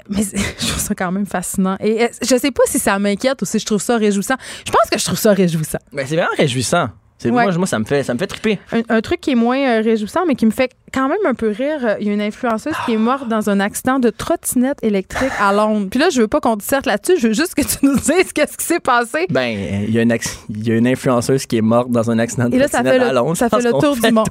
Mais 0.09 0.23
je 0.59 0.67
trouve 0.67 0.81
ça 0.81 0.95
quand 0.95 1.11
même 1.11 1.25
fascinant. 1.25 1.77
Et 1.79 2.03
euh, 2.03 2.07
je 2.21 2.35
sais 2.37 2.51
pas 2.51 2.63
si 2.65 2.79
ça 2.79 2.97
m'inquiète 2.99 3.41
ou 3.41 3.45
si 3.45 3.59
je 3.59 3.65
trouve 3.65 3.81
ça 3.81 3.97
réjouissant. 3.97 4.35
Je 4.65 4.71
pense 4.71 4.89
que 4.91 4.99
je 4.99 5.05
trouve 5.05 5.19
ça 5.19 5.33
réjouissant. 5.33 5.79
Mais 5.91 6.05
c'est 6.05 6.15
vraiment 6.15 6.35
réjouissant. 6.37 6.89
Ouais. 7.29 7.43
moi, 7.43 7.51
moi, 7.57 7.67
ça 7.67 7.79
me 7.79 7.85
fait, 7.85 8.03
ça 8.03 8.13
me 8.13 8.19
fait 8.19 8.27
triper. 8.27 8.59
Un, 8.71 8.81
un 8.97 9.01
truc 9.01 9.19
qui 9.21 9.31
est 9.31 9.35
moins 9.35 9.57
euh, 9.59 9.81
réjouissant, 9.81 10.21
mais 10.27 10.35
qui 10.35 10.45
me 10.45 10.51
fait 10.51 10.71
quand 10.93 11.07
même 11.07 11.17
un 11.25 11.33
peu 11.33 11.49
rire, 11.49 11.79
euh, 11.83 11.95
il 11.99 12.07
y 12.07 12.09
a 12.11 12.13
une 12.13 12.21
influenceuse 12.21 12.73
qui 12.85 12.93
est 12.93 12.97
morte 12.97 13.27
dans 13.27 13.49
un 13.49 13.59
accident 13.59 13.97
de 13.97 14.09
trottinette 14.11 14.77
électrique 14.83 15.31
à 15.41 15.51
Londres. 15.51 15.87
Puis 15.89 15.99
là, 15.99 16.09
je 16.11 16.21
veux 16.21 16.27
pas 16.27 16.39
qu'on 16.39 16.55
disserte 16.55 16.85
là-dessus, 16.85 17.13
je 17.19 17.27
veux 17.29 17.33
juste 17.33 17.55
que 17.55 17.61
tu 17.63 17.77
nous 17.83 17.95
dises 17.95 18.31
qu'est-ce 18.33 18.55
qui 18.57 18.65
s'est 18.65 18.79
passé. 18.79 19.25
Ben, 19.31 19.57
il 19.87 19.93
y, 19.93 19.97
a 19.97 20.03
une 20.03 20.15
il 20.49 20.67
y 20.67 20.71
a 20.71 20.75
une 20.75 20.87
influenceuse 20.87 21.45
qui 21.47 21.57
est 21.57 21.61
morte 21.61 21.89
dans 21.89 22.11
un 22.11 22.19
accident 22.19 22.47
de 22.47 22.57
trottinette 22.59 23.01
à 23.01 23.11
Londres. 23.13 23.35
ça 23.37 23.49
fait 23.49 23.61
le 23.63 23.71
tour 23.71 23.95
du 23.95 24.11
monde. 24.11 24.27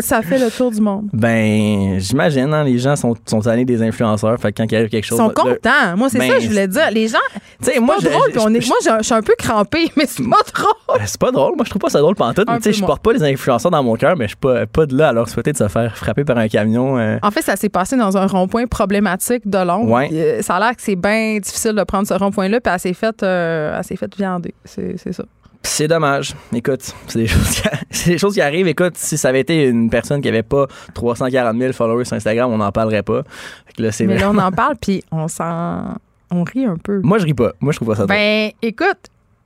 Ça 0.00 0.20
fait 0.22 0.38
le 0.38 0.50
tour 0.50 0.70
du 0.70 0.80
monde. 0.82 1.08
Ben, 1.14 1.98
j'imagine, 1.98 2.52
hein, 2.52 2.64
les 2.64 2.78
gens 2.78 2.94
sont, 2.96 3.14
sont 3.26 3.46
allés 3.46 3.64
des 3.64 3.82
influenceurs. 3.82 4.38
Fait 4.38 4.52
quand 4.52 4.64
il 4.70 4.76
arrive 4.76 4.88
quelque 4.90 5.04
Ils 5.06 5.08
chose. 5.08 5.18
sont 5.18 5.28
le- 5.28 5.34
contents. 5.34 5.96
Moi, 5.96 6.08
c'est 6.10 6.18
Ben, 6.18 6.28
ça 6.30 6.36
que 6.36 6.42
je 6.42 6.48
voulais 6.48 6.68
dire. 6.68 6.90
Les 6.90 7.08
gens, 7.08 7.18
c'est 7.60 7.80
moi, 7.80 7.96
pas 7.96 8.08
drôle. 8.10 8.22
je- 8.26 8.32
puis 8.32 8.40
on 8.44 8.52
est, 8.54 8.66
moi, 8.68 8.76
je 8.98 9.02
suis 9.02 9.14
un 9.14 9.22
peu 9.22 9.34
crampée, 9.38 9.90
mais 9.96 10.04
c'est 10.06 10.22
pas 10.28 10.36
drôle. 10.54 10.98
Ben, 10.98 11.06
C'est 11.06 11.20
pas 11.20 11.30
drôle. 11.30 11.56
Moi, 11.56 11.64
je 11.64 11.70
trouve 11.70 11.80
pas 11.80 11.88
ça 11.90 12.00
drôle 12.00 12.14
pantoute. 12.32 12.62
Tu 12.62 12.62
sais, 12.62 12.72
je 12.72 12.84
porte 12.84 13.02
pas 13.02 13.12
les 13.12 13.22
influenceurs 13.22 13.70
dans 13.70 13.82
mon 13.82 13.96
cœur, 13.96 14.16
mais 14.16 14.24
je 14.24 14.30
suis 14.30 14.36
pas, 14.36 14.66
pas 14.66 14.86
de 14.86 14.96
là 14.96 15.08
à 15.08 15.12
leur 15.12 15.28
souhaiter 15.28 15.52
de 15.52 15.56
se 15.58 15.68
faire 15.68 15.96
frapper 15.96 16.24
par 16.24 16.38
un 16.38 16.48
camion. 16.48 16.98
euh. 16.98 17.18
En 17.22 17.30
fait, 17.30 17.42
ça 17.42 17.56
s'est 17.56 17.68
passé 17.68 17.96
dans 17.96 18.16
un 18.16 18.26
rond-point 18.26 18.66
problématique 18.66 19.48
de 19.48 19.58
Londres. 19.58 19.90
Ouais. 19.90 20.08
Euh, 20.12 20.42
Ça 20.42 20.56
a 20.56 20.60
l'air 20.60 20.76
que 20.76 20.82
c'est 20.82 20.96
bien 20.96 21.38
difficile 21.38 21.72
de 21.72 21.84
prendre 21.84 22.06
ce 22.06 22.14
rond-point-là, 22.14 22.60
puis 22.60 22.72
elle 22.72 22.80
s'est 22.80 22.94
faite 22.94 23.22
euh, 23.22 23.80
faite 23.82 24.16
viander. 24.16 24.54
C'est 24.64 25.12
ça. 25.12 25.24
C'est 25.64 25.86
dommage. 25.86 26.34
Écoute, 26.52 26.82
c'est 27.06 27.20
des, 27.20 27.26
choses 27.28 27.48
qui, 27.50 27.68
c'est 27.90 28.10
des 28.10 28.18
choses 28.18 28.34
qui 28.34 28.40
arrivent. 28.40 28.66
Écoute, 28.66 28.94
si 28.96 29.16
ça 29.16 29.28
avait 29.28 29.40
été 29.40 29.64
une 29.68 29.90
personne 29.90 30.20
qui 30.20 30.28
avait 30.28 30.42
pas 30.42 30.66
340 30.94 31.56
000 31.56 31.72
followers 31.72 32.04
sur 32.04 32.16
Instagram, 32.16 32.50
on 32.52 32.58
n'en 32.58 32.72
parlerait 32.72 33.02
pas. 33.04 33.22
Fait 33.66 33.82
là, 33.82 33.90
Mais 34.06 34.18
là, 34.18 34.30
on 34.30 34.38
en 34.38 34.50
parle, 34.52 34.74
puis 34.80 35.04
on 35.12 35.28
s'en. 35.28 35.94
On 36.30 36.42
rit 36.44 36.64
un 36.64 36.76
peu. 36.78 37.00
Moi, 37.04 37.18
je 37.18 37.24
ris 37.26 37.34
pas. 37.34 37.52
Moi, 37.60 37.72
je 37.72 37.76
trouve 37.78 37.88
pas 37.88 37.94
ça 37.94 38.06
drôle. 38.06 38.16
Ben, 38.16 38.50
écoute, 38.62 38.98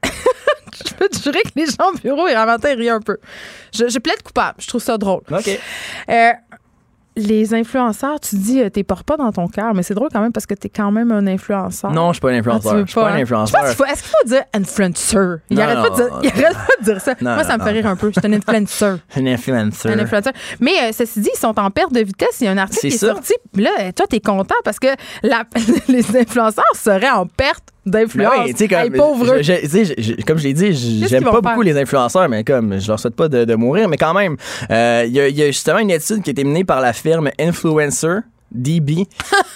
je 0.89 0.95
peux 0.95 1.09
te 1.09 1.19
jurer 1.23 1.43
que 1.43 1.51
les 1.57 1.67
gens 1.67 1.91
au 1.93 1.99
bureau, 1.99 2.29
ils 2.29 2.33
ils 2.35 2.79
rient 2.79 2.91
un 2.91 3.01
peu. 3.01 3.19
Je, 3.75 3.89
je 3.89 3.99
plaide 3.99 4.23
coupable. 4.23 4.57
Je 4.59 4.67
trouve 4.69 4.83
ça 4.83 4.99
drôle. 4.99 5.23
OK. 5.31 5.59
Euh, 6.11 6.31
les 7.19 7.55
influenceurs, 7.55 8.21
tu 8.21 8.37
dis, 8.37 8.61
euh, 8.61 8.69
t'es 8.69 8.85
portes 8.85 9.07
pas 9.07 9.17
dans 9.17 9.33
ton 9.33 9.49
cœur, 9.49 9.73
mais 9.73 9.83
c'est 9.83 9.95
drôle 9.95 10.11
quand 10.13 10.21
même 10.21 10.33
parce 10.33 10.45
que 10.45 10.53
t'es 10.53 10.69
quand 10.69 10.91
même 10.93 11.11
un 11.13 11.27
influenceur. 11.27 11.91
Non, 11.91 12.09
je 12.09 12.17
suis 12.17 12.21
pas 12.21 12.29
un 12.31 12.35
Ah, 12.35 12.39
influenceur. 12.41 12.75
veux 12.75 12.81
je 12.83 12.87
suis 12.91 12.95
pas 12.95 13.09
hein? 13.09 13.15
un 13.15 13.23
influenceur. 13.23 13.67
faut- 13.69 13.85
Est-ce 13.87 14.03
qu'il 14.03 14.11
faut 14.11 14.29
dire 14.29 14.43
influencer? 14.53 15.17
Il 15.49 15.59
arrête, 15.59 15.79
pas 15.79 15.89
de 15.89 15.95
dire, 15.95 16.11
non, 16.13 16.21
il 16.23 16.29
arrête 16.45 16.57
pas 16.59 16.73
de 16.79 16.85
dire 16.85 17.01
ça. 17.01 17.15
Non, 17.23 17.35
Moi, 17.37 17.45
ça 17.45 17.57
non, 17.57 17.59
me 17.59 17.65
fait 17.65 17.73
non. 17.73 17.77
rire 17.81 17.87
un 17.87 17.97
peu. 17.97 18.13
Je 18.15 18.21
suis 18.21 18.29
un 18.29 18.33
influenceur. 18.35 18.99
Un 19.17 19.27
influencer. 19.27 19.89
Un 19.89 19.99
influenceur. 19.99 20.33
Mais 20.61 20.73
euh, 20.83 20.91
ceci 20.93 21.21
dit, 21.21 21.31
ils 21.35 21.39
sont 21.39 21.59
en 21.59 21.71
perte 21.71 21.95
de 21.95 22.01
vitesse. 22.01 22.37
Il 22.43 22.45
y 22.45 22.49
a 22.49 22.51
un 22.51 22.59
article 22.59 22.81
qui 22.83 22.87
est 22.89 22.99
ça. 22.99 23.07
sorti. 23.15 23.33
Puis 23.51 23.63
Là, 23.63 23.93
toi, 23.95 24.07
t'es 24.07 24.21
content 24.21 24.55
parce 24.63 24.79
que 24.79 24.89
la- 25.23 25.45
les 25.89 26.17
influenceurs 26.19 26.65
seraient 26.75 27.09
en 27.09 27.25
perte 27.27 27.65
Ben 27.87 28.03
d'influence. 28.03 28.33
oui, 28.45 28.51
tu 28.53 28.59
sais, 28.59 28.69
comme, 28.69 28.79
Hey, 28.79 28.91
je- 29.43 29.95
je- 29.97 30.03
je- 30.03 30.25
comme 30.27 30.39
je 30.39 30.43
l'ai 30.45 30.53
dit, 30.55 30.73
j'aime 31.09 31.23
pas 31.23 31.41
beaucoup 31.41 31.63
les 31.63 31.79
influenceurs, 31.79 32.29
mais 32.29 32.43
comme 32.45 32.81
je 32.81 32.89
leur 32.89 32.99
souhaite 32.99 33.15
pas 33.15 33.29
de, 33.29 33.45
de 33.45 33.55
mourir, 33.55 33.89
mais 33.89 33.97
quand 33.97 34.13
même, 34.15 34.37
euh, 34.71 35.05
il 35.07 35.13
y, 35.13 35.21
a- 35.21 35.29
il 35.29 35.37
y 35.37 35.43
a 35.43 35.47
justement 35.47 35.79
une 35.79 35.91
étude 35.91 36.23
qui 36.23 36.31
a 36.31 36.33
été 36.33 36.43
menée 36.45 36.65
par 36.65 36.81
la 36.81 36.93
firme 36.93 37.31
Influencer. 37.39 38.19
DB 38.57 39.07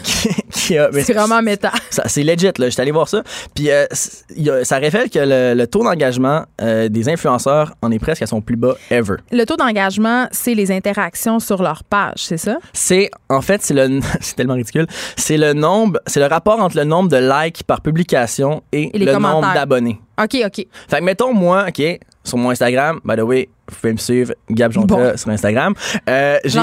C'est 0.52 1.12
vraiment 1.14 1.42
méta. 1.42 1.72
c'est 2.06 2.22
legit 2.22 2.50
là 2.58 2.68
j'étais 2.68 2.82
allé 2.82 2.90
voir 2.90 3.08
ça 3.08 3.22
puis 3.54 3.70
euh, 3.70 3.86
a- 3.90 4.64
ça 4.64 4.76
révèle 4.78 5.10
que 5.10 5.18
le, 5.18 5.54
le 5.54 5.66
taux 5.66 5.82
d'engagement 5.82 6.44
euh, 6.60 6.88
des 6.88 7.08
influenceurs 7.08 7.72
en 7.82 7.90
est 7.90 7.98
presque 7.98 8.22
à 8.22 8.26
son 8.26 8.40
plus 8.40 8.56
bas 8.56 8.74
ever 8.90 9.16
Le 9.32 9.44
taux 9.44 9.56
d'engagement, 9.56 10.26
c'est 10.32 10.54
les 10.54 10.70
interactions 10.70 11.38
sur 11.40 11.62
leur 11.62 11.84
page, 11.84 12.18
c'est 12.18 12.36
ça? 12.36 12.58
c'est 12.72 13.10
en 13.28 13.40
fait 13.40 13.62
c'est 13.62 13.74
le 13.74 14.00
c'est 14.20 14.34
tellement 14.36 14.54
ridicule 14.54 14.86
c'est 15.16 15.36
le 15.36 15.52
nombre 15.52 16.00
c'est 16.06 16.20
le 16.20 16.26
rapport 16.26 16.60
entre 16.60 16.76
le 16.76 16.84
nombre 16.84 17.08
de 17.08 17.16
likes 17.16 17.64
par 17.64 17.80
publication 17.80 18.62
et, 18.72 18.94
Et 18.94 18.98
le 19.04 19.12
nombre 19.12 19.52
d'abonnés 19.54 20.00
OK, 20.22 20.36
OK. 20.44 20.66
Fait 20.88 20.98
que 20.98 21.02
mettons 21.04 21.32
moi, 21.32 21.64
OK, 21.68 21.82
sur 22.30 22.38
mon 22.38 22.50
Instagram, 22.50 23.00
by 23.04 23.16
the 23.16 23.20
way, 23.20 23.48
vous 23.68 23.76
pouvez 23.76 23.92
me 23.92 23.98
suivre, 23.98 24.32
Gab 24.50 24.72
Jonca 24.72 24.86
Bon. 24.94 25.16
sur 25.16 25.30
Instagram. 25.30 25.74
Euh, 26.08 26.38
j'ai- 26.44 26.58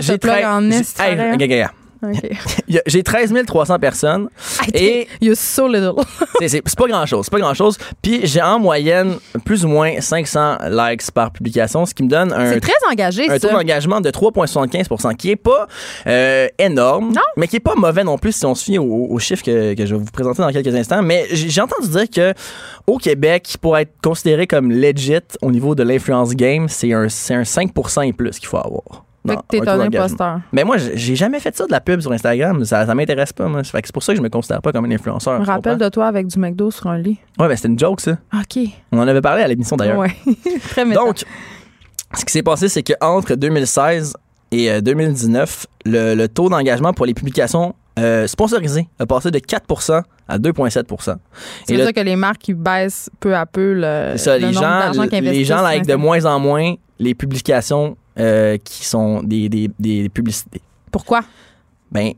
se 0.00 0.12
j'ai 0.12 0.18
plug 0.18 0.44
en 0.44 0.70
esti, 0.70 1.02
hey, 1.02 1.81
pareil, 2.02 2.16
regarde, 2.16 2.36
regarde. 2.36 2.58
OK. 2.58 2.62
Il 2.68 2.74
y 2.74 2.78
a- 2.78 2.82
J'ai 2.86 3.02
13 3.02 3.32
300 3.46 3.78
personnes. 3.78 4.28
Et- 4.74 5.08
You're 5.20 5.36
so 5.36 5.66
little. 5.66 5.92
C'est- 6.46 6.62
pas 6.76 6.86
grand-chose, 6.88 7.26
c'est 7.26 7.30
pas 7.30 7.38
grand-chose. 7.38 7.78
Puis 8.02 8.26
j'ai 8.26 8.42
en 8.42 8.58
moyenne 8.58 9.14
plus 9.44 9.64
ou 9.64 9.68
moins 9.68 10.00
500 10.00 10.58
likes 10.70 11.10
par 11.12 11.30
publication, 11.30 11.86
ce 11.86 11.94
qui 11.94 12.02
me 12.02 12.08
donne 12.08 12.32
un 12.32 12.52
C'est 12.52 12.60
très 12.60 12.72
engagé, 12.90 13.30
un 13.30 13.38
taux 13.38 13.48
d'engagement 13.50 14.00
de 14.00 14.10
3,75 14.10 15.16
qui 15.16 15.30
est 15.30 15.36
pas 15.36 15.66
euh, 16.06 16.48
énorme, 16.58 17.12
Non. 17.12 17.20
mais 17.36 17.46
qui 17.48 17.56
est 17.56 17.60
pas 17.60 17.74
mauvais 17.76 18.04
non 18.04 18.18
plus 18.18 18.32
si 18.32 18.44
on 18.44 18.54
se 18.54 18.64
fie 18.64 18.78
aux, 18.78 18.84
aux 19.10 19.18
chiffres 19.18 19.44
que, 19.44 19.74
que 19.74 19.86
je 19.86 19.94
vais 19.94 20.00
vous 20.00 20.10
présenter 20.10 20.42
dans 20.42 20.50
quelques 20.50 20.74
instants. 20.74 21.02
Mais 21.02 21.26
j'ai 21.30 21.60
entendu 21.60 21.88
dire 21.88 22.10
que 22.10 22.34
au 22.86 22.98
Québec, 22.98 23.56
pour 23.60 23.76
être 23.78 23.92
considéré 24.02 24.46
comme 24.46 24.70
legit 24.72 25.18
au 25.42 25.50
niveau 25.50 25.74
de 25.74 25.82
l'influence 25.82 26.34
game, 26.34 26.68
c'est 26.68 26.92
un, 26.92 27.08
c'est 27.08 27.34
un 27.34 27.44
5 27.44 27.70
et 28.04 28.12
plus 28.12 28.38
qu'il 28.38 28.48
faut 28.48 28.56
avoir. 28.58 29.04
Fait 29.26 29.36
que 29.36 29.40
t'es 29.48 29.68
un 29.68 29.80
imposteur. 29.80 30.40
Mais 30.52 30.64
moi, 30.64 30.76
j'ai 30.78 31.14
jamais 31.14 31.38
fait 31.38 31.56
ça 31.56 31.66
de 31.66 31.70
la 31.70 31.80
pub 31.80 32.00
sur 32.00 32.10
Instagram. 32.12 32.64
Ça, 32.64 32.86
ça 32.86 32.94
m'intéresse 32.94 33.32
pas, 33.32 33.46
moi. 33.46 33.62
Fait 33.62 33.80
que 33.80 33.88
c'est 33.88 33.92
pour 33.92 34.02
ça 34.02 34.12
que 34.12 34.18
je 34.18 34.22
me 34.22 34.28
considère 34.28 34.60
pas 34.60 34.72
comme 34.72 34.84
un 34.84 34.90
influenceur. 34.90 35.34
Un 35.34 35.44
tu 35.44 35.50
rappel 35.50 35.72
comprends? 35.74 35.84
de 35.86 35.90
toi 35.90 36.06
avec 36.06 36.26
du 36.26 36.38
McDo 36.38 36.70
sur 36.70 36.88
un 36.88 36.98
lit. 36.98 37.18
Ouais, 37.38 37.48
ben 37.48 37.56
c'était 37.56 37.68
une 37.68 37.78
joke, 37.78 38.00
ça. 38.00 38.18
OK. 38.34 38.64
On 38.90 38.98
en 38.98 39.06
avait 39.06 39.20
parlé 39.20 39.42
à 39.42 39.48
l'émission 39.48 39.76
d'ailleurs. 39.76 39.98
Ouais. 39.98 40.14
Très 40.70 40.84
méta. 40.84 41.00
Donc, 41.00 41.24
ce 42.14 42.24
qui 42.24 42.32
s'est 42.32 42.42
passé, 42.42 42.68
c'est 42.68 42.82
qu'entre 42.82 43.34
2016 43.34 44.14
et 44.50 44.70
euh, 44.70 44.80
2019, 44.80 45.66
le, 45.86 46.14
le 46.14 46.28
taux 46.28 46.48
d'engagement 46.48 46.92
pour 46.92 47.06
les 47.06 47.14
publications 47.14 47.74
euh, 47.98 48.26
sponsorisées 48.26 48.88
a 48.98 49.06
passé 49.06 49.30
de 49.30 49.38
4% 49.38 50.02
à 50.28 50.38
2,7% 50.38 51.16
c'est 51.66 51.74
et 51.74 51.84
ça 51.84 51.92
que 51.92 52.00
les 52.00 52.16
marques 52.16 52.38
qui 52.40 52.54
baissent 52.54 53.10
peu 53.20 53.36
à 53.36 53.44
peu 53.44 53.74
le, 53.74 54.16
ça, 54.16 54.38
le 54.38 54.46
les 54.46 54.52
nombre 54.52 54.60
d'argent 54.62 55.02
gens, 55.02 55.08
qu'ils 55.08 55.20
les 55.20 55.28
investissent 55.28 55.48
gens 55.48 55.56
sur 55.56 55.64
like 55.64 55.86
de 55.86 55.94
moins 55.94 56.24
en 56.24 56.38
moins 56.38 56.74
les 57.02 57.14
publications 57.14 57.96
euh, 58.18 58.56
qui 58.62 58.84
sont 58.84 59.22
des, 59.22 59.48
des, 59.48 59.70
des 59.78 60.08
publicités. 60.08 60.60
Pourquoi? 60.90 61.20
Ben, 61.90 62.12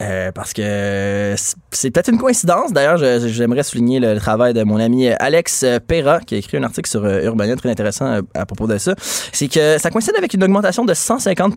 euh, 0.00 0.30
parce 0.30 0.52
que 0.52 1.34
c'est- 1.72 1.90
peut-être 1.90 2.08
une 2.08 2.18
coïncidence. 2.18 2.72
D'ailleurs, 2.72 2.98
j'aimerais 2.98 3.64
souligner 3.64 3.98
le, 3.98 4.16
travail 4.20 4.54
de 4.54 4.62
mon 4.62 4.76
ami 4.78 5.08
Alex 5.08 5.64
Perra, 5.88 6.20
qui 6.20 6.36
a 6.36 6.38
écrit 6.38 6.56
un 6.56 6.62
article 6.62 6.88
sur 6.88 7.04
euh, 7.04 7.24
Urbania 7.24 7.56
très 7.56 7.68
intéressant 7.68 8.06
euh, 8.06 8.22
à 8.34 8.46
propos 8.46 8.68
de 8.68 8.78
ça. 8.78 8.94
C'est 9.32 9.48
que 9.48 9.76
ça 9.78 9.90
coïncide 9.90 10.14
avec 10.16 10.32
une 10.34 10.44
augmentation 10.44 10.84
de 10.84 10.94
150 10.94 11.54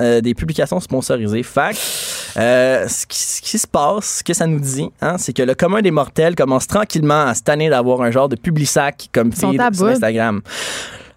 euh, 0.00 0.22
des 0.22 0.32
publications 0.34 0.80
sponsorisées. 0.80 1.42
Fac, 1.42 1.76
euh, 2.38 2.88
ce, 2.88 3.04
qui, 3.06 3.18
ce 3.18 3.42
qui 3.42 3.58
se 3.58 3.66
passe, 3.66 4.18
ce 4.20 4.24
que 4.24 4.32
ça 4.32 4.46
nous 4.46 4.60
dit, 4.60 4.88
hein, 5.02 5.18
c'est 5.18 5.34
que 5.34 5.42
le 5.42 5.54
commun 5.54 5.82
des 5.82 5.90
mortels 5.90 6.34
commence 6.34 6.66
tranquillement 6.66 7.26
à 7.26 7.34
se 7.34 7.42
tanner 7.42 7.68
d'avoir 7.68 8.00
un 8.00 8.10
genre 8.10 8.30
de 8.30 8.36
publisac 8.36 9.08
comme 9.12 9.32
sont 9.32 9.50
feed 9.50 9.60
sur. 9.60 9.86
Instagram. 9.88 10.40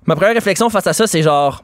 Ma 0.05 0.15
première 0.15 0.33
réflexion 0.35 0.69
face 0.69 0.87
à 0.87 0.93
ça, 0.93 1.07
c'est 1.07 1.21
genre, 1.23 1.63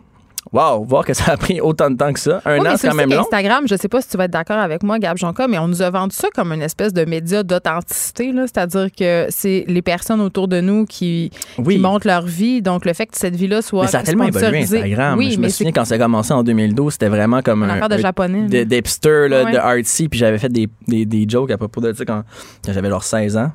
wow, 0.52 0.84
voir 0.84 1.06
que 1.06 1.14
ça 1.14 1.34
a 1.34 1.38
pris 1.38 1.62
autant 1.62 1.92
de 1.92 1.96
temps 1.98 2.12
que 2.12 2.20
ça. 2.20 2.42
Un 2.46 2.60
Oui, 2.60 2.68
an, 2.68 2.74
c'est 2.76 2.88
quand 2.90 2.96
même 2.96 3.12
long. 3.12 3.22
Instagram, 3.22 3.66
je 3.70 3.76
sais 3.76 3.88
pas 3.88 4.02
si 4.02 4.10
tu 4.10 4.18
vas 4.18 4.26
être 4.26 4.32
d'accord 4.32 4.58
avec 4.58 4.82
moi, 4.82 4.98
Gab 4.98 5.16
Jonca, 5.18 5.48
mais 5.48 5.60
on 5.60 5.68
nous 5.68 5.82
a 5.84 5.90
vendu 5.92 6.16
ça 6.16 6.30
comme 6.34 6.52
une 6.52 6.64
espèce 6.64 6.92
de 6.94 7.06
média 7.06 7.44
d'authenticité. 7.44 8.32
C'est-à-dire 8.36 8.88
que 8.98 9.28
c'est 9.30 9.64
les 9.68 9.82
personnes 9.84 10.22
autour 10.22 10.48
de 10.48 10.60
nous 10.60 10.86
qui, 10.86 11.30
Oui. 11.60 11.76
qui 11.76 11.80
montrent 11.80 12.08
leur 12.08 12.26
vie. 12.26 12.62
Donc, 12.64 12.86
le 12.86 12.94
fait 12.94 13.06
que 13.06 13.16
cette 13.18 13.36
vie-là 13.36 13.62
soit 13.62 13.84
Mais 13.84 13.88
ça 13.92 14.00
a 14.00 14.04
tellement 14.04 14.26
évolué 14.26 14.62
Instagram. 14.64 15.18
Oui, 15.20 15.32
je 15.32 15.40
me 15.40 15.48
souviens 15.50 15.72
quand 15.72 15.86
ça 15.86 15.96
a 15.96 15.98
commencé 16.00 16.34
en 16.34 16.44
2012, 16.44 16.94
c'était 16.94 17.10
vraiment 17.10 17.42
comme 17.44 17.62
un, 17.64 17.88
de 17.88 17.94
un- 17.94 17.98
japonais. 18.00 18.48
de- 18.48 18.64
d'hipster, 18.64 19.28
là, 19.30 19.44
Ouais. 19.44 19.52
de 19.52 19.58
artsy, 19.58 20.10
puis 20.10 20.18
j'avais 20.20 20.40
fait 20.40 20.50
des, 20.50 20.68
des, 20.88 21.06
des 21.06 21.26
jokes 21.30 21.52
à 21.52 21.58
propos 21.58 21.80
de 21.82 21.94
ça 21.94 22.04
quand, 22.06 22.24
quand 22.66 22.74
j'avais 22.74 22.90
genre 22.90 23.04
16 23.04 23.38
ans. 23.38 23.52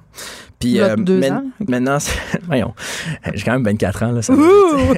Puis 0.58 0.82
ok. 0.82 0.98
maintenant, 1.68 1.98
voyons, 2.44 2.74
j'ai 3.34 3.44
quand 3.44 3.52
même 3.52 3.64
24 3.64 4.02
ans 4.04 4.12
là. 4.12 4.20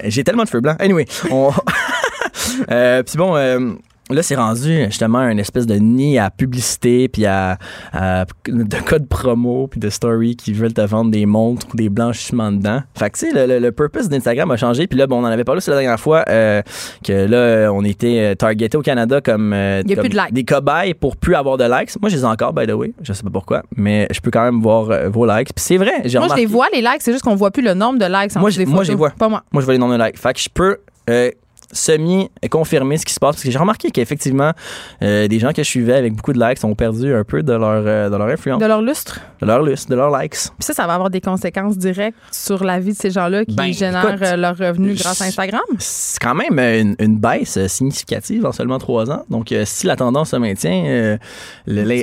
j'ai 0.05 0.25
tellement 0.25 0.45
de 0.45 0.49
feux 0.49 0.61
blancs. 0.61 0.81
Anyway, 0.81 1.07
on... 1.31 1.53
Euh, 2.71 3.03
puis 3.03 3.17
bon. 3.17 3.37
Là, 4.11 4.23
c'est 4.23 4.37
rendu 4.37 4.85
justement 4.87 5.19
un 5.19 5.37
espèce 5.39 5.67
de 5.67 5.75
nid 5.75 6.19
à 6.19 6.31
publicité, 6.31 7.09
puis 7.09 7.27
à, 7.27 7.59
à- 7.93 8.25
de 8.47 8.77
codes 8.85 9.07
promo, 9.09 9.67
puis 9.69 9.81
de 9.81 9.91
story 9.91 10.37
qui 10.37 10.53
veulent 10.53 10.73
te 10.73 10.81
vendre 10.81 11.11
des 11.11 11.27
montres 11.27 11.67
ou 11.73 11.77
des 11.77 11.89
blanchissements 11.89 12.51
dedans. 12.53 12.81
Fait 12.95 13.11
que, 13.11 13.19
tu 13.19 13.31
sais, 13.31 13.33
le, 13.47 13.53
le- 13.55 13.59
le 13.59 13.73
purpose 13.73 14.09
d'Instagram 14.09 14.51
a 14.51 14.57
changé. 14.57 14.87
Puis 14.87 14.99
là, 14.99 15.07
bon, 15.07 15.17
on 15.23 15.25
en 15.27 15.31
avait 15.31 15.45
parlé 15.45 15.61
la 15.67 15.75
dernière 15.75 16.01
fois 16.01 16.25
euh, 16.29 16.63
que 17.05 17.13
là, 17.13 17.71
on 17.73 17.85
était 17.85 18.19
euh, 18.21 18.35
targeté 18.35 18.77
au 18.79 18.83
Canada 18.83 19.21
comme, 19.21 19.53
euh, 19.53 19.83
comme 19.95 20.05
de 20.31 20.35
des 20.35 20.45
cobayes 20.45 20.95
pour 20.95 21.17
plus 21.17 21.35
avoir 21.35 21.57
de 21.57 21.65
likes. 21.65 21.91
Moi, 22.01 22.09
je 22.11 22.17
les 22.17 22.23
ai 22.23 22.27
encore, 22.27 22.53
by 22.53 22.67
the 22.67 22.73
way. 22.73 22.93
Je 23.03 23.13
sais 23.13 23.23
pas 23.23 23.31
pourquoi, 23.31 23.63
mais 23.77 24.09
je 24.11 24.21
peux 24.21 24.31
quand 24.31 24.45
même 24.45 24.61
voir 24.63 24.91
euh, 24.91 25.09
vos 25.09 25.27
likes. 25.27 25.53
Puis 25.55 25.65
c'est 25.65 25.77
vrai, 25.77 25.93
j'ai 26.05 26.19
Moi, 26.19 26.29
je 26.31 26.35
les 26.35 26.47
vois, 26.47 26.67
les 26.73 26.81
likes, 26.81 27.01
c'est 27.01 27.13
juste 27.13 27.25
qu'on 27.25 27.35
voit 27.35 27.51
plus 27.51 27.63
le 27.63 27.75
nombre 27.75 27.99
de 27.99 28.05
likes 28.07 28.37
en 28.37 28.41
Moi, 28.41 28.51
je- 28.51 28.59
des 28.59 28.67
moi, 28.67 28.85
je 28.85 28.91
les 28.91 28.97
vois. 28.97 29.11
Pas 29.11 29.29
moi. 29.29 29.43
moi, 29.53 29.61
je 29.61 29.65
vois 29.67 29.75
les 29.75 29.79
nombres 29.79 29.97
de 29.99 30.03
likes. 30.03 30.19
Fait 30.19 30.33
que 30.33 30.41
je 30.41 30.49
peux 30.53 30.79
euh, 31.11 31.31
semi-confirmer 31.73 32.97
ce 32.99 33.05
qui 33.07 33.13
se 33.15 33.21
passe. 33.21 33.37
Parce 33.37 33.43
que 33.45 33.51
j'ai 33.51 33.59
remarqué 33.59 33.91
qu'effectivement, 33.91 34.53
euh, 35.03 35.29
des 35.29 35.39
gens 35.39 35.53
que 35.53 35.63
je 35.63 35.69
suivais 35.69 35.95
avec 35.95 36.15
beaucoup 36.15 36.33
de 36.33 36.41
likes 36.41 36.63
ont 36.65 36.75
perdu 36.75 37.15
un 37.15 37.25
peu 37.25 37.43
de 37.43 37.53
leur, 37.53 37.83
euh, 37.87 38.09
de 38.11 38.17
leur 38.17 38.29
influence, 38.29 38.61
De 38.61 38.67
leur 38.67 38.83
lustre? 38.83 39.21
de 39.41 39.47
leur 39.47 39.63
liste, 39.63 39.89
de 39.89 39.95
leurs 39.95 40.17
likes. 40.19 40.33
Puis 40.33 40.51
ça, 40.61 40.75
ça 40.75 40.87
va 40.87 40.95
avoir 40.95 41.11
des 41.11 41.21
conséquences 41.21 41.79
directes 41.79 42.17
sur 42.33 42.65
la 42.65 42.81
vie 42.81 42.93
de 42.93 42.97
ces 42.97 43.11
gens-là 43.11 43.45
qui 43.45 43.55
Ben, 43.55 43.73
génèrent 43.73 44.09
écoute, 44.11 44.23
euh, 44.27 44.37
leurs 44.37 44.57
revenus 44.57 45.01
grâce 45.01 45.23
à 45.23 45.27
Instagram? 45.27 45.61
C'est 45.79 46.19
quand 46.21 46.35
même 46.35 46.59
une, 46.59 46.97
une 46.99 47.17
baisse 47.19 47.65
significative 47.69 48.45
en 48.47 48.53
seulement 48.53 48.79
trois 48.79 49.11
ans. 49.11 49.23
Donc, 49.31 49.53
euh, 49.53 49.63
si 49.65 49.87
la 49.87 49.95
tendance 49.97 50.31
se 50.31 50.37
maintient, 50.37 51.19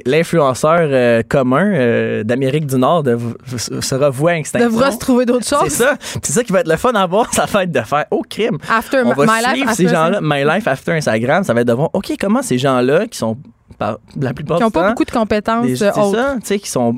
l'influenceur 0.06 1.24
commun 1.28 2.24
d'Amérique 2.24 2.68
du 2.68 2.78
Nord 2.78 3.04
dev- 3.04 3.36
sera 3.82 4.10
voué 4.10 4.34
à 4.34 4.38
extinction. 4.38 4.70
Devra 4.70 4.92
se 4.92 4.98
trouver 4.98 5.26
d'autres 5.26 5.46
C'est 5.46 5.56
choses. 5.56 5.70
ça. 5.70 5.96
C'est 6.00 6.32
ça 6.34 6.44
qui 6.44 6.52
va 6.52 6.62
être 6.62 6.68
le 6.70 6.78
fun 6.78 6.94
à 6.94 7.06
voir, 7.06 7.28
ça 7.34 7.46
va 7.46 7.64
être 7.64 7.72
de 7.72 7.82
faire 7.82 8.06
au 8.12 8.22
crime. 8.22 8.58
After 8.70 9.04
my 9.04 9.12
life, 9.44 9.55
suivre 9.56 9.74
ces 9.74 9.88
gens-là. 9.88 10.20
My 10.22 10.44
Life 10.44 10.68
After 10.68 10.92
Instagram, 10.94 11.44
ça 11.44 11.54
va 11.54 11.62
être 11.62 11.68
de 11.68 11.74
voir, 11.74 11.90
OK, 11.94 12.14
comment 12.20 12.42
ces 12.42 12.58
gens-là 12.58 13.08
qui 13.08 13.18
sont, 13.18 13.38
par, 13.78 13.98
la 14.20 14.34
plupart 14.34 14.58
qui 14.58 14.64
n'ont 14.64 14.72
pas 14.72 14.90
beaucoup 14.90 15.06
de 15.06 15.12
compétences 15.12 15.66
des- 15.66 15.82
euh, 15.84 15.92
c'est 15.94 16.00
autres. 16.00 16.16
ça, 16.18 16.36
tu 16.40 16.46
sais, 16.48 16.60
qui 16.60 16.70
sont 16.70 16.96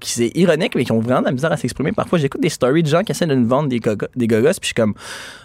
qui 0.00 0.10
c'est 0.10 0.32
ironique 0.34 0.74
mais 0.74 0.84
qui 0.84 0.90
ont 0.90 0.98
vraiment 0.98 1.20
de 1.20 1.26
la 1.26 1.30
misère 1.30 1.52
à 1.52 1.56
s'exprimer. 1.56 1.92
Parfois, 1.92 2.18
j'écoute 2.18 2.40
des 2.40 2.48
stories 2.48 2.82
de 2.82 2.88
gens 2.88 3.02
qui 3.04 3.12
essaient 3.12 3.24
de 3.24 3.36
nous 3.36 3.46
vendre 3.46 3.68
des, 3.68 3.78
gogo- 3.78 4.08
des 4.16 4.26
gogos, 4.26 4.48
puis 4.48 4.58
je 4.62 4.66
suis 4.66 4.74
comme, 4.74 4.94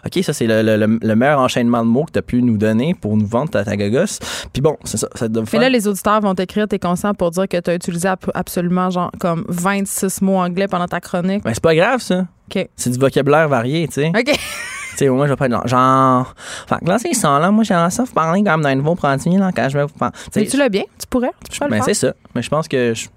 OK, 0.04 0.24
ça, 0.24 0.34
c'est 0.34 0.48
le, 0.48 0.64
le- 0.64 0.78
le- 0.78 0.98
le 1.00 1.16
meilleur 1.16 1.40
enchaînement 1.40 1.84
de 1.86 1.90
mots 1.90 2.06
que 2.06 2.14
tu 2.14 2.18
as 2.18 2.24
pu 2.24 2.42
nous 2.42 2.58
donner 2.58 2.96
pour 3.00 3.16
nous 3.18 3.28
vendre 3.28 3.52
ta, 3.52 3.64
ta 3.64 3.78
gogos. 3.78 4.18
Puis 4.52 4.64
bon, 4.64 4.76
c'est 4.84 4.98
ça, 4.98 5.10
ça 5.14 5.28
doit 5.28 5.44
Mais 5.54 5.60
là, 5.60 5.70
les 5.70 5.88
auditeurs 5.88 6.20
vont 6.22 6.34
t'écrire, 6.34 6.68
t'es 6.68 6.80
conscient 6.80 7.14
pour 7.14 7.30
dire 7.30 7.48
que 7.48 7.60
tu 7.60 7.70
as 7.70 7.76
utilisé 7.76 8.10
absolument 8.34 8.90
genre 8.90 9.12
comme 9.20 9.46
26 9.48 10.24
mots 10.24 10.38
anglais 10.38 10.68
pendant 10.68 10.88
ta 10.88 11.02
chronique. 11.02 11.44
Ben, 11.44 11.54
c'est 11.54 11.62
pas 11.62 11.76
grave, 11.76 12.02
ça. 12.02 12.26
OK. 12.50 12.68
C'est 12.76 12.90
du 12.90 12.98
vocabulaire 12.98 13.48
varié, 13.50 13.88
tu 13.88 13.94
sais. 14.02 14.08
OK. 14.10 14.40
Tu 14.98 15.06
sais, 15.06 15.10
moi, 15.10 15.28
je 15.28 15.32
vais 15.34 15.36
pas 15.38 15.46
être 15.46 15.52
genre, 15.52 15.68
genre. 15.68 16.34
Fait 16.68 16.80
que 16.84 16.90
là, 16.90 16.98
c'est 16.98 17.14
ça, 17.14 17.38
là. 17.40 17.52
Moi, 17.52 17.64
j'aimerais 17.64 17.92
ça 17.92 18.04
vous 18.04 18.14
parler 18.14 18.44
comme 18.44 18.64
d'un 18.64 18.76
nouveau 18.76 18.96
produit, 18.96 19.38
là, 19.38 19.52
quand 19.56 19.70
je 19.70 19.78
vais 19.78 19.84
vous 19.86 19.94
parler. 19.98 20.16
Tu 20.16 20.32
sais, 20.32 20.40
Mais 20.42 20.46
tu 20.48 20.58
l'as 20.58 20.70
bien? 20.70 20.84
Tu 21.00 21.06
pourrais? 21.08 21.32
Tu 21.50 21.58
pourrais 21.60 21.70
Ben, 21.70 21.78
le 21.78 21.84
c'est 21.84 21.94
faire? 21.94 22.10
ça. 22.12 22.16
Mais 22.34 22.42
je 22.42 22.50
pense 22.50 22.68
que 22.68 22.94
je, 22.96 23.08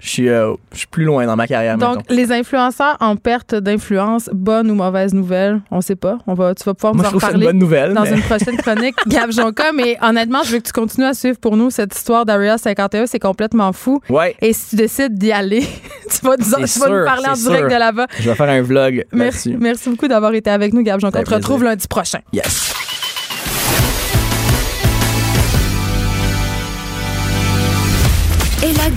je 0.00 0.08
suis, 0.08 0.28
euh, 0.28 0.52
je 0.72 0.78
suis 0.78 0.86
plus 0.86 1.04
loin 1.04 1.26
dans 1.26 1.34
ma 1.36 1.46
carrière. 1.46 1.76
Donc, 1.76 1.96
mettons. 1.98 2.14
les 2.14 2.30
influenceurs 2.32 2.96
en 3.00 3.16
perte 3.16 3.54
d'influence, 3.54 4.30
bonne 4.32 4.70
ou 4.70 4.74
mauvaise 4.74 5.12
nouvelle, 5.12 5.60
on 5.70 5.80
sait 5.80 5.96
pas. 5.96 6.18
On 6.26 6.34
va, 6.34 6.54
tu 6.54 6.62
vas 6.64 6.74
pouvoir 6.74 6.94
moi, 6.94 7.04
nous 7.04 7.10
je 7.10 7.16
en 7.16 7.18
c'est 7.18 7.26
une 7.26 7.32
reparler. 7.32 7.46
bonne 7.46 7.58
nouvelle. 7.58 7.94
dans 7.94 8.02
mais- 8.02 8.12
une 8.12 8.22
prochaine 8.22 8.56
chronique, 8.58 8.94
Gab 9.08 9.32
Jonca. 9.32 9.72
Mais 9.74 9.96
honnêtement, 10.00 10.42
je 10.44 10.52
veux 10.52 10.58
que 10.58 10.66
tu 10.66 10.72
continues 10.72 11.06
à 11.06 11.14
suivre 11.14 11.38
pour 11.38 11.56
nous 11.56 11.70
cette 11.70 11.94
histoire 11.96 12.24
d'Area 12.24 12.58
51. 12.58 13.06
C'est 13.06 13.18
complètement 13.18 13.72
fou. 13.72 14.00
Ouais, 14.08 14.36
Et 14.40 14.52
si 14.52 14.70
tu 14.70 14.76
décides 14.76 15.18
d'y 15.18 15.32
aller, 15.32 15.60
tu 16.10 16.24
vas, 16.26 16.36
nous, 16.36 16.44
tu 16.44 16.78
vas 16.78 16.88
nous 16.88 17.04
parler 17.04 17.26
en 17.28 17.32
direct 17.34 17.58
sûr. 17.58 17.68
de 17.68 17.74
là-bas. 17.78 18.06
je 18.20 18.30
vais 18.30 18.34
faire 18.36 18.48
un 18.48 18.62
vlog 18.62 19.04
Merci, 19.12 19.56
merci 19.58 19.90
beaucoup 19.90 20.06
d'avoir 20.08 20.32
été 20.34 20.50
avec 20.50 20.72
nous, 20.72 20.82
Gab 20.82 21.00
Jonca. 21.00 21.18
On 21.20 21.22
te 21.24 21.34
retrouve 21.34 21.64
lundi 21.64 21.88
prochain. 21.88 22.20
Yes. 22.32 22.72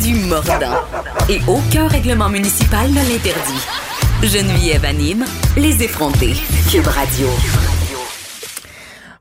Du 0.02 0.16
mordant. 0.16 0.82
Et 1.30 1.40
aucun 1.48 1.88
règlement 1.88 2.30
municipal 2.30 2.90
ne 2.90 2.96
l'interdit. 2.96 3.68
Geneviève 4.24 4.86
anime 4.86 5.26
Les 5.58 5.84
effrontés. 5.84 6.34
Cube 6.72 6.88
Radio. 6.88 7.28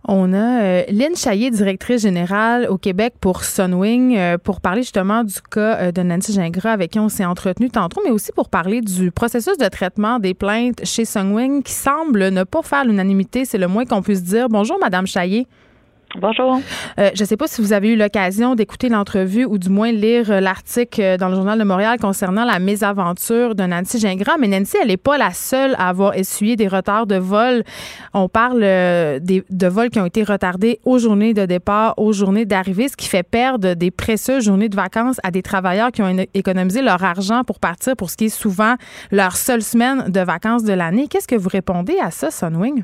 On 0.08 0.32
a 0.32 0.62
euh, 0.62 0.82
Lynn 0.88 1.14
Chaillé, 1.14 1.50
directrice 1.50 2.02
générale 2.02 2.66
au 2.68 2.78
Québec 2.78 3.14
pour 3.20 3.44
Sunwing, 3.44 4.16
euh, 4.16 4.38
pour 4.38 4.60
parler 4.60 4.82
justement 4.82 5.22
du 5.22 5.34
cas 5.50 5.76
euh, 5.76 5.92
de 5.92 6.02
Nancy 6.02 6.32
Gingras 6.32 6.72
avec 6.72 6.92
qui 6.92 6.98
on 6.98 7.08
s'est 7.08 7.24
entretenu 7.26 7.70
tantôt, 7.70 8.00
mais 8.04 8.10
aussi 8.10 8.32
pour 8.32 8.48
parler 8.48 8.80
du 8.80 9.10
processus 9.10 9.58
de 9.58 9.68
traitement 9.68 10.18
des 10.18 10.34
plaintes 10.34 10.80
chez 10.84 11.04
Sunwing 11.04 11.62
qui 11.62 11.72
semble 11.72 12.30
ne 12.30 12.42
pas 12.42 12.62
faire 12.62 12.84
l'unanimité, 12.84 13.44
c'est 13.44 13.58
le 13.58 13.68
moins 13.68 13.84
qu'on 13.84 14.02
puisse 14.02 14.22
dire. 14.22 14.48
Bonjour, 14.48 14.78
Madame 14.80 15.06
Chaillé. 15.06 15.46
Bonjour. 16.18 16.60
Euh, 16.98 17.10
je 17.14 17.22
ne 17.22 17.26
sais 17.26 17.36
pas 17.36 17.46
si 17.46 17.60
vous 17.60 17.72
avez 17.72 17.92
eu 17.92 17.96
l'occasion 17.96 18.56
d'écouter 18.56 18.88
l'entrevue 18.88 19.44
ou 19.44 19.58
du 19.58 19.68
moins 19.68 19.92
lire 19.92 20.28
euh, 20.32 20.40
l'article 20.40 21.00
euh, 21.00 21.16
dans 21.16 21.28
le 21.28 21.36
Journal 21.36 21.56
de 21.56 21.62
Montréal 21.62 21.98
concernant 22.00 22.44
la 22.44 22.58
mésaventure 22.58 23.54
de 23.54 23.62
Nancy 23.62 24.00
Gingras, 24.00 24.36
mais 24.40 24.48
Nancy, 24.48 24.76
elle 24.82 24.88
n'est 24.88 24.96
pas 24.96 25.18
la 25.18 25.30
seule 25.32 25.74
à 25.78 25.88
avoir 25.88 26.16
essuyé 26.16 26.56
des 26.56 26.66
retards 26.66 27.06
de 27.06 27.14
vol. 27.14 27.62
On 28.12 28.28
parle 28.28 28.60
de 28.60 29.66
vols 29.68 29.90
qui 29.90 30.00
ont 30.00 30.06
été 30.06 30.24
retardés 30.24 30.80
aux 30.84 30.98
journées 30.98 31.32
de 31.32 31.46
départ, 31.46 31.94
aux 31.96 32.12
journées 32.12 32.44
d'arrivée, 32.44 32.88
ce 32.88 32.96
qui 32.96 33.06
fait 33.06 33.22
perdre 33.22 33.74
des 33.74 33.92
précieuses 33.92 34.44
journées 34.44 34.68
de 34.68 34.76
vacances 34.76 35.20
à 35.22 35.30
des 35.30 35.42
travailleurs 35.42 35.92
qui 35.92 36.02
ont 36.02 36.26
économisé 36.34 36.82
leur 36.82 37.04
argent 37.04 37.44
pour 37.44 37.60
partir 37.60 37.94
pour 37.94 38.10
ce 38.10 38.16
qui 38.16 38.24
est 38.24 38.28
souvent 38.28 38.74
leur 39.12 39.36
seule 39.36 39.62
semaine 39.62 40.06
de 40.08 40.20
vacances 40.20 40.64
de 40.64 40.72
l'année. 40.72 41.06
Qu'est-ce 41.08 41.28
que 41.28 41.36
vous 41.36 41.48
répondez 41.48 41.98
à 42.02 42.10
ça, 42.10 42.30
Sunwing? 42.32 42.82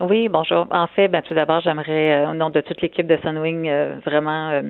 Oui, 0.00 0.30
bonjour. 0.30 0.66
En 0.70 0.86
fait, 0.86 1.08
ben, 1.08 1.20
tout 1.20 1.34
d'abord, 1.34 1.60
j'aimerais, 1.60 2.24
euh, 2.24 2.30
au 2.30 2.34
nom 2.34 2.48
de 2.48 2.62
toute 2.62 2.80
l'équipe 2.80 3.06
de 3.06 3.18
Sunwing, 3.18 3.68
euh, 3.68 3.96
vraiment 4.06 4.48
euh, 4.48 4.62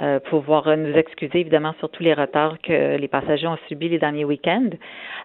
euh, 0.00 0.18
pouvoir 0.18 0.66
euh, 0.66 0.76
nous 0.76 0.94
excuser, 0.96 1.40
évidemment, 1.40 1.74
sur 1.78 1.90
tous 1.90 2.02
les 2.02 2.14
retards 2.14 2.56
que 2.62 2.96
les 2.96 3.08
passagers 3.08 3.46
ont 3.48 3.58
subis 3.68 3.90
les 3.90 3.98
derniers 3.98 4.24
week-ends. 4.24 4.70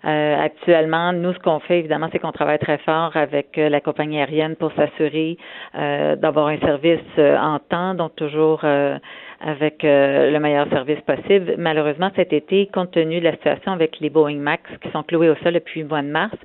Euh, 0.03 0.37
actuellement, 0.37 1.13
nous, 1.13 1.31
ce 1.31 1.39
qu'on 1.39 1.61
fait, 1.61 1.79
évidemment, 1.79 2.09
c'est 2.11 2.19
qu'on 2.19 2.33
travaille 2.33 2.59
très 2.59 2.79
fort 2.79 3.15
avec 3.15 3.57
euh, 3.57 3.69
la 3.69 3.79
compagnie 3.79 4.19
aérienne 4.19 4.57
pour 4.57 4.73
s'assurer 4.73 5.37
d'avoir 5.73 6.47
un 6.47 6.57
service 6.57 6.99
en 7.17 7.59
temps, 7.59 7.93
donc 7.93 8.13
toujours 8.17 8.65
avec 8.65 9.83
le 9.83 10.37
meilleur 10.39 10.67
service 10.69 10.99
possible. 11.01 11.55
Malheureusement, 11.57 12.11
cet 12.15 12.33
été, 12.33 12.67
compte 12.73 12.91
tenu 12.91 13.19
de 13.19 13.23
la 13.23 13.31
situation 13.31 13.71
avec 13.71 13.99
les 14.01 14.09
Boeing 14.09 14.39
Max 14.39 14.63
qui 14.81 14.91
sont 14.91 15.03
cloués 15.03 15.29
au 15.29 15.35
sol 15.35 15.53
depuis 15.53 15.81
le 15.81 15.87
mois 15.87 16.01
de 16.01 16.07
mars, 16.07 16.35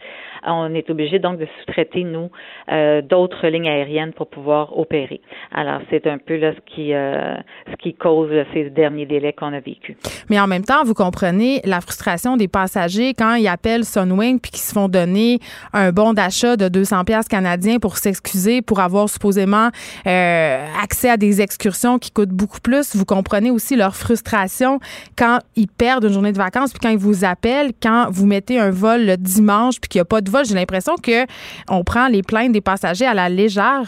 on 0.45 0.75
est 0.75 0.89
obligé 0.91 1.19
donc 1.19 1.39
de 1.39 1.47
sous-traiter, 1.47 2.05
nous, 2.05 2.31
euh, 2.71 3.03
d'autres 3.03 3.47
lignes 3.49 3.69
aériennes 3.69 4.13
pour 4.13 4.29
pouvoir 4.29 4.77
opérer. 4.79 5.21
Alors, 5.53 5.81
c'est 5.91 6.07
un 6.07 6.19
peu 6.19 6.37
là 6.37 6.53
ce 6.53 6.75
qui, 6.75 6.93
euh, 6.93 7.37
ce 7.71 7.77
qui 7.77 7.95
cause 7.95 8.31
ces 8.53 8.71
derniers 8.71 9.07
délais 9.07 9.33
qu'on 9.33 9.53
a 9.53 9.61
vécu. 9.61 9.97
Mais 10.31 10.41
en 10.41 10.47
même 10.47 10.65
temps, 10.65 10.85
vous 10.85 10.95
comprenez 10.95 11.61
la 11.65 11.81
frustration 11.81 12.37
des 12.37 12.49
passagers 12.49 13.15
quand 13.15 13.35
ils 13.35 13.49
appellent 13.49 13.85
Sunwing 13.85 14.41
puis 14.41 14.51
qu'ils 14.51 14.61
se 14.61 14.73
font 14.73 14.89
donner 14.89 15.39
un 15.73 15.93
bon 15.93 16.13
d'achat 16.13 16.57
de 16.57 16.69
200 16.69 17.05
pièces 17.05 17.29
canadiens 17.29 17.79
pour 17.79 17.97
s'excuser, 17.97 18.63
pour 18.63 18.81
avoir 18.81 19.09
supposément 19.09 19.69
euh, 20.07 20.67
accès 20.83 21.11
à 21.11 21.17
des 21.17 21.41
excursions 21.41 21.99
qui 21.99 22.11
coûtent 22.11 22.31
beaucoup 22.31 22.61
plus. 22.61 22.95
Vous 22.97 23.05
comprenez 23.05 23.51
aussi 23.51 23.77
leur 23.77 23.95
frustration 23.95 24.81
quand 25.17 25.39
ils 25.55 25.69
perdent 25.69 26.05
une 26.05 26.13
journée 26.13 26.33
de 26.33 26.39
vacances 26.39 26.73
puis 26.73 26.81
quand 26.81 26.91
ils 26.91 26.99
vous 26.99 27.25
appellent, 27.25 27.73
quand 27.83 28.09
vous 28.11 28.27
mettez 28.27 28.59
un 28.59 28.71
vol 28.71 29.07
le 29.07 29.17
dimanche 29.17 29.81
puis 29.81 29.89
qu'il 29.89 29.99
n'y 29.99 30.03
a 30.03 30.07
pas 30.07 30.21
de 30.21 30.26
vol. 30.31 30.45
J'ai 30.45 30.55
l'impression 30.55 30.95
que 30.97 31.27
on 31.69 31.85
prend 31.85 32.09
les 32.09 32.23
plaintes 32.23 32.53
des 32.53 32.61
passagers 32.61 33.07
à 33.07 33.15
la 33.15 33.29
légère. 33.29 33.83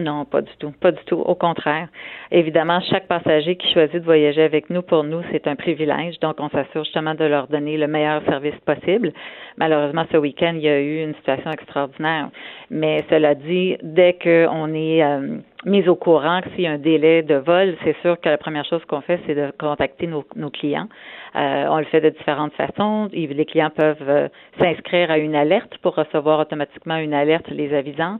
Non, 0.00 0.24
pas 0.24 0.42
du 0.42 0.50
tout. 0.58 0.72
Pas 0.72 0.92
du 0.92 1.02
tout. 1.06 1.16
Au 1.16 1.34
contraire. 1.34 1.88
Évidemment, 2.30 2.80
chaque 2.80 3.06
passager 3.06 3.56
qui 3.56 3.72
choisit 3.72 3.96
de 3.96 4.04
voyager 4.04 4.42
avec 4.42 4.70
nous, 4.70 4.82
pour 4.82 5.04
nous, 5.04 5.22
c'est 5.30 5.46
un 5.46 5.56
privilège. 5.56 6.18
Donc, 6.20 6.36
on 6.38 6.48
s'assure 6.48 6.84
justement 6.84 7.14
de 7.14 7.24
leur 7.24 7.46
donner 7.48 7.76
le 7.76 7.86
meilleur 7.86 8.22
service 8.24 8.56
possible. 8.64 9.12
Malheureusement, 9.56 10.04
ce 10.10 10.16
week-end, 10.16 10.52
il 10.54 10.62
y 10.62 10.68
a 10.68 10.80
eu 10.80 11.02
une 11.02 11.14
situation 11.14 11.50
extraordinaire. 11.50 12.30
Mais 12.70 13.04
cela 13.10 13.34
dit, 13.34 13.76
dès 13.82 14.14
qu'on 14.14 14.74
est 14.74 15.04
euh, 15.04 15.38
mis 15.64 15.88
au 15.88 15.96
courant 15.96 16.40
que 16.40 16.50
s'il 16.50 16.62
y 16.62 16.66
a 16.66 16.72
un 16.72 16.78
délai 16.78 17.22
de 17.22 17.36
vol, 17.36 17.76
c'est 17.84 17.96
sûr 18.02 18.20
que 18.20 18.28
la 18.28 18.38
première 18.38 18.64
chose 18.64 18.84
qu'on 18.86 19.00
fait, 19.00 19.20
c'est 19.26 19.34
de 19.34 19.52
contacter 19.58 20.06
nos, 20.06 20.24
nos 20.34 20.50
clients. 20.50 20.88
Euh, 21.36 21.66
on 21.68 21.78
le 21.78 21.84
fait 21.84 22.00
de 22.00 22.08
différentes 22.10 22.54
façons. 22.54 23.08
Les 23.12 23.44
clients 23.44 23.70
peuvent 23.70 24.08
euh, 24.08 24.28
s'inscrire 24.58 25.10
à 25.10 25.18
une 25.18 25.34
alerte 25.34 25.76
pour 25.82 25.94
recevoir 25.94 26.40
automatiquement 26.40 26.96
une 26.96 27.12
alerte 27.12 27.48
les 27.50 27.74
avisant. 27.74 28.18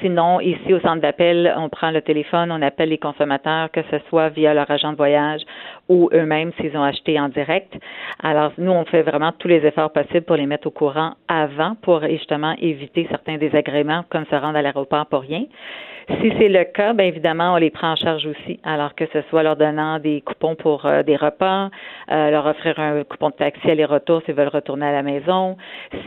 Sinon, 0.00 0.40
ici 0.40 0.72
au 0.72 0.80
centre 0.80 1.02
d'appel, 1.02 1.52
on 1.58 1.68
prend 1.68 1.90
le 1.90 2.00
téléphone, 2.00 2.50
on 2.50 2.62
appelle 2.62 2.88
les 2.88 2.98
consommateurs, 2.98 3.43
que 3.72 3.80
ce 3.90 3.98
soit 4.08 4.28
via 4.30 4.54
leur 4.54 4.70
agent 4.70 4.92
de 4.92 4.96
voyage 4.96 5.42
ou 5.88 6.08
eux-mêmes 6.12 6.52
s'ils 6.60 6.76
ont 6.76 6.82
acheté 6.82 7.18
en 7.20 7.28
direct. 7.28 7.72
Alors, 8.22 8.52
nous, 8.58 8.72
on 8.72 8.84
fait 8.84 9.02
vraiment 9.02 9.32
tous 9.38 9.48
les 9.48 9.66
efforts 9.66 9.92
possibles 9.92 10.24
pour 10.24 10.36
les 10.36 10.46
mettre 10.46 10.66
au 10.66 10.70
courant 10.70 11.14
avant 11.28 11.74
pour 11.82 12.00
justement 12.06 12.54
éviter 12.60 13.06
certains 13.10 13.36
désagréments 13.36 14.04
comme 14.10 14.24
se 14.26 14.34
rendre 14.34 14.56
à 14.56 14.62
l'aéroport 14.62 15.06
pour 15.06 15.20
rien. 15.20 15.44
Si 16.20 16.32
c'est 16.38 16.48
le 16.50 16.64
cas, 16.64 16.92
bien 16.92 17.06
évidemment, 17.06 17.54
on 17.54 17.56
les 17.56 17.70
prend 17.70 17.92
en 17.92 17.96
charge 17.96 18.26
aussi. 18.26 18.60
Alors 18.62 18.94
que 18.94 19.06
ce 19.12 19.22
soit 19.30 19.42
leur 19.42 19.56
donnant 19.56 19.98
des 19.98 20.20
coupons 20.20 20.54
pour 20.54 20.84
euh, 20.84 21.02
des 21.02 21.16
repas, 21.16 21.70
euh, 22.10 22.30
leur 22.30 22.44
offrir 22.46 22.78
un 22.78 23.04
coupon 23.04 23.30
de 23.30 23.34
taxi 23.34 23.70
aller-retour 23.70 24.20
s'ils 24.24 24.34
veulent 24.34 24.48
retourner 24.48 24.86
à 24.86 24.92
la 24.92 25.02
maison. 25.02 25.56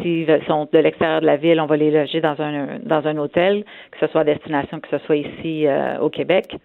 S'ils 0.01 0.27
sont 0.47 0.67
de 0.71 0.77
l'extérieur 0.77 1.21
de 1.21 1.25
la 1.25 1.37
ville, 1.37 1.59
on 1.59 1.65
va 1.65 1.77
les 1.77 1.89
loger 1.89 2.21
dans 2.21 2.39
un 2.39 2.77
dans 2.83 3.07
un 3.07 3.17
hôtel, 3.17 3.63
que 3.91 3.97
ce 3.99 4.07
soit 4.07 4.21
à 4.21 4.23
destination, 4.23 4.79
que 4.79 4.89
ce 4.89 5.03
soit 5.05 5.17
ici 5.17 5.65
euh, 5.65 5.97
au 5.99 6.09
Québec. 6.09 6.55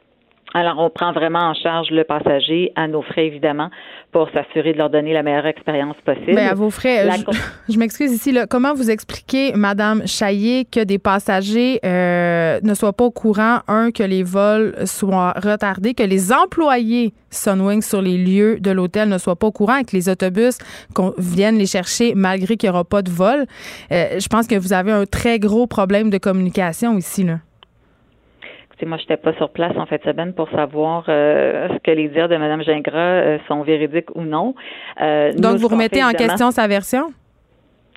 Alors, 0.54 0.78
on 0.78 0.90
prend 0.90 1.12
vraiment 1.12 1.40
en 1.40 1.54
charge 1.54 1.90
le 1.90 2.04
passager 2.04 2.72
à 2.76 2.86
nos 2.86 3.02
frais, 3.02 3.26
évidemment, 3.26 3.70
pour 4.12 4.28
s'assurer 4.30 4.74
de 4.74 4.78
leur 4.78 4.90
donner 4.90 5.14
la 5.14 5.22
meilleure 5.22 5.46
expérience 5.46 5.96
possible. 6.04 6.34
Bien, 6.34 6.48
à 6.48 6.54
vos 6.54 6.70
frais. 6.70 7.08
je, 7.68 7.78
m'excuse 7.78 8.12
ici. 8.12 8.32
Là, 8.32 8.46
comment 8.46 8.74
vous 8.74 8.90
expliquez, 8.90 9.52
Madame 9.54 10.06
Chaillé, 10.06 10.66
que 10.66 10.84
des 10.84 10.98
passagers 10.98 11.80
euh, 11.84 12.60
ne 12.62 12.74
soient 12.74 12.92
pas 12.92 13.04
au 13.04 13.10
courant, 13.10 13.60
un, 13.66 13.90
que 13.90 14.02
les 14.02 14.22
vols 14.22 14.74
soient 14.84 15.32
retardés, 15.42 15.94
que 15.94 16.02
les 16.02 16.32
employés 16.32 17.14
Sunwing 17.30 17.80
sur 17.80 18.02
les 18.02 18.18
lieux 18.18 18.60
de 18.60 18.70
l'hôtel 18.70 19.08
ne 19.08 19.16
soient 19.16 19.36
pas 19.36 19.46
au 19.46 19.52
courant 19.52 19.76
et 19.76 19.84
que 19.84 19.96
les 19.96 20.10
autobus 20.10 20.58
viennent 21.16 21.56
les 21.56 21.66
chercher 21.66 22.14
malgré 22.14 22.58
qu'il 22.58 22.68
n'y 22.68 22.74
aura 22.74 22.84
pas 22.84 23.00
de 23.00 23.10
vol? 23.10 23.46
Euh, 23.90 24.20
je 24.20 24.28
pense 24.28 24.46
que 24.46 24.56
vous 24.56 24.74
avez 24.74 24.92
un 24.92 25.06
très 25.06 25.38
gros 25.38 25.66
problème 25.66 26.10
de 26.10 26.18
communication 26.18 26.98
ici, 26.98 27.24
là 27.24 27.38
moi, 28.86 28.98
je 28.98 29.02
n'étais 29.02 29.16
pas 29.16 29.32
sur 29.34 29.50
place 29.50 29.76
en 29.76 29.86
fait 29.86 30.02
semaine 30.04 30.32
pour 30.32 30.48
savoir 30.50 31.04
euh, 31.08 31.68
ce 31.68 31.78
que 31.78 31.90
les 31.90 32.08
dires 32.08 32.28
de 32.28 32.36
Mme 32.36 32.62
Gingras 32.62 32.98
euh, 32.98 33.38
sont 33.48 33.62
véridiques 33.62 34.14
ou 34.14 34.22
non. 34.22 34.54
Euh, 35.00 35.32
Donc, 35.32 35.56
vous 35.58 35.68
remettez 35.68 36.02
en 36.02 36.10
question 36.10 36.50
sa 36.50 36.66
version? 36.66 37.12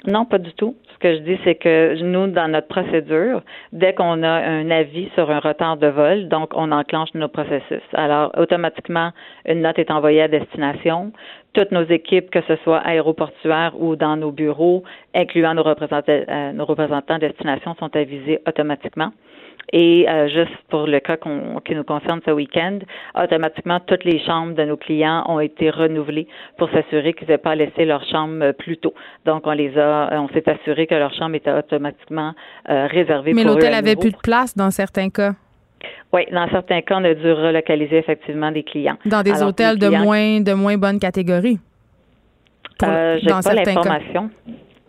Non, 0.07 0.25
pas 0.25 0.37
du 0.37 0.53
tout. 0.53 0.75
Ce 0.93 0.99
que 0.99 1.15
je 1.15 1.19
dis, 1.19 1.37
c'est 1.43 1.55
que 1.55 2.01
nous, 2.03 2.27
dans 2.27 2.47
notre 2.47 2.67
procédure, 2.67 3.41
dès 3.73 3.93
qu'on 3.93 4.21
a 4.21 4.29
un 4.29 4.69
avis 4.69 5.09
sur 5.15 5.31
un 5.31 5.39
retard 5.39 5.77
de 5.77 5.87
vol, 5.87 6.27
donc 6.27 6.51
on 6.55 6.71
enclenche 6.71 7.09
nos 7.15 7.27
processus. 7.27 7.81
Alors, 7.93 8.31
automatiquement, 8.37 9.11
une 9.45 9.61
note 9.61 9.79
est 9.79 9.89
envoyée 9.89 10.21
à 10.21 10.27
destination. 10.27 11.11
Toutes 11.53 11.71
nos 11.71 11.83
équipes, 11.85 12.29
que 12.29 12.41
ce 12.47 12.55
soit 12.57 12.79
aéroportuaires 12.79 13.73
ou 13.79 13.95
dans 13.95 14.15
nos 14.15 14.31
bureaux, 14.31 14.83
incluant 15.15 15.55
nos 15.55 15.63
représentants, 15.63 16.53
nos 16.53 16.65
représentants 16.65 17.17
destination, 17.17 17.75
sont 17.79 17.95
avisés 17.95 18.39
automatiquement. 18.47 19.11
Et 19.73 20.07
euh, 20.07 20.27
juste 20.27 20.55
pour 20.69 20.87
le 20.87 20.99
cas 20.99 21.17
qui 21.17 21.75
nous 21.75 21.83
concerne 21.83 22.21
ce 22.25 22.31
week-end, 22.31 22.79
automatiquement, 23.15 23.79
toutes 23.79 24.03
les 24.03 24.19
chambres 24.23 24.53
de 24.53 24.63
nos 24.63 24.77
clients 24.77 25.23
ont 25.27 25.39
été 25.39 25.69
renouvelées 25.69 26.27
pour 26.57 26.69
s'assurer 26.69 27.13
qu'ils 27.13 27.27
n'aient 27.27 27.37
pas 27.37 27.55
laissé 27.55 27.85
leur 27.85 28.03
chambre 28.05 28.43
euh, 28.43 28.53
plus 28.53 28.77
tôt. 28.77 28.93
Donc, 29.25 29.47
on 29.47 29.51
les 29.51 29.77
a, 29.77 30.13
euh, 30.13 30.17
on 30.19 30.29
s'est 30.29 30.47
assuré 30.49 30.87
que 30.87 30.95
leur 30.95 31.13
chambre 31.13 31.35
était 31.35 31.51
automatiquement 31.51 32.33
euh, 32.69 32.87
réservée 32.87 33.33
Mais 33.33 33.43
l'hôtel 33.43 33.73
avait 33.73 33.95
plus 33.95 34.11
de 34.11 34.17
place 34.17 34.55
dans 34.55 34.71
certains 34.71 35.09
cas. 35.09 35.33
Oui, 36.13 36.21
dans 36.31 36.47
certains 36.49 36.81
cas, 36.81 36.97
on 36.99 37.03
a 37.03 37.13
dû 37.13 37.31
relocaliser 37.31 37.97
effectivement 37.97 38.51
des 38.51 38.63
clients. 38.63 38.97
Dans 39.05 39.21
des 39.21 39.43
hôtels 39.43 39.77
de 39.77 39.89
moins 39.89 40.39
de 40.39 40.53
moins 40.53 40.77
bonne 40.77 40.99
catégorie. 40.99 41.59
Euh, 42.83 43.17
J'ai 43.21 43.29
pas 43.29 43.53
l'information. 43.53 44.29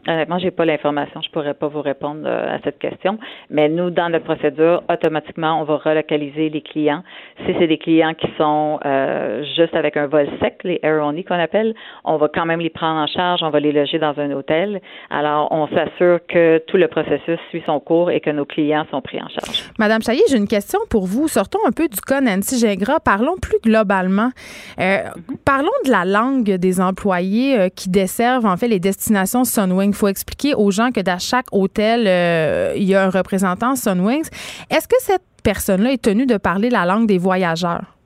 Honnêtement, 0.09 0.39
j'ai 0.39 0.53
pas 0.53 0.65
l'information, 0.65 1.21
je 1.21 1.31
pourrais 1.31 1.55
pas 1.55 1.67
vous 1.67 1.83
répondre 1.83 2.21
euh, 2.25 2.55
à 2.55 2.59
cette 2.63 2.79
question. 2.79 3.19
Mais 3.51 3.69
nous, 3.69 3.91
dans 3.91 4.09
notre 4.09 4.25
procédure, 4.25 4.85
automatiquement, 4.89 5.61
on 5.61 5.65
va 5.65 5.79
relocaliser 5.79 6.49
les 6.49 6.61
clients. 6.61 7.03
Si 7.45 7.55
c'est 7.59 7.67
des 7.67 7.79
clients 7.79 8.15
qui 8.15 8.29
sont 8.39 8.79
euh, 8.85 9.45
juste 9.57 9.75
avec 9.75 9.97
un 9.97 10.07
vol 10.07 10.29
sec, 10.41 10.59
les 10.63 10.79
air 10.85 11.05
only 11.05 11.25
qu'on 11.25 11.39
appelle, 11.39 11.75
on 12.05 12.19
va 12.19 12.29
quand 12.33 12.47
même 12.47 12.61
les 12.61 12.71
prendre 12.71 13.01
en 13.01 13.09
charge, 13.09 13.43
on 13.43 13.51
va 13.51 13.59
les 13.59 13.73
loger 13.73 13.99
dans 13.99 14.17
un 14.19 14.31
hôtel. 14.31 14.81
Alors, 15.11 15.49
on 15.51 15.67
s'assure 15.69 16.21
que 16.29 16.59
tout 16.69 16.77
le 16.77 16.87
processus 16.87 17.41
suit 17.51 17.63
son 17.67 17.81
cours 17.81 18.13
et 18.13 18.21
que 18.21 18.31
nos 18.31 18.45
clients 18.45 18.87
sont 18.93 19.01
pris 19.01 19.21
en 19.21 19.29
charge. 19.29 19.65
Madame 19.79 20.03
Chaillé, 20.03 20.23
j'ai 20.31 20.37
une 20.37 20.49
question 20.49 20.79
pour 20.89 21.07
vous. 21.07 21.27
Sortons 21.27 21.59
un 21.67 21.73
peu 21.73 21.89
du 21.89 22.01
cas 22.01 22.21
Nancy 22.21 22.61
Gingras. 22.61 23.01
Parlons 23.01 23.37
plus 23.43 23.59
globalement. 23.61 24.31
Euh, 24.79 24.99
mhm. 25.29 25.37
Parlons 25.45 25.69
de 25.85 25.91
la 25.91 26.05
langue 26.05 26.45
des 26.45 26.81
employés 26.81 27.71
qui 27.75 27.91
desservent 27.91 28.47
en 28.47 28.57
fait 28.57 28.69
les 28.69 28.79
destinations 28.79 29.45
Sunwing 29.45 29.96
faut 29.97 30.09
expliquer 30.09 30.55
aux 30.55 30.71
gens 30.71 30.91
que 30.93 31.01
dans 31.01 31.19
chaque 31.19 31.47
hôtel, 31.53 32.05
euh, 32.07 32.73
il 32.77 32.85
y 32.85 32.95
a 32.95 33.05
un 33.05 33.11
représentant 33.11 33.75
Sunwings. 33.75 34.29
Est-ce 34.71 34.89
que 34.89 34.97
cette 35.01 35.23
personne-là 35.43 35.93
est 35.93 36.03
tenue 36.03 36.27
de 36.27 36.37
parler 36.37 36.71
la 36.71 36.85
langue 36.85 37.07
des 37.07 37.19
voyageurs? 37.19 37.97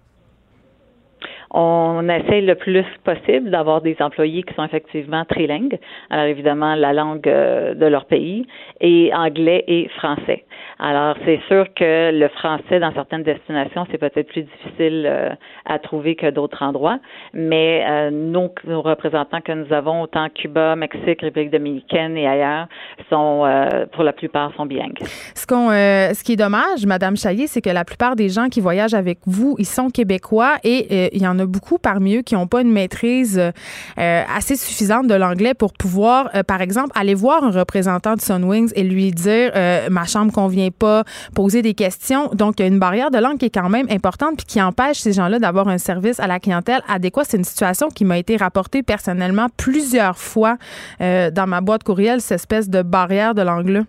On 1.53 2.09
essaie 2.09 2.43
le 2.43 2.55
plus 2.55 2.85
possible 3.03 3.51
d'avoir 3.51 3.81
des 3.81 3.97
employés 3.99 4.45
qui 4.45 4.55
sont 4.55 4.65
effectivement 4.65 5.25
trilingues. 5.25 5.79
Alors 6.09 6.27
évidemment, 6.27 6.77
la 6.77 6.93
langue 6.93 7.27
euh, 7.27 7.75
de 7.75 7.87
leur 7.87 8.05
pays 8.05 8.47
et 8.81 9.11
anglais 9.13 9.65
et 9.67 9.89
français. 9.97 10.45
Alors, 10.83 11.15
c'est 11.27 11.41
sûr 11.47 11.67
que 11.77 12.11
le 12.11 12.29
français 12.29 12.81
dans 12.81 12.93
certaines 12.95 13.23
destinations, 13.23 13.87
c'est 13.91 13.99
peut-être 13.99 14.29
plus 14.29 14.45
difficile 14.45 15.05
euh, 15.07 15.29
à 15.67 15.79
trouver 15.79 16.17
que 16.17 16.31
d'autres 16.31 16.63
endroits, 16.63 16.99
mais 17.35 17.85
euh, 17.87 18.11
nos, 18.11 18.51
représentants 18.67 19.43
que 19.43 19.53
nous 19.53 19.71
avons, 19.75 20.01
autant 20.01 20.29
Cuba, 20.35 20.77
Mexique, 20.77 21.21
République 21.21 21.51
dominicaine 21.51 22.17
et 22.17 22.27
ailleurs, 22.27 22.67
sont 23.11 23.43
euh, 23.45 23.85
pour 23.93 24.05
la 24.05 24.15
plupart 24.15 24.55
sont 24.57 24.65
bilingues. 24.65 24.99
Ce, 25.35 25.47
qu'on, 25.47 25.69
ce 25.69 26.25
qui 26.25 26.33
est 26.33 26.37
dommage, 26.37 26.87
Madame 26.87 27.15
Chaillé, 27.15 27.47
c'est 27.47 27.61
que 27.61 27.69
la 27.69 27.85
plupart 27.85 28.17
des 28.17 28.31
gens 28.31 28.49
qui 28.49 28.61
voyagent 28.61 28.95
avec 28.95 29.19
vous, 29.27 29.57
ils 29.59 29.67
sont 29.67 29.91
québécois 29.91 30.55
et 30.65 31.15
il 31.15 31.23
y 31.23 31.27
en 31.27 31.39
a 31.39 31.45
beaucoup 31.45 31.77
parmi 31.77 32.17
eux 32.17 32.23
qui 32.23 32.35
n'ont 32.35 32.47
pas 32.47 32.63
une 32.63 32.73
maîtrise 32.73 33.53
assez 33.97 34.57
suffisante 34.57 35.07
de 35.09 35.15
l'anglais 35.15 35.53
pour 35.53 35.73
pouvoir, 35.75 36.31
par 36.47 36.63
exemple, 36.63 36.91
aller 36.99 37.15
voir 37.15 37.45
un 37.45 37.51
représentant 37.51 38.15
de 38.15 38.21
Sunwings 38.21 38.73
et 38.77 38.83
lui 38.83 39.11
dire 39.11 39.53
ma 39.91 40.05
chambre 40.05 40.33
convient 40.33 40.70
pas 40.71 41.05
poser 41.35 41.63
des 41.63 41.75
questions. 41.75 42.31
Donc, 42.33 42.59
il 42.59 42.63
y 42.63 42.65
a 42.65 42.69
une 42.69 42.79
barrière 42.79 43.11
de 43.11 43.19
langue 43.19 43.39
qui 43.39 43.47
est 43.47 43.55
quand 43.55 43.69
même 43.69 43.87
importante 43.91 44.37
puis 44.39 44.47
qui 44.47 44.63
empêche 44.63 44.99
ces 44.99 45.13
gens-là 45.13 45.39
d'avoir 45.39 45.69
un 45.69 45.79
service 45.79 46.21
à 46.21 46.27
la 46.27 46.41
clientèle 46.41 46.83
adéquat. 46.89 47.25
C'est 47.25 47.37
une 47.37 47.45
situation 47.45 47.89
qui 47.89 48.05
m'a 48.05 48.19
été 48.19 48.37
rapportée 48.37 48.83
personnellement 48.83 49.49
plusieurs 49.57 50.19
fois 50.19 50.57
euh, 51.01 51.31
dans 51.31 51.47
ma 51.47 51.61
boîte 51.61 51.85
courriel, 51.85 52.21
cette 52.21 52.41
espèce 52.41 52.69
de 52.69 52.83
barrière 52.83 53.35
de 53.35 53.43
langue-là. 53.43 53.83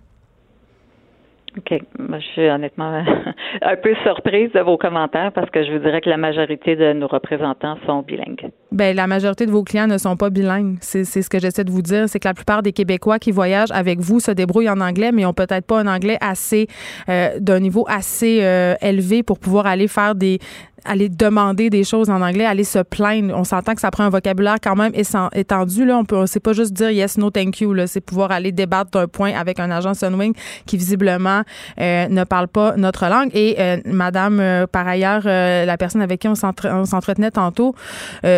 OK. 1.58 1.82
Moi, 2.00 2.20
je 2.20 2.26
suis 2.28 2.50
honnêtement 2.50 3.04
un 3.62 3.76
peu 3.76 3.94
surprise 4.04 4.52
de 4.54 4.62
vos 4.62 4.78
commentaires 4.78 5.32
parce 5.34 5.50
que 5.50 5.64
je 5.66 5.72
vous 5.72 5.80
dirais 5.80 6.00
que 6.00 6.10
la 6.10 6.18
majorité 6.18 6.76
de 6.76 6.94
nos 6.94 7.08
représentants 7.08 7.78
sont 7.86 8.04
bilingues. 8.04 8.50
Bien, 8.72 8.94
la 8.94 9.06
majorité 9.08 9.46
de 9.46 9.52
vos 9.52 9.64
clients 9.64 9.88
ne 9.88 9.98
sont 9.98 10.16
pas 10.16 10.30
bilingues. 10.30 10.78
C'est 10.80 11.04
ce 11.04 11.30
que 11.30 11.40
j'essaie 11.40 11.66
de 11.66 11.72
vous 11.72 11.82
dire. 11.82 12.08
C'est 12.08 12.20
que 12.20 12.28
la 12.28 12.34
plupart 12.34 12.64
des 12.64 12.72
Québécois 12.72 13.20
qui 13.20 13.32
voyagent 13.32 13.72
avec 13.72 14.00
vous 14.00 14.22
se 14.22 14.32
débrouillent 14.32 14.70
en 14.70 14.80
anglais, 14.80 15.12
mais 15.12 15.24
n'ont 15.24 15.34
peut-être 15.34 15.66
pas 15.66 15.80
un 15.80 15.88
anglais 15.88 16.18
assez, 16.22 16.68
euh, 17.10 17.32
d'un 17.40 17.60
niveau 17.60 17.86
assez 17.90 18.40
euh, 18.44 18.76
élevé 18.82 19.24
pour 19.24 19.38
pouvoir 19.38 19.68
aller 19.68 19.90
faire 19.90 20.16
des, 20.16 20.40
aller 20.86 21.10
demander 21.10 21.70
des 21.70 21.84
choses 21.84 22.10
en 22.10 22.22
anglais, 22.22 22.46
aller 22.46 22.64
se 22.64 22.80
plaindre. 22.80 23.34
On 23.36 23.44
s'entend 23.44 23.76
que 23.76 23.82
ça 23.82 23.92
prend 23.92 24.04
un 24.04 24.10
vocabulaire 24.10 24.58
quand 24.62 24.76
même 24.76 24.94
étendu. 25.34 25.86
Là. 25.86 25.98
On 25.98 26.06
peut, 26.06 26.26
c'est 26.26 26.40
pas 26.40 26.54
juste 26.54 26.74
dire 26.74 26.92
yes, 26.92 27.18
no, 27.18 27.30
thank 27.30 27.62
you. 27.62 27.76
C'est 27.88 28.02
pouvoir 28.02 28.32
aller 28.32 28.52
débattre 28.52 28.92
d'un 28.92 29.08
point 29.08 29.34
avec 29.34 29.60
un 29.60 29.72
agent 29.72 29.94
Sunwing 29.94 30.34
qui 30.66 30.78
visiblement 30.78 31.42
euh, 31.80 32.08
ne 32.08 32.24
parle 32.24 32.48
pas 32.48 32.76
notre 32.78 33.08
langue. 33.08 33.30
Et 33.34 33.56
euh, 33.60 33.78
Madame, 33.86 34.40
euh, 34.40 34.68
par 34.68 34.88
ailleurs, 34.88 35.24
la 35.24 35.78
personne 35.78 36.02
avec 36.02 36.22
qui 36.22 36.28
on 36.28 36.36
s'entretenait 36.36 37.32
tantôt 37.32 37.76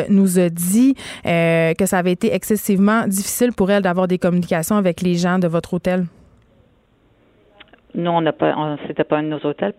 nous 0.10 0.40
a 0.40 0.50
dit 0.50 0.96
que 1.24 1.86
ça 1.86 1.98
avait 1.98 2.12
été 2.12 2.34
excessivement 2.34 3.08
difficile 3.08 3.54
pour 3.54 3.72
elle 3.72 3.84
d'avoir 3.84 4.08
des 4.08 4.18
communications 4.18 4.76
avec 4.76 5.02
les 5.02 5.16
gens 5.16 5.40
de 5.40 5.48
votre 5.48 5.74
hôtel. 5.74 6.06
Non, 7.96 8.18
on 8.18 8.22
n'a 8.22 8.34
pas, 8.34 8.78
c'était 8.88 9.04
pas 9.04 9.18
un 9.18 9.24
de 9.24 9.28
nos 9.30 9.46
hôtels. 9.46 9.74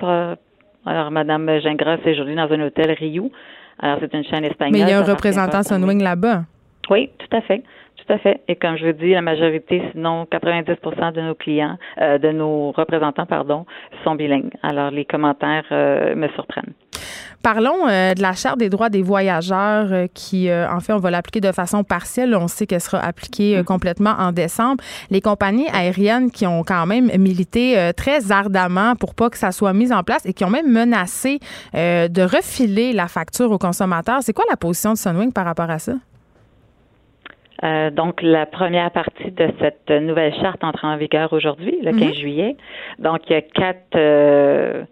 Alors, 0.87 1.11
Madame 1.11 1.61
Gingras 1.61 1.99
aujourd'hui 2.07 2.35
dans 2.35 2.51
un 2.51 2.61
hôtel 2.61 2.91
Rio. 2.93 3.31
Alors, 3.79 3.99
c'est 4.01 4.15
une 4.15 4.25
chaîne 4.25 4.45
espagnole. 4.45 4.73
Mais 4.73 4.81
il 4.81 4.89
y 4.89 4.93
a 4.93 4.99
un 4.99 5.03
représentant 5.03 5.63
Sunwing 5.63 6.03
là-bas. 6.03 6.43
Oui, 6.91 7.11
tout 7.19 7.37
à 7.37 7.41
fait. 7.41 7.63
Tout 7.97 8.13
à 8.13 8.19
fait. 8.19 8.43
Et 8.49 8.57
comme 8.57 8.77
je 8.77 8.87
vous 8.87 8.93
dis, 8.93 9.13
la 9.13 9.23
majorité, 9.23 9.83
sinon 9.93 10.27
90% 10.31 11.13
de 11.13 11.21
nos 11.23 11.35
clients, 11.35 11.79
euh, 12.01 12.19
de 12.19 12.31
nos 12.31 12.73
représentants, 12.73 13.25
pardon, 13.25 13.65
sont 14.05 14.15
bilingues. 14.15 14.53
Alors, 14.63 14.91
les 14.91 15.07
commentaires 15.07 15.65
euh, 15.73 16.15
me 16.15 16.29
surprennent. 16.29 16.75
Parlons 17.43 17.87
euh, 17.89 18.15
de 18.15 18.23
la 18.23 18.33
Charte 18.33 18.59
des 18.59 18.71
droits 18.71 18.89
des 18.89 19.03
voyageurs 19.03 20.09
qui, 20.15 20.51
en 20.51 20.81
fait, 20.81 20.93
on 20.93 20.99
va 20.99 21.11
l'appliquer 21.11 21.41
de 21.41 21.53
façon 21.53 21.85
partielle. 21.85 22.35
On 22.35 22.49
sait 22.49 22.67
qu'elle 22.67 22.81
sera 22.81 22.99
appliquée 22.99 23.61
mm. 23.61 23.65
complètement 23.65 24.15
en 24.19 24.33
décembre. 24.33 24.83
Les 25.11 25.21
compagnies 25.21 25.69
aériennes 25.73 26.31
qui 26.31 26.47
ont 26.47 26.63
quand 26.63 26.87
même 26.87 27.11
milité 27.19 27.91
très 27.97 28.33
ardemment 28.33 28.97
pour 28.97 29.15
pas 29.15 29.31
que 29.31 29.37
ça 29.37 29.53
soit 29.53 29.73
mis 29.73 29.93
en 29.93 30.03
place 30.03 30.25
et 30.25 30.33
qui 30.33 30.45
ont 30.45 30.51
même 30.51 30.71
menacé 30.71 31.39
de 31.75 32.23
refiler 32.23 32.93
la 32.93 33.09
facture 33.09 33.51
aux 33.51 33.59
consommateurs. 33.59 34.21
C'est 34.23 34.33
quoi 34.33 34.45
la 34.49 34.57
position 34.57 34.93
de 34.93 34.99
Sunwing 34.99 35.33
par 35.33 35.45
rapport 35.45 35.71
à 35.71 35.79
ça? 35.79 35.93
Euh, 37.63 37.91
donc, 37.91 38.21
la 38.21 38.47
première 38.47 38.91
partie 38.91 39.31
de 39.31 39.49
cette 39.61 39.91
nouvelle 39.91 40.35
charte 40.35 40.63
entre 40.63 40.85
en 40.85 40.97
vigueur 40.97 41.33
aujourd'hui, 41.33 41.79
le 41.83 41.93
15 41.93 42.09
mhm. 42.09 42.15
juillet. 42.15 42.57
Donc, 42.99 43.21
il 43.29 43.33
y 43.33 43.37
a 43.37 43.43
quatre, 43.43 43.97
euh, 43.97 43.99
euh, 44.75 44.85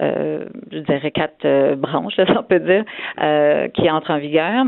je 0.00 0.78
dirais 0.78 1.10
quatre 1.10 1.74
branches, 1.74 2.14
si 2.26 2.36
on 2.36 2.42
peut 2.42 2.60
dire, 2.60 2.84
qui 3.74 3.90
entrent 3.90 4.10
en 4.10 4.18
vigueur. 4.18 4.64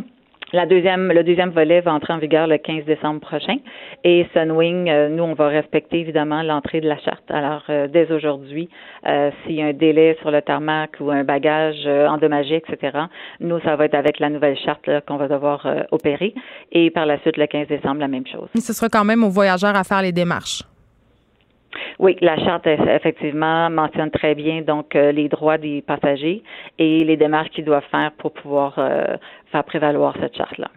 La 0.53 0.67
deuxième, 0.67 1.11
le 1.11 1.25
deuxième 1.25 1.49
volet 1.49 1.81
va 1.81 1.95
entrer 1.95 2.13
en 2.13 2.19
vigueur 2.19 2.47
le 2.47 2.59
15 2.59 2.85
décembre 2.85 3.21
prochain. 3.21 3.57
Et 4.05 4.27
Sunwing, 4.35 4.91
euh, 4.91 5.09
nous, 5.09 5.23
on 5.23 5.33
va 5.33 5.49
respecter 5.49 6.01
évidemment 6.01 6.43
l'entrée 6.43 6.83
de 6.83 6.89
la 6.89 6.99
charte. 6.99 7.25
Alors, 7.31 7.63
euh, 7.71 7.89
dès 7.89 8.13
aujourd'hui, 8.13 8.69
euh, 9.09 9.31
s'il 9.43 9.55
y 9.55 9.63
a 9.63 9.67
un 9.67 9.73
délai 9.73 10.19
sur 10.21 10.31
le 10.31 10.43
tarmac 10.43 10.97
ou 11.01 11.11
un 11.11 11.25
bagage 11.25 11.87
endommagé, 11.87 12.57
etc., 12.57 12.99
nous, 13.41 13.61
ça 13.61 13.77
va 13.77 13.87
être 13.87 13.95
avec 13.95 14.21
la 14.21 14.29
nouvelle 14.29 14.59
charte 14.59 14.91
qu'on 15.09 15.17
va 15.17 15.27
devoir 15.27 15.67
opérer. 15.91 16.35
Et 16.71 16.91
par 16.91 17.07
la 17.07 17.19
suite, 17.21 17.39
le 17.39 17.47
15 17.47 17.69
décembre, 17.69 18.01
la 18.01 18.09
même 18.09 18.27
chose. 18.27 18.49
Mais 18.55 18.61
ce 18.61 18.75
sera 18.75 18.91
quand 18.91 19.05
même 19.05 19.25
aux 19.25 19.31
voyageurs 19.31 19.75
à 19.75 19.85
faire 19.85 20.03
les 20.03 20.13
démarches. 20.13 20.65
Oui, 21.99 22.17
la 22.21 22.37
charte 22.39 22.67
effectivement 22.67 23.71
mentionne 23.71 24.11
très 24.11 24.35
bien 24.35 24.63
donc 24.63 24.95
euh, 24.97 25.13
les 25.13 25.29
droits 25.29 25.59
des 25.59 25.83
passagers 25.83 26.43
et 26.79 27.05
les 27.05 27.17
démarches 27.17 27.51
qu'ils 27.51 27.65
doivent 27.65 27.89
faire 27.91 28.13
pour 28.19 28.33
pouvoir 28.33 28.75
euh, 28.79 29.17
faire 29.51 29.65
prévaloir 29.65 30.15
cette 30.21 30.37
charte-là. 30.37 30.69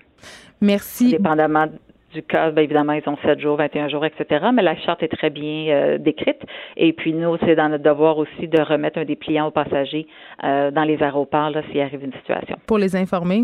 Merci. 0.61 1.11
Dépendamment 1.11 1.67
du 2.13 2.23
cas, 2.23 2.49
bien 2.51 2.63
évidemment, 2.63 2.93
ils 2.93 3.07
ont 3.09 3.17
7 3.25 3.39
jours, 3.39 3.57
21 3.57 3.89
jours, 3.89 4.05
etc. 4.05 4.45
Mais 4.53 4.61
la 4.61 4.77
charte 4.77 5.03
est 5.03 5.09
très 5.09 5.29
bien 5.29 5.67
euh, 5.69 5.97
décrite. 5.97 6.41
Et 6.77 6.93
puis 6.93 7.13
nous, 7.13 7.35
c'est 7.43 7.55
dans 7.55 7.69
notre 7.69 7.83
devoir 7.83 8.17
aussi 8.17 8.47
de 8.47 8.61
remettre 8.61 8.99
un 8.99 9.05
dépliant 9.05 9.47
aux 9.47 9.51
passagers 9.51 10.07
dans 10.41 10.85
les 10.85 11.01
aéroports 11.03 11.51
s'il 11.71 11.81
arrive 11.81 12.03
une 12.03 12.13
situation. 12.13 12.57
Pour 12.67 12.77
les 12.77 12.95
informer. 12.95 13.43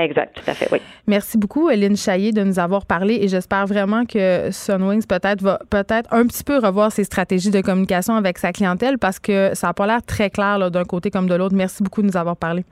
Exact, 0.00 0.34
tout 0.34 0.50
à 0.50 0.54
fait, 0.54 0.68
oui. 0.72 0.78
Merci 1.06 1.38
beaucoup, 1.38 1.70
Eline 1.70 1.96
Chaillé, 1.96 2.32
de 2.32 2.42
nous 2.42 2.58
avoir 2.58 2.86
parlé 2.86 3.18
et 3.20 3.28
j'espère 3.28 3.66
vraiment 3.66 4.04
que 4.04 4.50
Sunwings 4.50 5.06
peut-être 5.06 5.42
va 5.42 5.58
peut-être 5.70 6.12
un 6.12 6.26
petit 6.26 6.44
peu 6.44 6.58
revoir 6.58 6.90
ses 6.92 7.04
stratégies 7.04 7.50
de 7.50 7.60
communication 7.60 8.14
avec 8.14 8.38
sa 8.38 8.52
clientèle 8.52 8.98
parce 8.98 9.18
que 9.18 9.54
ça 9.54 9.68
n'a 9.68 9.74
pas 9.74 9.86
l'air 9.86 10.02
très 10.02 10.30
clair 10.30 10.70
d'un 10.70 10.84
côté 10.84 11.10
comme 11.10 11.28
de 11.28 11.34
l'autre. 11.34 11.54
Merci 11.54 11.82
beaucoup 11.82 12.02
de 12.02 12.06
nous 12.06 12.16
avoir 12.16 12.36
parlé. 12.36 12.64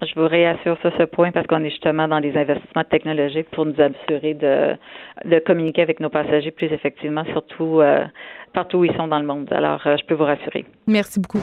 Je 0.00 0.14
vous 0.14 0.28
réassure 0.28 0.78
sur 0.80 0.92
ce 0.96 1.04
point 1.04 1.32
parce 1.32 1.46
qu'on 1.46 1.64
est 1.64 1.70
justement 1.70 2.06
dans 2.06 2.20
des 2.20 2.36
investissements 2.36 2.84
technologiques 2.84 3.50
pour 3.50 3.66
nous 3.66 3.74
assurer 3.80 4.34
de, 4.34 4.76
de 5.24 5.38
communiquer 5.40 5.82
avec 5.82 5.98
nos 5.98 6.08
passagers 6.08 6.52
plus 6.52 6.72
effectivement, 6.72 7.24
surtout 7.32 7.80
euh, 7.80 8.04
partout 8.52 8.78
où 8.78 8.84
ils 8.84 8.96
sont 8.96 9.08
dans 9.08 9.18
le 9.18 9.26
monde. 9.26 9.52
Alors, 9.52 9.84
euh, 9.86 9.96
je 9.98 10.04
peux 10.06 10.14
vous 10.14 10.24
rassurer. 10.24 10.64
Merci 10.86 11.18
beaucoup. 11.18 11.42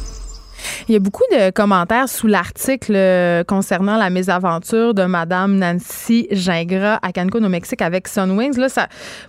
Il 0.87 0.93
y 0.93 0.95
a 0.95 0.99
beaucoup 0.99 1.23
de 1.31 1.51
commentaires 1.51 2.09
sous 2.09 2.27
l'article 2.27 2.93
euh, 2.95 3.43
concernant 3.43 3.97
la 3.97 4.09
mésaventure 4.09 4.93
de 4.93 5.03
Madame 5.03 5.57
Nancy 5.57 6.27
Gingras 6.31 6.99
à 7.01 7.11
Cancun 7.11 7.43
au 7.43 7.49
Mexique 7.49 7.81
avec 7.81 8.07
Sunwings. 8.07 8.57
Là, 8.57 8.67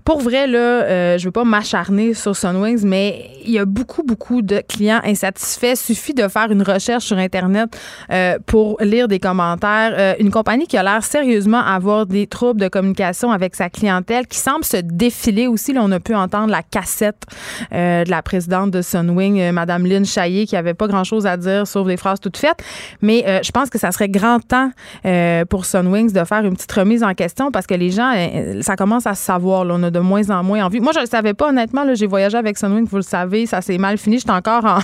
pour 0.05 0.21
vrai, 0.21 0.47
là, 0.47 0.59
euh, 0.59 1.19
je 1.19 1.25
veux 1.25 1.31
pas 1.31 1.45
m'acharner 1.45 2.15
sur 2.15 2.37
Sunwings, 2.37 2.85
mais 2.85 3.31
il 3.45 3.53
y 3.53 3.59
a 3.59 3.65
beaucoup, 3.65 4.03
beaucoup 4.03 4.43
de 4.43 4.63
clients 4.67 5.01
insatisfaits. 5.05 5.77
Suffit 5.77 6.15
de 6.15 6.29
faire 6.29 6.51
une 6.51 6.63
recherche 6.63 7.05
sur 7.05 7.19
Internet 7.19 7.69
euh, 8.11 8.39
pour 8.47 8.77
lire 8.81 9.09
des 9.09 9.19
commentaires. 9.19 10.17
une 10.19 10.31
compagnie 10.31 10.67
qui 10.67 10.77
a 10.77 10.83
l'air 10.83 11.05
sérieusement 11.05 11.61
avoir 11.61 12.07
des 12.07 12.27
troubles 12.27 12.61
de 12.61 12.69
communication 12.69 13.31
avec 13.31 13.55
sa 13.55 13.69
clientèle, 13.69 14.27
qui 14.27 14.39
semble 14.39 14.65
se 14.65 14.77
défiler 14.79 15.47
aussi. 15.47 15.75
On 15.77 15.91
a 15.93 16.01
pu 16.01 16.15
entendre 16.15 16.51
la 16.51 16.63
cassette 16.63 17.23
de 17.71 18.11
la 18.11 18.23
présidente 18.23 18.71
de 18.71 18.83
Sunwing, 18.83 19.51
Madame 19.53 19.87
Lynn 19.87 20.05
Chaillé, 20.05 20.47
qui 20.47 20.57
avait 20.57 20.75
pas 20.75 20.87
grand-chose 20.87 21.27
à 21.27 21.32
dire 21.37 21.67
sauf 21.67 21.87
des 21.87 21.97
phrases 21.97 22.21
toutes 22.21 22.37
faites. 22.37 22.63
Mais 23.01 23.25
euh, 23.27 23.41
je 23.43 23.51
pense 23.51 23.71
que 23.71 23.79
ça 23.79 23.93
serait 23.93 24.09
grand 24.09 24.41
temps 24.41 24.71
euh, 25.05 25.45
pour 25.45 25.65
Sunwings 25.65 26.13
de 26.13 26.25
faire 26.25 26.45
une 26.45 26.55
petite 26.55 26.73
remise 26.73 27.03
en 27.03 27.15
question 27.15 27.51
parce 27.51 27.67
que 27.67 27.75
les 27.75 27.91
gens, 27.91 28.13
euh, 28.15 28.63
ça 28.63 28.77
commence 28.77 29.07
à 29.07 29.15
se 29.15 29.25
savoir. 29.25 29.67
on 29.69 29.83
a 29.83 29.91
de 29.91 30.01
moins 30.01 30.29
en 30.31 30.43
moins 30.43 30.65
envie. 30.65 30.81
Moi, 30.81 30.93
je 30.93 30.99
ne 30.99 31.05
le 31.05 31.09
savais 31.11 31.35
pas, 31.35 31.49
honnêtement. 31.49 31.83
J'ai 31.95 32.07
voyagé 32.07 32.37
avec 32.37 32.59
Sunwings, 32.59 32.87
vous 32.87 32.97
le 32.97 33.03
savez, 33.03 33.47
ça 33.47 33.61
s'est 33.61 33.79
mal 33.79 33.99
fini. 33.99 34.19
J'étais 34.19 34.31
encore, 34.31 34.65
en, 34.65 34.79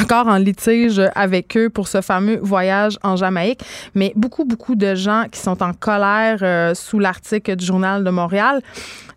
encore 0.00 0.28
en 0.28 0.36
litige 0.36 1.00
avec 1.14 1.56
eux 1.56 1.70
pour 1.70 1.88
ce 1.88 2.00
fameux 2.00 2.38
voyage 2.42 2.98
en 3.02 3.16
Jamaïque. 3.16 3.60
Mais 3.94 4.12
beaucoup, 4.16 4.44
beaucoup 4.44 4.74
de 4.74 4.94
gens 4.94 5.24
qui 5.30 5.40
sont 5.40 5.62
en 5.62 5.72
colère 5.72 6.74
sous 6.76 6.98
l'article 6.98 7.56
du 7.56 7.64
Journal 7.64 8.04
de 8.04 8.10
Montréal. 8.10 8.60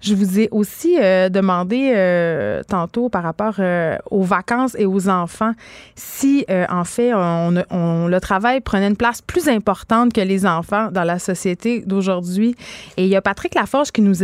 Je 0.02 0.16
vous 0.16 0.39
ai 0.39 0.48
aussi 0.52 0.98
euh, 1.00 1.30
demandé 1.30 1.93
euh, 1.95 2.62
tantôt 2.68 3.10
par 3.10 3.24
rapport 3.24 3.56
euh, 3.60 3.98
aux 4.12 4.24
vacances 4.24 4.76
et 4.78 4.86
aux 4.86 5.10
enfants 5.10 5.54
si, 5.95 6.45
en 6.70 6.84
fait, 6.84 7.12
le 7.12 8.20
travail 8.20 8.62
prenait 8.62 8.88
une 8.88 8.95
place 8.95 9.22
plus 9.22 9.48
importante 9.50 10.14
que 10.14 10.22
les 10.22 10.45
enfants 10.45 10.89
dans 10.91 11.04
la 11.04 11.20
société 11.20 11.82
d'aujourd'hui. 11.86 12.56
Et 12.98 13.04
il 13.04 13.10
y 13.10 13.16
a 13.16 13.22
Patrick 13.22 13.56
Laforge 13.56 13.91
qui 13.91 14.02
nous, 14.02 14.16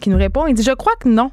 qui 0.00 0.10
nous 0.10 0.18
répond. 0.18 0.46
Il 0.46 0.54
dit 0.54 0.62
Je 0.62 0.72
crois 0.72 0.94
que 1.00 1.08
non. 1.08 1.30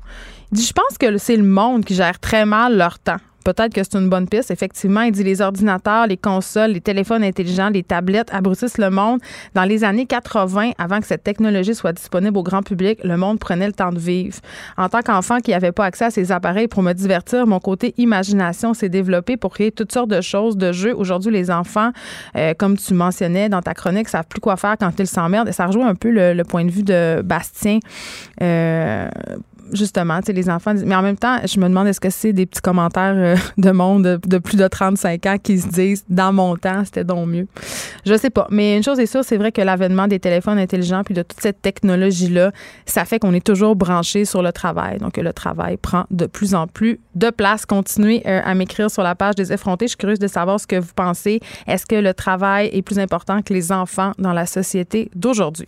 Il 0.51 0.57
dit 0.57 0.65
Je 0.65 0.73
pense 0.73 0.97
que 0.97 1.17
c'est 1.17 1.37
le 1.37 1.43
monde 1.43 1.85
qui 1.85 1.95
gère 1.95 2.19
très 2.19 2.45
mal 2.45 2.77
leur 2.77 2.99
temps. 2.99 3.17
Peut-être 3.43 3.73
que 3.73 3.83
c'est 3.83 3.97
une 3.97 4.09
bonne 4.09 4.27
piste. 4.27 4.51
Effectivement, 4.51 5.01
il 5.01 5.11
dit 5.11 5.23
les 5.23 5.41
ordinateurs, 5.41 6.07
les 6.07 6.17
consoles, 6.17 6.71
les 6.71 6.81
téléphones 6.81 7.23
intelligents, 7.23 7.69
les 7.69 7.83
tablettes 7.83 8.33
abrutissent 8.33 8.77
le 8.77 8.89
monde. 8.89 9.19
Dans 9.53 9.63
les 9.63 9.83
années 9.83 10.05
80, 10.05 10.71
avant 10.77 10.99
que 10.99 11.07
cette 11.07 11.23
technologie 11.23 11.75
soit 11.75 11.93
disponible 11.93 12.37
au 12.37 12.43
grand 12.43 12.61
public, 12.61 12.99
le 13.03 13.17
monde 13.17 13.39
prenait 13.39 13.67
le 13.67 13.73
temps 13.73 13.91
de 13.91 13.99
vivre. 13.99 14.37
En 14.77 14.89
tant 14.89 15.01
qu'enfant 15.01 15.39
qui 15.39 15.51
n'avait 15.51 15.71
pas 15.71 15.85
accès 15.85 16.05
à 16.05 16.11
ces 16.11 16.31
appareils 16.31 16.67
pour 16.67 16.83
me 16.83 16.93
divertir, 16.93 17.47
mon 17.47 17.59
côté 17.59 17.93
imagination 17.97 18.73
s'est 18.73 18.89
développé 18.89 19.37
pour 19.37 19.53
créer 19.53 19.71
toutes 19.71 19.91
sortes 19.91 20.09
de 20.09 20.21
choses, 20.21 20.57
de 20.57 20.71
jeux. 20.71 20.93
Aujourd'hui, 20.95 21.31
les 21.31 21.51
enfants, 21.51 21.91
euh, 22.35 22.53
comme 22.57 22.77
tu 22.77 22.93
mentionnais 22.93 23.49
dans 23.49 23.61
ta 23.61 23.73
chronique, 23.73 24.09
savent 24.09 24.27
plus 24.27 24.41
quoi 24.41 24.57
faire 24.57 24.75
quand 24.79 24.91
ils 24.99 25.07
s'emmerdent. 25.07 25.49
Et 25.49 25.53
ça 25.53 25.65
rejoint 25.65 25.87
un 25.87 25.95
peu 25.95 26.09
le, 26.11 26.41
point 26.43 26.65
de 26.65 26.71
vue 26.71 26.83
de 26.83 27.21
Bastien. 27.23 27.79
Euh, 28.41 29.09
justement, 29.73 30.19
les 30.27 30.49
enfants. 30.49 30.73
Mais 30.85 30.95
en 30.95 31.01
même 31.01 31.17
temps, 31.17 31.37
je 31.45 31.59
me 31.59 31.67
demande 31.67 31.87
est-ce 31.87 31.99
que 31.99 32.09
c'est 32.09 32.33
des 32.33 32.45
petits 32.45 32.61
commentaires 32.61 33.13
euh, 33.15 33.35
de 33.57 33.71
monde 33.71 34.19
de, 34.23 34.37
plus 34.37 34.57
de 34.57 34.67
35 34.67 35.25
ans 35.25 35.37
qui 35.41 35.59
se 35.59 35.67
disent 35.67 36.03
dans 36.09 36.33
mon 36.33 36.55
temps, 36.55 36.83
c'était 36.85 37.03
donc 37.03 37.27
mieux? 37.27 37.47
Je 38.05 38.15
sais 38.15 38.29
pas. 38.29 38.47
Mais 38.49 38.77
une 38.77 38.83
chose 38.83 38.99
est 38.99 39.05
sûre, 39.05 39.23
c'est 39.23 39.37
vrai 39.37 39.51
que 39.51 39.61
l'avènement 39.61 40.07
des 40.07 40.19
téléphones 40.19 40.57
intelligents 40.57 41.03
puis 41.03 41.13
de 41.13 41.21
toute 41.21 41.39
cette 41.39 41.61
technologie-là, 41.61 42.51
ça 42.85 43.05
fait 43.05 43.19
qu'on 43.19 43.33
est 43.33 43.45
toujours 43.45 43.75
branché 43.75 44.25
sur 44.25 44.41
le 44.41 44.51
travail. 44.51 44.97
Donc, 44.99 45.17
le 45.17 45.33
travail 45.33 45.77
prend 45.77 46.05
de 46.11 46.25
plus 46.25 46.55
en 46.55 46.67
plus 46.67 46.99
de 47.15 47.29
place. 47.29 47.65
Continuez 47.65 48.23
euh, 48.25 48.41
à 48.43 48.53
m'écrire 48.55 48.89
sur 48.89 49.03
la 49.03 49.15
page 49.15 49.35
des 49.35 49.53
effrontés. 49.53 49.85
Je 49.85 49.89
suis 49.89 49.97
curieuse 49.97 50.19
de 50.19 50.27
savoir 50.27 50.59
ce 50.59 50.67
que 50.67 50.77
vous 50.77 50.93
pensez. 50.95 51.39
Est-ce 51.67 51.85
que 51.85 51.95
le 51.95 52.13
travail 52.13 52.69
est 52.73 52.81
plus 52.81 52.99
important 52.99 53.41
que 53.41 53.53
les 53.53 53.71
enfants 53.71 54.11
dans 54.17 54.33
la 54.33 54.45
société 54.45 55.09
d'aujourd'hui? 55.15 55.67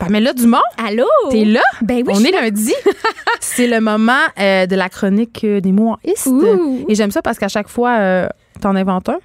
Pamela 0.00 0.32
Dumont? 0.32 0.58
Allô? 0.82 1.04
T'es 1.30 1.44
là? 1.44 1.60
Ben 1.82 2.02
oui. 2.06 2.14
On 2.16 2.24
est 2.24 2.30
lundi. 2.32 2.72
c'est 3.40 3.66
le 3.66 3.80
moment 3.80 4.12
euh, 4.40 4.64
de 4.66 4.74
la 4.74 4.88
chronique 4.88 5.44
euh, 5.44 5.60
des 5.60 5.72
mots 5.72 5.90
en 5.90 5.98
Et 6.04 6.94
j'aime 6.94 7.10
ça 7.10 7.20
parce 7.20 7.38
qu'à 7.38 7.48
chaque 7.48 7.68
fois, 7.68 7.98
euh, 7.98 8.26
t'en 8.62 8.74
inventes 8.76 9.10
un. 9.10 9.18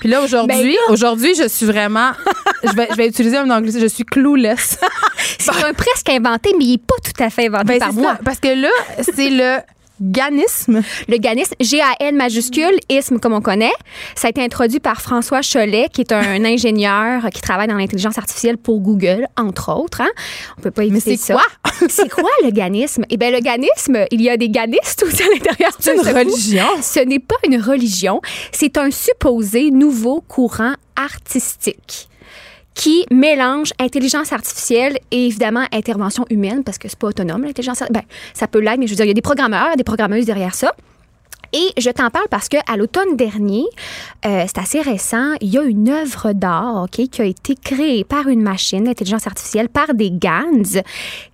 Puis 0.00 0.08
là, 0.08 0.22
aujourd'hui, 0.22 0.74
Ben 0.88 0.92
aujourd'hui, 0.92 1.34
je 1.34 1.46
suis 1.46 1.66
vraiment. 1.66 2.12
je, 2.64 2.74
vais, 2.74 2.88
je 2.90 2.96
vais 2.96 3.08
utiliser 3.08 3.36
un 3.36 3.50
anglais. 3.50 3.78
Je 3.78 3.86
suis 3.86 4.04
clueless. 4.04 4.78
C'est 5.38 5.50
un 5.64 5.74
presque 5.74 6.08
inventé, 6.08 6.54
mais 6.58 6.64
il 6.64 6.72
n'est 6.72 6.78
pas 6.78 6.94
tout 7.04 7.22
à 7.22 7.28
fait 7.28 7.48
inventé 7.48 7.64
Ben, 7.64 7.78
par 7.78 7.92
moi. 7.92 8.12
ça, 8.12 8.20
parce 8.24 8.40
que 8.40 8.48
là, 8.60 8.70
c'est 9.14 9.28
le 9.30 9.58
ganisme. 10.00 10.82
Le 11.08 11.16
ganisme, 11.18 11.54
G-A-N 11.60 12.16
majuscule, 12.16 12.78
isme 12.88 13.18
comme 13.18 13.32
on 13.32 13.40
connaît. 13.40 13.72
Ça 14.14 14.28
a 14.28 14.30
été 14.30 14.42
introduit 14.42 14.80
par 14.80 15.00
François 15.00 15.40
Cholet, 15.40 15.88
qui 15.92 16.02
est 16.02 16.12
un 16.12 16.44
ingénieur 16.44 17.28
qui 17.30 17.40
travaille 17.40 17.68
dans 17.68 17.76
l'intelligence 17.76 18.18
artificielle 18.18 18.58
pour 18.58 18.80
Google, 18.80 19.26
entre 19.36 19.72
autres. 19.72 20.00
Hein. 20.00 20.10
On 20.58 20.62
peut 20.62 20.70
pas 20.70 20.84
éviter 20.84 21.16
c'est 21.16 21.34
ça. 21.34 21.34
quoi? 21.34 21.72
c'est 21.88 22.08
quoi 22.08 22.30
le 22.44 22.50
ganisme? 22.50 23.04
Eh 23.10 23.16
bien, 23.16 23.30
le 23.30 23.40
ganisme, 23.40 24.06
il 24.10 24.22
y 24.22 24.30
a 24.30 24.36
des 24.36 24.48
ganistes 24.48 25.04
aussi 25.06 25.22
à 25.22 25.26
l'intérieur. 25.26 25.72
C'est 25.78 25.94
de 25.94 25.98
une 25.98 26.04
ce 26.04 26.14
religion. 26.14 26.66
Ce 26.80 27.00
n'est 27.00 27.18
pas 27.18 27.36
une 27.46 27.60
religion. 27.60 28.20
C'est 28.52 28.76
un 28.76 28.90
supposé 28.90 29.70
nouveau 29.70 30.20
courant 30.20 30.74
artistique 30.96 32.08
qui 32.74 33.04
mélange 33.10 33.72
intelligence 33.78 34.32
artificielle 34.32 34.98
et 35.10 35.26
évidemment 35.26 35.64
intervention 35.72 36.24
humaine 36.30 36.64
parce 36.64 36.78
que 36.78 36.88
c'est 36.88 36.98
pas 36.98 37.08
autonome 37.08 37.44
l'intelligence 37.44 37.82
artificielle. 37.82 38.06
Ben, 38.08 38.14
ça 38.34 38.46
peut 38.46 38.60
l'être 38.60 38.78
mais 38.78 38.86
je 38.86 38.92
veux 38.92 38.96
dire 38.96 39.04
il 39.04 39.08
y 39.08 39.12
a 39.12 39.14
des 39.14 39.22
programmeurs, 39.22 39.76
des 39.76 39.84
programmeuses 39.84 40.26
derrière 40.26 40.54
ça. 40.54 40.72
Et 41.54 41.68
je 41.78 41.90
t'en 41.90 42.08
parle 42.08 42.28
parce 42.30 42.48
que 42.48 42.56
à 42.66 42.78
l'automne 42.78 43.14
dernier, 43.16 43.64
euh, 44.24 44.44
c'est 44.46 44.58
assez 44.58 44.80
récent, 44.80 45.34
il 45.42 45.50
y 45.50 45.58
a 45.58 45.62
une 45.62 45.90
œuvre 45.90 46.32
d'art 46.32 46.86
qui 46.90 47.10
a 47.20 47.24
été 47.24 47.54
créée 47.54 48.04
par 48.04 48.28
une 48.28 48.42
machine 48.42 48.84
d'intelligence 48.84 49.26
artificielle, 49.26 49.68
par 49.68 49.92
des 49.92 50.10
GANs, 50.10 50.80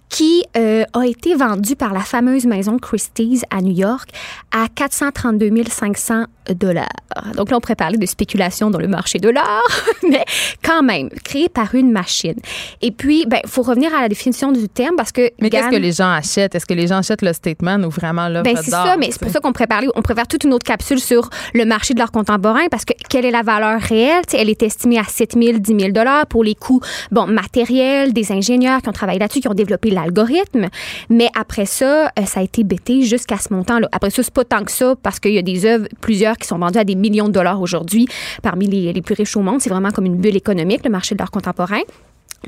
qui 0.08 0.44
euh, 0.56 0.84
a 0.92 1.06
été 1.06 1.34
vendue 1.34 1.76
par 1.76 1.92
la 1.92 2.00
fameuse 2.00 2.46
maison 2.46 2.78
Christie's 2.78 3.42
à 3.50 3.60
New 3.60 3.74
York 3.74 4.10
à 4.50 4.66
432 4.74 5.50
500 5.68 6.24
dollars. 6.54 6.88
Donc 7.34 7.50
là, 7.50 7.56
on 7.56 7.60
pourrait 7.60 7.74
parler 7.74 7.98
de 7.98 8.06
spéculation 8.06 8.70
dans 8.70 8.78
le 8.78 8.88
marché 8.88 9.18
de 9.18 9.28
l'art, 9.28 9.80
mais 10.08 10.24
quand 10.64 10.82
même, 10.82 11.10
créée 11.24 11.48
par 11.48 11.74
une 11.74 11.90
machine. 11.92 12.36
Et 12.80 12.90
puis, 12.90 13.26
ben, 13.26 13.40
faut 13.46 13.62
revenir 13.62 13.94
à 13.94 14.00
la 14.00 14.08
définition 14.08 14.52
du 14.52 14.68
terme 14.68 14.96
parce 14.96 15.12
que 15.12 15.30
Mais 15.40 15.50
qu'est-ce 15.50 15.68
que 15.68 15.76
les 15.76 15.92
gens 15.92 16.10
achètent? 16.10 16.54
Est-ce 16.54 16.66
que 16.66 16.74
les 16.74 16.86
gens 16.86 16.98
achètent 16.98 17.22
le 17.22 17.32
statement 17.32 17.76
ou 17.84 17.90
vraiment 17.90 18.28
l'œuvre 18.28 18.44
ben, 18.44 18.56
c'est 18.56 18.70
ça, 18.70 18.96
mais 18.98 19.10
c'est 19.10 19.20
pour 19.20 19.30
ça 19.30 19.40
qu'on 19.40 19.52
pourrait 19.52 19.66
parler, 19.66 19.88
on 19.94 20.02
faire 20.02 20.26
toute 20.26 20.44
une 20.44 20.54
autre 20.54 20.64
capsule 20.64 21.00
sur 21.00 21.28
le 21.54 21.64
marché 21.64 21.94
de 21.94 21.98
l'art 21.98 22.10
contemporain 22.10 22.66
parce 22.70 22.84
que 22.84 22.94
quelle 23.08 23.24
est 23.24 23.30
la 23.30 23.42
valeur 23.42 23.80
réelle? 23.80 24.24
Tu 24.26 24.32
sais, 24.32 24.42
elle 24.42 24.48
est 24.48 24.62
estimée 24.62 24.98
à 24.98 25.04
7 25.04 25.34
000, 25.34 25.58
10 25.58 25.80
000 25.80 25.92
dollars 25.92 26.26
pour 26.26 26.42
les 26.42 26.54
coûts, 26.54 26.80
bon, 27.10 27.26
matériels, 27.26 28.12
des 28.12 28.32
ingénieurs 28.32 28.80
qui 28.82 28.88
ont 28.88 28.92
travaillé 28.92 29.18
là-dessus, 29.18 29.40
qui 29.40 29.48
ont 29.48 29.54
développé 29.54 29.90
l'algorithme. 30.00 30.68
Mais 31.10 31.28
après 31.38 31.66
ça, 31.66 32.06
euh, 32.18 32.24
ça 32.26 32.40
a 32.40 32.42
été 32.42 32.64
bêté 32.64 33.02
jusqu'à 33.02 33.38
ce 33.38 33.52
montant-là. 33.52 33.88
Après 33.92 34.10
ça, 34.10 34.22
c'est 34.22 34.32
pas 34.32 34.44
tant 34.44 34.64
que 34.64 34.72
ça 34.72 34.94
parce 35.02 35.20
qu'il 35.20 35.32
y 35.32 35.38
a 35.38 35.42
des 35.42 35.66
œuvres, 35.66 35.86
plusieurs 36.00 36.36
qui 36.36 36.46
sont 36.46 36.58
vendues 36.58 36.78
à 36.78 36.84
des 36.84 36.94
millions 36.94 37.28
de 37.28 37.32
dollars 37.32 37.60
aujourd'hui 37.60 38.08
parmi 38.42 38.66
les, 38.66 38.92
les 38.92 39.02
plus 39.02 39.14
riches 39.14 39.36
au 39.36 39.42
monde. 39.42 39.60
C'est 39.60 39.70
vraiment 39.70 39.90
comme 39.90 40.06
une 40.06 40.16
bulle 40.16 40.36
économique, 40.36 40.84
le 40.84 40.90
marché 40.90 41.14
de 41.14 41.20
l'art 41.20 41.30
contemporain. 41.30 41.80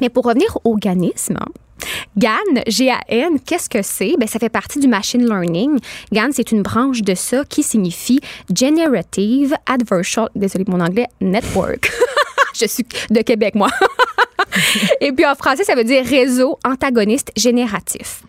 Mais 0.01 0.09
pour 0.09 0.25
revenir 0.25 0.57
au 0.65 0.77
ganisme, 0.77 1.39
GAN, 2.17 2.63
G-A-N, 2.67 3.41
qu'est-ce 3.45 3.69
que 3.69 3.83
c'est? 3.83 4.15
Ben, 4.19 4.29
ça 4.29 4.39
fait 4.39 4.49
partie 4.49 4.79
du 4.79 4.89
machine 4.89 5.25
learning. 5.27 5.79
GAN, 6.13 6.29
c'est 6.33 6.53
une 6.53 6.63
branche 6.63 7.03
de 7.03 7.15
ça 7.15 7.45
qui 7.45 7.63
signifie 7.63 8.21
Generative 8.55 9.55
Adversarial, 9.67 10.31
désolé 10.35 10.65
mon 10.69 10.81
anglais, 10.81 11.07
Network. 11.21 11.91
Je 12.61 12.67
suis 12.67 12.85
de 13.11 13.21
Québec, 13.23 13.55
moi. 13.55 13.69
Et 15.01 15.13
puis 15.13 15.27
en 15.27 15.35
français, 15.35 15.65
ça 15.65 15.75
veut 15.75 15.85
dire 15.85 16.05
réseau 16.05 16.59
antagoniste 16.65 17.31
génératif. 17.37 18.23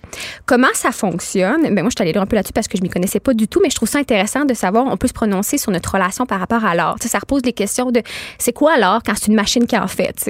Comment 0.45 0.67
ça 0.73 0.91
fonctionne? 0.91 1.61
Ben 1.61 1.81
moi, 1.81 1.85
je 1.85 1.95
suis 1.95 2.01
allée 2.01 2.11
lire 2.11 2.21
un 2.21 2.25
peu 2.25 2.35
là-dessus 2.35 2.53
parce 2.53 2.67
que 2.67 2.77
je 2.77 2.83
m'y 2.83 2.89
connaissais 2.89 3.19
pas 3.19 3.33
du 3.33 3.47
tout, 3.47 3.59
mais 3.63 3.69
je 3.69 3.75
trouve 3.75 3.89
ça 3.89 3.99
intéressant 3.99 4.45
de 4.45 4.53
savoir, 4.53 4.85
on 4.85 4.97
peut 4.97 5.07
se 5.07 5.13
prononcer 5.13 5.57
sur 5.57 5.71
notre 5.71 5.93
relation 5.93 6.25
par 6.25 6.39
rapport 6.39 6.65
à 6.65 6.75
l'art. 6.75 6.97
Ça 7.01 7.19
repose 7.19 7.41
les 7.45 7.53
questions 7.53 7.91
de 7.91 8.01
c'est 8.37 8.53
quoi 8.53 8.77
l'art 8.77 9.01
quand 9.05 9.13
c'est 9.15 9.27
une 9.27 9.35
machine 9.35 9.65
qui 9.65 9.77
en 9.77 9.87
fait, 9.87 10.29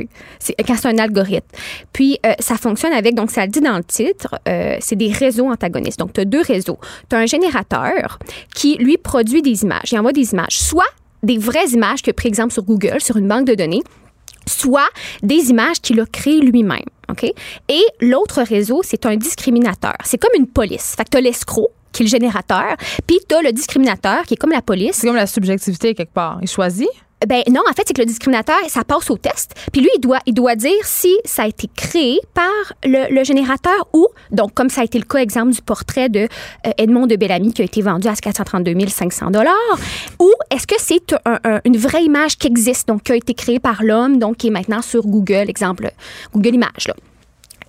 quand 0.68 0.76
c'est 0.76 0.88
un 0.88 0.98
algorithme. 0.98 1.48
Puis 1.94 2.20
euh, 2.26 2.34
ça 2.40 2.56
fonctionne 2.58 2.94
avec, 2.94 3.16
donc 3.16 3.32
ça 3.32 3.46
le 3.46 3.52
dit 3.52 3.62
dans 3.62 3.78
le 3.78 3.84
titre, 3.84 4.36
euh, 4.48 4.78
c'est 4.80 4.96
des 4.96 5.12
réseaux 5.12 5.50
antagonistes. 5.50 6.00
Donc 6.00 6.14
tu 6.14 6.22
as 6.22 6.26
deux 6.26 6.42
réseaux. 6.42 6.80
Tu 7.10 7.16
as 7.16 7.20
un 7.20 7.26
générateur 7.26 8.20
qui, 8.54 8.76
lui, 8.78 8.98
produit 8.98 9.42
des 9.42 9.64
images. 9.64 9.92
Il 9.92 10.00
envoie 10.00 10.14
des 10.14 10.34
images, 10.34 10.60
soit 10.60 10.86
des 11.24 11.38
vraies 11.38 11.70
images 11.74 12.00
a 12.08 12.14
pris 12.14 12.28
exemple 12.28 12.52
sur 12.52 12.64
Google, 12.64 13.00
sur 13.00 13.18
une 13.18 13.28
banque 13.28 13.46
de 13.46 13.56
données, 13.56 13.82
soit 14.52 14.90
des 15.24 15.50
images 15.50 15.80
qu'il 15.82 16.00
a 16.00 16.06
créées 16.06 16.42
lui-même. 16.42 16.80
OK? 17.10 17.24
Et 17.70 17.84
l'autre 18.00 18.42
réseau, 18.42 18.82
c'est 18.84 19.06
un 19.06 19.16
discriminateur. 19.16 19.96
C'est 20.04 20.18
comme 20.18 20.32
une 20.38 20.48
police. 20.48 20.96
Fait 20.96 21.04
que 21.04 21.10
tu 21.10 21.18
as 21.18 21.22
l'escroc, 21.22 21.70
qui 21.92 22.04
est 22.04 22.06
le 22.06 22.10
générateur, 22.10 22.76
puis 23.06 23.20
tu 23.28 23.36
as 23.36 23.42
le 23.42 23.52
discriminateur, 23.52 24.24
qui 24.24 24.36
est 24.36 24.38
comme 24.38 24.52
la 24.52 24.62
police. 24.62 24.96
C'est 24.96 25.08
comme 25.08 25.16
la 25.16 25.28
subjectivité 25.28 25.94
quelque 25.94 26.14
part. 26.14 26.40
Il 26.42 26.48
choisit. 26.48 26.90
Ben 27.28 27.44
non, 27.50 27.62
en 27.70 27.74
fait, 27.74 27.84
c'est 27.86 27.94
que 27.94 28.02
le 28.02 28.08
discriminateur, 28.08 28.58
ça 28.68 28.84
passe 28.84 29.10
au 29.12 29.18
test. 29.18 29.54
Puis 29.72 29.82
lui, 29.82 29.90
il 29.96 30.00
doit, 30.00 30.20
il 30.26 30.34
doit 30.34 30.56
dire 30.56 30.80
si 30.84 31.16
ça 31.24 31.44
a 31.44 31.48
été 31.48 31.70
créé 31.76 32.20
par 32.34 32.50
le, 32.84 33.14
le 33.14 33.24
générateur 33.24 33.88
ou, 33.94 34.08
donc 34.32 34.54
comme 34.56 34.70
ça 34.70 34.82
a 34.82 34.84
été 34.84 34.98
le 34.98 35.06
cas, 35.06 35.20
exemple 35.20 35.52
du 35.52 35.62
portrait 35.62 36.10
de 36.10 36.22
euh, 36.66 36.72
Edmond 36.78 37.06
de 37.08 37.16
Bellamy 37.16 37.54
qui 37.54 37.62
a 37.62 37.66
été 37.66 37.82
vendu 37.82 38.08
à 38.08 38.16
432 38.16 38.74
500 38.88 39.30
dollars, 39.32 39.54
ou 40.20 40.32
est-ce 40.50 40.66
que 40.66 40.76
c'est 40.80 41.14
un- 41.26 41.40
un- 41.44 41.62
une 41.66 41.78
vraie 41.78 42.04
image 42.04 42.38
qui 42.38 42.48
existe, 42.48 42.88
donc 42.88 43.04
qui 43.04 43.12
a 43.12 43.16
été 43.16 43.34
créée 43.34 43.60
par 43.60 43.84
l'homme, 43.84 44.18
donc 44.18 44.38
qui 44.38 44.48
est 44.48 44.52
maintenant 44.52 44.82
sur 44.82 45.06
Google, 45.06 45.46
exemple 45.50 45.92
Google 46.34 46.56
Images 46.56 46.88
là. 46.88 46.96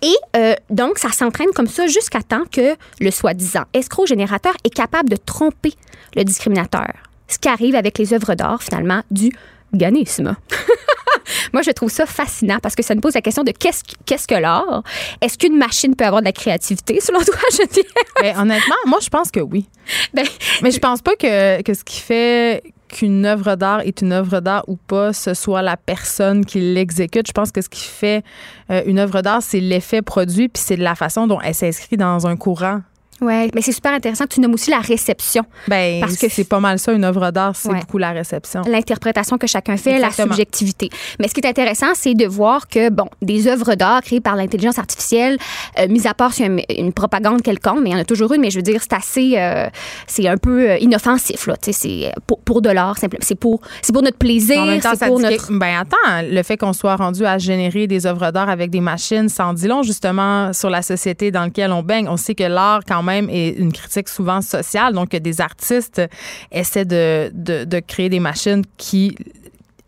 Et 0.05 0.15
euh, 0.37 0.55
donc, 0.70 0.99
ça 0.99 1.11
s'entraîne 1.12 1.51
comme 1.55 1.69
ça 1.69 1.87
jusqu'à 1.87 2.23
temps 2.23 2.43
que 2.51 2.74
le 3.01 3.11
soi-disant 3.12 3.62
escroc 3.73 4.07
générateur 4.07 4.53
est 4.65 4.74
capable 4.74 5.09
de 5.11 5.16
tromper 5.16 5.74
le 6.16 6.24
discriminateur. 6.24 6.89
Ce 7.33 7.39
qui 7.39 7.49
arrive 7.49 7.75
avec 7.75 7.97
les 7.97 8.13
œuvres 8.13 8.35
d'art, 8.35 8.63
finalement, 8.63 9.03
du 9.11 9.33
ganisme. 9.73 10.37
Moi, 11.55 11.63
je 11.63 11.71
trouve 11.71 11.91
ça 11.91 12.05
fascinant 12.05 12.59
parce 12.63 12.75
que 12.75 12.83
ça 12.83 12.95
nous 12.95 13.01
pose 13.01 13.15
la 13.15 13.23
question 13.23 13.43
de 13.43 13.53
qu'est-ce 13.53 13.83
qu'est-ce 14.05 14.29
que 14.29 14.35
l'art? 14.35 14.83
Est-ce 15.23 15.39
qu'une 15.39 15.57
machine 15.57 15.97
peut 15.97 16.05
avoir 16.05 16.21
de 16.21 16.27
la 16.27 16.33
créativité, 16.33 17.01
selon 17.01 17.21
toi, 17.25 17.35
je 17.53 17.67
dirais? 17.69 17.87
Ben, 18.21 18.39
honnêtement, 18.39 18.75
moi, 18.87 18.99
je 19.03 19.09
pense 19.09 19.31
que 19.31 19.41
oui. 19.41 19.67
Ben, 20.13 20.27
Mais 20.63 20.71
je 20.71 20.79
pense 20.79 21.01
pas 21.01 21.17
que, 21.17 21.63
que 21.63 21.73
ce 21.73 21.85
qui 21.85 22.01
fait 22.01 22.63
qu'une 22.89 23.25
œuvre 23.25 23.57
d'art 23.57 23.81
est 23.81 24.03
une 24.03 24.13
œuvre 24.13 24.41
d'art 24.41 24.65
ou 24.67 24.77
pas, 24.77 25.15
ce 25.15 25.33
soit 25.33 25.63
la 25.63 25.79
personne 25.79 26.45
qui 26.45 26.61
l'exécute. 26.61 27.27
Je 27.27 27.33
pense 27.33 27.51
que 27.51 27.63
ce 27.63 27.71
qui 27.71 27.85
fait 27.85 28.23
euh, 28.71 28.83
une 28.85 28.99
œuvre 28.99 29.23
d'art, 29.23 29.43
c'est 29.43 29.61
l'effet 29.61 30.03
produit, 30.03 30.51
puis 30.51 30.63
c'est 30.63 30.77
la 30.77 30.95
façon 30.95 31.27
dont 31.27 31.41
elle 31.41 31.55
s'inscrit 31.55 31.97
dans 31.97 32.27
un 32.27 32.37
courant. 32.37 32.83
Ouais, 33.23 33.51
mais 33.55 33.62
c'est 33.62 33.73
super 33.73 33.93
intéressant 33.93 34.24
que 34.24 34.35
tu 34.35 34.40
nommes 34.40 34.55
aussi 34.55 34.70
la 34.70 34.78
réception. 34.81 35.44
Ben, 35.69 36.01
Parce 36.01 36.16
que- 36.16 36.28
c'est 36.28 36.44
pas 36.44 36.61
mal 36.61 36.78
ça, 36.78 36.93
une 36.93 37.05
œuvre 37.05 37.31
d'art, 37.31 37.57
c'est 37.57 37.69
Ouais. 37.70 37.81
beaucoup 37.81 37.99
la 37.99 38.11
réception. 38.11 38.62
l'interprétation 38.66 39.39
que 39.39 39.47
chacun 39.47 39.77
fait, 39.77 39.93
Exactement. 39.97 40.27
la 40.28 40.32
subjectivité. 40.35 40.90
Mais 41.19 41.28
ce 41.28 41.35
qui 41.35 41.40
est 41.40 41.47
intéressant, 41.49 41.94
c'est 41.94 42.15
de 42.15 42.27
voir 42.27 42.69
que, 42.69 42.90
bon, 42.90 43.07
des 43.23 43.47
œuvres 43.49 43.74
d'art 43.74 44.03
créées 44.03 44.20
par 44.20 44.36
l'intelligence 44.36 44.78
artificielle, 44.78 45.39
euh, 45.78 45.89
mis 45.89 46.07
à 46.07 46.15
part 46.15 46.32
sur 46.35 46.47
une, 46.47 46.61
une 46.77 46.93
propagande 46.93 47.43
quelconque, 47.43 47.81
mais 47.82 47.90
il 47.90 47.93
y 47.93 47.97
en 47.97 48.01
a 48.01 48.05
toujours 48.05 48.32
une, 48.32 48.40
mais 48.40 48.51
je 48.51 48.57
veux 48.59 48.62
dire, 48.62 48.81
c'est 48.82 48.93
assez, 48.94 49.35
euh, 49.36 49.69
c'est 50.07 50.27
un 50.28 50.36
peu 50.36 50.70
euh, 50.70 50.78
inoffensif, 50.78 51.47
là. 51.47 51.57
Tu 51.57 51.73
sais, 51.73 51.89
c'est 52.12 52.12
pour, 52.27 52.40
pour 52.40 52.62
de 52.62 52.70
l'art, 52.70 52.99
simplement. 52.99 53.23
C'est 53.24 53.35
pour, 53.39 53.61
pour 53.93 54.03
notre 54.03 54.19
plaisir, 54.19 54.61
En 54.62 54.66
même 54.66 54.81
temps, 54.81 54.93
c'est 54.99 55.07
pour 55.07 55.20
notre... 55.20 55.49
que- 55.49 55.59
ben 55.59 55.77
attends, 55.81 56.27
le 56.28 56.43
fait 56.43 56.57
qu'on 56.57 56.73
soit 56.73 56.97
rendu 56.97 57.24
à 57.24 57.39
générer 57.39 57.86
des 57.86 58.07
œuvres 58.07 58.31
d'art 58.31 58.49
avec 58.49 58.70
des 58.70 58.81
machines, 58.81 59.28
ça 59.28 59.47
en 59.47 59.53
dit 59.53 59.69
long 59.69 59.82
justement 59.82 60.53
sur 60.53 60.70
la 60.70 60.82
société 60.82 61.31
dans 61.31 61.43
laquelle 61.44 61.73
on 61.73 61.82
baigne. 61.82 62.09
On 62.09 62.16
sait 62.16 62.35
que 62.35 62.44
l'art 62.44 62.81
quand 62.86 63.03
même 63.03 63.11
est 63.12 63.51
une 63.51 63.72
critique 63.72 64.09
souvent 64.09 64.40
sociale, 64.40 64.94
donc 64.94 65.10
des 65.10 65.40
artistes 65.40 66.02
essaient 66.51 66.84
de, 66.84 67.30
de, 67.32 67.64
de 67.64 67.80
créer 67.80 68.09
des 68.09 68.20
machines 68.20 68.64
qui 68.76 69.16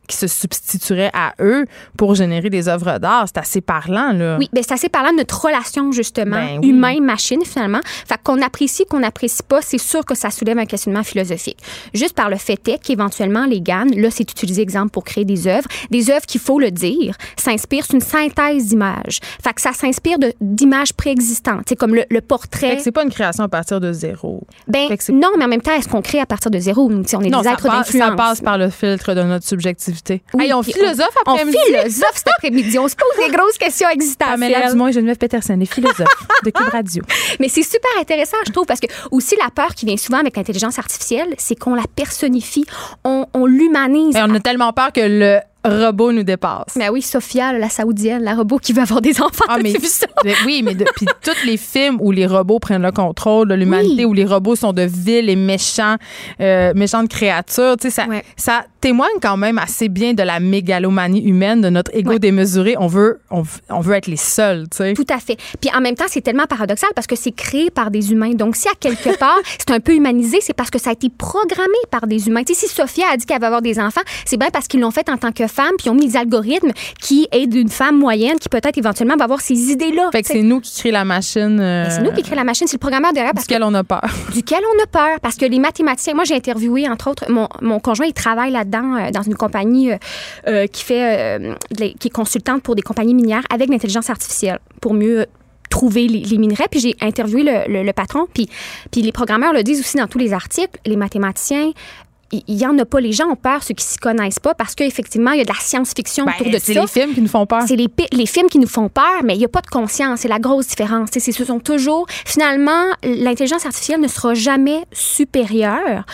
qui 0.06 0.16
se 0.16 0.26
substitueraient 0.26 1.10
à 1.14 1.34
eux 1.40 1.64
pour 1.96 2.14
générer 2.14 2.50
des 2.50 2.68
œuvres 2.68 2.98
d'art. 2.98 3.24
C'est 3.26 3.38
assez 3.38 3.60
parlant, 3.60 4.12
là. 4.12 4.36
Oui, 4.38 4.48
ben 4.52 4.62
c'est 4.66 4.74
assez 4.74 4.88
parlant 4.88 5.12
de 5.12 5.16
notre 5.18 5.40
relation, 5.44 5.92
justement, 5.92 6.36
Ben 6.36 6.58
oui. 6.62 6.68
humain-machine, 6.70 7.40
finalement. 7.44 7.80
Fait 8.06 8.18
qu'on 8.22 8.40
apprécie, 8.42 8.84
qu'on 8.86 9.00
n'apprécie 9.00 9.42
pas, 9.42 9.60
c'est 9.62 9.78
sûr 9.78 10.04
que 10.04 10.14
ça 10.14 10.30
soulève 10.30 10.58
un 10.58 10.66
questionnement 10.66 11.02
philosophique. 11.02 11.58
Juste 11.94 12.14
par 12.14 12.28
le 12.30 12.36
fait 12.36 12.66
est 12.68 12.78
qu'éventuellement, 12.82 13.46
les 13.46 13.60
GAN, 13.60 13.86
là, 13.96 14.10
c'est 14.10 14.30
utilisé, 14.30 14.62
exemple, 14.62 14.90
pour 14.90 15.04
créer 15.04 15.24
des 15.24 15.46
œuvres. 15.46 15.68
Des 15.90 16.10
œuvres 16.10 16.26
qu'il 16.26 16.40
faut 16.40 16.58
le 16.58 16.70
dire, 16.70 17.16
s'inspirent, 17.36 17.84
c'est 17.86 17.94
une 17.94 18.00
synthèse 18.00 18.66
d'images. 18.68 19.20
Fait 19.42 19.52
que 19.52 19.60
ça 19.60 19.72
s'inspire 19.72 20.18
d'images 20.40 20.92
préexistantes. 20.92 21.62
C'est 21.68 21.76
comme 21.76 21.94
le, 21.94 22.04
le 22.10 22.16
Fait 22.16 22.20
portrait. 22.20 22.76
que 22.76 22.82
c'est 22.82 22.92
pas 22.92 23.04
une 23.04 23.10
création 23.10 23.44
à 23.44 23.48
partir 23.48 23.80
de 23.80 23.92
zéro. 23.92 24.42
Ben, 24.68 24.88
fait 24.88 25.12
non, 25.12 25.28
mais 25.38 25.44
en 25.44 25.48
même 25.48 25.62
temps, 25.62 25.72
est-ce 25.74 25.88
qu'on 25.88 26.02
crée 26.02 26.20
à 26.20 26.26
partir 26.26 26.50
de 26.50 26.58
zéro? 26.58 26.90
On 26.90 27.02
est 27.22 27.30
non, 27.30 27.40
des 27.42 27.48
êtres 27.48 27.68
d'influence. 27.68 28.08
ça 28.10 28.14
passe 28.16 28.40
par 28.40 28.58
le 28.58 28.68
filtre 28.70 29.14
de 29.14 29.22
notre 29.22 29.46
subjectivité. 29.46 29.93
Oui, 30.34 30.44
Hey, 30.44 30.52
on 30.54 30.62
puis 30.62 30.72
philosophe 30.72 31.14
On 31.26 31.32
après-midi. 31.32 31.56
philosophe 31.66 32.12
cet 32.14 32.28
après-midi. 32.36 32.78
On 32.78 32.88
se 32.88 32.94
pose 32.96 33.26
des 33.26 33.32
grosses 33.34 33.58
questions 33.58 33.88
existentielles. 33.88 34.38
Pamela 34.52 34.70
Dumont 34.70 34.88
et 34.88 34.92
Geneviève 34.92 35.18
Peterson, 35.18 35.56
les 35.58 35.66
philosophes 35.66 36.26
de 36.44 36.50
Cube 36.50 36.68
Radio. 36.70 37.02
Mais 37.40 37.48
c'est 37.48 37.62
super 37.62 37.90
intéressant, 38.00 38.36
je 38.46 38.52
trouve, 38.52 38.66
parce 38.66 38.80
que 38.80 38.86
aussi 39.10 39.36
la 39.42 39.50
peur 39.50 39.74
qui 39.74 39.86
vient 39.86 39.96
souvent 39.96 40.18
avec 40.18 40.36
l'intelligence 40.36 40.78
artificielle, 40.78 41.34
c'est 41.38 41.54
qu'on 41.58 41.74
la 41.74 41.84
personnifie, 41.94 42.64
on, 43.04 43.26
on 43.34 43.46
l'humanise. 43.46 44.16
Et 44.16 44.20
on 44.22 44.34
a 44.34 44.40
tellement 44.40 44.72
peur 44.72 44.92
que 44.92 45.00
le 45.00 45.38
robot 45.66 46.12
nous 46.12 46.24
dépasse. 46.24 46.76
Mais 46.76 46.90
oui, 46.90 47.00
Sophia, 47.00 47.54
la 47.54 47.70
saoudienne, 47.70 48.22
la 48.22 48.34
robot 48.34 48.58
qui 48.58 48.74
veut 48.74 48.82
avoir 48.82 49.00
des 49.00 49.18
enfants. 49.22 49.46
Ah, 49.48 49.56
mais 49.62 49.72
vu 49.72 49.86
ça? 49.86 50.06
oui, 50.44 50.60
mais 50.62 50.74
depuis 50.74 51.06
tous 51.22 51.46
les 51.46 51.56
films 51.56 51.96
où 52.02 52.10
les 52.12 52.26
robots 52.26 52.58
prennent 52.58 52.82
le 52.82 52.92
contrôle 52.92 53.48
de 53.48 53.54
l'humanité, 53.54 54.04
Oui. 54.04 54.04
où 54.04 54.12
les 54.12 54.26
robots 54.26 54.56
sont 54.56 54.74
de 54.74 54.82
vils 54.82 55.30
et 55.30 55.36
méchants, 55.36 55.96
euh, 56.42 56.72
méchantes 56.74 57.08
créatures, 57.08 57.76
tu 57.80 57.88
sais, 57.88 57.90
ça, 57.90 58.06
Ouais. 58.06 58.22
ça 58.36 58.56
a 58.58 58.64
témoigne 58.84 59.18
quand 59.22 59.38
même 59.38 59.56
assez 59.56 59.88
bien 59.88 60.12
de 60.12 60.22
la 60.22 60.40
mégalomanie 60.40 61.22
humaine, 61.24 61.62
de 61.62 61.70
notre 61.70 61.90
ego 61.96 62.10
Ouais. 62.10 62.18
démesuré. 62.18 62.76
On 62.78 62.86
veut, 62.86 63.18
on, 63.30 63.80
veut 63.80 63.94
être 63.94 64.08
les 64.08 64.18
seuls, 64.18 64.66
tu 64.70 64.76
sais. 64.76 64.92
Tout 64.92 65.06
à 65.08 65.18
fait. 65.18 65.38
Puis 65.58 65.70
en 65.74 65.80
même 65.80 65.94
temps, 65.94 66.04
c'est 66.06 66.20
tellement 66.20 66.44
paradoxal 66.44 66.90
parce 66.94 67.06
que 67.06 67.16
c'est 67.16 67.32
créé 67.32 67.70
par 67.70 67.90
des 67.90 68.12
humains. 68.12 68.34
Donc, 68.34 68.56
si 68.56 68.68
à 68.68 68.74
quelque 68.78 69.16
part, 69.18 69.38
c'est 69.58 69.70
un 69.70 69.80
peu 69.80 69.94
humanisé, 69.94 70.36
c'est 70.42 70.52
parce 70.52 70.68
que 70.68 70.78
ça 70.78 70.90
a 70.90 70.92
été 70.92 71.08
programmé 71.08 71.78
par 71.90 72.06
des 72.06 72.28
humains. 72.28 72.42
Tu 72.44 72.52
sais, 72.52 72.66
si 72.66 72.74
Sophia 72.74 73.06
a 73.10 73.16
dit 73.16 73.24
qu'elle 73.24 73.40
va 73.40 73.46
avoir 73.46 73.62
des 73.62 73.80
enfants, 73.80 74.02
c'est 74.26 74.36
bien 74.36 74.50
parce 74.52 74.68
qu'ils 74.68 74.80
l'ont 74.80 74.90
fait 74.90 75.08
en 75.08 75.16
tant 75.16 75.32
que 75.32 75.46
femme, 75.46 75.72
puis 75.78 75.86
ils 75.86 75.90
ont 75.90 75.94
mis 75.94 76.08
des 76.08 76.18
algorithmes 76.18 76.72
qui 77.00 77.26
aident 77.32 77.54
une 77.54 77.70
femme 77.70 77.98
moyenne 77.98 78.38
qui 78.38 78.50
peut-être 78.50 78.76
éventuellement 78.76 79.16
va 79.16 79.24
avoir 79.24 79.40
ces 79.40 79.70
idées-là. 79.72 80.10
Fait 80.12 80.20
que 80.20 80.28
c'est 80.28 80.42
nous 80.42 80.60
qui 80.60 80.78
créons 80.78 80.92
la 80.92 81.06
machine 81.06 81.86
c'est 81.88 82.02
nous 82.02 82.12
qui 82.12 82.22
créons 82.22 82.36
la 82.36 82.44
machine, 82.44 82.66
c'est 82.66 82.76
le 82.76 82.80
programmeur 82.80 83.14
derrière 83.14 83.32
parce 83.32 83.46
duquel 83.46 83.62
on 83.62 83.72
a 83.72 83.82
peur. 83.82 84.04
duquel 84.34 84.60
on 84.76 84.82
a 84.82 84.86
peur. 84.86 85.20
Parce 85.22 85.36
que 85.36 85.46
les 85.46 85.58
mathématiciens, 85.58 86.12
moi 86.12 86.24
j'ai 86.24 86.34
interviewé 86.34 86.86
entre 86.86 87.08
autres, 87.08 87.24
mon, 87.30 87.48
mon 87.62 87.80
conjoint 87.80 88.06
il 88.06 88.12
travaille 88.12 88.52
là-dedans 88.52 88.73
euh, 88.82 89.10
dans 89.10 89.22
une 89.22 89.34
compagnie 89.34 89.92
euh, 89.92 89.96
euh, 90.46 90.66
qui 90.66 90.84
fait, 90.84 91.40
qui 91.98 92.08
est 92.08 92.12
consultante 92.12 92.62
pour 92.62 92.74
des 92.74 92.82
compagnies 92.82 93.14
minières 93.14 93.44
avec 93.50 93.68
l'intelligence 93.68 94.10
artificielle 94.10 94.58
pour 94.80 94.94
mieux 94.94 95.26
trouver 95.70 96.06
les, 96.06 96.38
minerais. 96.38 96.66
Puis 96.70 96.80
j'ai 96.80 96.94
interviewé 97.00 97.42
le 97.66 97.92
patron. 97.92 98.26
Puis, 98.32 98.48
puis 98.92 99.02
les 99.02 99.12
programmeurs 99.12 99.52
le 99.52 99.62
disent 99.62 99.80
aussi 99.80 99.96
dans 99.96 100.06
tous 100.06 100.18
les 100.18 100.32
articles, 100.32 100.78
les 100.86 100.96
mathématiciens. 100.96 101.72
Il 102.32 102.42
il 102.48 102.56
y 102.56 102.66
en 102.66 102.78
a 102.78 102.84
pas. 102.84 103.00
Les 103.00 103.12
gens 103.12 103.28
ont 103.28 103.36
peur, 103.36 103.62
ceux 103.62 103.74
qui 103.74 103.84
s'y 103.84 103.98
connaissent 103.98 104.38
pas, 104.38 104.54
parce 104.54 104.74
qu'effectivement, 104.74 105.32
il 105.32 105.38
y 105.38 105.40
a 105.40 105.44
de 105.44 105.48
la 105.52 105.58
science-fiction 105.60 106.24
autour 106.24 106.46
de 106.46 106.52
Ben, 106.52 106.60
c'est 106.62 106.74
ça. 106.74 106.80
les 106.82 106.86
films 106.86 107.14
qui 107.14 107.20
nous 107.20 107.28
font 107.28 107.46
peur. 107.46 107.62
C'est 107.66 107.76
les, 107.76 108.26
films 108.26 108.48
qui 108.48 108.58
nous 108.58 108.66
font 108.68 108.88
peur, 108.88 109.22
mais 109.24 109.34
il 109.34 109.38
n'y 109.38 109.44
a 109.44 109.48
pas 109.48 109.60
de 109.60 109.66
conscience. 109.68 110.20
C'est 110.20 110.28
la 110.28 110.38
grosse 110.38 110.66
différence. 110.68 111.10
Sais, 111.12 111.20
Ce 111.20 111.44
sont 111.44 111.60
toujours. 111.60 112.06
Finalement, 112.24 112.84
l'intelligence 113.02 113.66
artificielle 113.66 114.00
ne 114.00 114.08
sera 114.08 114.34
jamais 114.34 114.84
supérieure 114.92 116.04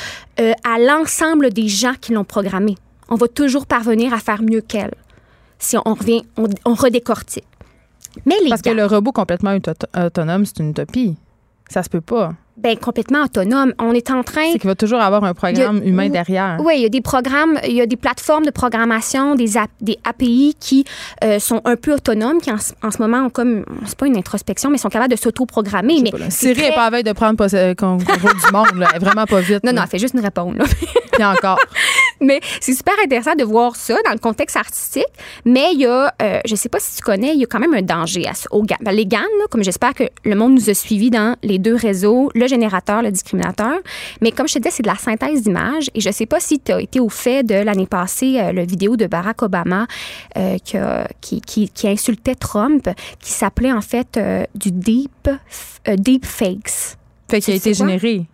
euh, 0.40 0.52
à 0.64 0.78
l'ensemble 0.78 1.50
des 1.52 1.68
gens 1.68 1.94
qui 2.00 2.12
l'ont 2.12 2.24
programmée. 2.24 2.76
On 3.08 3.16
va 3.16 3.28
toujours 3.28 3.66
parvenir 3.66 4.12
à 4.14 4.18
faire 4.18 4.42
mieux 4.42 4.60
qu'elle. 4.60 4.94
Si 5.58 5.76
on 5.76 5.94
revient, 5.94 6.22
on, 6.36 6.46
on 6.64 6.74
redécortique. 6.74 7.44
Mais 8.24 8.34
les 8.42 8.48
Parce 8.50 8.62
que 8.62 8.70
le 8.70 8.86
robot 8.86 9.12
complètement 9.12 9.54
auto- 9.54 9.72
autonome, 9.96 10.44
c'est 10.46 10.58
une 10.60 10.70
utopie. 10.70 11.16
Ça 11.68 11.82
se 11.82 11.88
peut 11.88 12.00
pas. 12.00 12.32
Ben, 12.62 12.76
complètement 12.76 13.24
autonome. 13.24 13.72
On 13.78 13.92
est 13.92 14.10
en 14.10 14.22
train 14.22 14.52
C'est 14.52 14.58
qu'il 14.58 14.68
va 14.68 14.74
toujours 14.74 15.00
avoir 15.00 15.24
un 15.24 15.34
programme 15.34 15.80
a- 15.82 15.84
humain 15.86 16.08
derrière. 16.08 16.58
Oui, 16.64 16.74
il 16.76 16.82
y 16.82 16.86
a 16.86 16.88
des 16.88 17.00
programmes, 17.00 17.58
il 17.66 17.72
y 17.74 17.80
a 17.80 17.86
des 17.86 17.96
plateformes 17.96 18.44
de 18.44 18.50
programmation, 18.50 19.34
des, 19.34 19.50
des 19.80 19.98
API 20.04 20.54
qui 20.60 20.84
euh, 21.24 21.38
sont 21.38 21.60
un 21.64 21.76
peu 21.76 21.94
autonomes, 21.94 22.40
qui 22.40 22.50
en, 22.52 22.58
ce- 22.58 22.72
en 22.82 22.90
ce 22.90 22.98
moment 22.98 23.26
ont 23.26 23.30
comme, 23.30 23.64
c'est 23.86 23.96
pas 23.98 24.06
une 24.06 24.16
introspection, 24.16 24.70
mais 24.70 24.78
sont 24.78 24.88
capables 24.88 25.12
de 25.12 25.18
s'auto-programmer. 25.18 26.02
Mais 26.02 26.30
Siri 26.30 26.54
très- 26.54 26.68
est 26.68 26.74
pas 26.74 26.86
à 26.86 26.90
veille 26.90 27.02
de 27.04 27.12
prendre 27.12 27.36
contrôle 27.36 28.34
du 28.34 28.52
monde. 28.52 28.76
Là. 28.78 28.88
Elle 28.90 28.96
est 29.02 29.04
vraiment 29.04 29.24
pas 29.26 29.40
vite. 29.40 29.64
Non, 29.64 29.72
non, 29.72 29.76
là. 29.76 29.82
elle 29.84 29.90
fait 29.90 29.98
juste 29.98 30.14
une 30.14 30.20
réponse. 30.20 30.54
là. 30.56 30.64
Puis 31.12 31.24
encore. 31.24 31.58
mais 32.20 32.40
c'est 32.60 32.72
super 32.74 32.94
intéressant 33.04 33.34
de 33.34 33.44
voir 33.44 33.76
ça 33.76 33.96
dans 34.04 34.12
le 34.12 34.18
contexte 34.18 34.56
artistique. 34.56 35.04
Mais 35.44 35.72
il 35.72 35.80
y 35.80 35.86
a, 35.86 36.12
euh, 36.22 36.40
je 36.44 36.54
sais 36.54 36.68
pas 36.68 36.78
si 36.80 36.96
tu 36.96 37.02
connais, 37.02 37.34
il 37.34 37.40
y 37.40 37.44
a 37.44 37.46
quand 37.46 37.58
même 37.58 37.74
un 37.74 37.82
danger 37.82 38.26
à, 38.26 38.32
aux 38.50 38.62
GAN. 38.62 38.76
Ben, 38.80 38.92
les 38.92 39.06
GAN, 39.06 39.18
là, 39.18 39.46
comme 39.50 39.64
j'espère 39.64 39.94
que 39.94 40.04
le 40.24 40.34
monde 40.34 40.54
nous 40.54 40.70
a 40.70 40.74
suivis 40.74 41.10
dans 41.10 41.36
les 41.42 41.58
deux 41.58 41.74
réseaux, 41.74 42.30
le 42.34 42.46
générateur, 42.50 43.00
le 43.02 43.10
discriminateur. 43.10 43.78
Mais 44.20 44.30
comme 44.32 44.46
je 44.46 44.54
te 44.54 44.58
disais, 44.58 44.70
c'est 44.76 44.82
de 44.82 44.88
la 44.88 44.96
synthèse 44.96 45.42
d'images. 45.42 45.88
Et 45.94 46.00
je 46.00 46.10
sais 46.10 46.26
pas 46.26 46.40
si 46.40 46.60
tu 46.60 46.72
as 46.72 46.80
été 46.82 47.00
au 47.00 47.08
fait 47.08 47.42
de 47.42 47.54
l'année 47.54 47.86
passée, 47.86 48.38
euh, 48.38 48.52
le 48.52 48.64
vidéo 48.66 48.96
de 48.96 49.06
Barack 49.06 49.40
Obama 49.42 49.86
euh, 50.36 50.58
qui, 50.62 50.76
qui, 51.22 51.40
qui, 51.40 51.68
qui 51.70 51.88
insultait 51.88 52.34
Trump, 52.34 52.88
qui 53.20 53.32
s'appelait 53.32 53.72
en 53.72 53.80
fait 53.80 54.16
euh, 54.18 54.44
du 54.54 54.70
deep, 54.72 55.28
euh, 55.88 55.96
deep 55.96 56.26
fakes 56.26 56.96
Fait 57.30 57.40
qu'il 57.40 57.54
a 57.54 57.56
été 57.56 57.72
généré. 57.72 58.26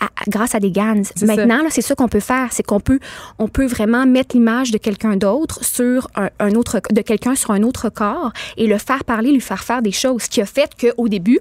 à- 0.00 0.08
grâce 0.28 0.54
à 0.56 0.60
des 0.60 0.70
GANs. 0.72 1.02
Maintenant, 1.22 1.60
c'est 1.70 1.80
ça 1.82 1.94
qu'on 1.94 2.08
peut 2.08 2.20
faire, 2.20 2.48
c'est 2.52 2.64
qu'on 2.64 2.80
peut, 2.80 2.98
on 3.38 3.46
peut 3.48 3.66
vraiment 3.66 4.06
mettre 4.06 4.34
l'image 4.36 4.70
de 4.72 4.78
quelqu'un 4.78 5.16
d'autre 5.16 5.64
sur 5.64 6.08
un, 6.16 6.30
un 6.40 6.52
autre, 6.56 6.80
de 6.90 7.00
quelqu'un 7.00 7.34
sur 7.36 7.52
un 7.52 7.62
autre 7.62 7.88
corps 7.90 8.32
et 8.56 8.66
le 8.66 8.78
faire 8.78 9.04
parler, 9.04 9.30
lui 9.32 9.40
faire 9.40 9.62
faire 9.62 9.82
des 9.82 9.92
choses. 9.92 10.22
Ce 10.22 10.28
qui 10.28 10.40
a 10.42 10.46
fait 10.46 10.70
qu'au 10.80 11.08
début, 11.08 11.38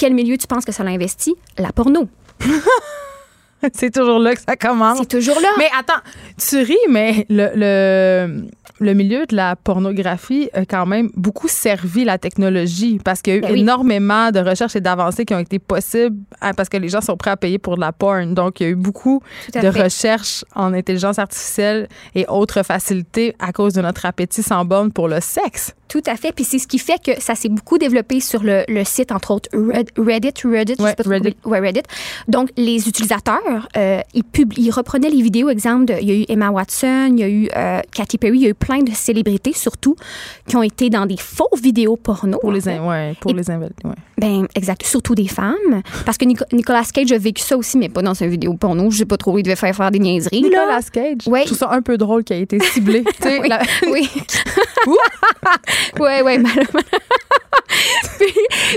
quel 0.00 0.14
milieu 0.14 0.38
tu 0.38 0.46
penses 0.46 0.64
que 0.64 0.72
ça 0.72 0.82
l'a 0.82 0.92
investi? 0.92 1.34
La 1.58 1.72
porno. 1.72 2.08
C'est 3.74 3.92
toujours 3.92 4.18
là 4.18 4.34
que 4.34 4.40
ça 4.40 4.56
commence. 4.56 4.96
C'est 5.00 5.08
toujours 5.18 5.38
là. 5.38 5.48
Mais 5.58 5.68
attends, 5.78 6.00
tu 6.38 6.56
ris, 6.62 6.78
mais 6.88 7.26
le, 7.28 7.50
le, 7.54 8.48
le 8.80 8.94
milieu 8.94 9.26
de 9.26 9.36
la 9.36 9.54
pornographie 9.56 10.48
a 10.54 10.64
quand 10.64 10.86
même 10.86 11.10
beaucoup 11.14 11.48
servi 11.48 12.04
la 12.04 12.16
technologie 12.16 12.98
parce 13.04 13.20
qu'il 13.20 13.34
y 13.34 13.36
a 13.36 13.38
eu 13.40 13.42
Ben 13.42 13.52
oui. 13.52 13.60
énormément 13.60 14.30
de 14.30 14.40
recherches 14.40 14.76
et 14.76 14.80
d'avancées 14.80 15.26
qui 15.26 15.34
ont 15.34 15.38
été 15.40 15.58
possibles 15.58 16.16
hein, 16.40 16.54
parce 16.54 16.70
que 16.70 16.78
les 16.78 16.88
gens 16.88 17.02
sont 17.02 17.18
prêts 17.18 17.32
à 17.32 17.36
payer 17.36 17.58
pour 17.58 17.74
de 17.74 17.80
la 17.82 17.92
porn. 17.92 18.32
Donc, 18.32 18.60
il 18.60 18.62
y 18.62 18.66
a 18.66 18.70
eu 18.70 18.76
beaucoup 18.76 19.22
de 19.54 19.60
fait. 19.60 19.68
recherches 19.68 20.42
en 20.54 20.72
intelligence 20.72 21.18
artificielle 21.18 21.86
et 22.14 22.24
autres 22.28 22.62
facilités 22.62 23.36
à 23.38 23.52
cause 23.52 23.74
de 23.74 23.82
notre 23.82 24.06
appétit 24.06 24.42
sans 24.42 24.64
borne 24.64 24.90
pour 24.90 25.06
le 25.08 25.20
sexe. 25.20 25.74
Tout 25.90 26.00
à 26.06 26.16
fait. 26.16 26.32
Puis 26.32 26.44
c'est 26.44 26.58
ce 26.58 26.66
qui 26.66 26.78
fait 26.78 27.02
que 27.04 27.20
ça 27.20 27.34
s'est 27.34 27.48
beaucoup 27.50 27.76
développé 27.76 28.20
sur 28.20 28.42
le, 28.42 28.62
le 28.68 28.84
site, 28.84 29.12
entre 29.12 29.32
autres 29.32 29.48
Red- 29.52 29.90
Reddit, 29.98 30.32
Reddit, 30.44 30.74
je 30.78 30.82
Ouais, 30.82 30.90
sais 30.90 30.96
pas 30.96 31.02
trop 31.02 31.12
Reddit. 31.12 31.36
ouais, 31.44 31.58
Reddit. 31.60 31.82
Donc, 32.28 32.48
les 32.56 32.88
utilisateurs, 32.88 33.68
euh, 33.76 34.00
ils, 34.14 34.24
pub- 34.24 34.54
ils 34.56 34.70
reprenaient 34.70 35.10
les 35.10 35.20
vidéos. 35.20 35.50
Exemple, 35.50 35.86
de- 35.86 35.94
il 36.00 36.08
y 36.08 36.12
a 36.12 36.14
eu 36.14 36.24
Emma 36.28 36.50
Watson, 36.50 37.08
il 37.12 37.18
y 37.20 37.22
a 37.24 37.28
eu 37.28 37.48
euh, 37.56 37.80
Katy 37.92 38.18
Perry, 38.18 38.38
il 38.38 38.42
y 38.42 38.46
a 38.46 38.50
eu 38.50 38.54
plein 38.54 38.78
de 38.82 38.92
célébrités, 38.92 39.52
surtout, 39.52 39.96
qui 40.46 40.56
ont 40.56 40.62
été 40.62 40.90
dans 40.90 41.06
des 41.06 41.16
faux 41.18 41.48
vidéos 41.60 41.96
porno. 41.96 42.38
Pour 42.38 42.52
les, 42.52 42.68
in- 42.68 42.86
ouais, 42.88 43.14
pour 43.20 43.32
Et- 43.32 43.34
les 43.34 43.50
invalides. 43.50 43.74
Ouais. 43.84 43.90
Ben, 44.16 44.46
exact. 44.54 44.84
Surtout 44.84 45.14
des 45.14 45.28
femmes. 45.28 45.82
Parce 46.06 46.18
que 46.18 46.24
Nico- 46.26 46.44
Nicolas 46.52 46.84
Cage 46.92 47.10
a 47.10 47.18
vécu 47.18 47.42
ça 47.42 47.56
aussi, 47.56 47.78
mais 47.78 47.88
pas 47.88 48.02
dans 48.02 48.14
une 48.14 48.28
vidéo 48.28 48.54
porno. 48.54 48.90
Je 48.90 48.98
sais 48.98 49.04
pas 49.06 49.16
trop, 49.16 49.36
il 49.38 49.42
devait 49.42 49.56
faire 49.56 49.74
faire 49.74 49.90
des 49.90 49.98
niaiseries. 49.98 50.42
là. 50.42 50.48
Nicolas 50.48 50.82
Cage? 50.92 51.26
Ouais. 51.26 51.40
Je 51.40 51.46
trouve 51.46 51.58
ça 51.58 51.70
un 51.72 51.82
peu 51.82 51.96
drôle 51.98 52.22
qu'il 52.22 52.36
a 52.36 52.38
été 52.38 52.60
ciblé. 52.60 53.02
Oui. 53.24 53.48
la- 53.48 53.62
Oui. 53.90 54.08
ouais, 55.98 56.22
ouais, 56.22 56.38
mal- 56.38 56.66
puis, 58.18 58.34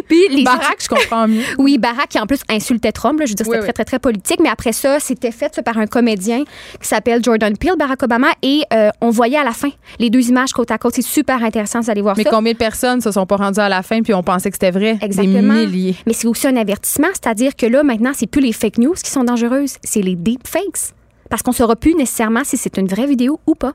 puis 0.07 0.27
les 0.29 0.43
Barack, 0.43 0.77
je 0.81 0.87
comprends 0.87 1.27
mieux. 1.27 1.41
Oui, 1.57 1.77
Barack 1.77 2.09
qui 2.09 2.19
en 2.19 2.25
plus 2.25 2.39
insultait 2.49 2.91
Trump. 2.91 3.19
là. 3.19 3.25
je 3.25 3.31
veux 3.31 3.35
dire, 3.35 3.45
c'était 3.45 3.57
Oui, 3.57 3.61
très, 3.61 3.67
oui. 3.67 3.73
très, 3.73 3.85
très 3.85 3.99
politique. 3.99 4.39
Mais 4.41 4.49
après 4.49 4.71
ça, 4.71 4.99
c'était 4.99 5.31
fait 5.31 5.61
par 5.63 5.77
un 5.77 5.87
comédien 5.87 6.43
qui 6.81 6.87
s'appelle 6.87 7.23
Jordan 7.23 7.57
Peele, 7.57 7.73
Barack 7.77 8.03
Obama. 8.03 8.27
Et 8.41 8.61
euh, 8.73 8.89
on 9.01 9.09
voyait 9.09 9.37
à 9.37 9.43
la 9.43 9.51
fin 9.51 9.69
les 9.99 10.09
deux 10.09 10.27
images 10.29 10.51
côte 10.53 10.71
à 10.71 10.77
côte. 10.77 10.93
C'est 10.95 11.01
super 11.01 11.43
intéressant 11.43 11.79
d'aller 11.81 12.01
voir 12.01 12.15
Mais 12.17 12.23
ça. 12.23 12.29
combien 12.29 12.53
de 12.53 12.57
personnes 12.57 13.01
se 13.01 13.11
sont 13.11 13.25
pas 13.25 13.35
rendues 13.35 13.59
à 13.59 13.69
la 13.69 13.81
fin 13.83 14.01
puis 14.01 14.13
on 14.13 14.23
pensait 14.23 14.49
que 14.49 14.55
c'était 14.55 14.71
vrai? 14.71 14.97
Exactement. 15.01 15.53
Des 15.55 15.67
milliers. 15.67 15.95
Mais 16.05 16.13
c'est 16.13 16.27
aussi 16.27 16.47
un 16.47 16.55
avertissement, 16.55 17.09
c'est-à-dire 17.13 17.55
que 17.55 17.65
là, 17.65 17.83
maintenant, 17.83 18.11
c'est 18.13 18.27
plus 18.27 18.41
les 18.41 18.53
fake 18.53 18.77
news 18.77 18.93
qui 18.93 19.09
sont 19.11 19.23
dangereuses, 19.23 19.75
c'est 19.83 20.01
les 20.01 20.15
deepfakes. 20.15 20.93
Parce 21.29 21.41
qu'on 21.41 21.51
ne 21.51 21.55
saura 21.55 21.75
plus 21.75 21.95
nécessairement 21.95 22.43
si 22.43 22.57
c'est 22.57 22.77
une 22.77 22.87
vraie 22.87 23.07
vidéo 23.07 23.39
ou 23.47 23.55
pas. 23.55 23.73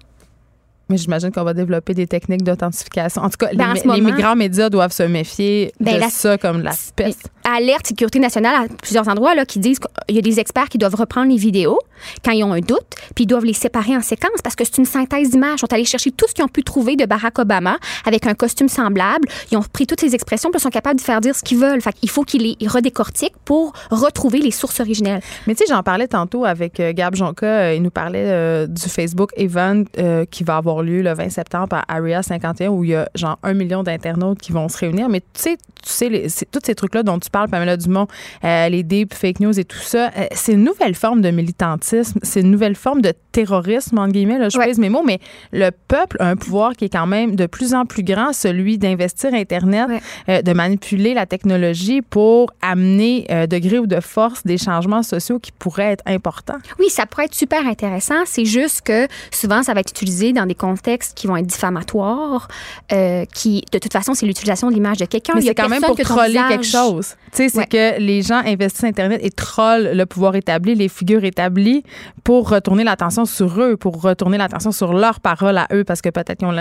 Mais 0.88 0.96
j'imagine 0.96 1.30
qu'on 1.30 1.44
va 1.44 1.52
développer 1.54 1.92
des 1.94 2.06
techniques 2.06 2.42
d'authentification. 2.42 3.22
En 3.22 3.28
tout 3.30 3.36
cas, 3.38 3.48
Ben, 3.54 3.70
en 3.70 3.72
les, 3.74 3.80
ce 3.80 3.88
les 3.88 4.00
moment- 4.00 4.16
grands 4.16 4.36
médias 4.36 4.70
doivent 4.70 4.92
se 4.92 5.02
méfier 5.02 5.72
Ben, 5.80 5.94
de 5.96 6.00
la- 6.00 6.08
ça 6.08 6.38
comme 6.38 6.58
de 6.60 6.64
la 6.64 6.72
peste. 6.96 7.28
Alerte 7.50 7.86
Sécurité 7.86 8.18
nationale 8.18 8.54
à 8.54 8.74
plusieurs 8.82 9.08
endroits 9.08 9.34
là, 9.34 9.46
qui 9.46 9.58
disent 9.58 9.78
qu'il 9.78 10.14
y 10.16 10.18
a 10.18 10.22
des 10.22 10.38
experts 10.38 10.68
qui 10.68 10.76
doivent 10.76 10.94
reprendre 10.96 11.30
les 11.30 11.38
vidéos 11.38 11.78
quand 12.24 12.32
ils 12.32 12.44
ont 12.44 12.52
un 12.52 12.60
doute, 12.60 12.86
puis 13.14 13.24
ils 13.24 13.26
doivent 13.26 13.44
les 13.46 13.54
séparer 13.54 13.96
en 13.96 14.02
séquences 14.02 14.42
parce 14.42 14.54
que 14.54 14.64
c'est 14.64 14.76
une 14.78 14.84
synthèse 14.84 15.30
d'images. 15.30 15.54
Ils 15.56 15.60
sont 15.60 15.72
allés 15.72 15.84
chercher 15.86 16.10
tout 16.10 16.26
ce 16.28 16.34
qu'ils 16.34 16.44
ont 16.44 16.48
pu 16.48 16.62
trouver 16.62 16.96
de 16.96 17.06
Barack 17.06 17.38
Obama 17.38 17.78
avec 18.04 18.26
un 18.26 18.34
costume 18.34 18.68
semblable. 18.68 19.26
Ils 19.50 19.56
ont 19.56 19.62
pris 19.62 19.86
toutes 19.86 20.00
ces 20.00 20.14
expressions, 20.14 20.50
puis 20.50 20.58
ils 20.58 20.62
sont 20.62 20.68
capables 20.70 20.98
de 21.00 21.04
faire 21.04 21.20
dire 21.22 21.34
ce 21.34 21.42
qu'ils 21.42 21.58
veulent. 21.58 21.80
Fait 21.80 21.94
il 22.02 22.10
faut 22.10 22.22
qu'ils 22.22 22.56
les 22.60 22.68
redécortiquent 22.68 23.36
pour 23.46 23.72
retrouver 23.90 24.38
les 24.40 24.50
sources 24.50 24.80
originelles. 24.80 25.22
Mais 25.46 25.54
tu 25.54 25.64
sais, 25.64 25.72
j'en 25.72 25.82
parlais 25.82 26.08
tantôt 26.08 26.44
avec 26.44 26.80
euh, 26.80 26.92
Gab 26.92 27.14
Jonca. 27.14 27.46
euh, 27.46 27.74
il 27.74 27.82
nous 27.82 27.90
parlait 27.90 28.24
euh, 28.26 28.66
du 28.66 28.88
Facebook 28.88 29.30
Event 29.36 29.84
euh, 29.98 30.24
qui 30.30 30.44
va 30.44 30.56
avoir 30.58 30.77
lieu 30.82 31.02
le 31.02 31.12
20 31.14 31.30
septembre 31.30 31.76
à 31.76 31.94
Area 31.96 32.22
51 32.22 32.68
où 32.70 32.84
il 32.84 32.90
y 32.90 32.94
a 32.94 33.08
genre 33.14 33.38
un 33.42 33.54
million 33.54 33.82
d'internautes 33.82 34.38
qui 34.38 34.52
vont 34.52 34.68
se 34.68 34.78
réunir. 34.78 35.08
Mais 35.08 35.20
tu 35.20 35.26
sais, 35.34 35.56
tu 35.82 35.90
sais, 35.90 36.08
les, 36.08 36.26
tous 36.50 36.60
ces 36.64 36.74
trucs-là 36.74 37.02
dont 37.02 37.18
tu 37.18 37.30
parles, 37.30 37.48
Pamela 37.48 37.76
Dumont, 37.76 38.06
euh, 38.44 38.68
les 38.68 38.82
deep 38.82 39.14
fake 39.14 39.40
news 39.40 39.58
et 39.58 39.64
tout 39.64 39.78
ça, 39.78 40.10
euh, 40.16 40.26
c'est 40.32 40.52
une 40.52 40.64
nouvelle 40.64 40.94
forme 40.94 41.20
de 41.22 41.30
militantisme, 41.30 42.18
c'est 42.22 42.40
une 42.40 42.50
nouvelle 42.50 42.74
forme 42.76 43.00
de 43.00 43.12
terrorisme, 43.32 43.98
entre 43.98 44.12
guillemets, 44.12 44.38
là, 44.38 44.48
je 44.48 44.58
Ouais. 44.58 44.66
pèse 44.66 44.78
mes 44.78 44.88
mots, 44.88 45.04
mais 45.04 45.20
le 45.52 45.70
peuple 45.70 46.16
a 46.20 46.28
un 46.28 46.36
pouvoir 46.36 46.72
qui 46.72 46.86
est 46.86 46.88
quand 46.88 47.06
même 47.06 47.36
de 47.36 47.46
plus 47.46 47.74
en 47.74 47.84
plus 47.86 48.02
grand, 48.02 48.32
celui 48.32 48.78
d'investir 48.78 49.32
Internet, 49.34 49.88
Ouais. 49.88 50.00
euh, 50.28 50.42
de 50.42 50.52
manipuler 50.52 51.14
la 51.14 51.26
technologie 51.26 52.02
pour 52.02 52.50
amener 52.62 53.26
euh, 53.30 53.46
de 53.46 53.58
gré 53.58 53.78
ou 53.78 53.86
de 53.86 54.00
force 54.00 54.42
des 54.44 54.58
changements 54.58 55.02
sociaux 55.02 55.38
qui 55.38 55.52
pourraient 55.52 55.92
être 55.92 56.02
importants. 56.06 56.58
Oui, 56.78 56.86
ça 56.90 57.06
pourrait 57.06 57.26
être 57.26 57.34
super 57.34 57.66
intéressant. 57.66 58.14
C'est 58.26 58.44
juste 58.44 58.82
que 58.82 59.06
souvent, 59.30 59.62
ça 59.62 59.74
va 59.74 59.80
être 59.80 59.90
utilisé 59.90 60.32
dans 60.32 60.46
des 60.46 60.54
contextes 60.54 60.67
qui 61.14 61.26
vont 61.26 61.36
être 61.36 61.46
diffamatoires, 61.46 62.48
euh, 62.92 63.24
qui, 63.32 63.64
de 63.72 63.78
toute 63.78 63.92
façon, 63.92 64.14
c'est 64.14 64.26
l'utilisation 64.26 64.68
de 64.68 64.74
l'image 64.74 64.98
de 64.98 65.04
quelqu'un. 65.06 65.32
Mais 65.34 65.40
Il 65.42 65.44
y 65.44 65.48
a 65.48 65.50
c'est 65.50 65.54
quand 65.54 65.68
même 65.68 65.82
pour 65.82 65.96
que 65.96 66.02
troller 66.02 66.40
quelque 66.48 66.64
chose. 66.66 67.14
Tu 67.32 67.36
sais, 67.36 67.48
c'est 67.48 67.58
Ouais. 67.58 67.66
que 67.66 68.00
les 68.00 68.22
gens 68.22 68.42
investissent 68.44 68.84
Internet 68.84 69.20
et 69.22 69.30
trollent 69.30 69.90
le 69.94 70.06
pouvoir 70.06 70.34
établi, 70.36 70.74
les 70.74 70.88
figures 70.88 71.24
établies 71.24 71.82
pour 72.24 72.48
retourner 72.50 72.84
l'attention 72.84 73.24
sur 73.24 73.60
eux, 73.60 73.76
pour 73.76 74.00
retourner 74.02 74.38
l'attention 74.38 74.72
sur 74.72 74.92
leurs 74.92 75.20
paroles 75.20 75.58
à 75.58 75.66
eux, 75.72 75.84
parce 75.84 76.00
que 76.02 76.08
peut-être 76.08 76.38
qu'ils 76.38 76.48
ont 76.48 76.52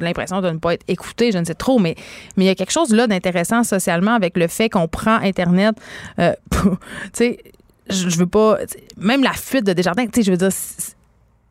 l'impression 0.00 0.40
de 0.40 0.50
ne 0.50 0.58
pas 0.58 0.74
être 0.74 0.84
écoutés, 0.88 1.32
je 1.32 1.38
ne 1.38 1.44
sais 1.44 1.54
trop, 1.54 1.78
mais 1.78 1.94
mais 2.36 2.44
il 2.44 2.46
y 2.46 2.50
a 2.50 2.54
quelque 2.54 2.72
chose 2.72 2.92
là 2.94 3.06
d'intéressant 3.06 3.64
socialement 3.64 4.14
avec 4.14 4.36
le 4.36 4.48
fait 4.48 4.68
qu'on 4.68 4.88
prend 4.88 5.16
Internet 5.16 5.74
euh, 6.18 6.32
tu 6.50 6.68
sais, 7.12 7.38
je, 7.90 8.08
je 8.08 8.18
veux 8.18 8.26
pas, 8.26 8.58
même 8.96 9.22
la 9.22 9.32
fuite 9.32 9.64
de 9.64 9.72
Desjardins, 9.72 10.06
tu 10.06 10.10
sais, 10.16 10.22
je 10.22 10.30
veux 10.30 10.36
dire, 10.36 10.48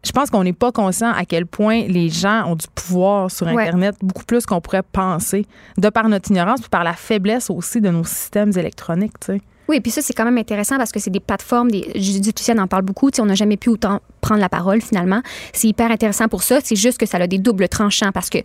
je 0.05 0.11
pense 0.11 0.29
qu'on 0.29 0.43
n'est 0.43 0.53
pas 0.53 0.71
conscient 0.71 1.11
à 1.11 1.25
quel 1.25 1.45
point 1.45 1.83
les 1.87 2.09
gens 2.09 2.45
ont 2.47 2.55
du 2.55 2.65
pouvoir 2.73 3.29
sur 3.29 3.47
Ouais. 3.47 3.63
Internet, 3.63 3.95
beaucoup 4.01 4.23
plus 4.25 4.45
qu'on 4.45 4.61
pourrait 4.61 4.83
penser, 4.83 5.45
de 5.77 5.89
par 5.89 6.09
notre 6.09 6.31
ignorance, 6.31 6.59
puis 6.61 6.69
par 6.69 6.83
la 6.83 6.93
faiblesse 6.93 7.49
aussi 7.49 7.81
de 7.81 7.89
nos 7.89 8.03
systèmes 8.03 8.51
électroniques, 8.57 9.19
tu 9.19 9.33
sais. 9.33 9.41
Oui, 9.71 9.79
puis 9.79 9.89
ça, 9.91 10.01
c'est 10.01 10.13
quand 10.13 10.25
même 10.25 10.37
intéressant 10.37 10.75
parce 10.77 10.91
que 10.91 10.99
c'est 10.99 11.09
des 11.09 11.21
plateformes, 11.21 11.71
des, 11.71 11.89
Judith 11.95 12.37
Lucienne 12.37 12.59
en 12.59 12.67
parle 12.67 12.81
beaucoup, 12.83 13.09
tu 13.09 13.15
sais, 13.15 13.21
on 13.21 13.25
n'a 13.25 13.35
jamais 13.35 13.55
pu 13.55 13.69
autant 13.69 14.01
prendre 14.19 14.41
la 14.41 14.49
parole 14.49 14.81
finalement. 14.81 15.21
C'est 15.53 15.69
hyper 15.69 15.89
intéressant 15.91 16.27
pour 16.27 16.43
ça. 16.43 16.59
C'est 16.63 16.75
juste 16.75 16.97
que 16.97 17.05
ça 17.05 17.17
a 17.17 17.25
des 17.27 17.37
doubles 17.39 17.69
tranchants 17.69 18.11
parce 18.11 18.29
que 18.29 18.39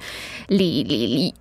les, 0.49 0.85
les- 0.85 1.07
les- 1.09 1.33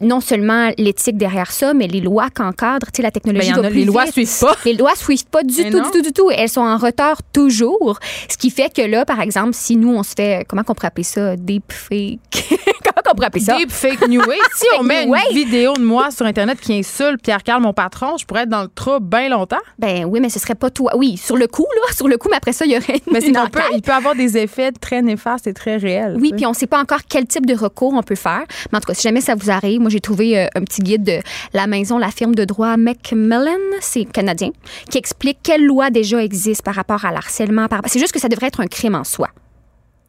non 0.00 0.20
seulement 0.20 0.70
l'éthique 0.78 1.16
derrière 1.16 1.50
ça, 1.50 1.74
mais 1.74 1.88
les 1.88 2.00
lois 2.00 2.30
qu'encadrent, 2.30 2.86
tu 2.92 2.98
sais, 2.98 3.02
la 3.02 3.10
technologie 3.10 3.50
Ben, 3.52 3.60
va 3.62 3.66
a, 3.66 3.70
plus 3.70 3.80
les 3.80 3.84
lois 3.84 4.04
vite. 4.04 4.12
suivent 4.12 4.38
pas. 4.40 4.56
Les 4.64 4.74
lois 4.74 4.94
suivent 4.94 5.26
pas 5.26 5.42
du 5.42 5.54
Mais 5.62 5.70
tout, 5.70 5.78
non. 5.78 5.84
du 5.84 5.90
tout, 5.90 6.02
du 6.02 6.12
tout. 6.12 6.30
Elles 6.30 6.48
sont 6.48 6.60
en 6.62 6.76
retard 6.76 7.18
toujours. 7.32 7.98
Ce 8.28 8.36
qui 8.36 8.50
fait 8.50 8.72
que 8.72 8.82
là, 8.82 9.04
par 9.04 9.20
exemple, 9.20 9.54
si 9.54 9.76
nous, 9.76 9.92
on 9.92 10.02
se 10.04 10.12
fait, 10.16 10.46
comment 10.48 10.62
qu'on 10.62 10.74
pourrait 10.74 10.88
appeler 10.88 11.02
ça? 11.04 11.36
Deepfake. 11.36 12.20
comment 12.84 13.02
qu'on 13.04 13.14
pourrait 13.14 13.26
appeler 13.26 13.44
ça? 13.44 13.56
Deep 13.56 13.70
fake 13.72 14.08
new 14.08 14.20
wave. 14.20 14.38
Si 14.56 14.66
on 14.78 14.82
met 14.84 15.04
une 15.04 15.34
vidéo 15.34 15.72
de 15.74 15.82
moi 15.82 16.10
sur 16.10 16.24
Internet 16.26 16.60
qui 16.60 16.72
insulte 16.78 17.20
Pierre 17.22 17.42
Carl, 17.42 17.60
mon 17.62 17.72
patron, 17.72 18.16
je 18.16 18.24
pourrais 18.24 18.42
être 18.42 18.48
dans 18.48 18.62
le 18.62 18.68
trouble 18.68 19.06
bien 19.06 19.28
longtemps? 19.32 19.60
Ben 19.78 20.04
oui, 20.04 20.20
mais 20.20 20.28
ce 20.28 20.38
serait 20.38 20.54
pas 20.54 20.70
toi. 20.70 20.96
Oui, 20.96 21.16
sur 21.16 21.36
le 21.36 21.46
coup, 21.46 21.66
là, 21.74 21.92
sur 21.96 22.08
le 22.08 22.16
coup, 22.16 22.28
mais 22.30 22.36
après 22.36 22.52
ça, 22.52 22.64
il 22.64 22.72
y 22.72 22.76
aurait 22.76 23.00
une, 23.06 23.12
Mais 23.12 23.20
c'est 23.20 23.28
une 23.28 23.48
peut, 23.50 23.60
il 23.74 23.82
peut 23.82 23.92
avoir 23.92 24.14
des 24.14 24.36
effets 24.38 24.72
très 24.72 25.02
néfastes 25.02 25.46
et 25.46 25.54
très 25.54 25.76
réels. 25.76 26.16
Oui, 26.20 26.32
puis 26.36 26.46
on 26.46 26.50
ne 26.50 26.54
sait 26.54 26.66
pas 26.66 26.80
encore 26.80 27.00
quel 27.08 27.26
type 27.26 27.46
de 27.46 27.54
recours 27.54 27.94
on 27.94 28.02
peut 28.02 28.14
faire. 28.14 28.44
Mais 28.70 28.78
en 28.78 28.80
tout 28.80 28.86
cas, 28.86 28.94
si 28.94 29.02
jamais 29.02 29.20
ça 29.20 29.34
vous 29.34 29.50
arrive, 29.50 29.80
moi, 29.80 29.90
j'ai 29.90 30.00
trouvé 30.00 30.38
euh, 30.38 30.46
un 30.54 30.62
petit 30.62 30.82
guide 30.82 31.04
de 31.04 31.18
la 31.52 31.66
maison, 31.66 31.98
la 31.98 32.10
firme 32.10 32.34
de 32.34 32.44
droit 32.44 32.76
Macmillan, 32.76 33.58
c'est 33.80 34.04
canadien, 34.04 34.50
qui 34.90 34.98
explique 34.98 35.38
quelles 35.42 35.64
lois 35.64 35.90
déjà 35.90 36.22
existent 36.22 36.64
par 36.64 36.74
rapport 36.74 37.04
à 37.04 37.12
l'harcèlement. 37.12 37.68
Par... 37.68 37.80
C'est 37.86 37.98
juste 37.98 38.12
que 38.12 38.20
ça 38.20 38.28
devrait 38.28 38.48
être 38.48 38.60
un 38.60 38.66
crime 38.66 38.94
en 38.94 39.04
soi. 39.04 39.28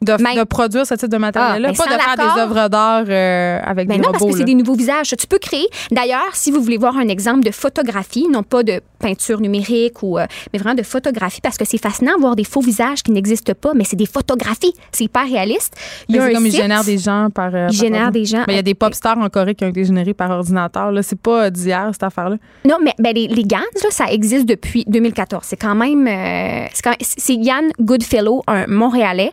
De, 0.02 0.16
Mais- 0.20 0.36
de 0.36 0.42
produire 0.44 0.86
ce 0.86 0.94
type 0.94 1.08
de 1.08 1.16
matériel-là. 1.16 1.70
Ah, 1.72 1.76
pas 1.76 1.86
de 1.96 2.00
faire 2.00 2.16
des 2.34 2.40
œuvres 2.40 2.68
d'art 2.68 3.04
euh, 3.08 3.58
avec 3.64 3.88
Ben 3.88 3.96
des 3.96 4.02
non, 4.02 4.12
parce 4.12 4.24
que 4.24 4.36
c'est 4.36 4.44
des 4.44 4.54
nouveaux 4.54 4.74
visages. 4.74 5.14
Tu 5.18 5.26
peux 5.26 5.38
créer. 5.38 5.66
D'ailleurs, 5.90 6.34
si 6.34 6.50
vous 6.50 6.60
voulez 6.60 6.76
voir 6.76 6.96
un 6.98 7.08
exemple 7.08 7.42
de 7.42 7.50
photographie, 7.50 8.26
non 8.30 8.42
pas 8.42 8.62
de 8.62 8.80
peinture 8.98 9.40
numérique, 9.40 10.02
ou, 10.02 10.18
euh, 10.18 10.26
mais 10.52 10.58
vraiment 10.58 10.74
de 10.74 10.82
photographie, 10.82 11.40
parce 11.40 11.56
que 11.56 11.64
c'est 11.64 11.78
fascinant 11.80 12.16
de 12.16 12.20
voir 12.20 12.36
des 12.36 12.44
faux 12.44 12.60
visages 12.60 13.02
qui 13.02 13.12
n'existent 13.12 13.52
pas, 13.58 13.72
mais 13.74 13.84
c'est 13.84 13.96
des 13.96 14.06
photographies. 14.06 14.74
C'est 14.92 15.04
hyper 15.04 15.24
réaliste. 15.26 15.74
Il 16.08 16.16
y 16.16 16.18
a 16.18 16.24
un 16.24 16.32
comme 16.32 16.46
ils 16.46 16.52
site- 16.52 16.60
génèrent 16.62 16.84
des 16.84 16.98
gens 16.98 17.28
par. 17.34 17.54
euh, 17.54 17.68
Ils 17.70 17.76
génèrent 17.76 18.12
des 18.12 18.24
gens. 18.24 18.44
Mais 18.46 18.54
il 18.54 18.56
y 18.56 18.60
a 18.60 18.62
des 18.62 18.74
pop 18.74 18.92
stars 18.94 19.18
en 19.18 19.28
Corée 19.28 19.54
qui 19.54 19.64
ont 19.64 19.68
été 19.68 19.84
générés 19.84 20.14
par 20.14 20.30
ordinateur. 20.30 20.90
Là, 20.92 21.02
c'est 21.02 21.18
pas 21.18 21.50
d'hier 21.50 21.88
cette 21.92 22.02
affaire-là. 22.02 22.36
Non, 22.66 22.76
mais 22.82 22.92
ben, 22.98 23.14
les, 23.14 23.28
les 23.28 23.44
GANs, 23.44 23.60
là, 23.82 23.90
ça 23.90 24.06
existe 24.10 24.46
depuis 24.46 24.84
2014. 24.86 25.44
C'est 25.46 25.56
quand 25.56 25.74
même. 25.74 26.06
euh, 26.06 26.66
c'est, 26.74 26.82
quand 26.82 26.90
même- 26.90 26.98
c'est 27.00 27.34
Yann 27.34 27.64
Goodfellow, 27.80 28.42
un 28.46 28.66
Montréalais, 28.66 29.32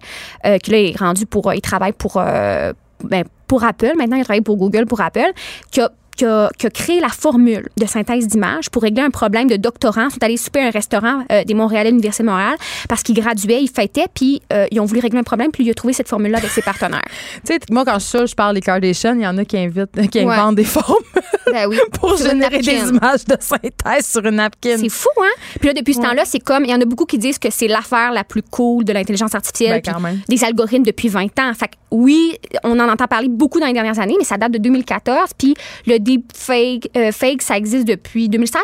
euh, 0.51 0.57
qui 0.57 0.73
est 0.73 0.97
rendu 0.99 1.25
pour. 1.25 1.49
euh, 1.49 1.55
il 1.55 1.61
travaille 1.61 1.93
pour. 1.93 2.17
euh, 2.17 2.73
ben, 3.03 3.23
pour 3.47 3.63
Apple. 3.65 3.91
Maintenant, 3.97 4.15
il 4.15 4.23
travaille 4.23 4.41
pour 4.41 4.55
Google, 4.55 4.85
pour 4.85 5.01
Apple, 5.01 5.31
qui 5.71 5.81
qui 6.15 6.25
a, 6.25 6.49
qui 6.57 6.67
a 6.67 6.69
créé 6.69 6.99
la 6.99 7.09
formule 7.09 7.67
de 7.77 7.85
synthèse 7.85 8.27
d'images 8.27 8.69
pour 8.69 8.83
régler 8.83 9.01
un 9.03 9.09
problème 9.09 9.47
de 9.47 9.55
doctorants. 9.55 10.07
Ils 10.09 10.13
sont 10.13 10.23
allés 10.23 10.37
souper 10.37 10.59
à 10.61 10.67
un 10.67 10.69
restaurant 10.71 11.23
euh, 11.31 11.43
des 11.43 11.53
Montréalais 11.53 11.89
de 11.89 11.95
l'Université 11.95 12.23
de 12.23 12.29
Montréal 12.29 12.55
parce 12.89 13.03
qu'ils 13.03 13.15
graduaient, 13.15 13.61
ils 13.61 13.69
fêtaient, 13.69 14.07
puis 14.13 14.41
euh, 14.53 14.65
ils 14.71 14.79
ont 14.79 14.85
voulu 14.85 14.99
régler 14.99 15.19
un 15.19 15.23
problème, 15.23 15.51
puis 15.51 15.63
il 15.63 15.69
a 15.69 15.73
trouvé 15.73 15.93
cette 15.93 16.07
formule-là 16.09 16.37
avec 16.39 16.49
ses 16.51 16.61
partenaires. 16.61 17.01
Tu 17.45 17.53
sais, 17.53 17.59
moi, 17.71 17.83
quand 17.85 17.97
je 17.99 18.05
suis 18.05 18.27
je 18.27 18.35
parle 18.35 18.55
des 18.55 18.61
Kardashians, 18.61 19.15
il 19.15 19.21
y 19.23 19.27
en 19.27 19.37
a 19.37 19.45
qui 19.45 19.57
invitent, 19.57 20.09
qui 20.09 20.19
Ouais. 20.19 20.33
inventent 20.33 20.55
des 20.55 20.63
formes 20.63 21.03
Ben 21.51 21.67
oui. 21.67 21.77
pour 21.93 22.15
générer 22.17 22.59
des 22.59 22.89
images 22.89 23.25
de 23.25 23.35
synthèse 23.39 24.05
sur 24.07 24.23
une 24.25 24.35
napkin. 24.35 24.77
C'est 24.77 24.89
fou, 24.89 25.09
hein? 25.21 25.41
Puis 25.59 25.67
là, 25.67 25.73
depuis 25.73 25.93
ce 25.93 26.01
temps-là, 26.01 26.23
c'est 26.25 26.39
comme. 26.39 26.63
Il 26.65 26.71
y 26.71 26.73
en 26.73 26.81
a 26.81 26.85
beaucoup 26.85 27.05
qui 27.05 27.17
disent 27.17 27.39
que 27.39 27.49
c'est 27.49 27.67
l'affaire 27.67 28.11
la 28.11 28.23
plus 28.23 28.43
cool 28.43 28.83
de 28.83 28.93
l'intelligence 28.93 29.33
artificielle. 29.33 29.81
Ben, 29.83 29.93
puis. 30.27 30.37
Des 30.37 30.43
algorithmes 30.43 30.83
depuis 30.83 31.07
20 31.07 31.39
ans. 31.39 31.53
Fait 31.57 31.67
que 31.67 31.73
oui, 31.91 32.37
on 32.63 32.79
en 32.79 32.87
entend 32.89 33.07
parler 33.07 33.27
beaucoup 33.29 33.59
dans 33.59 33.65
les 33.67 33.73
dernières 33.73 33.99
années, 33.99 34.15
mais 34.17 34.23
ça 34.25 34.37
date 34.37 34.51
de 34.51 34.57
2014. 34.59 35.31
Puis 35.37 35.55
le 35.87 35.97
deepfake, 36.03 36.89
euh, 36.97 37.11
fake, 37.11 37.41
ça 37.41 37.57
existe 37.57 37.87
depuis 37.87 38.29
2016. 38.29 38.61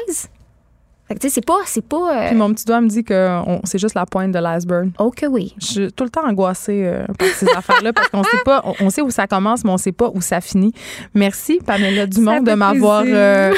Fait 1.07 1.15
que 1.15 1.19
tu 1.21 1.29
sais, 1.29 1.35
c'est 1.35 1.45
pas. 1.45 1.59
C'est 1.65 1.85
pas. 1.85 2.23
euh, 2.23 2.27
Puis 2.27 2.35
mon 2.35 2.53
petit 2.53 2.65
doigt 2.65 2.81
me 2.81 2.89
dit 2.89 3.03
que 3.03 3.39
on- 3.47 3.61
c'est 3.63 3.79
juste 3.79 3.95
la 3.95 4.05
pointe 4.05 4.33
de 4.33 4.39
l'iceberg. 4.39 4.89
Oh 4.99 5.09
que 5.09 5.25
oui. 5.25 5.55
Je 5.57 5.65
suis 5.65 5.91
tout 5.93 6.03
le 6.03 6.09
temps 6.09 6.27
angoissée 6.27 6.83
euh, 6.85 7.05
par 7.17 7.29
ces 7.29 7.47
affaires-là 7.55 7.93
parce 7.93 8.09
qu'on 8.09 8.23
sait 8.25 8.41
pas, 8.43 8.61
on, 8.65 8.73
on 8.85 8.89
sait 8.89 9.01
où 9.01 9.09
ça 9.09 9.25
commence, 9.25 9.63
mais 9.63 9.69
on 9.71 9.77
sait 9.77 9.93
pas 9.93 10.11
où 10.13 10.19
ça 10.21 10.41
finit. 10.41 10.73
Merci, 11.13 11.59
Pamela 11.65 12.07
Dumont, 12.07 12.41
de 12.41 12.51
m'avoir 12.51 13.03
euh, 13.07 13.53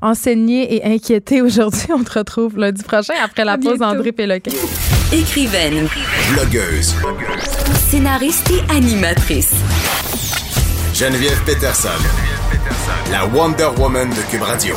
enseigné 0.00 0.76
et 0.76 0.84
inquiété 0.94 1.42
aujourd'hui. 1.42 1.88
On 1.92 2.04
te 2.04 2.16
retrouve 2.16 2.56
lundi 2.58 2.84
prochain 2.84 3.14
après 3.24 3.44
la 3.44 3.58
pause. 3.58 3.82
André 3.82 4.12
Péloquin. 4.12 4.52
Écrivaine, 5.12 5.88
Blogueuse. 6.32 6.94
scénariste 7.90 8.50
et 8.52 8.72
animatrice. 8.72 9.52
Geneviève 10.94 11.42
Peterson. 11.44 11.88
La 13.10 13.26
Wonder 13.26 13.68
Woman 13.78 14.08
de 14.10 14.30
Cube 14.30 14.42
Radio. 14.42 14.76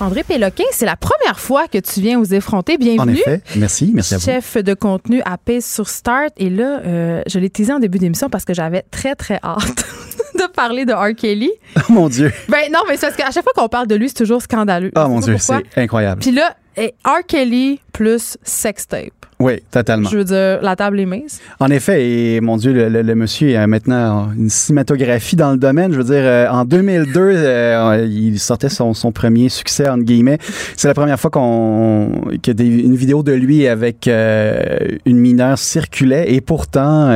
André 0.00 0.22
Péloquin, 0.22 0.64
c'est 0.72 0.86
la 0.86 0.96
première 0.96 1.40
fois 1.40 1.66
que 1.66 1.78
tu 1.78 2.00
viens 2.00 2.20
aux 2.20 2.24
effronter. 2.24 2.78
Bienvenue. 2.78 3.12
En 3.12 3.14
effet. 3.14 3.40
Merci. 3.56 3.90
Merci 3.94 4.14
à 4.14 4.18
vous. 4.18 4.24
Chef 4.24 4.56
de 4.58 4.74
contenu 4.74 5.20
à 5.24 5.36
Pace 5.38 5.64
sur 5.64 5.88
Start. 5.88 6.32
Et 6.36 6.50
là, 6.50 6.80
euh, 6.84 7.22
je 7.26 7.38
l'ai 7.38 7.50
teasé 7.50 7.72
en 7.72 7.78
début 7.78 7.98
d'émission 7.98 8.28
parce 8.28 8.44
que 8.44 8.54
j'avais 8.54 8.84
très, 8.90 9.14
très 9.14 9.40
hâte 9.42 9.84
de 10.38 10.46
parler 10.52 10.84
de 10.84 10.92
R. 10.92 11.14
Kelly. 11.16 11.50
Oh 11.88 11.92
mon 11.92 12.08
Dieu. 12.08 12.32
Ben 12.48 12.70
non, 12.72 12.80
mais 12.88 12.96
c'est 12.96 13.06
parce 13.06 13.16
qu'à 13.16 13.30
chaque 13.30 13.44
fois 13.44 13.52
qu'on 13.56 13.68
parle 13.68 13.86
de 13.86 13.94
lui, 13.94 14.08
c'est 14.08 14.14
toujours 14.14 14.42
scandaleux. 14.42 14.90
Oh 14.96 15.08
mon 15.08 15.20
Dieu, 15.20 15.36
c'est 15.38 15.62
incroyable. 15.76 16.20
Puis 16.20 16.30
là, 16.32 16.54
R. 16.78 17.26
Kelly 17.26 17.80
plus 17.92 18.36
sextape. 18.42 19.23
Oui, 19.40 19.54
totalement. 19.70 20.08
Je 20.08 20.18
veux 20.18 20.24
dire, 20.24 20.60
la 20.62 20.76
table 20.76 21.00
est 21.00 21.06
mise. 21.06 21.40
En 21.58 21.68
effet, 21.68 22.08
et 22.08 22.40
mon 22.40 22.56
Dieu, 22.56 22.72
le, 22.72 22.88
le- 22.88 23.02
le 23.02 23.14
monsieur 23.16 23.58
a 23.58 23.66
maintenant 23.66 24.30
une 24.38 24.48
cinématographie 24.48 25.34
dans 25.36 25.50
le 25.50 25.56
domaine. 25.58 25.92
Je 25.92 25.98
veux 25.98 26.04
dire, 26.04 26.22
euh, 26.22 26.46
en 26.48 26.64
2002, 26.64 27.20
euh, 27.20 28.06
il 28.08 28.38
sortait 28.38 28.68
son, 28.68 28.94
son 28.94 29.10
premier 29.12 29.48
succès, 29.48 29.88
entre 29.88 30.04
guillemets. 30.04 30.38
C'est 30.76 30.86
la 30.88 30.94
première 30.94 31.18
fois 31.18 31.30
qu'on 31.30 32.22
que 32.42 32.52
des- 32.52 32.64
une 32.66 32.94
vidéo 32.94 33.22
de 33.22 33.32
lui 33.32 33.66
avec 33.66 34.06
euh, 34.08 34.76
une 35.04 35.18
mineure 35.18 35.58
circulait. 35.58 36.32
Et 36.32 36.40
pourtant, 36.40 37.08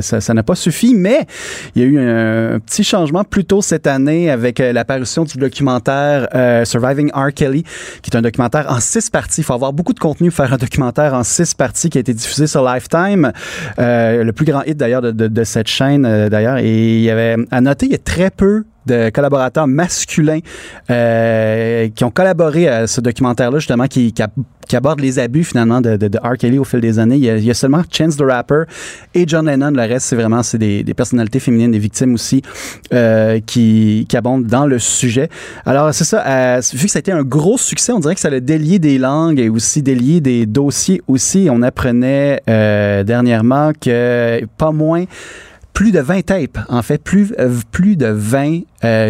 ça 0.00 0.20
ça 0.20 0.34
n'a 0.34 0.42
pas 0.42 0.54
suffi. 0.56 0.94
Mais 0.94 1.20
il 1.76 1.82
y 1.82 1.84
a 1.84 1.88
eu 1.88 1.98
un, 1.98 2.58
petit 2.58 2.84
changement 2.84 3.24
plus 3.24 3.44
tôt 3.44 3.62
cette 3.62 3.86
année 3.86 4.30
avec 4.30 4.58
l'apparition 4.58 5.24
du 5.24 5.38
documentaire 5.38 6.26
Surviving 6.66 7.10
R. 7.14 7.32
Kelly, 7.34 7.62
qui 8.02 8.10
est 8.10 8.16
un 8.16 8.22
documentaire 8.22 8.66
en 8.68 8.80
six 8.80 9.08
parties. 9.10 9.40
Il 9.42 9.44
faut 9.44 9.54
avoir 9.54 9.72
beaucoup 9.72 9.92
de 9.94 10.00
contenu 10.00 10.28
pour 10.30 10.36
faire 10.44 10.52
un 10.52 10.56
documentaire 10.58 11.14
en 11.14 11.22
six 11.22 11.51
parties 11.54 11.90
qui 11.90 11.98
a 11.98 12.00
été 12.00 12.14
diffusé 12.14 12.46
sur 12.46 12.64
Lifetime. 12.64 13.32
Euh, 13.78 14.24
le 14.24 14.32
plus 14.32 14.44
grand 14.44 14.62
hit 14.62 14.76
d'ailleurs 14.76 15.02
de, 15.02 15.10
de- 15.10 15.28
de 15.28 15.44
cette 15.44 15.68
chaîne 15.68 16.04
euh, 16.04 16.28
d'ailleurs. 16.28 16.58
Et 16.58 16.96
il 16.96 17.02
y 17.02 17.10
avait 17.10 17.36
à 17.50 17.60
noter, 17.60 17.86
il 17.86 17.92
y 17.92 17.94
a 17.94 17.98
très 17.98 18.30
peu 18.30 18.64
de 18.86 19.10
collaborateurs 19.10 19.66
masculins 19.66 20.40
euh, 20.90 21.88
qui 21.94 22.04
ont 22.04 22.10
collaboré 22.10 22.68
à 22.68 22.86
ce 22.86 23.00
documentaire-là, 23.00 23.58
justement, 23.58 23.86
qui, 23.86 24.12
qui, 24.12 24.22
ab- 24.22 24.30
qui 24.68 24.76
aborde 24.76 25.00
les 25.00 25.18
abus, 25.18 25.44
finalement, 25.44 25.80
de, 25.80 25.96
de, 25.96 26.18
R. 26.18 26.36
Kelly 26.36 26.58
au 26.58 26.64
fil 26.64 26.80
des 26.80 26.98
années. 26.98 27.16
Il 27.16 27.44
y 27.44 27.50
a, 27.50 27.54
seulement 27.54 27.82
Chance 27.90 28.16
the 28.16 28.22
Rapper 28.22 28.64
et 29.14 29.24
John 29.26 29.46
Lennon. 29.46 29.70
Le 29.70 29.82
reste, 29.82 30.06
c'est 30.06 30.16
vraiment 30.16 30.42
c'est 30.42 30.58
des, 30.58 30.84
personnalités 30.94 31.40
féminines, 31.40 31.70
des 31.70 31.78
victimes 31.78 32.14
aussi, 32.14 32.42
euh, 32.92 33.40
qui, 33.44 34.06
abondent 34.14 34.46
dans 34.46 34.66
le 34.66 34.78
sujet. 34.78 35.28
Alors, 35.64 35.94
c'est 35.94 36.04
ça. 36.04 36.22
euh, 36.26 36.60
vu 36.74 36.86
que 36.86 36.90
ça 36.92 36.98
a 36.98 37.00
été 37.00 37.12
un 37.12 37.22
gros 37.22 37.56
succès, 37.58 37.92
on 37.92 38.00
dirait 38.00 38.14
que 38.14 38.20
ça 38.20 38.28
a 38.28 38.40
délié 38.40 38.78
des 38.78 38.98
langues 38.98 39.40
et 39.40 39.48
aussi 39.48 39.82
délié 39.82 40.20
des 40.20 40.46
dossiers 40.46 41.00
aussi. 41.08 41.48
On 41.50 41.62
apprenait 41.62 42.42
dernièrement 42.46 43.72
que 43.80 44.44
pas 44.58 44.72
moins 44.72 45.04
plus 45.72 45.92
de 45.92 46.00
20 46.00 46.22
tapes, 46.26 46.58
en 46.68 46.82
fait, 46.82 47.02
plus, 47.02 47.32
plus 47.70 47.96
de 47.96 48.06
20 48.06 48.48
euh, 48.56 48.60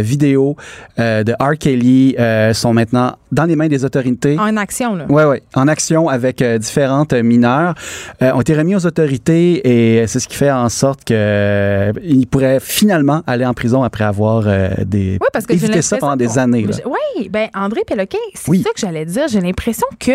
vidéos 0.03 0.57
euh, 0.99 1.23
de 1.24 1.32
R. 1.40 1.57
Kelly 1.59 2.15
euh, 2.19 2.53
sont 2.53 2.73
maintenant 2.73 3.16
dans 3.31 3.44
les 3.44 3.57
mains 3.57 3.69
des 3.69 3.85
autorités. 3.85 4.39
En 4.39 4.57
action, 4.57 4.94
là. 4.94 5.07
Ouais, 5.09 5.24
ouais, 5.24 5.43
en 5.55 5.66
action 5.69 6.09
avec 6.09 6.43
euh, 6.43 6.59
différentes 6.59 7.12
euh, 7.15 7.23
mineures, 7.23 7.74
euh, 8.23 8.32
ont 8.32 8.40
été 8.40 8.55
remis 8.55 8.74
aux 8.77 8.86
autorités 8.86 10.01
et 10.01 10.07
c'est 10.07 10.20
ce 10.20 10.28
qui 10.28 10.36
fait 10.36 10.51
en 10.51 10.69
sorte 10.69 11.05
que 11.05 11.15
euh, 11.15 11.93
ils 12.03 12.27
pourraient 12.27 12.61
finalement 12.61 13.23
aller 13.27 13.47
en 13.47 13.55
prison 13.55 13.82
après 13.82 14.05
avoir 14.05 14.44
euh, 14.47 14.69
des 14.85 15.19
Oui, 15.20 15.27
parce 15.32 15.47
que 15.47 15.55
j'ai 15.57 15.65
évité 15.65 15.81
ça 15.82 15.97
pendant 15.97 16.16
des 16.16 16.39
années. 16.39 16.62
là. 16.65 16.77
Oui, 16.85 17.28
ben 17.31 17.49
André 17.55 17.82
Péloquin, 17.86 18.19
c'est 18.35 18.51
Oui. 18.51 18.62
ça 18.62 18.70
que 18.74 18.81
j'allais 18.81 19.05
dire. 19.07 19.28
J'ai 19.28 19.40
l'impression 19.40 19.86
que 19.99 20.12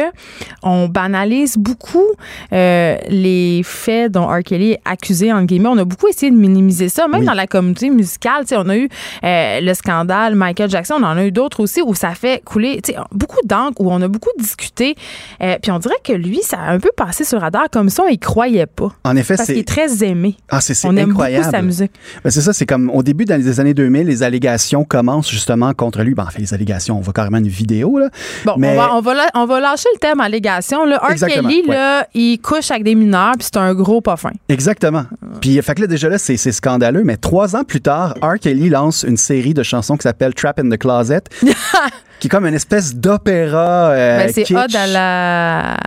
on 0.64 0.88
banalise 0.88 1.58
beaucoup 1.58 2.06
euh, 2.54 2.98
les 3.10 3.62
faits 3.64 4.12
dont 4.12 4.28
R. 4.28 4.44
Kelly 4.44 4.74
est 4.74 4.80
accusé, 4.86 5.32
entre 5.34 5.46
guillemets. 5.46 5.70
On 5.70 5.78
a 5.78 5.86
beaucoup 5.86 6.08
essayé 6.08 6.32
de 6.32 6.38
minimiser 6.38 6.90
ça, 6.90 7.08
même 7.08 7.22
Oui. 7.22 7.26
dans 7.26 7.34
la 7.34 7.48
communauté 7.48 7.90
musicale. 7.90 8.42
tu 8.42 8.50
sais, 8.50 8.58
On 8.58 8.70
a 8.70 8.78
eu 8.78 8.88
euh, 9.24 9.47
euh, 9.48 9.62
le 9.62 9.74
scandale 9.74 10.36
Michael 10.36 10.70
Jackson, 10.70 10.96
on 11.00 11.04
en 11.04 11.18
a 11.18 11.26
eu 11.26 11.32
d'autres 11.32 11.62
aussi 11.62 11.82
où 11.82 11.94
ça 11.96 12.12
fait 12.16 12.44
couler 12.44 12.82
beaucoup 13.12 13.40
d'encre, 13.46 13.82
où 13.82 13.92
on 13.92 14.02
a 14.02 14.08
beaucoup 14.08 14.30
discuté. 14.38 14.96
Euh, 15.42 15.58
puis 15.62 15.72
on 15.72 15.80
dirait 15.80 15.96
que 16.04 16.14
lui, 16.14 16.42
ça 16.44 16.58
a 16.60 16.72
un 16.74 16.80
peu 16.80 16.90
passé 16.96 17.24
sur 17.24 17.38
le 17.38 17.44
radar 17.44 17.70
comme 17.72 17.90
ça, 17.90 18.04
il 18.10 18.20
croyait 18.20 18.66
pas. 18.66 18.92
En 19.04 19.16
effet, 19.16 19.36
Parce 19.36 19.48
c'est. 19.48 19.54
qu'il 19.54 19.62
est 19.62 19.68
très 19.68 20.04
aimé. 20.04 20.36
Ah, 20.50 20.62
c'est 20.62 20.74
On 20.86 20.96
aime 20.98 21.10
incroyable. 21.12 21.46
beaucoup 21.46 21.56
sa 21.58 21.62
musique. 21.62 21.92
Ben, 22.24 22.30
c'est 22.30 22.42
ça, 22.42 22.54
c'est 22.54 22.66
comme 22.66 22.90
au 22.90 23.04
début 23.04 23.26
dans 23.26 23.40
les 23.40 23.60
années 23.60 23.74
2000, 23.74 24.08
les 24.08 24.24
allégations 24.24 24.84
commencent 24.84 25.30
justement 25.32 25.74
contre 25.74 26.02
lui. 26.04 26.14
Ben, 26.14 26.24
en 26.24 26.30
fait, 26.30 26.40
les 26.40 26.54
allégations, 26.54 26.98
on 26.98 27.02
voit 27.02 27.14
carrément 27.14 27.38
une 27.38 27.48
vidéo, 27.48 27.98
là. 28.00 28.10
Bon, 28.46 28.56
Mais- 28.58 28.78
on, 28.92 29.02
va, 29.02 29.16
on, 29.36 29.46
va 29.46 29.56
on 29.56 29.60
lâcher 29.60 29.90
le 29.94 30.00
thème 30.00 30.20
allégation. 30.20 30.86
Là. 30.86 30.98
R. 30.98 31.16
Kelly, 31.16 31.64
ouais. 31.68 31.74
là, 31.76 32.08
il 32.14 32.40
couche 32.40 32.72
avec 32.72 32.84
des 32.84 32.96
mineurs, 32.96 33.34
puis 33.38 33.44
c'est 33.52 33.58
un 33.58 33.74
gros 33.74 34.02
pas 34.02 34.18
fin. 34.18 34.32
Exactement. 34.50 35.06
Puis, 35.42 35.62
fait 35.62 35.76
que 35.76 35.82
là, 35.82 35.88
déjà 35.88 36.10
là, 36.10 36.18
c'est 36.18 36.38
c'est 36.38 36.52
scandaleux, 36.52 37.04
mais 37.04 37.18
trois 37.18 37.56
ans 37.56 37.64
plus 37.64 37.82
tard, 37.82 38.16
R. 38.22 38.40
Kelly 38.40 38.70
lance 38.70 39.04
une 39.08 39.18
série 39.18 39.37
de 39.54 39.64
chansons 39.64 39.96
qui 39.98 40.04
s'appelle 40.04 40.34
Trap 40.34 40.60
in 40.60 40.70
the 40.70 40.78
Closet, 40.78 41.22
qui 42.20 42.28
est 42.28 42.30
comme 42.30 42.46
une 42.46 42.54
espèce 42.56 42.96
d'opéra. 42.96 43.90
euh, 43.92 44.18
Ben, 44.20 44.32
c'est 44.34 44.44
kitsch. 44.44 44.58
odd 44.58 44.76
à 44.76 44.88
la. 44.88 45.78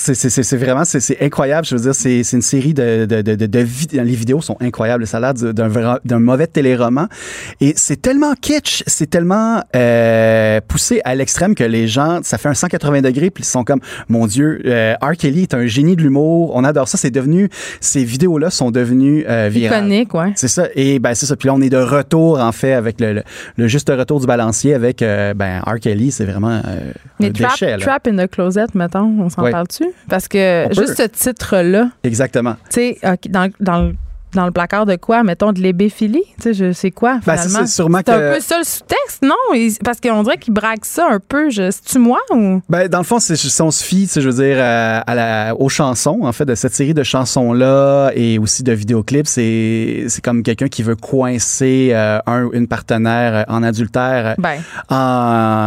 C'est- 0.00 0.56
vraiment, 0.56 0.84
c'est 0.84 1.22
incroyable. 1.22 1.66
Je 1.66 1.74
veux 1.76 1.80
dire, 1.82 1.94
c'est 1.94 2.22
c'est 2.22 2.36
une 2.36 2.42
série 2.42 2.74
de, 2.74 3.04
de, 3.06 3.22
de, 3.22 3.34
de, 3.34 3.58
Les 4.00 4.14
vidéos 4.14 4.40
sont 4.40 4.56
incroyables. 4.60 5.06
Ça 5.06 5.18
a 5.18 5.20
l'air 5.20 5.34
d'un 6.04 6.18
mauvais 6.18 6.46
téléroman. 6.46 7.08
Et 7.60 7.74
c'est 7.76 8.00
tellement 8.00 8.34
kitsch, 8.34 8.82
c'est 8.86 9.08
tellement 9.08 9.62
euh, 9.76 10.60
poussé 10.66 11.00
à 11.04 11.14
l'extrême 11.14 11.54
que 11.54 11.64
les 11.64 11.86
gens, 11.88 12.20
ça 12.22 12.38
fait 12.38 12.48
un 12.48 12.54
180 12.54 13.02
degrés, 13.02 13.30
puis 13.30 13.42
ils 13.42 13.46
sont 13.46 13.64
comme, 13.64 13.80
mon 14.08 14.26
Dieu, 14.26 14.60
euh, 14.66 14.94
R. 15.02 15.12
Kelly 15.16 15.42
est 15.42 15.54
un 15.54 15.66
génie 15.66 15.96
de 15.96 16.02
l'humour. 16.02 16.52
On 16.54 16.64
adore 16.64 16.88
ça. 16.88 16.96
C'est 16.98 17.10
devenu, 17.10 17.48
ces 17.80 18.04
vidéos-là 18.04 18.50
sont 18.50 18.70
devenues 18.70 19.24
euh, 19.28 19.48
virales. 19.50 19.84
Iconique, 19.84 20.14
ouais. 20.14 20.32
C'est 20.36 20.48
ça. 20.48 20.66
Et 20.74 20.98
ben 20.98 21.14
c'est 21.14 21.26
ça. 21.26 21.36
Puis 21.36 21.46
là, 21.48 21.54
on 21.54 21.60
est 21.60 21.68
de 21.70 21.76
retour, 21.76 22.38
en 22.40 22.52
fait, 22.52 22.72
avec 22.72 23.00
le, 23.00 23.12
le, 23.14 23.22
le 23.56 23.68
juste 23.68 23.88
retour 23.90 24.20
du 24.20 24.26
balancier 24.26 24.74
avec 24.74 25.02
euh, 25.02 25.34
ben, 25.34 25.60
R. 25.66 25.78
Kelly. 25.80 26.10
C'est 26.12 26.24
vraiment 26.24 26.60
euh, 26.66 26.92
Mais 27.18 27.28
un 27.28 27.32
trap, 27.32 27.50
déchet. 27.52 27.70
là. 27.72 27.78
trap 27.78 28.06
in 28.08 28.16
the 28.26 28.30
Closet, 28.30 28.66
mettons, 28.74 29.14
on 29.20 29.28
s'en 29.28 29.42
Ouais. 29.42 29.50
parle-tu? 29.50 29.84
Parce 30.08 30.28
que 30.28 30.66
juste 30.72 30.96
ce 30.96 31.02
titre-là, 31.04 31.90
Exactement. 32.02 32.54
tu 32.70 32.94
sais, 32.94 32.98
dans, 33.28 33.50
dans, 33.60 33.82
le- 33.88 33.94
dans 34.34 34.44
le 34.46 34.50
placard 34.52 34.86
de 34.86 34.96
quoi, 34.96 35.22
mettons, 35.22 35.52
de 35.52 35.60
l'ébéphilie? 35.60 36.22
Tu 36.40 36.54
sais, 36.74 36.90
quoi, 36.90 37.18
Ben, 37.26 37.36
c'est 37.36 37.48
finalement? 37.48 37.66
ça, 37.66 37.72
sûrement 37.74 37.98
C'est 37.98 38.04
que- 38.04 38.10
un 38.30 38.34
peu 38.34 38.40
ça 38.40 38.58
le 38.58 38.64
sous-texte, 38.64 39.22
non? 39.22 39.34
Il- 39.54 39.76
Parce 39.84 40.00
qu'on 40.00 40.22
dirait 40.22 40.38
qu'il 40.38 40.54
braque 40.54 40.84
ça 40.84 41.06
un 41.10 41.18
peu. 41.20 41.50
C'est-tu 41.50 41.98
moi 41.98 42.18
ou? 42.32 42.60
Ben, 42.68 42.88
dans 42.88 42.98
le 42.98 43.04
fond, 43.04 43.18
c'est, 43.18 43.36
si 43.36 43.62
on 43.62 43.70
se 43.70 43.82
fie, 43.84 44.02
tu 44.06 44.14
sais, 44.14 44.20
je 44.20 44.28
veux 44.28 44.42
dire, 44.44 44.58
à 44.60 45.14
la, 45.14 45.54
aux 45.58 45.68
chansons, 45.68 46.20
en 46.22 46.32
fait, 46.32 46.44
de 46.44 46.54
cette 46.54 46.74
série 46.74 46.94
de 46.94 47.02
chansons-là 47.02 48.10
et 48.14 48.38
aussi 48.38 48.62
de 48.62 48.72
vidéoclips, 48.72 49.26
c'est, 49.26 50.04
c'est 50.08 50.22
comme 50.22 50.42
quelqu'un 50.42 50.68
qui 50.68 50.82
veut 50.82 50.96
coincer 50.96 51.90
euh, 51.92 52.18
un, 52.26 52.48
une 52.52 52.66
partenaire 52.68 53.34
euh, 53.48 53.52
en 53.54 53.62
adultère 53.62 54.34
Ben, 54.38 54.58
euh, 54.90 54.94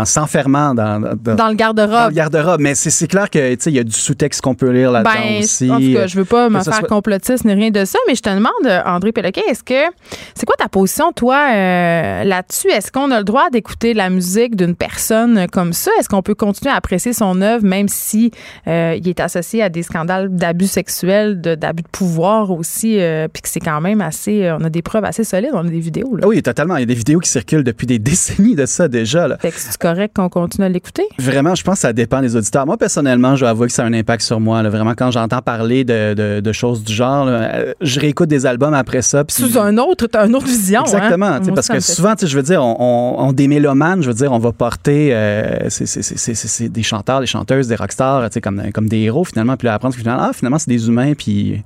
en 0.01 0.05
s'enfermant 0.05 0.73
dans, 0.73 0.99
dans, 0.99 1.15
dans 1.15 1.31
le 1.31 1.35
dans 1.37 1.53
garde-robe. 1.53 2.09
le 2.09 2.15
garde-robe. 2.15 2.61
Mais 2.61 2.75
c'est, 2.75 3.07
clair 3.07 3.29
que, 3.29 3.53
tu 3.55 3.61
sais, 3.61 3.71
il 3.71 3.75
y 3.75 3.79
a 3.79 3.83
du 3.83 3.91
sous-texte 3.91 4.41
qu'on 4.41 4.55
peut 4.55 4.69
lire 4.71 4.91
là-dedans 4.91 5.11
Ben, 5.13 5.43
aussi. 5.43 5.69
en 5.71 5.79
tout 5.79 5.93
cas, 5.93 6.07
je 6.07 6.15
veux 6.17 6.25
pas 6.25 6.49
me 6.49 6.59
ça 6.61 6.71
faire 6.71 6.87
complotiste 6.87 7.45
ni 7.45 7.53
rien 7.53 7.69
de 7.71 7.85
ça, 7.85 7.99
mais 8.07 8.15
je 8.15 8.21
te 8.21 8.29
demande, 8.29 8.51
euh, 8.65 8.81
André 8.85 9.11
Péloquet, 9.11 9.43
est-ce 9.49 9.63
que 9.63 9.91
c'est 10.35 10.45
quoi 10.45 10.55
ta 10.57 10.67
position, 10.69 11.11
toi, 11.11 11.47
euh, 11.53 12.23
là-dessus? 12.23 12.69
Est-ce 12.69 12.91
qu'on 12.91 13.11
a 13.11 13.17
le 13.19 13.23
droit 13.23 13.49
d'écouter 13.51 13.93
la 13.93 14.09
musique 14.09 14.55
d'une 14.55 14.75
personne 14.75 15.47
comme 15.51 15.73
ça? 15.73 15.91
Est-ce 15.99 16.09
qu'on 16.09 16.21
peut 16.21 16.35
continuer 16.35 16.71
à 16.73 16.77
apprécier 16.77 17.13
son 17.13 17.41
œuvre, 17.41 17.63
même 17.65 17.87
si 17.87 18.31
euh, 18.67 18.95
il 18.97 19.07
est 19.07 19.19
associé 19.19 19.61
à 19.61 19.69
des 19.69 19.83
scandales 19.83 20.29
d'abus 20.29 20.67
sexuels, 20.67 21.39
d'abus 21.41 21.83
de 21.83 21.87
pouvoir 21.87 22.51
aussi, 22.51 22.99
euh, 22.99 23.27
puis 23.31 23.41
que 23.41 23.49
c'est 23.49 23.59
quand 23.59 23.81
même 23.81 24.01
assez, 24.01 24.51
on 24.59 24.63
a 24.63 24.69
des 24.69 24.81
preuves 24.81 25.05
assez 25.05 25.23
solides, 25.23 25.51
on 25.53 25.59
a 25.65 25.69
des 25.69 25.79
vidéos. 25.79 26.15
Là? 26.15 26.21
Ah 26.23 26.27
Oui, 26.27 26.41
totalement. 26.41 26.75
Il 26.77 26.81
y 26.81 26.83
a 26.83 26.87
des 26.87 26.93
vidéos 26.93 27.19
qui 27.19 27.29
circulent 27.29 27.63
depuis 27.63 27.87
des 27.87 27.99
décennies 27.99 28.55
de 28.55 28.65
ça 28.65 28.87
déjà. 28.87 29.27
Là. 29.27 29.37
Fait 29.39 29.51
que 29.51 29.59
c'est 29.59 29.77
correct 29.77 30.13
qu'on 30.15 30.29
continue 30.29 30.65
à 30.65 30.69
l'écouter? 30.69 31.03
Vraiment, 31.19 31.55
je 31.55 31.63
pense 31.63 31.75
que 31.75 31.81
ça 31.81 31.93
dépend 31.93 32.21
des 32.21 32.35
auditeurs. 32.35 32.65
Moi, 32.65 32.77
personnellement, 32.77 33.35
je 33.35 33.41
dois 33.41 33.49
avouer 33.49 33.67
que 33.67 33.73
ça 33.73 33.83
a 33.83 33.85
un 33.85 33.93
impact 33.93 34.23
sur 34.23 34.39
moi. 34.39 34.61
là. 34.63 34.69
Vraiment, 34.69 34.93
quand 34.95 35.11
j'entends 35.11 35.41
parler 35.41 35.83
de, 35.83 36.13
de- 36.13 36.39
de 36.39 36.51
choses 36.51 36.83
du 36.83 36.93
genre, 36.93 37.25
là, 37.25 37.65
je 37.81 37.99
réécoute 37.99 38.29
des 38.29 38.42
albums 38.45 38.73
après 38.73 39.01
ça. 39.01 39.23
Sous 39.29 39.57
un 39.57 39.77
autre, 39.77 40.07
t'as 40.07 40.27
une 40.27 40.35
autre 40.35 40.45
vision. 40.47 40.81
hein? 40.81 40.85
Exactement, 40.85 41.39
parce 41.55 41.67
que 41.67 41.79
souvent, 41.79 42.13
je 42.21 42.35
veux 42.35 42.43
dire, 42.43 42.61
on, 42.63 42.75
on, 42.79 43.27
on- 43.27 43.33
des 43.33 43.47
mélomanes, 43.47 44.01
je 44.03 44.07
veux 44.09 44.13
dire, 44.13 44.31
on 44.31 44.39
va 44.39 44.51
porter 44.51 45.09
euh, 45.13 45.69
c'est- 45.69 46.69
des 46.69 46.83
chanteurs, 46.83 47.19
des 47.19 47.25
chanteuses, 47.25 47.67
des 47.67 47.75
rockstars, 47.75 48.29
comme, 48.41 48.61
comme 48.73 48.87
des 48.87 48.99
héros 48.99 49.23
finalement, 49.23 49.55
puis 49.57 49.65
là, 49.67 49.73
apprendre 49.75 49.93
que 49.95 49.99
finalement, 50.01 50.23
ah, 50.29 50.33
finalement, 50.33 50.59
c'est 50.59 50.69
des 50.69 50.87
humains, 50.87 51.13
puis 51.17 51.61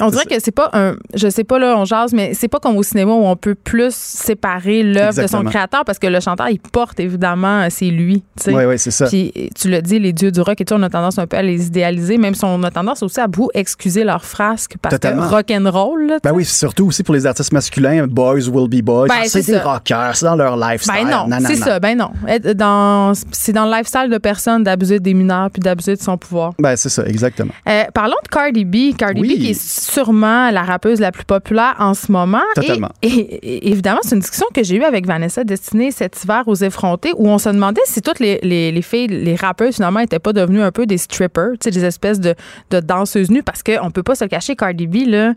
On 0.00 0.08
dirait 0.10 0.24
que 0.24 0.34
c'est 0.40 0.50
pas 0.50 0.70
un. 0.72 0.96
Je 1.14 1.28
sais 1.28 1.44
pas, 1.44 1.58
là, 1.58 1.76
on 1.76 1.84
jase, 1.84 2.12
mais 2.14 2.32
c'est 2.34 2.48
pas 2.48 2.58
comme 2.58 2.76
au 2.76 2.82
cinéma 2.82 3.12
où 3.12 3.24
on 3.26 3.36
peut 3.36 3.54
plus 3.54 3.94
séparer 3.94 4.82
l'œuvre 4.82 5.20
de 5.22 5.26
son 5.26 5.42
créateur 5.44 5.84
parce 5.84 5.98
que 5.98 6.06
le 6.06 6.20
chanteur, 6.20 6.48
il 6.48 6.58
porte 6.58 7.00
évidemment, 7.00 7.66
c'est 7.70 7.86
lui. 7.90 8.22
tu 8.36 8.44
sais. 8.44 8.54
ouais, 8.54 8.64
ouais, 8.66 8.78
c'est 8.78 8.90
ça. 8.90 9.06
Puis 9.06 9.32
tu 9.58 9.68
le 9.68 9.82
dis, 9.82 9.98
les 9.98 10.12
dieux 10.12 10.30
du 10.32 10.40
rock 10.40 10.60
et 10.60 10.64
tout, 10.64 10.74
on 10.74 10.82
a 10.82 10.88
tendance 10.88 11.18
un 11.18 11.26
peu 11.26 11.36
à 11.36 11.42
les 11.42 11.66
idéaliser, 11.66 12.16
même 12.18 12.34
si 12.34 12.44
on 12.44 12.62
a 12.62 12.70
tendance 12.70 13.02
aussi 13.02 13.20
à 13.20 13.26
beaucoup 13.26 13.50
excuser 13.54 14.04
leurs 14.04 14.24
frasques 14.24 14.76
parce 14.80 14.94
Totalement. 14.94 15.28
que 15.28 15.34
rock 15.34 15.50
and 15.50 15.70
roll, 15.70 16.12
là, 16.24 16.30
Ben 16.30 16.36
oui, 16.36 16.44
surtout 16.44 16.86
aussi 16.86 17.02
pour 17.02 17.14
les 17.14 17.26
artistes 17.26 17.52
masculins, 17.52 18.06
boys 18.06 18.48
will 18.48 18.68
be 18.68 18.82
boys. 18.84 19.06
Ben, 19.08 19.24
c'est 19.26 19.44
des 19.46 19.58
rockers, 19.58 20.16
c'est 20.16 20.26
dans 20.26 20.36
leur 20.36 20.56
lifestyle. 20.56 20.94
Ben 21.04 21.26
non, 21.28 21.38
c'est 21.46 21.56
ça, 21.56 21.80
ben 21.80 21.96
non. 21.96 22.10
Dans, 22.54 23.12
c'est 23.32 23.52
dans 23.52 23.64
le 23.66 23.70
lifestyle 23.76 24.08
de 24.10 24.18
personne 24.18 24.62
d'abuser 24.64 25.00
des 25.00 25.14
mineurs 25.14 25.50
puis 25.50 25.60
d'abuser 25.60 25.96
de 25.96 26.00
son 26.02 26.16
pouvoir. 26.16 26.52
Ben 26.58 26.76
c'est 26.76 26.88
ça, 26.88 27.04
exactement. 27.06 27.52
Euh, 27.68 27.84
parlons 27.94 28.16
de 28.22 28.28
Cardi 28.28 28.64
B. 28.64 28.96
Cardi 28.96 29.20
Oui. 29.20 29.36
B 29.36 29.40
qui 29.40 29.50
est 29.50 29.60
sûrement 29.60 30.50
la 30.50 30.62
rappeuse 30.62 31.00
la 31.00 31.12
plus 31.12 31.24
populaire 31.24 31.74
en 31.78 31.94
ce 31.94 32.10
moment. 32.10 32.40
Totalement. 32.54 32.90
Et, 33.02 33.08
et- 33.08 33.46
et 33.50 33.70
évidemment, 33.70 34.00
c'est 34.02 34.14
une 34.14 34.20
discussion 34.20 34.46
que 34.54 34.62
j'ai 34.62 34.76
eue 34.76 34.84
avec 34.84 35.06
Vanessa 35.06 35.44
Destinée 35.44 35.90
cet 35.90 36.22
hiver 36.22 36.42
aux 36.46 36.54
effrontés 36.56 37.12
où 37.16 37.28
on 37.28 37.38
se 37.38 37.48
demandait 37.48 37.80
si 37.86 38.00
toutes 38.02 38.20
les, 38.20 38.38
les- 38.42 38.72
les 38.72 38.82
filles, 38.82 39.08
les 39.08 39.34
rappeuses 39.36 39.74
finalement, 39.76 40.00
n'étaient 40.00 40.18
pas 40.18 40.32
devenues 40.32 40.62
un 40.62 40.70
peu 40.72 40.86
des 40.86 40.98
strippers, 40.98 41.52
des 41.64 41.84
espèces 41.84 42.20
de, 42.20 42.34
de 42.70 42.80
danseuses 42.80 43.30
nues 43.30 43.42
parce 43.42 43.62
qu'on 43.62 43.90
peut 43.90 44.02
pas 44.02 44.14
se 44.14 44.24
le 44.24 44.28
cacher, 44.28 44.56
Cardi 44.56 44.86
B, 44.86 45.06
là, 45.06 45.32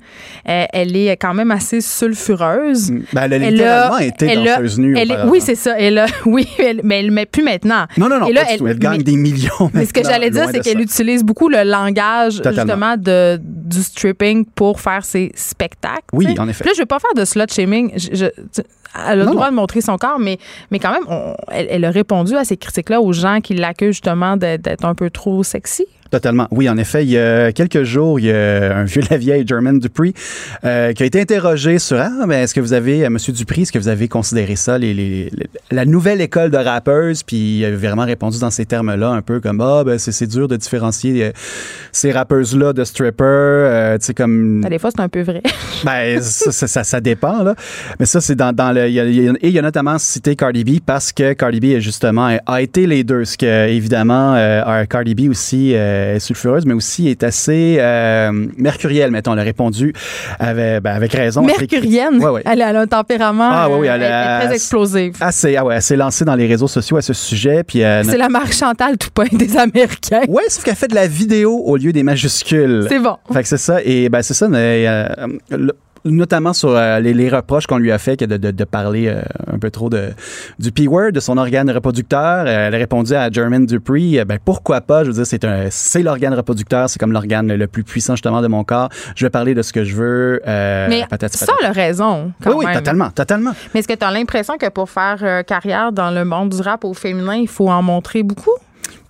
euh, 0.50 0.66
elle 0.74 0.95
est 0.95 1.16
quand 1.18 1.34
même 1.34 1.52
assez 1.52 1.80
sulfureuse. 1.82 2.91
Ben, 3.14 3.24
elle 3.24 3.34
a 3.34 3.36
Elle 3.38 3.54
littéralement 3.54 3.95
a- 3.95 4.04
été 4.04 4.26
elle 4.28 4.44
danseuse 4.44 4.80
nue. 4.80 4.98
elle 4.98 5.12
est- 5.12 5.24
oui, 5.26 5.40
c'est 5.41 5.56
ça. 5.56 5.76
Elle 5.78 5.98
a- 6.00 6.08
oui, 6.26 6.48
elle- 6.60 6.82
mais 6.84 7.00
elle 7.00 7.12
met 7.12 7.26
plus 7.26 7.44
maintenant. 7.44 7.86
Non, 7.98 8.10
non, 8.10 8.20
non, 8.20 8.28
là, 8.30 8.44
elle- 8.50 8.78
gagne 8.80 8.98
mais- 8.98 9.04
des 9.04 9.16
millions. 9.16 9.72
mais 9.74 9.86
ce 9.86 9.94
que 9.94 10.00
maintenant, 10.00 10.12
j'allais 10.12 10.30
dire, 10.30 10.48
c'est 10.52 10.60
qu'elle 10.62 10.82
utilise 10.82 11.24
beaucoup 11.24 11.50
le 11.50 11.64
langage 11.64 12.38
Totalement. 12.38 12.62
justement 12.62 12.95
de, 12.98 13.40
du 13.41 13.82
stripping 13.84 14.45
pour 14.45 14.80
faire 14.82 15.06
ses 15.06 15.32
spectacles. 15.36 16.02
Oui, 16.14 16.28
en 16.38 16.48
effet. 16.48 16.64
Puis 16.64 16.70
là, 16.70 16.74
je 16.76 16.82
vais 16.82 16.86
pas 16.86 17.00
faire 17.00 17.14
de 17.16 17.26
slut 17.26 17.44
shaming. 17.50 17.91
Je, 17.95 18.10
je- 18.16 18.26
tu- 18.54 18.68
elle 18.95 19.22
a 19.22 19.24
le 19.24 19.26
droit 19.26 19.45
non. 19.45 19.52
de 19.52 19.56
montrer 19.56 19.82
son 19.82 19.98
corps, 19.98 20.20
mais, 20.20 20.38
mais 20.70 20.78
quand 20.80 20.91
même, 20.91 21.04
on- 21.10 21.36
elle, 21.52 21.68
elle 21.70 21.86
a 21.86 21.90
répondu 21.91 22.36
à 22.36 22.44
ces 22.44 22.58
critiques-là 22.58 23.02
aux 23.02 23.12
gens 23.14 23.40
qui 23.41 23.56
l'accusent 23.56 23.95
justement 23.95 24.38
d'être 24.38 24.86
un 24.86 24.94
peu 24.95 25.10
trop 25.10 25.44
sexy. 25.44 25.86
Totalement. 26.14 26.48
Oui, 26.52 26.69
en 26.69 26.77
effet, 26.77 27.03
il 27.03 27.10
y 27.10 27.18
a 27.18 27.52
quelques 27.52 27.81
jours, 27.81 28.19
il 28.19 28.27
y 28.27 28.31
a 28.31 28.77
un 28.77 28.84
vieux 28.84 29.02
la 29.10 29.18
vieille, 29.18 29.45
Jermaine 29.48 29.80
Dupree, 29.80 30.14
euh, 30.64 30.94
qui 30.94 31.02
a 31.02 31.07
été 31.07 31.19
interrogé 31.19 31.80
sur 31.80 31.98
Ah, 31.99 32.11
ben, 32.27 32.34
est-ce 32.44 32.53
que 32.53 32.60
vous 32.60 32.73
avez, 32.73 33.03
euh, 33.03 33.10
Monsieur 33.10 33.34
Dupree, 33.34 33.64
est-ce 33.64 33.72
que 33.72 33.80
vous 33.80 33.88
avez 33.88 34.07
considéré 34.07 34.56
ça, 34.56 34.77
les, 34.77 34.94
les- 34.94 35.31
les- 35.31 35.48
la 35.72 35.85
nouvelle 35.85 36.22
école 36.22 36.52
de 36.52 36.57
rappeuses? 36.57 37.23
Puis 37.23 37.57
il 37.57 37.65
a 37.65 37.76
vraiment 37.76 38.06
répondu 38.06 38.38
dans 38.40 38.52
ces 38.52 38.64
termes-là, 38.68 39.10
un 39.10 39.23
peu 39.23 39.40
comme 39.40 39.60
Ah, 39.60 39.84
ben, 39.84 39.98
c'est, 39.98 40.27
dur 40.27 40.48
de 40.48 40.56
différencier 40.56 41.23
euh, 41.23 41.31
ces 41.91 42.11
rappeuses-là 42.11 42.73
de 42.73 42.84
strippers. 42.84 43.26
euh, 43.26 43.98
tu 43.98 44.06
sais, 44.06 44.14
comme. 44.14 44.61
Ben, 44.61 44.69
des 44.69 44.77
fois, 44.77 44.91
c'est 44.95 45.02
un 45.02 45.10
peu 45.10 45.22
vrai. 45.23 45.41
Ben, 45.84 46.22
ça, 46.22 46.52
ça, 46.52 46.68
ça, 46.68 46.84
ça 46.84 47.02
dépend, 47.02 47.44
là. 47.44 47.56
Mais 47.99 48.06
ça, 48.06 48.22
c'est 48.22 48.35
dans, 48.35 48.53
dans 48.53 48.72
le. 48.72 48.88
il 48.88 48.94
y 48.94 48.99
a- 48.99 49.06
et 49.07 49.38
il 49.48 49.52
y 49.52 49.57
a 49.60 49.61
notamment 49.64 49.98
cité 49.98 50.35
Cardi 50.35 50.64
B 50.64 50.77
parce 50.85 51.11
que 51.11 51.34
Cardi 51.34 51.60
B, 51.60 51.80
justement, 51.80 52.38
a 52.45 52.61
été 52.61 52.85
les 52.85 53.03
deux. 53.03 53.26
Ce 53.26 53.35
que, 53.38 53.68
évidemment, 53.68 54.35
euh, 54.35 54.85
Cardi 54.85 55.15
B 55.15 55.30
aussi 55.30 55.72
euh, 55.73 56.03
est 56.16 56.20
sulfureuse, 56.20 56.66
mais 56.66 56.74
aussi 56.74 57.08
est 57.10 57.24
assez 57.24 57.78
euh, 57.80 58.32
mercurielle, 58.58 59.12
mettons. 59.12 59.34
Elle 59.34 59.40
a 59.40 59.44
répondu 59.44 59.94
avec, 60.40 60.82
ben, 60.84 60.92
avec 60.94 61.14
raison. 61.14 61.42
Mercurienne? 61.44 62.18
Ouais, 62.24 62.30
ouais. 62.30 62.42
Elle, 62.46 62.62
a- 62.62 62.70
elle 62.70 62.76
a 62.78 62.82
un 62.82 62.88
tempérament. 62.88 63.50
Ah, 63.52 63.70
oui, 63.70 63.78
oui, 63.82 63.88
euh, 63.90 63.96
elle 63.96 64.04
est 64.04 64.46
très 64.46 64.56
explosive. 64.56 65.16
Assez, 65.22 65.56
ah 65.56 65.66
ouais, 65.66 65.76
elle 65.76 65.82
s'est 65.82 65.96
lancée 65.96 66.26
dans 66.26 66.36
les 66.36 66.48
réseaux 66.48 66.68
sociaux 66.68 66.98
à 66.98 67.02
ce 67.02 67.14
sujet. 67.14 67.64
Puis, 67.64 67.84
euh, 67.84 68.04
C'est 68.04 68.18
la 68.18 68.30
marque 68.30 68.54
Chantal 68.54 68.98
Toupin 68.98 69.26
des 69.32 69.58
Américains. 69.58 70.22
Ouais, 70.28 70.44
sauf 70.50 70.64
qu'elle 70.64 70.76
fait 70.76 70.88
de 70.88 70.96
la 70.96 71.08
vidéo 71.08 71.62
au 71.66 71.78
lieu 71.78 71.92
des 71.92 72.04
majuscules. 72.04 72.86
C'est 72.90 73.00
bon. 73.00 73.16
Fait 73.32 73.42
que 73.44 73.48
c'est 73.48 73.58
ça. 73.58 73.80
Et 73.84 74.10
ben 74.10 74.22
c'est 74.22 74.34
ça. 74.34 74.48
mais, 74.48 74.86
euh, 74.88 75.08
le- 75.50 75.74
notamment 76.06 76.54
sur 76.54 76.70
euh, 76.70 77.00
les, 77.00 77.14
les 77.14 77.30
reproches 77.30 77.68
qu'on 77.68 77.78
lui 77.78 77.92
a 77.92 77.98
fait 77.98 78.18
que 78.18 78.26
de, 78.26 78.38
de, 78.38 78.52
de 78.52 78.64
parler 78.64 79.08
euh, 79.08 79.22
un 79.52 79.60
peu 79.60 79.70
trop 79.70 79.90
de, 79.90 80.10
du 80.60 80.72
P-word, 80.72 81.12
de 81.12 81.20
son 81.20 81.38
organe 81.38 81.70
reproducteur. 81.70 82.46
Euh, 82.46 82.68
elle 82.68 82.76
a 82.76 82.78
répondu 82.78 83.14
à 83.14 83.30
Jermaine 83.32 83.66
Dupree, 83.66 84.24
ben 84.26 84.40
pourquoi 84.44 84.82
pas, 84.82 85.04
je 85.04 85.10
veux 85.10 85.14
dire, 85.16 85.26
c'est 85.26 85.46
un 85.46 85.68
c'est 85.70 86.04
l'organe 86.04 86.34
reproducteur, 86.34 86.90
c'est 86.90 87.00
comme 87.00 87.12
l'organe 87.12 87.48
le, 87.48 87.56
le 87.56 87.68
plus 87.68 87.84
puissant 87.84 88.16
justement 88.16 88.42
de 88.42 88.48
mon 88.48 88.64
corps. 88.64 88.90
Je 89.16 89.26
vais 89.26 89.30
parler 89.30 89.54
de 89.54 89.62
ce 89.62 89.72
que 89.74 89.84
je 89.84 89.96
veux. 89.96 90.42
Mais 90.46 91.06
patati 91.10 91.38
ça, 91.38 91.46
patata. 91.46 91.60
elle 91.64 91.70
a 91.70 91.74
raison. 91.74 92.32
Quand 92.44 92.52
oui, 92.52 92.58
oui, 92.60 92.66
même. 92.66 92.76
totalement, 92.76 93.10
totalement. 93.12 93.52
Mais 93.74 93.80
est-ce 93.80 93.88
que 93.88 93.94
tu 93.94 94.06
as 94.06 94.12
l'impression 94.12 94.58
que 94.58 94.70
pour 94.70 94.90
faire 94.90 95.44
carrière 95.46 95.92
dans 95.92 96.12
le 96.12 96.26
monde 96.26 96.50
du 96.50 96.62
rap 96.62 96.84
au 96.84 96.94
féminin, 96.94 97.36
il 97.36 97.48
faut 97.48 97.70
en 97.70 97.82
montrer 97.82 98.24
beaucoup? 98.24 98.52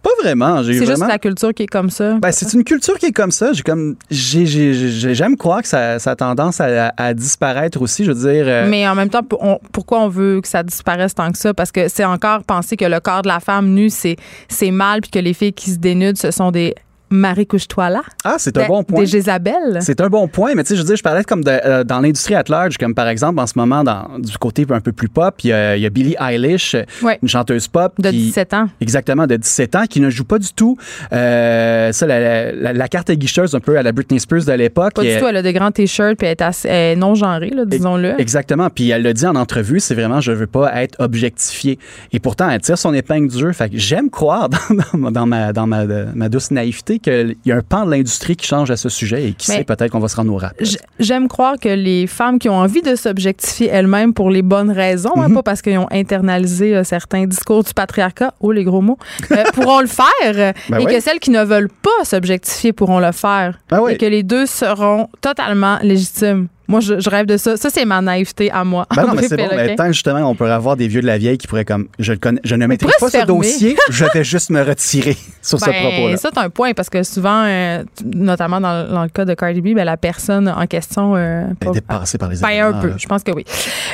Pas 0.03 0.09
vraiment. 0.21 0.61
J'ai 0.63 0.73
C'est 0.73 0.79
juste 0.79 0.91
vraiment... 0.97 1.07
la 1.07 1.17
culture 1.17 1.53
qui 1.53 1.63
est 1.63 1.67
comme 1.67 1.89
ça. 1.89 2.13
Ben, 2.15 2.31
c'est 2.31 2.53
une 2.53 2.63
culture 2.65 2.99
qui 2.99 3.05
est 3.07 3.11
comme 3.13 3.31
ça. 3.31 3.53
J'ai 3.53 3.63
comme, 3.63 3.95
j'ai, 4.11 4.45
j'ai- 4.45 4.73
j'ai- 4.73 5.15
j'aime 5.15 5.37
croire 5.37 5.61
que 5.61 5.67
ça, 5.67 5.97
ça 5.97 6.11
a 6.11 6.15
tendance 6.17 6.59
à, 6.59 6.93
à 6.97 7.13
disparaître 7.13 7.81
aussi. 7.81 8.03
Je 8.03 8.11
veux 8.11 8.29
dire, 8.33 8.43
euh, 8.45 8.67
Mais 8.69 8.85
en 8.87 8.95
même 8.95 9.09
temps, 9.09 9.21
on- 9.39 9.59
pourquoi 9.71 10.01
on 10.01 10.09
veut 10.09 10.41
que 10.41 10.47
ça 10.47 10.61
disparaisse 10.61 11.15
tant 11.15 11.31
que 11.31 11.37
ça? 11.37 11.53
Parce 11.53 11.71
que 11.71 11.87
c'est 11.87 12.03
encore 12.05 12.43
penser 12.43 12.75
que 12.75 12.85
le 12.85 12.99
corps 12.99 13.21
de 13.21 13.29
la 13.29 13.39
femme 13.39 13.69
nue, 13.69 13.89
c'est, 13.89 14.17
c'est 14.49 14.71
mal, 14.71 14.99
puis 15.01 15.09
que 15.09 15.19
les 15.19 15.33
filles 15.33 15.53
qui 15.53 15.71
se 15.71 15.77
dénudent, 15.77 16.17
ce 16.17 16.31
sont 16.31 16.51
des 16.51 16.75
Marie 17.13 17.47
couche-toi 17.47 17.89
là. 17.89 18.01
ah, 18.23 18.35
c'est 18.37 18.57
un 18.57 18.67
bon 18.67 18.83
point. 18.83 19.01
Des 19.01 19.05
Jézabel. 19.07 19.77
C'est 19.81 20.01
un 20.01 20.07
bon 20.09 20.27
point, 20.27 20.53
mais 20.55 20.63
tu 20.63 20.69
sais, 20.69 20.75
je 20.75 20.81
veux 20.81 20.87
dire, 20.87 20.95
je 20.95 21.03
parlais 21.03 21.23
comme 21.23 21.43
de, 21.43 21.51
euh, 21.51 21.83
dans 21.83 21.99
l'industrie 21.99 22.35
at 22.35 22.43
large, 22.49 22.77
comme 22.77 22.93
par 22.95 23.07
exemple 23.07 23.39
en 23.39 23.47
ce 23.47 23.53
moment, 23.55 23.83
dans, 23.83 24.17
du 24.19 24.37
côté 24.37 24.65
un 24.69 24.79
peu 24.81 24.91
plus 24.91 25.09
pop, 25.09 25.35
il 25.43 25.49
y 25.49 25.53
a, 25.53 25.75
il 25.77 25.81
y 25.81 25.85
a 25.85 25.89
Billie 25.89 26.15
Eilish, 26.19 26.75
Ouais. 27.01 27.19
une 27.21 27.27
chanteuse 27.29 27.67
pop. 27.67 27.93
De 27.99 28.09
qui- 28.09 28.17
17 28.17 28.53
ans. 28.53 28.67
Exactement, 28.81 29.27
de 29.27 29.35
17 29.35 29.75
ans, 29.75 29.85
qui 29.89 29.99
ne 30.01 30.09
joue 30.09 30.23
pas 30.25 30.39
du 30.39 30.51
tout 30.53 30.77
euh, 31.11 31.91
ça, 31.91 32.07
la, 32.07 32.51
la- 32.51 32.73
la 32.73 32.87
carte 32.87 33.11
guicheuse 33.11 33.53
un 33.55 33.59
peu 33.59 33.77
à 33.77 33.83
la 33.83 33.91
Britney 33.91 34.19
Spears 34.19 34.45
de 34.45 34.51
l'époque. 34.53 34.93
Pas 34.93 35.03
Et- 35.03 35.15
du 35.15 35.19
tout. 35.21 35.27
Elle 35.27 35.37
a 35.37 35.41
de 35.41 35.51
grands 35.51 35.71
t-shirts, 35.71 36.17
puis 36.17 36.27
elle 36.27 36.31
est, 36.31 36.41
assez- 36.41 36.67
elle 36.67 36.93
est 36.93 36.95
non 36.95 37.15
genrée, 37.15 37.51
disons-le. 37.67 38.19
Exactement. 38.19 38.69
Puis 38.69 38.89
elle 38.89 39.03
le 39.03 39.13
dit 39.13 39.25
en 39.25 39.35
entrevue, 39.35 39.79
c'est 39.79 39.95
vraiment 39.95 40.21
je 40.21 40.31
veux 40.31 40.47
pas 40.47 40.81
être 40.81 40.95
objectifiée. 40.99 41.77
Et 42.11 42.19
pourtant, 42.19 42.49
elle 42.49 42.61
tire 42.61 42.77
son 42.77 42.93
épingle 42.93 43.27
du 43.29 43.37
jeu. 43.37 43.51
Fait 43.53 43.69
que 43.69 43.77
j'aime 43.77 44.09
croire 44.09 44.49
dans, 44.93 44.99
dans- 44.99 45.11
dans 45.11 45.25
ma, 45.25 45.53
dans 45.53 45.67
ma, 45.67 45.85
ma 45.85 46.29
douce 46.29 46.51
naïveté 46.51 46.99
qu'il 47.03 47.35
y 47.45 47.51
a 47.51 47.55
un 47.57 47.61
pan 47.61 47.85
de 47.85 47.91
l'industrie 47.91 48.35
qui 48.35 48.47
change 48.47 48.71
à 48.71 48.77
ce 48.77 48.89
sujet 48.89 49.29
et 49.29 49.33
qui 49.33 49.51
Mais- 49.51 49.57
sait 49.57 49.63
peut-être 49.63 49.91
qu'on 49.91 49.99
va 49.99 50.07
se 50.07 50.15
rendre 50.15 50.33
au 50.33 50.37
rap. 50.37 50.53
J'aime 50.99 51.27
croire 51.27 51.55
que 51.61 51.69
les 51.69 52.07
femmes 52.07 52.39
qui 52.39 52.49
ont 52.49 52.55
envie 52.57 52.81
de 52.81 52.95
s'objectifier 52.95 53.67
elles-mêmes 53.67 54.13
pour 54.13 54.31
les 54.31 54.41
bonnes 54.41 54.71
raisons, 54.71 55.11
hein, 55.17 55.27
Mhm. 55.27 55.35
pas 55.35 55.43
parce 55.43 55.61
qu'ils 55.61 55.77
ont 55.77 55.87
internalisé 55.91 56.75
euh, 56.75 56.83
certains 56.83 57.25
discours 57.25 57.63
du 57.63 57.73
patriarcat, 57.73 58.33
oh 58.39 58.51
les 58.51 58.63
gros 58.63 58.81
mots, 58.81 58.97
euh, 59.31 59.43
pourront 59.53 59.81
le 59.81 59.87
faire 59.87 60.53
Ben 60.69 60.79
et 60.79 60.85
que 60.85 60.99
celles 60.99 61.19
qui 61.19 61.29
ne 61.31 61.43
veulent 61.43 61.69
pas 61.69 62.03
s'objectifier 62.05 62.73
pourront 62.73 62.99
le 62.99 63.11
faire 63.11 63.59
Ben 63.69 63.81
et 63.89 63.97
que 63.97 64.05
les 64.05 64.23
deux 64.23 64.45
seront 64.45 65.09
totalement 65.21 65.77
légitimes. 65.83 66.47
Moi, 66.73 66.79
je, 66.81 66.99
je 66.99 67.09
rêve 67.09 67.25
de 67.25 67.37
ça. 67.37 67.55
Ça, 67.57 67.69
c'est 67.69 67.85
ma 67.85 68.01
naïveté 68.01 68.51
à 68.51 68.63
moi. 68.63 68.85
Ben 68.95 69.05
non, 69.05 69.13
mais 69.15 69.27
c'est 69.27 69.37
bon. 69.37 69.47
Mais 69.55 69.75
tant 69.75 69.87
que 69.87 69.93
justement, 69.93 70.29
on 70.29 70.35
pourrait 70.35 70.51
avoir 70.51 70.75
des 70.75 70.87
vieux 70.87 71.01
de 71.01 71.05
la 71.07 71.17
vieille 71.17 71.37
qui 71.37 71.47
pourraient 71.47 71.65
comme, 71.65 71.87
je, 71.99 72.11
le 72.13 72.17
connais, 72.17 72.41
je 72.43 72.55
ne 72.55 72.65
maîtrise 72.67 72.91
pas 72.99 73.09
ce 73.09 73.25
dossier, 73.25 73.75
je 73.89 74.05
vais 74.13 74.23
juste 74.23 74.49
me 74.49 74.61
retirer 74.63 75.15
sur 75.41 75.59
ce 75.59 75.65
Ben, 75.65 75.73
propos-là. 75.81 76.17
ça, 76.17 76.29
c'est 76.33 76.39
un 76.39 76.49
point 76.49 76.73
parce 76.73 76.89
que 76.89 77.03
souvent, 77.03 77.43
euh, 77.45 77.83
notamment 78.03 78.59
dans, 78.59 78.89
dans 78.91 79.03
le 79.03 79.09
cas 79.09 79.25
de 79.25 79.33
Cardi 79.33 79.61
B, 79.61 79.75
ben, 79.75 79.83
la 79.85 79.97
personne 79.97 80.47
en 80.49 80.65
question. 80.67 81.15
euh, 81.15 81.45
Ben, 81.61 81.67
pas- 81.67 81.71
dépassé 81.73 82.17
par 82.17 82.29
les 82.29 82.37
Ben, 82.39 82.61
un 82.61 82.73
peu, 82.73 82.87
là. 82.89 82.95
je 82.97 83.07
pense 83.07 83.23
que 83.23 83.31
oui. 83.31 83.45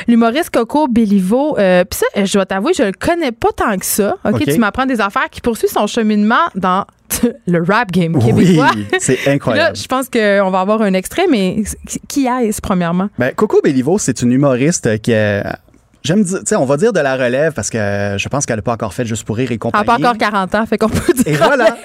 L'humoriste 0.08 0.50
Coco 0.50 0.88
Bellivo, 0.88 1.56
euh, 1.58 1.84
puis 1.84 1.98
ça, 2.00 2.24
je 2.24 2.32
dois 2.32 2.46
t'avouer, 2.46 2.72
je 2.74 2.82
le 2.84 2.92
connais 2.92 3.32
pas 3.32 3.48
tant 3.54 3.76
que 3.76 3.84
ça. 3.86 4.16
OK, 4.24 4.44
tu 4.44 4.58
m'apprends 4.58 4.86
des 4.86 5.00
affaires 5.00 5.28
qui 5.30 5.40
poursuit 5.40 5.68
son 5.68 5.86
cheminement 5.86 6.48
dans 6.54 6.84
le 7.46 7.62
rap 7.62 7.90
game 7.90 8.14
Oui, 8.16 8.24
québécois. 8.26 8.70
c'est 8.98 9.14
Puis 9.14 9.26
là, 9.26 9.32
incroyable. 9.32 9.76
je 9.76 9.86
pense 9.86 10.08
qu'on 10.08 10.50
va 10.50 10.60
avoir 10.60 10.82
un 10.82 10.94
extrait, 10.94 11.26
mais 11.30 11.62
qui 12.08 12.26
est-ce, 12.26 12.60
premièrement? 12.60 13.08
Ben, 13.18 13.32
Coco 13.34 13.60
Bellivo, 13.62 13.98
c'est 13.98 14.22
une 14.22 14.32
humoriste 14.32 15.00
qui 15.02 15.12
est. 15.12 15.42
J'aime 16.02 16.22
dire, 16.22 16.38
tu 16.38 16.46
sais, 16.46 16.56
on 16.56 16.64
va 16.64 16.78
dire 16.78 16.94
de 16.94 17.00
la 17.00 17.14
relève 17.14 17.52
parce 17.52 17.68
que 17.68 18.14
je 18.16 18.28
pense 18.30 18.46
qu'elle 18.46 18.56
n'a 18.56 18.62
pas 18.62 18.72
encore 18.72 18.94
fait 18.94 19.04
juste 19.04 19.24
pour 19.24 19.36
rire 19.36 19.50
et 19.50 19.54
Elle 19.54 19.58
compagnie. 19.58 19.84
n'a 19.86 19.98
pas 19.98 19.98
encore 19.98 20.16
40 20.16 20.54
ans, 20.54 20.64
fait 20.64 20.78
qu'on 20.78 20.88
peut 20.88 21.12
dire. 21.12 21.26
Et 21.26 21.34
voilà. 21.34 21.76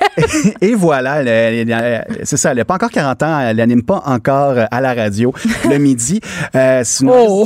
et 0.61 0.73
voilà. 0.73 1.19
elle- 1.21 1.27
elle- 1.27 1.69
elle- 1.69 2.05
C'est 2.23 2.37
ça. 2.37 2.51
Elle 2.51 2.57
n'a 2.57 2.63
pas 2.63 2.75
encore 2.75 2.91
40 2.91 3.21
ans. 3.23 3.39
Elle 3.41 3.57
n'anime 3.57 3.83
pas 3.83 4.01
encore 4.05 4.55
à 4.71 4.79
la 4.79 4.93
radio 4.93 5.33
le 5.69 5.77
midi. 5.79 6.21
Euh, 6.55 6.81
Oh! 7.05 7.45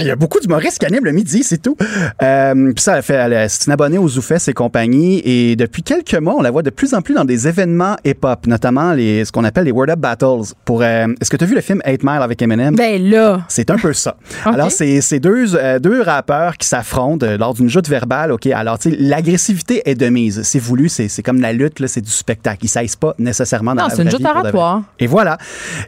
Il 0.00 0.06
y 0.06 0.10
a 0.10 0.16
beaucoup 0.16 0.38
d'humoristes 0.40 0.78
qui 0.78 0.86
animent 0.86 1.04
le 1.04 1.12
midi, 1.12 1.42
c'est 1.42 1.58
tout. 1.60 1.76
Euh, 2.22 2.72
puis 2.74 2.82
ça, 2.82 3.00
fait, 3.02 3.14
elle- 3.14 3.50
c'est 3.50 3.66
une 3.66 3.72
abonnée 3.72 3.98
aux 3.98 4.08
Zoufès 4.08 4.46
et 4.48 4.52
compagnie. 4.52 5.20
Et 5.24 5.56
depuis 5.56 5.82
quelques 5.82 6.14
mois, 6.14 6.34
on 6.36 6.42
la 6.42 6.50
voit 6.50 6.62
de 6.62 6.70
plus 6.70 6.94
en 6.94 7.02
plus 7.02 7.14
dans 7.14 7.24
des 7.24 7.48
événements 7.48 7.96
hip-hop, 8.04 8.46
notamment 8.46 8.92
les, 8.92 9.24
ce 9.24 9.32
qu'on 9.32 9.44
appelle 9.44 9.64
les 9.64 9.72
Word 9.72 9.90
Up 9.90 9.98
Battles. 9.98 10.54
Pour, 10.64 10.82
euh, 10.82 11.06
est-ce 11.20 11.30
que 11.30 11.36
tu 11.36 11.44
as 11.44 11.46
vu 11.46 11.54
le 11.54 11.60
film 11.60 11.80
8 11.86 12.02
Mile 12.04 12.22
avec 12.22 12.40
Eminem? 12.42 12.74
Ben 12.76 13.02
là, 13.02 13.40
C'est 13.48 13.70
un 13.70 13.76
peu 13.78 13.92
ça. 13.92 14.16
Alors, 14.44 14.70
c'est 14.70 15.00
c'est 15.00 15.20
deux, 15.20 15.56
euh, 15.56 15.78
deux 15.78 16.02
rappeurs 16.02 16.56
qui 16.56 16.66
s'affrontent 16.68 17.26
lors 17.38 17.54
d'une 17.54 17.68
joute 17.68 17.88
verbale. 17.88 18.32
OK, 18.32 18.46
alors, 18.46 18.78
tu 18.78 18.90
sais, 18.90 18.96
l'agressivité 18.98 19.82
est 19.88 19.94
de 19.94 20.08
mise. 20.08 20.42
C'est 20.42 20.58
voulu, 20.58 20.88
c'est 20.88 21.08
c'est 21.08 21.22
comme 21.22 21.40
la 21.40 21.52
lutte, 21.52 21.80
là, 21.80 21.88
c'est 21.88 22.00
du 22.00 22.10
spectacle. 22.10 22.64
Ils 22.64 22.70
ne 22.82 22.96
pas 23.00 23.14
nécessairement 23.18 23.74
dans 23.74 23.82
non, 23.82 23.88
la 23.88 23.94
c'est 23.94 24.02
une 24.02 24.10
joute 24.10 24.24
oratoire. 24.24 24.82
Et 24.98 25.06
voilà. 25.06 25.38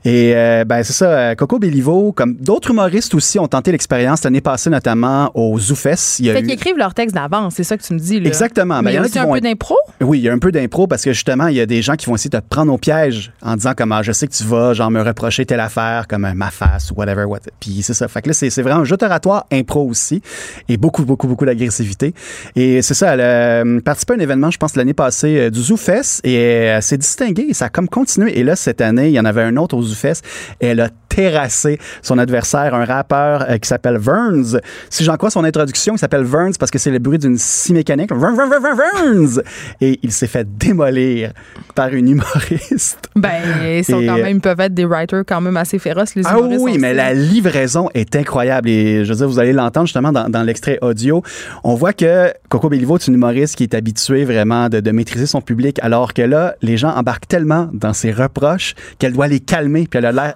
Et 0.04 0.32
ben 0.66 0.82
c'est 0.82 0.92
ça, 0.92 1.34
Coco 1.36 1.58
Bellivo, 1.58 2.12
comme 2.12 2.34
d'autres 2.34 2.70
humoristes 2.70 3.14
aussi, 3.14 3.38
ont 3.38 3.49
tenté 3.50 3.72
l'expérience 3.72 4.24
l'année 4.24 4.40
passée, 4.40 4.70
notamment 4.70 5.30
au 5.34 5.58
Zoufès. 5.58 6.18
Il 6.18 6.26
y 6.26 6.30
a 6.30 6.34
Fait 6.34 6.40
eu- 6.40 6.42
qu'ils 6.44 6.52
écrivent 6.54 6.76
leur 6.78 6.94
texte 6.94 7.14
d'avance, 7.14 7.54
c'est 7.56 7.64
ça 7.64 7.76
que 7.76 7.82
tu 7.82 7.92
me 7.92 7.98
dis. 7.98 8.20
Là. 8.20 8.26
Exactement. 8.28 8.80
Mais 8.82 8.92
il 8.92 8.94
y 8.94 8.96
a 8.98 9.02
en 9.02 9.04
qui 9.04 9.18
un 9.18 9.24
vont 9.26 9.34
peu 9.34 9.40
d'impro? 9.40 9.76
Oui, 10.00 10.18
il 10.20 10.22
y 10.22 10.28
a 10.28 10.32
un 10.32 10.38
peu 10.38 10.50
d'impro 10.52 10.86
parce 10.86 11.02
que 11.04 11.12
justement, 11.12 11.48
il 11.48 11.56
y 11.56 11.60
a 11.60 11.66
des 11.66 11.82
gens 11.82 11.94
qui 11.96 12.06
vont 12.06 12.14
essayer 12.14 12.30
de 12.30 12.38
te 12.38 12.44
prendre 12.48 12.72
au 12.72 12.78
piège 12.78 13.32
en 13.42 13.56
disant 13.56 13.74
comme 13.76 13.92
ah, 13.92 14.02
je 14.02 14.12
sais 14.12 14.26
que 14.26 14.32
tu 14.32 14.44
vas 14.44 14.72
genre 14.74 14.90
me 14.90 15.02
reprocher 15.02 15.44
telle 15.44 15.60
affaire 15.60 16.06
comme 16.08 16.24
euh, 16.24 16.32
ma 16.34 16.50
face 16.50 16.90
ou 16.90 16.94
whatever. 16.94 17.24
What. 17.24 17.40
Puis 17.60 17.82
c'est 17.82 17.94
ça. 17.94 18.08
Fait 18.08 18.22
que 18.22 18.28
là, 18.28 18.34
c'est 18.34 18.62
vraiment 18.62 18.80
un 18.80 18.84
jeu 18.84 18.96
oratoire 19.00 19.46
impro 19.52 19.86
aussi 19.86 20.22
et 20.68 20.76
beaucoup, 20.76 21.04
beaucoup, 21.04 21.26
beaucoup 21.26 21.44
d'agressivité. 21.44 22.14
Et 22.56 22.82
c'est 22.82 22.94
ça, 22.94 23.14
elle 23.14 23.20
a 23.20 23.24
euh, 23.64 23.80
participé 23.80 24.14
à 24.14 24.16
un 24.16 24.20
événement, 24.20 24.50
je 24.50 24.58
pense, 24.58 24.76
l'année 24.76 24.94
passée 24.94 25.38
euh, 25.38 25.50
du 25.50 25.60
ZooFest 25.60 26.20
et 26.24 26.34
elle 26.34 26.82
s'est 26.82 26.98
distinguée 26.98 27.46
et 27.48 27.54
ça 27.54 27.66
a 27.66 27.68
comme 27.68 27.88
continué. 27.88 28.38
Et 28.38 28.44
là, 28.44 28.56
cette 28.56 28.80
année, 28.80 29.08
il 29.08 29.12
y 29.14 29.20
en 29.20 29.24
avait 29.24 29.42
un 29.42 29.56
autre 29.56 29.76
au 29.76 29.82
ZooFest 29.82 30.22
elle 30.60 30.80
a 30.80 30.88
terrassé 31.08 31.78
son 32.02 32.18
adversaire, 32.18 32.74
un 32.74 32.84
rappeur 32.84 33.39
euh, 33.48 33.58
qui 33.58 33.68
s'appelle 33.68 33.98
Verns. 33.98 34.58
Si 34.88 35.04
j'en 35.04 35.16
crois 35.16 35.30
son 35.30 35.44
introduction, 35.44 35.94
il 35.94 35.98
s'appelle 35.98 36.24
Verns 36.24 36.52
parce 36.58 36.70
que 36.70 36.78
c'est 36.78 36.90
le 36.90 36.98
bruit 36.98 37.18
d'une 37.18 37.38
scie 37.38 37.72
mécanique. 37.72 38.12
Vern, 38.12 38.36
Verns! 38.36 39.40
Et 39.80 39.98
il 40.02 40.12
s'est 40.12 40.26
fait 40.26 40.46
démolir 40.58 41.32
par 41.74 41.88
une 41.88 42.08
humoriste. 42.10 42.98
Ben, 43.16 43.30
ils 43.78 43.84
sont 43.84 44.00
Et, 44.00 44.06
quand 44.06 44.16
même, 44.16 44.36
ils 44.36 44.40
peuvent 44.40 44.60
être 44.60 44.72
des 44.72 44.84
writers 44.84 45.24
quand 45.26 45.40
même 45.40 45.56
assez 45.56 45.78
féroces, 45.78 46.14
les 46.14 46.22
Ah 46.24 46.38
humoristes. 46.38 46.62
oui, 46.62 46.72
on 46.76 46.80
mais 46.80 46.94
la 46.94 47.12
livraison 47.12 47.88
est 47.92 48.14
incroyable 48.16 48.68
et 48.68 49.04
je 49.04 49.10
veux 49.12 49.16
dire, 49.16 49.28
vous 49.28 49.38
allez 49.38 49.52
l'entendre 49.52 49.86
justement 49.86 50.12
dans, 50.12 50.28
dans 50.28 50.42
l'extrait 50.42 50.78
audio. 50.80 51.22
On 51.64 51.74
voit 51.74 51.92
que 51.92 52.32
Coco 52.48 52.68
Bellivo 52.68 52.96
est 52.96 53.06
une 53.08 53.14
humoriste 53.14 53.56
qui 53.56 53.64
est 53.64 53.74
habituée 53.74 54.24
vraiment 54.24 54.68
de, 54.68 54.80
de 54.80 54.90
maîtriser 54.90 55.26
son 55.26 55.40
public, 55.40 55.78
alors 55.82 56.14
que 56.14 56.22
là, 56.22 56.54
les 56.62 56.76
gens 56.76 56.90
embarquent 56.90 57.28
tellement 57.28 57.68
dans 57.72 57.92
ses 57.92 58.12
reproches 58.12 58.74
qu'elle 58.98 59.12
doit 59.12 59.28
les 59.28 59.40
calmer, 59.40 59.86
puis 59.90 59.98
elle 59.98 60.06
a 60.06 60.12
l'air 60.12 60.34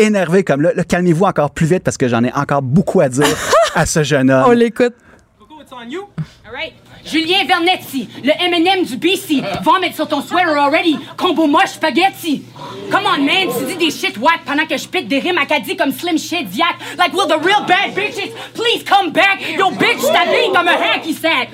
énervée 0.00 0.44
comme 0.44 0.62
là, 0.62 0.72
là, 0.74 0.84
calmez-vous 0.84 1.24
encore 1.24 1.50
plus 1.50 1.66
vite 1.66 1.82
parce 1.82 1.96
que 1.96 2.08
j'en 2.08 2.24
ai 2.24 2.32
encore 2.32 2.62
beaucoup 2.62 3.00
à 3.00 3.08
dire 3.08 3.26
à 3.74 3.86
ce 3.86 4.02
jeune 4.02 4.30
homme. 4.30 4.44
On 4.46 4.52
l'écoute. 4.52 4.94
Julien 7.04 7.44
Vernetti, 7.46 8.08
le 8.22 8.30
M&M 8.30 8.84
du 8.84 8.96
BC. 8.96 9.42
Vomit 9.62 9.92
sur 9.94 10.06
ton 10.06 10.20
sweater 10.20 10.56
already. 10.58 10.98
Combo 11.16 11.46
moche 11.46 11.70
spaghetti. 11.70 12.44
Come 12.90 13.06
on, 13.06 13.22
man, 13.22 13.48
tu 13.56 13.64
dis 13.64 13.76
des 13.76 13.90
shit 13.90 14.18
whack 14.18 14.40
pendant 14.44 14.66
que 14.66 14.76
je 14.76 14.86
pète 14.86 15.08
des 15.08 15.18
rimes 15.18 15.38
acadies 15.38 15.76
comme 15.76 15.92
Slim 15.92 16.18
Shediac. 16.18 16.76
Like, 16.98 17.14
will 17.14 17.26
the 17.26 17.42
real 17.42 17.64
bad 17.66 17.94
bitches 17.94 18.32
please 18.54 18.84
come 18.84 19.12
back? 19.12 19.40
Yo, 19.56 19.70
bitch, 19.70 20.00
je 20.00 20.12
t'habille 20.12 20.52
comme 20.54 20.68
un 20.68 20.94
hacky 20.94 21.14
sack. 21.14 21.48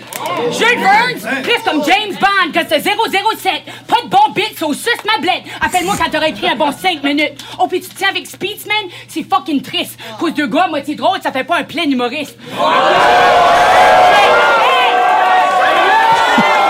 Jules 0.50 0.80
Burns, 0.80 1.42
Chris 1.42 1.62
comme 1.64 1.84
James 1.84 2.16
Bond, 2.18 2.52
que 2.52 2.66
c'est 2.68 2.80
007. 2.80 3.62
Pas 3.86 4.02
de 4.02 4.08
bon 4.08 4.32
bit, 4.34 4.58
so 4.58 4.72
suce 4.72 5.04
ma 5.04 5.18
blette. 5.18 5.44
Appelle-moi 5.60 5.94
quand 5.96 6.10
t'auras 6.10 6.28
écrit 6.28 6.48
un 6.48 6.56
bon 6.56 6.72
5 6.72 7.02
minutes. 7.04 7.44
Oh, 7.60 7.68
puis 7.68 7.80
tu 7.80 7.88
tiens 7.90 8.08
avec 8.08 8.26
Speedsman? 8.26 8.90
C'est 9.08 9.22
fucking 9.22 9.62
triste. 9.62 9.98
Cause 10.18 10.34
de 10.34 10.46
gars, 10.46 10.66
moitié 10.68 10.96
drôle, 10.96 11.20
ça 11.22 11.30
fait 11.30 11.44
pas 11.44 11.58
un 11.58 11.64
plein 11.64 11.84
humoriste. 11.84 12.36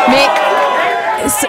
Mais 0.08 0.26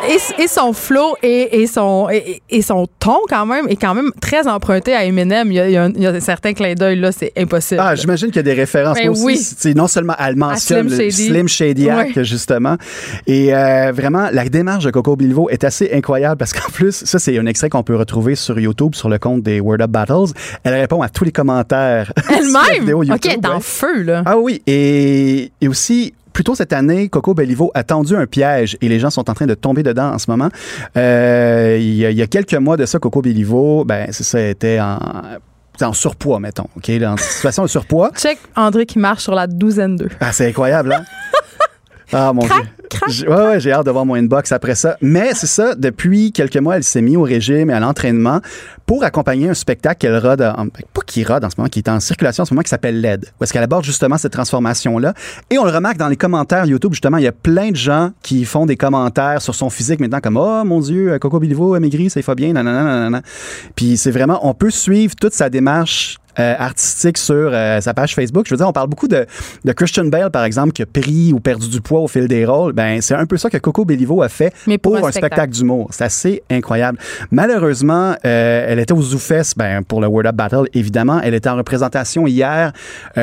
et, 0.09 0.43
et 0.43 0.47
son 0.47 0.73
flow 0.73 1.15
et, 1.21 1.61
et 1.61 1.67
son 1.67 2.07
et, 2.11 2.41
et 2.49 2.61
son 2.63 2.87
ton 2.99 3.17
quand 3.29 3.45
même 3.45 3.67
est 3.69 3.75
quand 3.75 3.93
même 3.93 4.09
très 4.19 4.47
emprunté 4.47 4.95
à 4.95 5.03
Eminem. 5.05 5.51
Il 5.51 5.55
y 5.55 5.59
a, 5.59 5.67
il 5.67 5.73
y 5.73 5.77
a 5.77 5.83
un, 5.83 5.91
il 5.91 6.01
y 6.01 6.07
a 6.07 6.09
un 6.11 6.19
certain 6.19 6.53
clin 6.53 6.73
d'œil 6.73 6.99
là, 6.99 7.11
c'est 7.11 7.31
impossible. 7.37 7.81
Ah, 7.83 7.93
j'imagine 7.93 8.27
qu'il 8.29 8.37
y 8.37 8.39
a 8.39 8.43
des 8.43 8.53
références 8.53 8.97
Ben 8.97 9.05
Moi 9.05 9.11
aussi. 9.11 9.23
oui. 9.25 9.37
C'est 9.37 9.75
non 9.75 9.87
seulement 9.87 10.15
elle 10.17 10.35
mentionne 10.35 10.89
Slim 10.89 10.99
Shady. 11.11 11.27
Slim 11.27 11.47
Shadiac, 11.47 12.15
Ouais. 12.15 12.23
justement. 12.23 12.77
Et 13.27 13.53
euh, 13.53 13.91
vraiment, 13.93 14.29
la 14.31 14.49
démarche 14.49 14.85
de 14.85 14.89
Coco 14.89 15.15
Bilvo 15.15 15.47
est 15.49 15.63
assez 15.63 15.91
incroyable 15.93 16.37
parce 16.37 16.53
qu'en 16.53 16.69
plus, 16.71 17.03
ça, 17.05 17.19
c'est 17.19 17.37
un 17.37 17.45
extrait 17.45 17.69
qu'on 17.69 17.83
peut 17.83 17.95
retrouver 17.97 18.33
sur 18.35 18.59
YouTube, 18.59 18.95
sur 18.95 19.09
le 19.09 19.19
compte 19.19 19.43
des 19.43 19.59
Word 19.59 19.81
Up 19.81 19.91
Battles. 19.91 20.33
Elle 20.63 20.73
répond 20.73 21.03
à 21.03 21.09
tous 21.09 21.23
les 21.25 21.31
commentaires. 21.31 22.11
Elle-même. 22.29 22.95
Ok, 22.95 23.25
elle 23.25 23.31
est 23.33 23.45
en 23.47 23.59
feu 23.59 24.01
là. 24.01 24.23
Ah 24.25 24.37
oui, 24.39 24.61
et, 24.65 25.51
et 25.61 25.67
aussi, 25.67 26.13
plus 26.37 26.43
tôt 26.43 26.53
cette 26.53 26.71
année, 26.71 27.09
Coco 27.09 27.33
Bellivo 27.33 27.71
a 27.73 27.83
tendu 27.83 28.15
un 28.15 28.27
piège 28.27 28.77
et 28.79 28.89
les 28.89 28.99
gens 28.99 29.09
sont 29.09 29.27
en 29.27 29.33
train 29.33 29.47
de 29.47 29.55
tomber 29.55 29.81
dedans 29.81 30.13
en 30.13 30.19
ce 30.19 30.29
moment. 30.29 30.49
Euh, 30.95 31.79
il, 31.79 31.95
y 31.95 32.05
a, 32.05 32.11
il 32.11 32.15
y 32.15 32.21
a 32.21 32.27
quelques 32.27 32.53
mois 32.53 32.77
de 32.77 32.85
ça, 32.85 32.99
Coco 32.99 33.23
Bellivo, 33.23 33.83
ben, 33.85 34.11
ça, 34.11 34.39
était 34.39 34.79
en, 34.79 34.99
en 35.81 35.93
surpoids, 35.93 36.39
mettons, 36.39 36.67
OK, 36.75 36.91
en 37.03 37.17
situation 37.17 37.63
de 37.63 37.67
surpoids. 37.67 38.11
Check 38.15 38.37
André 38.55 38.85
qui 38.85 38.99
marche 38.99 39.23
sur 39.23 39.33
la 39.33 39.47
douzaine 39.47 39.95
2. 39.95 40.09
Ah, 40.19 40.31
c'est 40.31 40.47
incroyable, 40.47 40.93
hein? 40.93 41.05
Ah, 42.13 42.31
mon 42.33 42.41
Dieu. 42.41 42.49
crac. 42.89 43.11
Ouais, 43.27 43.27
ouais, 43.27 43.59
j'ai 43.59 43.71
hâte 43.73 43.85
de 43.85 43.91
voir 43.91 44.05
mon 44.05 44.15
inbox 44.15 44.51
après 44.53 44.75
ça. 44.75 44.95
Mais 45.01 45.33
c'est 45.33 45.45
ça, 45.47 45.75
depuis 45.75 46.31
quelques 46.31 46.55
mois, 46.57 46.77
elle 46.77 46.83
s'est 46.83 47.01
mise 47.01 47.17
au 47.17 47.23
régime 47.23 47.69
et 47.69 47.73
à 47.73 47.79
l'entraînement 47.81 48.39
pour 48.85 49.03
accompagner 49.03 49.49
un 49.49 49.53
spectacle 49.53 49.97
qu'elle 49.99 50.17
rode, 50.17 50.41
en- 50.41 50.67
pas 50.69 51.01
qui 51.05 51.23
rode 51.25 51.43
en 51.43 51.49
ce 51.49 51.55
moment, 51.57 51.67
qui 51.67 51.79
est 51.79 51.89
en 51.89 51.99
circulation 51.99 52.43
en 52.43 52.45
ce 52.45 52.53
moment, 52.53 52.61
qui 52.63 52.69
s'appelle 52.69 53.01
LED, 53.01 53.25
où 53.39 53.43
est-ce 53.43 53.51
qu'elle 53.51 53.63
aborde 53.63 53.83
justement 53.83 54.17
cette 54.17 54.31
transformation-là. 54.31 55.13
Et 55.49 55.57
on 55.59 55.65
le 55.65 55.71
remarque 55.71 55.97
dans 55.97 56.07
les 56.07 56.15
commentaires 56.15 56.65
YouTube, 56.65 56.93
justement, 56.93 57.17
il 57.17 57.23
y 57.25 57.27
a 57.27 57.33
plein 57.33 57.71
de 57.71 57.75
gens 57.75 58.11
qui 58.23 58.45
font 58.45 58.65
des 58.65 58.77
commentaires 58.77 59.41
sur 59.41 59.53
son 59.53 59.69
physique 59.69 59.99
maintenant, 59.99 60.21
comme 60.21 60.37
Oh 60.37 60.63
mon 60.63 60.79
Dieu, 60.79 61.17
Coco 61.19 61.39
Bilivo 61.39 61.73
a 61.73 61.79
maigri, 61.81 62.09
ça 62.09 62.21
y 62.21 62.23
va 62.23 62.35
bien, 62.35 62.53
nanana, 62.53 62.83
nanana. 62.83 63.21
Puis 63.75 63.97
c'est 63.97 64.11
vraiment, 64.11 64.39
on 64.47 64.53
peut 64.53 64.69
suivre 64.71 65.13
toute 65.19 65.33
sa 65.33 65.49
démarche 65.49 66.17
euh, 66.39 66.55
artistique 66.57 67.17
sur 67.17 67.49
euh, 67.51 67.81
sa 67.81 67.93
page 67.93 68.15
Facebook. 68.15 68.45
Je 68.47 68.53
veux 68.53 68.57
dire, 68.57 68.67
on 68.67 68.73
parle 68.73 68.89
beaucoup 68.89 69.07
de, 69.07 69.25
de 69.65 69.71
Christian 69.71 70.05
Bale, 70.05 70.29
par 70.31 70.43
exemple, 70.43 70.73
qui 70.73 70.81
a 70.81 70.85
pris 70.85 71.33
ou 71.33 71.39
perdu 71.39 71.67
du 71.69 71.81
poids 71.81 72.01
au 72.01 72.07
fil 72.07 72.27
des 72.27 72.45
rôles. 72.45 72.73
Ben, 72.73 73.01
c'est 73.01 73.15
un 73.15 73.25
peu 73.25 73.37
ça 73.37 73.49
que 73.49 73.57
Coco 73.57 73.85
Bellivo 73.85 74.21
a 74.21 74.29
fait 74.29 74.53
Mais 74.67 74.77
pour 74.77 74.93
pour, 74.93 75.05
un 75.05 75.07
un 75.07 75.11
spectacle. 75.11 75.33
spectacle 75.33 75.53
d'humour. 75.53 75.89
C'est 75.91 76.03
assez 76.03 76.43
incroyable. 76.49 76.97
Malheureusement, 77.31 78.15
euh, 78.25 78.65
elle 78.69 78.79
était 78.79 78.93
aux 78.93 79.01
Zoufest 79.01 79.57
ben, 79.57 79.83
pour 79.83 80.01
le 80.01 80.07
Word 80.07 80.27
Up 80.27 80.35
Battle, 80.35 80.65
évidemment. 80.73 81.19
Elle 81.21 81.33
était 81.33 81.49
en 81.49 81.55
représentation 81.55 82.27
hier 82.27 82.71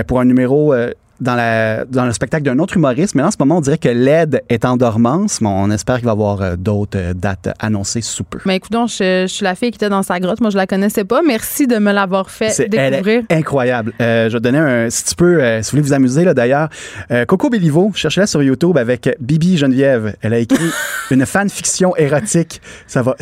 pour 0.06 0.20
un 0.20 0.24
numéro... 0.24 0.74
dans, 1.20 1.34
la, 1.34 1.84
dans 1.84 2.04
le 2.04 2.12
spectacle 2.12 2.44
d'un 2.44 2.58
autre 2.58 2.76
humoriste, 2.76 3.14
mais 3.14 3.22
là, 3.22 3.28
en 3.28 3.30
ce 3.30 3.36
moment, 3.38 3.58
on 3.58 3.60
dirait 3.60 3.78
que 3.78 3.88
l'aide 3.88 4.42
est 4.48 4.64
en 4.64 4.76
dormance, 4.76 5.40
mais 5.40 5.48
on 5.48 5.70
espère 5.70 5.96
qu'il 5.96 6.06
va 6.06 6.10
y 6.10 6.12
avoir 6.12 6.42
euh, 6.42 6.56
d'autres 6.56 6.98
euh, 6.98 7.14
dates 7.14 7.48
annoncées 7.60 8.00
sous 8.00 8.24
peu. 8.24 8.38
Mais 8.44 8.56
écoute, 8.56 8.72
donc, 8.72 8.88
je, 8.90 9.24
je 9.28 9.32
suis 9.32 9.44
la 9.44 9.54
fille 9.54 9.70
qui 9.70 9.76
était 9.76 9.88
dans 9.88 10.02
sa 10.02 10.18
grotte. 10.20 10.40
Moi, 10.40 10.50
je 10.50 10.56
la 10.56 10.66
connaissais 10.66 11.04
pas. 11.04 11.22
Merci 11.26 11.66
de 11.66 11.76
me 11.78 11.92
l'avoir 11.92 12.30
fait 12.30 12.52
elle 12.58 12.68
découvrir. 12.68 13.22
est 13.28 13.34
incroyable. 13.34 13.92
Euh, 14.00 14.28
je 14.28 14.34
vais 14.34 14.40
donner 14.40 14.58
un, 14.58 14.90
si 14.90 15.04
tu 15.04 15.14
peux, 15.14 15.42
euh, 15.42 15.62
si 15.62 15.70
vous 15.70 15.76
voulez 15.76 15.88
vous 15.88 15.92
amuser 15.94 16.24
là 16.24 16.34
d'ailleurs, 16.34 16.68
euh, 17.10 17.24
Coco 17.24 17.48
Bellivo, 17.50 17.92
cherchez-la 17.94 18.26
sur 18.26 18.42
YouTube 18.42 18.76
avec 18.76 19.08
Bibi 19.20 19.56
Geneviève. 19.56 20.16
Elle 20.20 20.34
a 20.34 20.38
écrit 20.38 20.70
une 21.10 21.26
fanfiction 21.26 21.96
érotique. 21.96 22.60
Ça 22.86 23.02
va. 23.02 23.16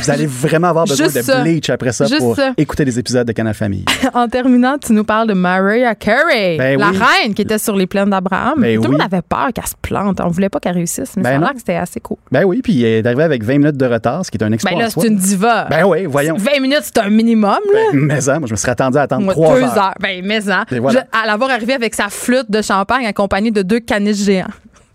Vous 0.00 0.10
allez 0.10 0.26
vraiment 0.26 0.68
avoir 0.68 0.84
besoin 0.86 1.06
de 1.06 1.12
ça. 1.22 1.42
bleach 1.42 1.70
après 1.70 1.92
ça 1.92 2.06
Juste 2.06 2.18
pour 2.20 2.34
ça. 2.36 2.52
écouter 2.56 2.84
des 2.84 2.98
épisodes 2.98 3.26
de 3.26 3.32
Canal 3.32 3.54
Famille. 3.54 3.84
En 4.14 4.28
terminant, 4.28 4.76
tu 4.78 4.92
nous 4.92 5.04
parles 5.04 5.28
de 5.28 5.32
Mariah 5.32 5.94
Carey, 5.94 6.56
Ben 6.58 6.78
la 6.78 6.90
oui. 6.90 6.96
reine 6.98 7.34
qui 7.34 7.42
était 7.42 7.58
sur 7.58 7.76
les 7.76 7.86
plaines 7.86 8.10
d'Abraham. 8.10 8.54
Ben 8.60 8.76
Tout 8.76 8.84
le 8.90 8.90
monde 8.98 9.02
avait 9.02 9.22
peur 9.22 9.48
qu'elle 9.54 9.66
se 9.66 9.74
plante. 9.80 10.20
On 10.20 10.28
voulait 10.28 10.48
pas 10.48 10.58
qu'elle 10.60 10.74
réussisse, 10.74 11.12
mais 11.16 11.22
Ben 11.22 11.30
ça 11.30 11.36
a 11.36 11.38
l'air 11.40 11.52
que 11.52 11.58
c'était 11.58 11.76
assez 11.76 12.00
cool. 12.00 12.16
Ben 12.30 12.44
oui, 12.44 12.60
puis 12.62 12.82
elle 12.82 13.04
est 13.04 13.06
arrivée 13.06 13.22
avec 13.22 13.42
20 13.44 13.58
minutes 13.58 13.76
de 13.76 13.86
retard, 13.86 14.24
ce 14.24 14.30
qui 14.30 14.38
est 14.38 14.44
un 14.44 14.52
exploit. 14.52 14.72
Ben 14.72 14.80
là, 14.80 14.86
en 14.94 15.00
c'est 15.00 15.06
une 15.08 15.16
diva. 15.16 15.66
Ben 15.70 15.84
oui, 15.84 16.04
voyons. 16.06 16.36
20 16.36 16.60
minutes, 16.60 16.80
c'est 16.82 16.98
un 16.98 17.08
minimum, 17.10 17.58
là. 17.72 17.80
Mais 17.92 18.20
ça, 18.20 18.38
moi, 18.38 18.46
je 18.48 18.52
me 18.52 18.56
serais 18.56 18.72
attendu 18.72 18.98
à 18.98 19.02
attendre 19.02 19.24
Moi, 19.24 19.34
3 19.34 19.54
deux 19.54 19.62
heures. 19.62 19.78
heures. 19.78 19.94
Ben, 20.00 20.20
mais. 20.24 20.40
Et 20.72 20.78
voilà. 20.80 21.00
Je- 21.12 21.18
à 21.22 21.26
l'avoir 21.26 21.50
arrivé 21.50 21.72
avec 21.74 21.94
sa 21.94 22.08
flûte 22.08 22.50
de 22.50 22.60
champagne 22.60 23.06
accompagnée 23.06 23.50
de 23.50 23.62
deux 23.62 23.80
caniches 23.80 24.16
géants. 24.24 24.46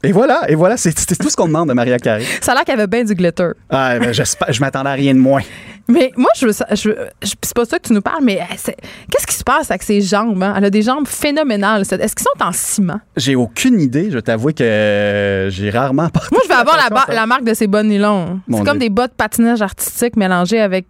Et 0.08 0.12
voilà, 0.14 0.42
et 0.48 0.56
voilà, 0.56 0.78
c'est 0.78 0.94
tout 0.94 1.30
ce 1.30 1.36
qu'on 1.36 1.48
demande 1.48 1.68
de 1.70 1.74
Maria 1.74 1.98
Carey. 2.00 2.24
Ça 2.42 2.54
a 2.54 2.56
l'air 2.56 2.64
qu'il 2.64 2.74
y 2.74 2.78
avait 2.78 2.88
bien 2.88 3.04
du 3.04 3.14
glitter. 3.14 3.50
Ah, 3.70 4.00
ben, 4.00 4.14
je 4.14 4.60
m'attendais 4.62 4.90
à 4.90 4.94
rien 4.94 5.14
de 5.14 5.20
moins. 5.20 5.42
Mais 5.90 6.12
moi, 6.18 6.30
je 6.38 6.48
je, 6.48 6.90
c'est 7.22 7.54
pas 7.54 7.64
ça 7.64 7.80
que 7.80 7.88
tu 7.88 7.94
nous 7.94 8.02
parles, 8.02 8.22
mais 8.24 8.40
c'est- 8.58 8.76
qu'est-ce 9.10 9.26
qui 9.26 9.36
se 9.36 9.44
passe 9.46 9.72
avec 9.72 9.84
ses 9.84 10.02
jambes? 10.02 10.44
hein? 10.44 10.54
Elle 10.58 10.66
a 10.66 10.70
des 10.70 10.82
jambes 10.82 11.08
phénoménales. 11.08 11.82
Est-ce 11.84 12.14
qu'ils 12.14 12.26
sont 12.26 12.44
en 12.46 12.52
ciment? 12.52 13.00
J'ai 13.16 13.36
aucune 13.38 13.80
idée, 13.80 14.12
je 14.12 14.20
t'avoue 14.20 14.52
que 14.52 14.64
euh, 14.64 15.50
j'ai 15.50 15.70
rarement 15.70 16.10
porté 16.10 16.28
Moi, 16.34 16.42
je 16.44 16.50
vais 16.50 16.56
avoir 16.60 16.76
la, 16.76 16.94
ça. 16.94 17.14
la 17.14 17.26
marque 17.26 17.46
de 17.46 17.54
ces 17.54 17.68
bas 17.68 17.84
nylons. 17.84 18.42
C'est 18.52 18.66
comme 18.66 18.80
des 18.80 18.90
bas 18.90 19.08
de 19.08 19.14
patinage 19.14 19.62
artistique 19.62 20.18
mélangés 20.18 20.60
avec 20.60 20.88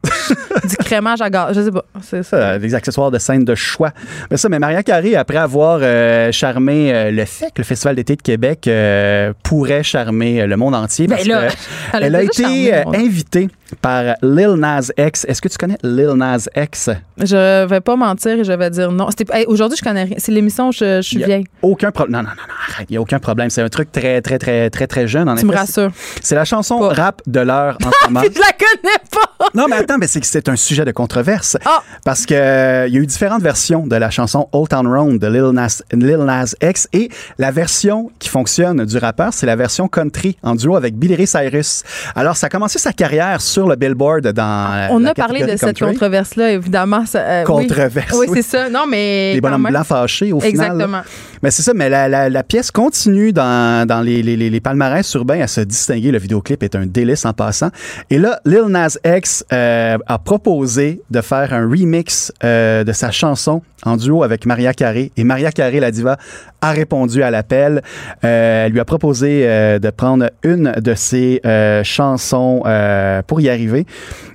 du 0.68 0.78
crémage 0.78 1.22
à 1.22 1.30
gaz. 1.30 1.56
Je 1.56 1.62
sais 1.62 1.72
pas. 1.72 1.86
C'est 2.02 2.24
ça. 2.24 2.36
Euh, 2.38 2.58
des 2.60 2.74
accessoires 2.74 3.12
de 3.12 3.20
scène 3.20 3.46
de 3.46 3.54
choix. 3.54 3.92
Mais 4.32 4.38
ça, 4.38 4.50
mais 4.50 4.58
Maria 4.58 4.82
Carré, 4.82 5.16
après 5.16 5.38
avoir 5.38 5.78
euh, 5.84 6.32
charmé 6.32 6.92
euh, 6.92 7.12
le 7.12 7.24
FEC, 7.24 7.52
le 7.60 7.64
Festival 7.64 7.96
d'été 7.96 8.16
de 8.16 8.22
Québec, 8.24 8.68
euh, 8.68 9.07
pourrait 9.44 9.84
charmer 9.84 10.42
euh, 10.42 10.48
le 10.48 10.58
monde 10.58 10.76
entier. 10.76 11.08
Ben 11.08 11.16
Parce 11.16 11.28
là, 11.28 11.48
que 11.48 11.54
elle 12.02 12.16
a 12.16 12.24
été 12.24 12.44
charmé 12.44 12.74
euh, 12.74 12.84
invitée 12.94 13.48
par 13.82 14.16
Lil 14.22 14.54
Nas 14.58 14.90
X. 14.98 15.26
Est-ce 15.28 15.42
que 15.42 15.48
tu 15.48 15.58
connais 15.58 15.78
Lil 15.84 16.12
Nas 16.16 16.48
X? 16.56 16.90
Je 17.18 17.66
vais 17.66 17.82
pas 17.82 17.96
mentir 17.96 18.40
et 18.40 18.44
je 18.44 18.52
vais 18.54 18.70
dire 18.70 18.92
non. 18.92 19.08
Hey, 19.32 19.46
Aujourd'hui, 19.48 19.78
je 19.78 19.84
connais 19.84 20.04
rien. 20.04 20.16
C'est 20.20 20.32
l'émission 20.32 20.70
où 20.70 20.72
je, 20.72 20.98
je 20.98 21.02
suis 21.02 21.18
vieille. 21.24 21.46
Aucun 21.62 21.92
problème. 21.92 22.22
Non, 22.22 22.24
non, 22.24 22.30
non, 22.36 22.44
non, 22.48 22.54
arrête. 22.74 22.88
Il 22.90 22.94
n'y 22.94 22.98
a 22.98 23.02
aucun 23.02 23.20
problème. 23.20 23.50
C'est 23.50 23.62
un 23.62 23.70
truc 23.70 23.92
très, 23.92 24.22
très, 24.22 24.38
très, 24.38 24.70
très, 24.70 24.88
très 24.88 25.08
jeune. 25.08 25.28
En 25.30 25.36
Tu 25.36 25.46
me 25.46 25.54
rassures. 25.56 25.92
C'est 26.22 26.36
la 26.36 26.46
chanson 26.46 26.80
Pas. 26.80 26.94
rap 26.94 27.22
de 27.26 27.40
l'heure 27.40 27.78
en 27.84 27.90
ce 27.92 28.06
moment. 28.08 28.22
Je 28.22 28.40
la 28.40 28.52
connais 28.54 28.98
pas! 29.12 29.50
Non, 29.54 29.66
mais 29.70 29.78
attends, 29.78 29.98
mais 29.98 30.08
c'est 30.08 30.20
que 30.20 30.28
c'est 30.28 30.50
un 30.50 30.56
sujet 30.56 30.86
de 30.86 30.92
controverse. 30.92 31.58
Ah! 31.66 31.82
Parce 32.06 32.26
que 32.26 32.34
euh, 32.34 32.88
y 32.88 32.98
a 32.98 33.00
eu 33.00 33.06
différentes 33.06 33.42
versions 33.42 33.86
de 33.88 33.96
la 33.96 34.10
chanson 34.10 34.48
Old 34.52 34.70
Town 34.70 34.88
Road 34.88 35.18
de 35.20 35.28
Lil 35.28 35.52
Nas, 35.54 35.82
Lil 35.92 36.18
Nas 36.18 36.54
X 36.62 36.88
et 36.94 37.10
la 37.38 37.52
version 37.52 38.12
qui 38.20 38.30
fonctionne 38.30 38.86
du 38.86 38.98
rappeur, 38.98 39.34
c'est 39.34 39.46
la 39.46 39.56
version 39.56 39.88
country 39.88 40.38
en 40.44 40.56
duo 40.56 40.76
avec 40.76 40.96
Billy 40.96 41.16
Ray 41.16 41.28
Cyrus. 41.28 41.84
Alors, 42.16 42.36
ça 42.38 42.48
a 42.48 42.50
commencé 42.50 42.78
sa 42.80 42.94
carrière 42.94 43.42
sur 43.42 43.57
le 43.66 43.76
Billboard 43.76 44.28
dans 44.34 44.74
euh, 44.74 44.88
On 44.92 45.04
a 45.06 45.14
parlé 45.14 45.46
de 45.46 45.56
cette 45.56 45.80
controverse-là, 45.80 46.52
évidemment. 46.52 47.06
ça, 47.06 47.20
euh. 47.20 47.44
Controverse, 47.44 48.14
Oui, 48.14 48.28
oui. 48.30 48.42
c'est 48.42 48.58
ça. 48.58 48.70
Non, 48.70 48.86
mais. 48.88 49.34
Les 49.34 49.42
bonhommes 49.42 49.68
blancs 49.70 49.86
fâchés 49.86 50.34
au 50.34 50.40
final. 50.40 50.72
Exactement. 50.74 51.02
Mais 51.44 51.52
c'est 51.52 51.62
ça, 51.62 51.74
mais 51.74 51.90
la, 51.90 52.08
la- 52.08 52.30
la 52.30 52.44
pièce 52.44 52.72
continue 52.72 53.32
dans, 53.34 53.88
dans 53.88 54.02
les, 54.02 54.24
les, 54.24 54.36
les, 54.38 54.60
palmarès 54.60 55.12
urbains 55.14 55.42
à 55.42 55.48
se 55.48 55.62
distinguer. 55.62 56.12
Le 56.12 56.18
vidéoclip 56.18 56.64
est 56.64 56.76
un 56.76 56.86
délice 56.86 57.26
en 57.26 57.34
passant. 57.34 57.70
Et 58.10 58.18
là, 58.18 58.40
Lil 58.46 58.66
Nas 58.70 58.98
X 59.06 59.46
euh, 59.54 59.98
a 60.06 60.20
proposé 60.20 61.02
de 61.12 61.22
faire 61.22 61.54
un 61.54 61.68
remix 61.70 62.32
euh, 62.44 62.84
de 62.84 62.92
sa 62.92 63.12
chanson 63.12 63.62
en 63.84 63.96
duo 63.98 64.24
avec 64.24 64.46
Maria 64.46 64.74
Carré. 64.74 65.12
Et 65.18 65.24
Maria 65.24 65.52
Carré, 65.52 65.80
la 65.80 65.92
diva, 65.92 66.18
a 66.62 66.72
répondu 66.72 67.22
à 67.22 67.30
l'appel. 67.30 67.82
Euh, 68.24 68.66
elle 68.66 68.72
lui 68.72 68.80
a 68.80 68.86
proposé 68.86 69.42
euh, 69.44 69.78
de 69.78 69.90
prendre 69.92 70.30
une 70.44 70.72
de 70.72 70.94
ses 70.96 71.40
euh, 71.46 71.84
chansons 71.84 72.64
euh, 72.66 73.22
pour 73.22 73.40
y 73.42 73.50
arriver. 73.50 73.86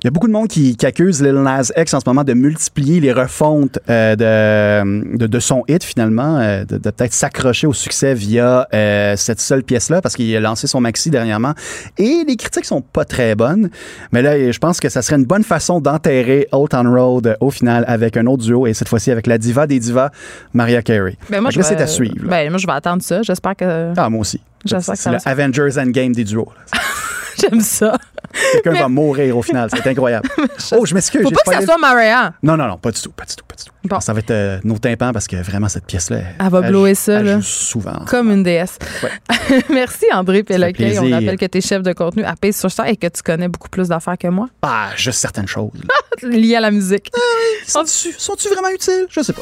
Il 0.01 0.05
y 0.05 0.07
a 0.07 0.11
beaucoup 0.11 0.27
de 0.27 0.33
monde 0.33 0.47
qui, 0.47 0.77
qui 0.77 0.85
accuse 0.85 1.21
Lil 1.21 1.33
Nas 1.35 1.71
X 1.75 1.93
en 1.93 1.99
ce 1.99 2.05
moment 2.07 2.23
de 2.23 2.33
multiplier 2.33 3.01
les 3.01 3.11
refontes 3.11 3.77
de, 3.87 5.17
de, 5.17 5.27
de 5.27 5.39
son 5.39 5.63
hit 5.67 5.83
finalement, 5.83 6.39
de, 6.39 6.77
de 6.77 6.89
peut-être 6.95 7.13
s'accrocher 7.13 7.67
au 7.67 7.73
succès 7.73 8.13
via 8.13 8.67
euh, 8.73 9.15
cette 9.17 9.39
seule 9.41 9.63
pièce-là 9.63 10.01
parce 10.01 10.15
qu'il 10.15 10.35
a 10.35 10.39
lancé 10.39 10.67
son 10.67 10.79
maxi 10.81 11.09
dernièrement. 11.09 11.53
Et 11.97 12.23
les 12.27 12.35
critiques 12.35 12.65
sont 12.65 12.81
pas 12.81 13.05
très 13.05 13.35
bonnes. 13.35 13.69
Mais 14.11 14.21
là, 14.21 14.51
je 14.51 14.57
pense 14.59 14.79
que 14.79 14.89
ça 14.89 15.01
serait 15.01 15.15
une 15.17 15.25
bonne 15.25 15.43
façon 15.43 15.81
d'enterrer 15.81 16.47
Old 16.51 16.69
Town 16.69 16.87
Road 16.87 17.27
euh, 17.27 17.35
au 17.39 17.51
final 17.51 17.83
avec 17.87 18.17
un 18.17 18.25
autre 18.27 18.43
duo 18.43 18.67
et 18.67 18.73
cette 18.73 18.89
fois-ci 18.89 19.11
avec 19.11 19.27
la 19.27 19.37
diva 19.37 19.67
des 19.67 19.79
divas, 19.79 20.09
Maria 20.53 20.81
Carey. 20.81 21.17
Ben, 21.29 21.41
moi, 21.41 21.51
je 21.51 21.59
là, 21.59 21.63
c'est 21.65 21.75
vais- 21.75 21.81
à 21.83 21.87
suivre. 21.87 22.27
Ben, 22.27 22.49
moi, 22.49 22.57
je 22.57 22.67
vais 22.67 22.73
attendre 22.73 23.01
ça. 23.03 23.21
J'espère 23.23 23.55
que. 23.55 23.93
ah, 23.97 24.09
moi 24.09 24.21
aussi. 24.21 24.41
J'espère 24.65 24.93
que 24.93 24.97
C'est 24.97 25.03
ça 25.03 25.09
le 25.11 25.15
va 25.17 25.19
se- 25.19 25.29
Avengers 25.29 25.77
Endgame 25.79 26.13
des 26.13 26.23
duos. 26.23 26.47
J'aime 27.41 27.61
ça. 27.61 27.97
Quelqu'un 28.53 28.73
va 28.73 28.89
mourir 28.89 29.37
au 29.37 29.41
final. 29.41 29.69
C'est 29.73 29.87
incroyable. 29.87 30.27
Oh, 30.75 30.85
je 30.85 30.93
m'excuse. 30.93 31.21
Faut 31.21 31.29
pas 31.29 31.41
que 31.45 31.53
ça 31.53 31.61
soit 31.61 31.77
Maria. 31.77 32.33
Non, 32.41 32.57
non, 32.57 32.67
non, 32.67 32.77
pas 32.77 32.91
du 32.91 32.99
tout, 32.99 33.11
pas 33.11 33.25
du 33.25 33.35
tout, 33.35 33.43
pas 33.47 33.55
du 33.55 33.63
tout. 33.65 33.71
Bon. 33.83 33.99
Ça 33.99 34.13
va 34.13 34.19
être 34.19 34.31
euh, 34.31 34.59
nos 34.63 34.77
tympans 34.77 35.11
parce 35.11 35.27
que 35.27 35.35
vraiment, 35.35 35.67
cette 35.67 35.85
pièce-là. 35.85 36.19
Elle 36.39 36.49
va 36.49 36.61
blower 36.61 36.95
ça, 36.95 37.19
elle 37.19 37.25
là. 37.25 37.35
joue 37.35 37.41
souvent. 37.43 38.05
Comme 38.07 38.31
une 38.31 38.43
déesse. 38.43 38.77
Merci, 39.69 40.05
André 40.11 40.43
Péloquet. 40.43 40.97
On 40.99 41.09
rappelle 41.09 41.37
que 41.37 41.45
tu 41.45 41.57
es 41.57 41.61
chef 41.61 41.83
de 41.83 41.93
contenu 41.93 42.23
à 42.23 42.35
Pace 42.35 42.57
sur 42.59 42.71
Star 42.71 42.87
et 42.87 42.95
que 42.97 43.07
tu 43.07 43.21
connais 43.23 43.49
beaucoup 43.49 43.69
plus 43.69 43.89
d'affaires 43.89 44.17
que 44.17 44.27
moi 44.27 44.47
Ah, 44.61 44.89
juste 44.95 45.19
certaines 45.19 45.47
choses. 45.47 45.71
liées 46.23 46.55
à 46.55 46.61
la 46.61 46.71
musique. 46.71 47.11
Sont-tu 47.67 48.13
sont-tu 48.17 48.47
vraiment 48.49 48.69
utiles? 48.69 49.05
Je 49.09 49.21
sais 49.21 49.33
pas. 49.33 49.41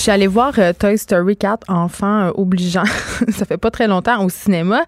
Je 0.00 0.04
suis 0.04 0.12
allée 0.12 0.28
voir 0.28 0.54
euh, 0.56 0.72
Toy 0.72 0.96
Story 0.96 1.36
4, 1.36 1.68
enfant 1.68 2.20
euh, 2.20 2.30
obligeant. 2.34 2.84
ça 3.28 3.44
fait 3.44 3.58
pas 3.58 3.70
très 3.70 3.86
longtemps 3.86 4.24
au 4.24 4.30
cinéma. 4.30 4.80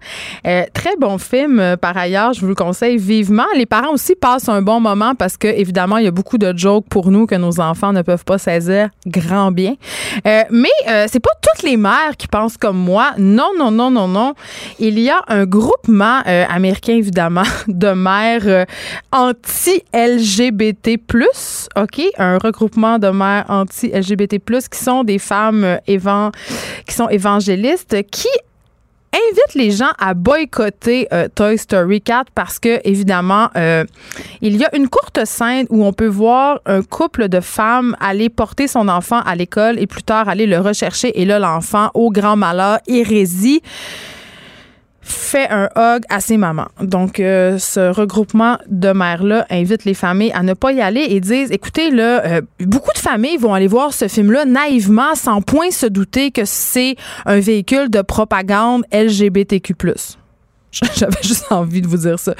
Euh, 0.47 0.63
très 0.73 0.95
bon 0.99 1.19
film, 1.19 1.59
euh, 1.59 1.77
par 1.77 1.95
ailleurs. 1.95 2.33
Je 2.33 2.41
vous 2.41 2.47
le 2.47 2.55
conseille 2.55 2.97
vivement. 2.97 3.45
Les 3.55 3.67
parents 3.67 3.91
aussi 3.93 4.15
passent 4.15 4.49
un 4.49 4.63
bon 4.63 4.79
moment 4.79 5.13
parce 5.13 5.37
que, 5.37 5.47
évidemment, 5.47 5.97
il 5.97 6.05
y 6.05 6.07
a 6.07 6.11
beaucoup 6.11 6.39
de 6.39 6.51
jokes 6.57 6.87
pour 6.89 7.11
nous 7.11 7.27
que 7.27 7.35
nos 7.35 7.59
enfants 7.59 7.93
ne 7.93 8.01
peuvent 8.01 8.25
pas 8.25 8.39
saisir 8.39 8.89
grand 9.05 9.51
bien. 9.51 9.75
Mais 10.25 10.71
c'est 11.07 11.19
pas 11.19 11.29
toutes 11.41 11.61
les 11.61 11.77
mères 11.77 12.17
qui 12.17 12.27
pensent 12.27 12.57
comme 12.57 12.77
moi. 12.77 13.11
Non, 13.19 13.51
non, 13.55 13.69
non, 13.69 13.91
non, 13.91 14.07
non. 14.07 14.33
Il 14.79 14.97
y 14.97 15.11
a 15.11 15.21
un 15.27 15.45
groupement 15.45 16.21
américain, 16.25 16.93
évidemment, 16.93 17.43
de 17.67 17.89
mères 17.89 18.65
anti-LGBT+, 19.11 20.97
OK? 21.75 22.01
Un 22.17 22.39
regroupement 22.39 22.97
de 22.97 23.09
mères 23.09 23.45
anti-LGBT+, 23.47 24.39
qui 24.71 24.79
sont 24.79 25.02
des 25.03 25.19
femmes 25.19 25.63
euh, 25.63 26.29
qui 26.87 26.93
sont 26.93 27.09
évangélistes, 27.09 27.95
qui 28.09 28.29
invite 29.13 29.55
les 29.55 29.71
gens 29.71 29.91
à 29.99 30.13
boycotter 30.13 31.07
euh, 31.13 31.27
Toy 31.33 31.57
Story 31.57 32.01
4 32.01 32.31
parce 32.33 32.59
que 32.59 32.79
évidemment 32.83 33.49
euh, 33.55 33.83
il 34.41 34.57
y 34.57 34.65
a 34.65 34.75
une 34.75 34.89
courte 34.89 35.23
scène 35.25 35.67
où 35.69 35.85
on 35.85 35.93
peut 35.93 36.07
voir 36.07 36.59
un 36.65 36.81
couple 36.81 37.29
de 37.29 37.39
femmes 37.39 37.95
aller 37.99 38.29
porter 38.29 38.67
son 38.67 38.87
enfant 38.87 39.21
à 39.21 39.35
l'école 39.35 39.77
et 39.79 39.85
plus 39.85 40.03
tard 40.03 40.29
aller 40.29 40.47
le 40.47 40.59
rechercher. 40.59 41.21
Et 41.21 41.25
là 41.25 41.37
l'enfant 41.37 41.91
au 41.93 42.09
grand 42.11 42.35
malheur 42.35 42.79
hérésie 42.87 43.61
fait 45.03 45.49
un 45.49 45.69
hug 45.75 46.03
à 46.09 46.19
ses 46.19 46.37
mamans. 46.37 46.67
Donc, 46.81 47.19
euh, 47.19 47.57
ce 47.57 47.91
regroupement 47.91 48.57
de 48.67 48.91
mères-là 48.91 49.45
invite 49.49 49.85
les 49.85 49.93
familles 49.93 50.31
à 50.33 50.43
ne 50.43 50.53
pas 50.53 50.71
y 50.71 50.81
aller 50.81 51.05
et 51.09 51.19
disent, 51.19 51.51
écoutez, 51.51 51.91
là, 51.91 52.25
euh, 52.25 52.41
beaucoup 52.59 52.93
de 52.93 52.99
familles 52.99 53.37
vont 53.37 53.53
aller 53.53 53.67
voir 53.67 53.93
ce 53.93 54.07
film-là 54.07 54.45
naïvement, 54.45 55.15
sans 55.15 55.41
point 55.41 55.71
se 55.71 55.85
douter 55.85 56.31
que 56.31 56.45
c'est 56.45 56.95
un 57.25 57.39
véhicule 57.39 57.89
de 57.89 58.01
propagande 58.01 58.83
LGBTQ+. 58.91 59.75
J'avais 60.95 61.21
juste 61.21 61.51
envie 61.51 61.81
de 61.81 61.87
vous 61.87 61.97
dire 61.97 62.19
ça. 62.19 62.33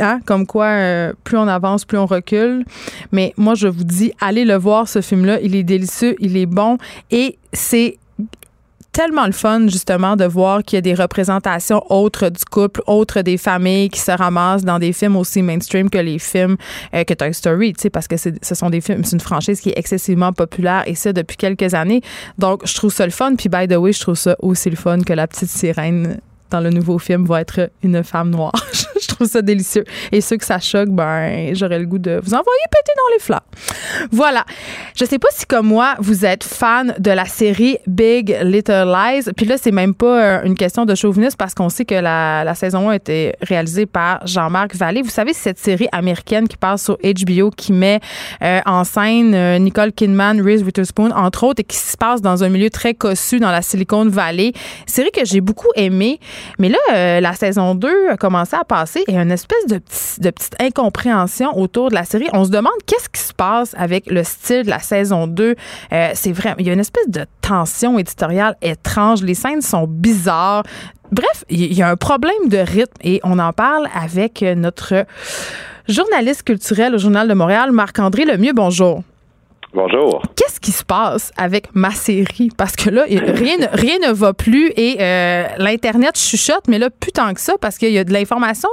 Hein? 0.00 0.20
Comme 0.26 0.46
quoi, 0.46 0.66
euh, 0.66 1.12
plus 1.24 1.38
on 1.38 1.48
avance, 1.48 1.84
plus 1.84 1.98
on 1.98 2.06
recule. 2.06 2.64
Mais 3.12 3.32
moi, 3.36 3.54
je 3.54 3.68
vous 3.68 3.84
dis, 3.84 4.12
allez 4.20 4.44
le 4.44 4.56
voir, 4.56 4.88
ce 4.88 5.00
film-là. 5.00 5.40
Il 5.40 5.54
est 5.54 5.62
délicieux, 5.62 6.16
il 6.18 6.36
est 6.36 6.46
bon 6.46 6.78
et 7.10 7.38
c'est 7.52 7.98
tellement 8.96 9.26
le 9.26 9.32
fun, 9.32 9.68
justement, 9.68 10.16
de 10.16 10.24
voir 10.24 10.62
qu'il 10.62 10.78
y 10.78 10.78
a 10.78 10.80
des 10.80 10.94
représentations 10.94 11.82
autres 11.92 12.30
du 12.30 12.42
couple, 12.50 12.80
autres 12.86 13.20
des 13.20 13.36
familles 13.36 13.90
qui 13.90 14.00
se 14.00 14.10
ramassent 14.10 14.64
dans 14.64 14.78
des 14.78 14.94
films 14.94 15.16
aussi 15.16 15.42
mainstream 15.42 15.90
que 15.90 15.98
les 15.98 16.18
films 16.18 16.56
euh, 16.94 17.04
que 17.04 17.12
Toy 17.12 17.34
Story, 17.34 17.74
tu 17.74 17.82
sais, 17.82 17.90
parce 17.90 18.08
que 18.08 18.16
ce 18.16 18.54
sont 18.54 18.70
des 18.70 18.80
films, 18.80 19.04
c'est 19.04 19.12
une 19.12 19.20
franchise 19.20 19.60
qui 19.60 19.68
est 19.68 19.78
excessivement 19.78 20.32
populaire 20.32 20.82
et 20.86 20.94
ça 20.94 21.12
depuis 21.12 21.36
quelques 21.36 21.74
années. 21.74 22.00
Donc, 22.38 22.66
je 22.66 22.74
trouve 22.74 22.90
ça 22.90 23.04
le 23.04 23.12
fun. 23.12 23.34
Puis, 23.36 23.50
by 23.50 23.68
the 23.68 23.76
way, 23.76 23.92
je 23.92 24.00
trouve 24.00 24.14
ça 24.14 24.34
aussi 24.40 24.70
le 24.70 24.76
fun 24.76 25.02
que 25.02 25.12
la 25.12 25.26
petite 25.26 25.50
sirène 25.50 26.18
dans 26.50 26.60
le 26.60 26.70
nouveau 26.70 26.98
film 26.98 27.24
va 27.26 27.40
être 27.40 27.70
une 27.82 28.02
femme 28.04 28.30
noire. 28.30 28.52
je 29.00 29.06
trouve 29.08 29.26
ça 29.26 29.42
délicieux. 29.42 29.84
Et 30.12 30.20
ceux 30.20 30.36
que 30.36 30.44
ça 30.44 30.58
choque, 30.58 30.88
ben, 30.88 31.54
j'aurais 31.54 31.78
le 31.78 31.86
goût 31.86 31.98
de 31.98 32.20
vous 32.22 32.34
envoyer 32.34 32.60
péter 32.70 32.92
dans 32.96 33.14
les 33.14 33.20
flats. 33.20 33.42
Voilà. 34.10 34.44
Je 34.94 35.04
sais 35.04 35.18
pas 35.18 35.28
si, 35.32 35.46
comme 35.46 35.66
moi, 35.66 35.94
vous 35.98 36.24
êtes 36.24 36.44
fan 36.44 36.94
de 36.98 37.10
la 37.10 37.24
série 37.24 37.78
Big 37.86 38.36
Little 38.42 38.86
Lies. 38.86 39.30
Puis 39.36 39.46
là, 39.46 39.56
c'est 39.58 39.72
même 39.72 39.94
pas 39.94 40.22
euh, 40.22 40.42
une 40.44 40.54
question 40.54 40.84
de 40.84 40.94
chauvinisme 40.94 41.36
parce 41.38 41.54
qu'on 41.54 41.68
sait 41.68 41.84
que 41.84 41.94
la, 41.94 42.44
la, 42.44 42.54
saison 42.54 42.88
1 42.88 42.92
a 42.92 42.96
été 42.96 43.34
réalisée 43.42 43.86
par 43.86 44.26
Jean-Marc 44.26 44.74
Vallée. 44.74 45.02
Vous 45.02 45.10
savez, 45.10 45.32
cette 45.32 45.58
série 45.58 45.88
américaine 45.92 46.48
qui 46.48 46.56
passe 46.56 46.84
sur 46.84 46.98
HBO 46.98 47.50
qui 47.50 47.72
met 47.72 48.00
euh, 48.42 48.60
en 48.66 48.84
scène 48.84 49.34
euh, 49.34 49.58
Nicole 49.58 49.92
Kidman, 49.92 50.40
Reese 50.40 50.62
Witherspoon, 50.62 51.10
entre 51.10 51.44
autres, 51.44 51.60
et 51.60 51.64
qui 51.64 51.76
se 51.76 51.96
passe 51.96 52.22
dans 52.22 52.44
un 52.44 52.48
milieu 52.48 52.70
très 52.70 52.94
cossu 52.94 53.38
dans 53.38 53.50
la 53.50 53.62
Silicon 53.62 54.06
Valley. 54.06 54.52
Série 54.86 55.10
que 55.10 55.24
j'ai 55.24 55.40
beaucoup 55.40 55.70
aimée. 55.74 56.20
Mais 56.58 56.68
là, 56.68 56.78
euh, 56.92 57.20
la 57.20 57.34
saison 57.34 57.74
2 57.74 58.10
a 58.10 58.16
commencé 58.16 58.56
à 58.56 58.64
passer 58.64 59.04
et 59.08 59.16
une 59.16 59.30
espèce 59.30 59.66
de, 59.66 59.78
petite 59.78 60.56
incompréhension 60.60 61.56
autour 61.58 61.90
de 61.90 61.94
la 61.94 62.04
série. 62.04 62.28
On 62.32 62.44
se 62.44 62.50
demande 62.50 62.72
qu'est-ce 62.86 63.08
qui 63.08 63.20
se 63.20 63.34
passe 63.34 63.74
avec 63.78 64.10
le 64.10 64.24
style 64.24 64.64
de 64.64 64.70
la 64.70 64.78
saison 64.78 65.26
2. 65.26 65.54
Euh, 65.92 66.10
c'est 66.14 66.32
vrai, 66.32 66.54
il 66.58 66.66
y 66.66 66.70
a 66.70 66.72
une 66.72 66.80
espèce 66.80 67.08
de 67.08 67.26
tension 67.40 67.98
éditoriale 67.98 68.56
étrange. 68.62 69.22
Les 69.22 69.34
scènes 69.34 69.62
sont 69.62 69.86
bizarres. 69.86 70.64
Bref, 71.12 71.44
il 71.48 71.72
y 71.72 71.82
a 71.82 71.88
un 71.88 71.96
problème 71.96 72.48
de 72.48 72.58
rythme 72.58 72.96
et 73.02 73.20
on 73.22 73.38
en 73.38 73.52
parle 73.52 73.88
avec 73.94 74.42
notre 74.42 75.06
journaliste 75.88 76.42
culturel 76.42 76.94
au 76.94 76.98
Journal 76.98 77.28
de 77.28 77.34
Montréal, 77.34 77.70
Marc-André 77.70 78.24
Lemieux. 78.24 78.52
Bonjour. 78.52 79.02
Bonjour. 79.76 80.22
Qu'est-ce 80.36 80.58
qui 80.58 80.72
se 80.72 80.82
passe 80.82 81.32
avec 81.36 81.68
ma 81.74 81.90
série? 81.90 82.48
Parce 82.56 82.76
que 82.76 82.88
là, 82.88 83.04
rien, 83.04 83.56
rien 83.72 83.98
ne 83.98 84.10
va 84.10 84.32
plus 84.32 84.72
et 84.74 84.96
euh, 84.98 85.44
l'Internet 85.58 86.16
chuchote, 86.16 86.66
mais 86.66 86.78
là, 86.78 86.88
plus 86.88 87.12
tant 87.12 87.34
que 87.34 87.40
ça, 87.42 87.56
parce 87.60 87.76
qu'il 87.76 87.92
y 87.92 87.98
a 87.98 88.04
de 88.04 88.10
l'information 88.10 88.70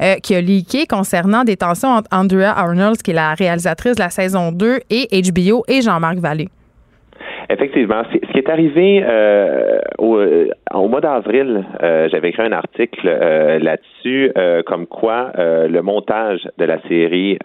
euh, 0.00 0.14
qui 0.22 0.32
a 0.36 0.40
leaké 0.40 0.86
concernant 0.86 1.42
des 1.42 1.56
tensions 1.56 1.88
entre 1.88 2.08
Andrea 2.12 2.56
Arnold, 2.56 3.02
qui 3.02 3.10
est 3.10 3.14
la 3.14 3.34
réalisatrice 3.34 3.96
de 3.96 4.02
la 4.02 4.10
saison 4.10 4.52
2, 4.52 4.78
et 4.90 5.08
HBO 5.32 5.64
et 5.66 5.82
Jean-Marc 5.82 6.18
Vallée. 6.18 6.48
Effectivement. 7.54 8.02
Ce 8.12 8.32
qui 8.32 8.38
est 8.38 8.48
arrivé 8.48 9.00
euh, 9.06 9.78
au, 9.98 10.16
euh, 10.16 10.48
au, 10.74 10.88
mois 10.88 11.00
d'avril, 11.00 11.64
euh, 11.84 12.08
j'avais 12.10 12.30
écrit 12.30 12.42
un 12.42 12.50
article 12.50 13.06
euh, 13.06 13.60
là-dessus, 13.60 14.32
euh, 14.36 14.64
comme 14.64 14.88
quoi 14.88 15.30
le 15.36 15.80
montage 15.82 16.48
de 16.58 16.64
la 16.64 16.80
série 16.88 17.38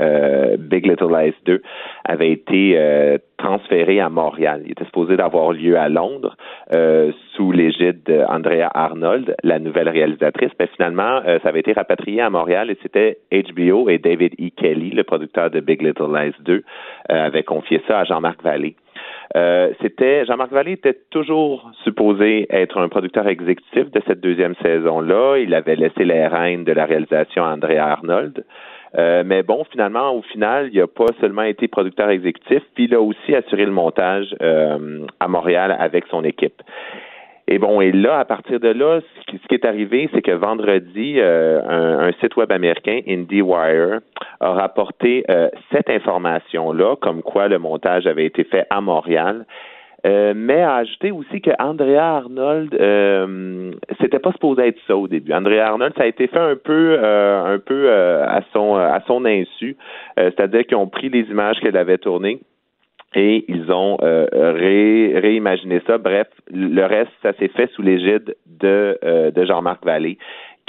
Big 0.57 0.85
Little 0.87 1.11
Lies 1.11 1.33
2 1.45 1.61
avait 2.05 2.31
été 2.31 3.17
transféré 3.37 3.99
à 3.99 4.09
Montréal. 4.09 4.61
Il 4.65 4.71
était 4.71 4.85
supposé 4.85 5.15
d'avoir 5.15 5.53
lieu 5.53 5.77
à 5.77 5.89
Londres 5.89 6.35
sous 7.35 7.51
l'égide 7.51 8.03
d'Andrea 8.03 8.69
Arnold, 8.73 9.35
la 9.43 9.59
nouvelle 9.59 9.89
réalisatrice. 9.89 10.51
Mais 10.59 10.67
finalement, 10.75 11.21
ça 11.43 11.49
avait 11.49 11.61
été 11.61 11.73
rapatrié 11.73 12.21
à 12.21 12.29
Montréal 12.29 12.69
et 12.69 12.77
c'était 12.81 13.19
HBO 13.31 13.89
et 13.89 13.97
David 13.97 14.33
E. 14.39 14.49
Kelly, 14.55 14.91
le 14.91 15.03
producteur 15.03 15.49
de 15.49 15.59
Big 15.59 15.81
Little 15.81 16.13
Lies 16.13 16.33
2, 16.41 16.63
avait 17.09 17.43
confié 17.43 17.81
ça 17.87 17.99
à 17.99 18.03
Jean-Marc 18.03 18.43
Vallée. 18.43 18.75
Euh, 19.35 19.71
c'était 19.81 20.25
Jean-Marc 20.25 20.51
Vallée 20.51 20.71
était 20.71 20.97
toujours 21.11 21.71
supposé 21.83 22.47
être 22.49 22.79
un 22.79 22.89
producteur 22.89 23.27
exécutif 23.27 23.91
de 23.91 24.01
cette 24.07 24.21
deuxième 24.21 24.55
saison-là. 24.63 25.37
Il 25.37 25.53
avait 25.53 25.75
laissé 25.75 26.03
les 26.03 26.25
rênes 26.25 26.63
de 26.63 26.71
la 26.71 26.85
réalisation 26.85 27.43
à 27.43 27.53
Andrea 27.53 27.79
Arnold. 27.79 28.43
Euh, 28.97 29.23
mais 29.23 29.43
bon, 29.43 29.63
finalement, 29.71 30.15
au 30.15 30.23
final, 30.23 30.69
il 30.73 30.79
n'a 30.79 30.87
pas 30.87 31.05
seulement 31.21 31.43
été 31.43 31.67
producteur 31.67 32.09
exécutif, 32.09 32.63
puis 32.73 32.85
il 32.85 32.95
a 32.95 33.01
aussi 33.01 33.35
assuré 33.35 33.65
le 33.65 33.71
montage 33.71 34.35
euh, 34.41 35.05
à 35.19 35.27
Montréal 35.27 35.75
avec 35.79 36.05
son 36.09 36.23
équipe. 36.23 36.63
Et 37.51 37.57
bon, 37.57 37.81
et 37.81 37.91
là, 37.91 38.19
à 38.19 38.25
partir 38.25 38.59
de 38.59 38.67
là, 38.67 38.99
ce 39.01 39.47
qui, 39.47 39.55
est 39.55 39.65
arrivé, 39.65 40.07
c'est 40.13 40.21
que 40.21 40.31
vendredi, 40.31 41.15
euh, 41.17 41.59
un, 41.67 42.11
site 42.21 42.35
web 42.35 42.51
américain, 42.51 42.99
IndieWire, 43.07 44.01
a 44.39 44.51
rapporté 44.51 45.25
euh, 45.31 45.49
cette 45.71 45.89
information-là, 45.89 46.95
comme 46.97 47.23
quoi 47.23 47.47
le 47.47 47.57
montage 47.57 48.05
avait 48.05 48.25
été 48.25 48.43
fait 48.43 48.67
à 48.69 48.81
Montréal. 48.81 49.47
Euh, 50.05 50.33
mais 50.35 50.61
a 50.61 50.75
ajouté 50.75 51.09
aussi 51.09 51.41
que 51.41 51.49
Andrea 51.59 52.17
Arnold, 52.17 52.69
c'était 53.99 54.19
pas 54.19 54.31
supposé 54.31 54.67
être 54.67 54.79
ça 54.87 54.95
au 54.95 55.07
début. 55.07 55.33
Andrea 55.33 55.61
Arnold, 55.61 55.93
ça 55.97 56.03
a 56.03 56.07
été 56.07 56.27
fait 56.27 56.37
un 56.37 56.55
peu, 56.55 56.99
un 57.03 57.57
peu 57.57 57.91
à 57.91 58.41
son 58.53 58.75
à 58.75 59.01
son 59.07 59.25
insu, 59.25 59.75
c'est-à-dire 60.15 60.65
qu'ils 60.67 60.77
ont 60.77 60.87
pris 60.87 61.09
les 61.09 61.23
images 61.23 61.59
qu'elle 61.59 61.75
avait 61.75 61.97
tournées 61.97 62.39
et 63.15 63.45
ils 63.47 63.71
ont 63.71 63.97
euh, 64.01 64.27
réimaginé 64.33 65.81
ça. 65.87 65.97
Bref, 65.97 66.27
le 66.51 66.85
reste, 66.85 67.11
ça 67.23 67.33
s'est 67.33 67.47
fait 67.47 67.69
sous 67.73 67.81
l'égide 67.81 68.35
de, 68.45 68.97
euh, 69.03 69.31
de 69.31 69.45
Jean-Marc 69.45 69.83
Vallée 69.85 70.17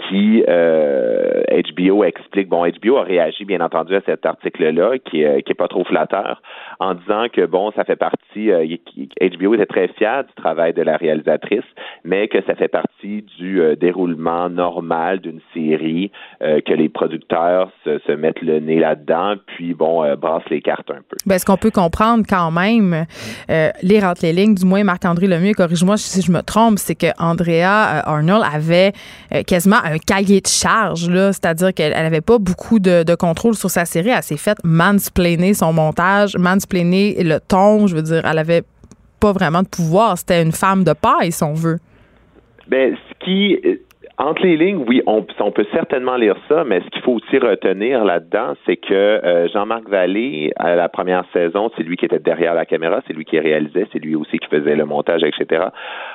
qui 0.09 0.45
euh, 0.49 1.43
HBO 1.51 2.05
explique. 2.05 2.49
Bon, 2.49 2.67
HBO 2.67 2.97
a 2.97 3.03
réagi 3.03 3.45
bien 3.45 3.61
entendu 3.61 3.95
à 3.95 4.01
cet 4.07 4.27
article-là, 4.27 4.99
qui 4.99 5.23
est, 5.23 5.43
qui 5.43 5.53
est 5.53 5.55
pas 5.55 5.69
trop 5.69 5.85
flatteur, 5.85 6.43
en 6.79 6.95
disant 6.95 7.27
que 7.33 7.47
bon, 7.47 7.71
ça 7.73 7.85
fait 7.85 7.97
partie. 7.97 8.51
Euh, 8.51 8.67
HBO 9.21 9.55
était 9.55 9.67
très 9.67 9.89
fier 9.89 10.25
du 10.25 10.33
travail 10.35 10.73
de 10.73 10.83
la 10.83 10.97
réalisatrice, 10.97 11.65
mais 12.05 12.29
que 12.29 12.39
ça 12.47 12.55
fait 12.55 12.69
partie 12.69 13.25
du 13.39 13.61
euh, 13.61 13.77
déroulement 13.77 14.49
normal 14.49 15.21
d'une 15.21 15.41
série, 15.55 16.11
euh, 16.43 16.61
que 16.61 16.73
les 16.73 16.89
producteurs 16.89 17.71
se, 17.85 17.99
se, 18.07 18.13
mettent 18.13 18.43
le 18.43 18.61
nez 18.61 18.79
là-dedans, 18.79 19.35
puis 19.47 19.75
bon, 19.75 20.15
brassent 20.17 20.49
les 20.51 20.61
cartes 20.61 20.91
un 20.91 21.03
peu. 21.09 21.17
Ben, 21.27 21.39
ce 21.39 21.45
qu'on 21.45 21.57
peut 21.57 21.71
comprendre 21.71 22.25
quand 22.29 22.51
même, 22.51 23.05
lire 23.83 24.05
entre 24.05 24.23
les 24.23 24.33
lignes, 24.33 24.55
du 24.55 24.67
moins 24.67 24.85
Marc-André 24.85 25.27
Lemieux, 25.27 25.55
corrige-moi 25.55 25.97
si 25.97 26.23
je 26.23 26.31
me 26.33 26.43
trompe, 26.43 26.79
c'est 26.79 26.95
que 26.95 27.07
Andrea 27.19 28.03
Arnold 28.05 28.45
avait 28.53 28.93
quasiment 29.47 29.77
cahier 29.99 30.41
de 30.41 30.47
charge, 30.47 31.09
là, 31.09 31.33
c'est-à-dire 31.33 31.75
qu'elle 31.75 31.93
n'avait 31.93 32.21
pas 32.21 32.39
beaucoup 32.39 32.79
de, 32.79 33.15
contrôle 33.15 33.55
sur 33.55 33.71
sa 33.71 33.85
série. 33.85 34.11
Elle 34.11 34.23
s'est 34.23 34.37
faite 34.37 34.59
mansplainer 34.65 35.55
son 35.55 35.73
montage, 35.73 36.37
mansplainer 36.37 37.23
le 37.23 37.39
ton. 37.41 37.87
Je 37.87 37.97
veux 37.97 38.03
dire, 38.03 38.25
elle 38.25 38.39
avait 38.39 38.63
pas 39.19 39.33
vraiment 39.33 39.63
de 39.63 39.69
pouvoir. 39.69 40.19
C'était 40.19 40.43
une 40.43 40.53
femme 40.53 40.85
de 40.85 40.93
paille, 40.93 41.33
si 41.33 41.43
on 41.43 41.55
veut. 41.55 41.79
Ben, 42.69 42.95
ce 42.95 43.25
qui 43.25 43.59
entre 44.21 44.43
les 44.43 44.57
lignes, 44.57 44.85
oui, 44.87 45.03
on, 45.07 45.23
peut 45.23 45.67
certainement 45.73 46.17
lire 46.17 46.37
ça, 46.47 46.63
mais 46.65 46.81
ce 46.81 46.91
qu'il 46.91 47.01
faut 47.01 47.13
aussi 47.15 47.39
retenir 47.39 48.05
là-dedans, 48.05 48.53
c'est 48.67 48.77
que 48.77 48.93
euh, 48.93 49.49
Jean-Marc 49.49 49.89
Vallée, 49.89 50.53
à 50.57 50.77
la 50.77 50.91
première 50.91 51.25
saison, 51.33 51.71
c'est 51.75 51.83
lui 51.83 51.97
qui 51.97 52.05
était 52.05 52.19
derrière 52.19 52.55
la 52.55 52.67
caméra, 52.67 53.01
c'est 53.07 53.15
lui 53.15 53.25
qui 53.25 53.39
réalisait, 53.39 53.87
c'est 53.93 53.99
lui 53.99 54.15
aussi 54.15 54.39
qui 54.39 54.49
faisait 54.49 54.77
le 54.77 54.85
montage, 54.85 55.23
etc., 55.23 55.69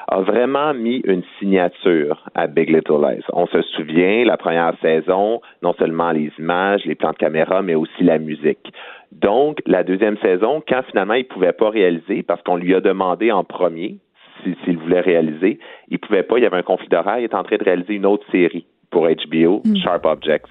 a 0.08 0.22
vraiment 0.22 0.76
mis 0.76 1.02
une 1.06 1.24
signature 1.40 2.24
à 2.36 2.46
Big 2.46 2.70
Little 2.70 3.02
Lies. 3.02 3.24
On 3.34 3.48
se 3.48 3.62
souvient, 3.64 4.24
la 4.24 4.38
première 4.38 4.74
saison, 4.84 5.42
non 5.64 5.74
seulement 5.74 6.12
les 6.12 6.32
images, 6.38 6.86
les 6.86 6.96
plans 6.96 7.12
de 7.12 7.18
caméra, 7.18 7.64
mais 7.64 7.74
aussi 7.74 8.04
la 8.04 8.20
musique. 8.20 8.72
Donc, 9.12 9.60
la 9.66 9.84
deuxième 9.84 10.18
saison, 10.20 10.62
quand 10.68 10.84
finalement 10.92 11.16
il 11.16 11.26
pouvait 11.26 11.54
pas 11.54 11.70
réaliser, 11.72 12.22
parce 12.22 12.42
qu'on 12.44 12.58
lui 12.58 12.76
a 12.76 12.82
demandé 12.82 13.32
en 13.32 13.44
premier, 13.44 13.98
s'il 14.64 14.78
voulait 14.78 15.02
réaliser. 15.02 15.60
Il 15.90 16.00
pouvait 16.00 16.24
pas, 16.24 16.38
il 16.38 16.44
y 16.44 16.46
avait 16.46 16.58
un 16.58 16.64
conflit 16.64 16.88
d'horaire, 16.88 17.20
il 17.20 17.24
est 17.24 17.34
en 17.34 17.44
train 17.44 17.58
de 17.58 17.64
réaliser 17.64 17.96
une 17.96 18.06
autre 18.06 18.26
série 18.32 18.66
pour 18.92 19.08
HBO, 19.08 19.62
mm. 19.66 19.78
Sharp 19.78 20.06
Objects. 20.06 20.48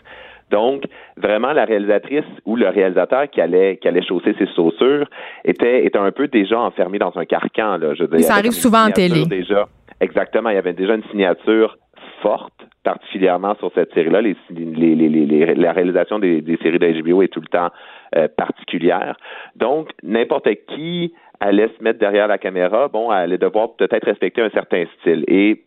Donc, 0.50 0.84
vraiment, 1.16 1.52
la 1.52 1.64
réalisatrice 1.64 2.24
ou 2.44 2.56
le 2.56 2.68
réalisateur 2.68 3.28
qui 3.30 3.40
allait, 3.40 3.78
qui 3.78 3.88
allait 3.88 4.02
chausser 4.02 4.34
ses 4.38 4.46
chaussures 4.54 5.08
était, 5.44 5.84
était 5.84 5.98
un 5.98 6.12
peu 6.12 6.28
déjà 6.28 6.60
enfermé 6.60 6.98
dans 6.98 7.12
un 7.16 7.24
carcan. 7.24 7.78
Là. 7.78 7.94
Je 7.94 8.04
ça 8.20 8.34
arrive 8.34 8.52
souvent 8.52 8.86
en 8.86 8.90
télé. 8.90 9.24
Déjà, 9.26 9.68
exactement, 10.00 10.50
il 10.50 10.54
y 10.54 10.58
avait 10.58 10.74
déjà 10.74 10.94
une 10.94 11.04
signature 11.04 11.76
forte, 12.22 12.52
particulièrement 12.84 13.54
sur 13.56 13.72
cette 13.74 13.92
série-là. 13.94 14.20
Les, 14.20 14.36
les, 14.50 14.94
les, 14.94 15.54
la 15.54 15.72
réalisation 15.72 16.18
des, 16.18 16.40
des 16.40 16.56
séries 16.58 16.78
d'HBO 16.78 17.22
est 17.22 17.28
tout 17.28 17.40
le 17.40 17.48
temps 17.48 17.70
euh, 18.16 18.28
particulière. 18.28 19.16
Donc, 19.56 19.90
n'importe 20.02 20.48
qui 20.68 21.14
allait 21.40 21.70
se 21.76 21.82
mettre 21.82 21.98
derrière 21.98 22.28
la 22.28 22.38
caméra, 22.38 22.88
bon, 22.88 23.12
elle 23.12 23.18
allait 23.18 23.38
devoir 23.38 23.74
peut-être 23.76 24.04
respecter 24.04 24.42
un 24.42 24.50
certain 24.50 24.84
style. 25.00 25.24
Et 25.28 25.62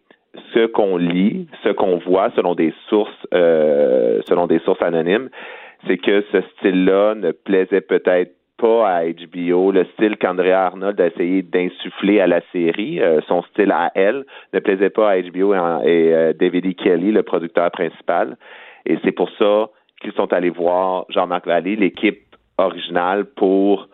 ce 0.53 0.65
qu'on 0.68 0.98
lit, 0.98 1.48
ce 1.64 1.69
qu'on 1.69 1.98
voit 1.98 2.31
selon 2.35 2.56
des 2.56 2.73
sources, 2.89 3.27
euh, 3.34 4.22
selon 4.27 4.48
des 4.48 4.60
sources 4.60 4.81
anonymes, 4.81 5.30
c'est 5.88 5.98
que 5.98 6.23
ce 6.31 6.41
style-là 6.57 7.15
ne 7.15 7.31
plaisait 7.31 7.81
peut-être 7.81 8.34
pas 8.57 8.89
à 8.89 9.03
HBO, 9.06 9.72
le 9.72 9.85
style 9.94 10.18
qu'Andrea 10.18 10.65
Arnold 10.65 10.99
a 10.99 11.07
essayé 11.07 11.44
d'insuffler 11.44 12.19
à 12.19 12.26
la 12.26 12.41
série, 12.52 12.99
euh, 12.99 13.22
son 13.27 13.44
style 13.44 13.72
à 13.72 13.91
elle, 13.94 14.26
ne 14.52 14.60
plaisait 14.60 14.89
pas 14.89 15.11
à 15.11 15.22
HBO 15.22 15.53
et, 15.53 15.89
et 15.91 16.34
David 16.34 16.65
E. 16.65 16.72
Kelly, 16.72 17.11
le 17.11 17.22
producteur 17.22 17.69
principal. 17.69 18.35
Et 18.88 18.98
c'est 19.03 19.11
pour 19.11 19.30
ça 19.38 19.69
qu'ils 20.02 20.14
sont 20.14 20.31
allés 20.34 20.49
voir 20.49 21.06
Jean-Marc 21.10 21.45
Vallée, 21.45 21.76
l'équipe 21.76 22.35
originale, 22.57 23.26
pour 23.26 23.88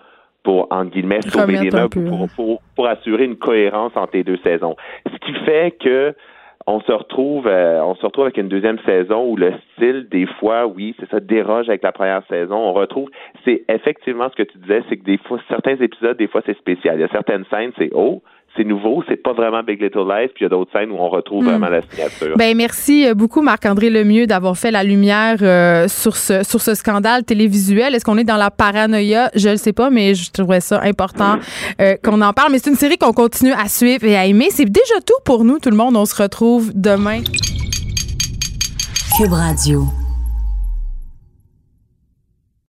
pour, 0.44 0.68
en 0.72 0.86
guillemets, 0.86 1.22
sauver 1.22 1.58
les 1.60 1.72
meubles, 1.72 1.90
pour, 1.90 2.28
pour, 2.36 2.62
pour, 2.76 2.88
assurer 2.88 3.26
une 3.26 3.38
cohérence 3.38 3.94
entre 3.96 4.12
les 4.14 4.24
deux 4.24 4.40
saisons. 4.44 4.76
Ce 5.12 5.18
qui 5.26 5.34
fait 5.46 5.72
que 5.80 6.14
on 6.66 6.80
se 6.82 6.92
retrouve 6.92 7.48
euh, 7.48 7.84
on 7.84 7.96
se 7.96 8.06
retrouve 8.06 8.26
avec 8.26 8.38
une 8.38 8.48
deuxième 8.48 8.80
saison 8.86 9.26
où 9.26 9.36
le 9.36 9.54
style 9.74 10.08
des 10.10 10.26
fois 10.26 10.66
oui 10.66 10.96
c'est 10.98 11.10
ça 11.10 11.20
déroge 11.20 11.68
avec 11.68 11.84
la 11.84 11.92
première 11.92 12.26
saison. 12.28 12.56
On 12.56 12.74
retrouve 12.74 13.10
c'est 13.44 13.64
effectivement 13.68 14.30
ce 14.30 14.36
que 14.36 14.44
tu 14.44 14.58
disais 14.60 14.82
c'est 14.88 14.98
que 14.98 15.04
des 15.04 15.18
fois 15.18 15.40
certains 15.50 15.76
épisodes 15.76 16.18
des 16.18 16.28
fois 16.28 16.42
c'est 16.46 16.58
spécial. 16.58 16.98
Il 16.98 17.02
y 17.02 17.04
a 17.04 17.10
certaines 17.10 17.46
scènes 17.46 17.72
c'est 17.78 17.90
oh 17.94 18.22
c'est 18.56 18.64
nouveau, 18.64 19.04
c'est 19.08 19.22
pas 19.22 19.34
vraiment 19.34 19.64
Big 19.64 19.82
Little 19.82 20.08
Lies, 20.08 20.28
puis 20.28 20.42
il 20.42 20.44
y 20.44 20.46
a 20.46 20.50
d'autres 20.50 20.72
scènes 20.72 20.92
où 20.92 20.98
on 20.98 21.10
retrouve 21.10 21.44
hmm. 21.44 21.50
vraiment 21.50 21.70
la 21.70 21.82
signature. 21.82 22.38
Ben 22.38 22.56
merci 22.56 23.08
euh, 23.08 23.14
beaucoup 23.16 23.42
Marc-André 23.42 23.90
Lemieux 23.90 24.28
d'avoir 24.28 24.58
fait 24.58 24.72
la 24.72 24.84
lumière 24.84 25.38
euh, 25.42 25.88
sur 25.88 26.16
ce 26.16 26.44
sur 26.44 26.62
ce 26.62 26.76
scandale 26.76 27.24
télévisuel. 27.24 27.96
Est-ce 27.96 28.06
qu'on 28.06 28.18
est 28.18 28.24
dans 28.24 28.38
la 28.38 28.52
paranoïa? 28.52 29.32
Je 29.36 29.50
le 29.50 29.58
sais 29.58 29.74
pas, 29.74 29.90
mais 29.90 30.14
je 30.14 30.32
trouvais 30.32 30.60
ça 30.60 30.82
important 30.84 31.38
euh, 31.82 31.96
qu'on 32.04 32.22
en 32.22 32.34
parle. 32.34 32.52
Mais 32.52 32.60
c'est 32.60 32.70
une 32.70 32.76
série 32.76 32.98
qu'on 32.98 33.14
continue 33.14 33.54
à 33.54 33.68
suivre 33.68 34.06
et 34.06 34.16
à 34.16 34.26
aimer. 34.26 34.48
C'est 34.50 34.66
déjà 34.66 35.00
tout 35.06 35.22
pour 35.26 35.44
nous, 35.44 35.60
tout 35.60 35.70
le 35.70 35.78
monde. 35.78 35.96
On 35.96 36.06
se 36.06 36.22
retrouve 36.22 36.72
demain. 36.76 37.22
Cube 39.18 39.34
Radio. 39.34 40.03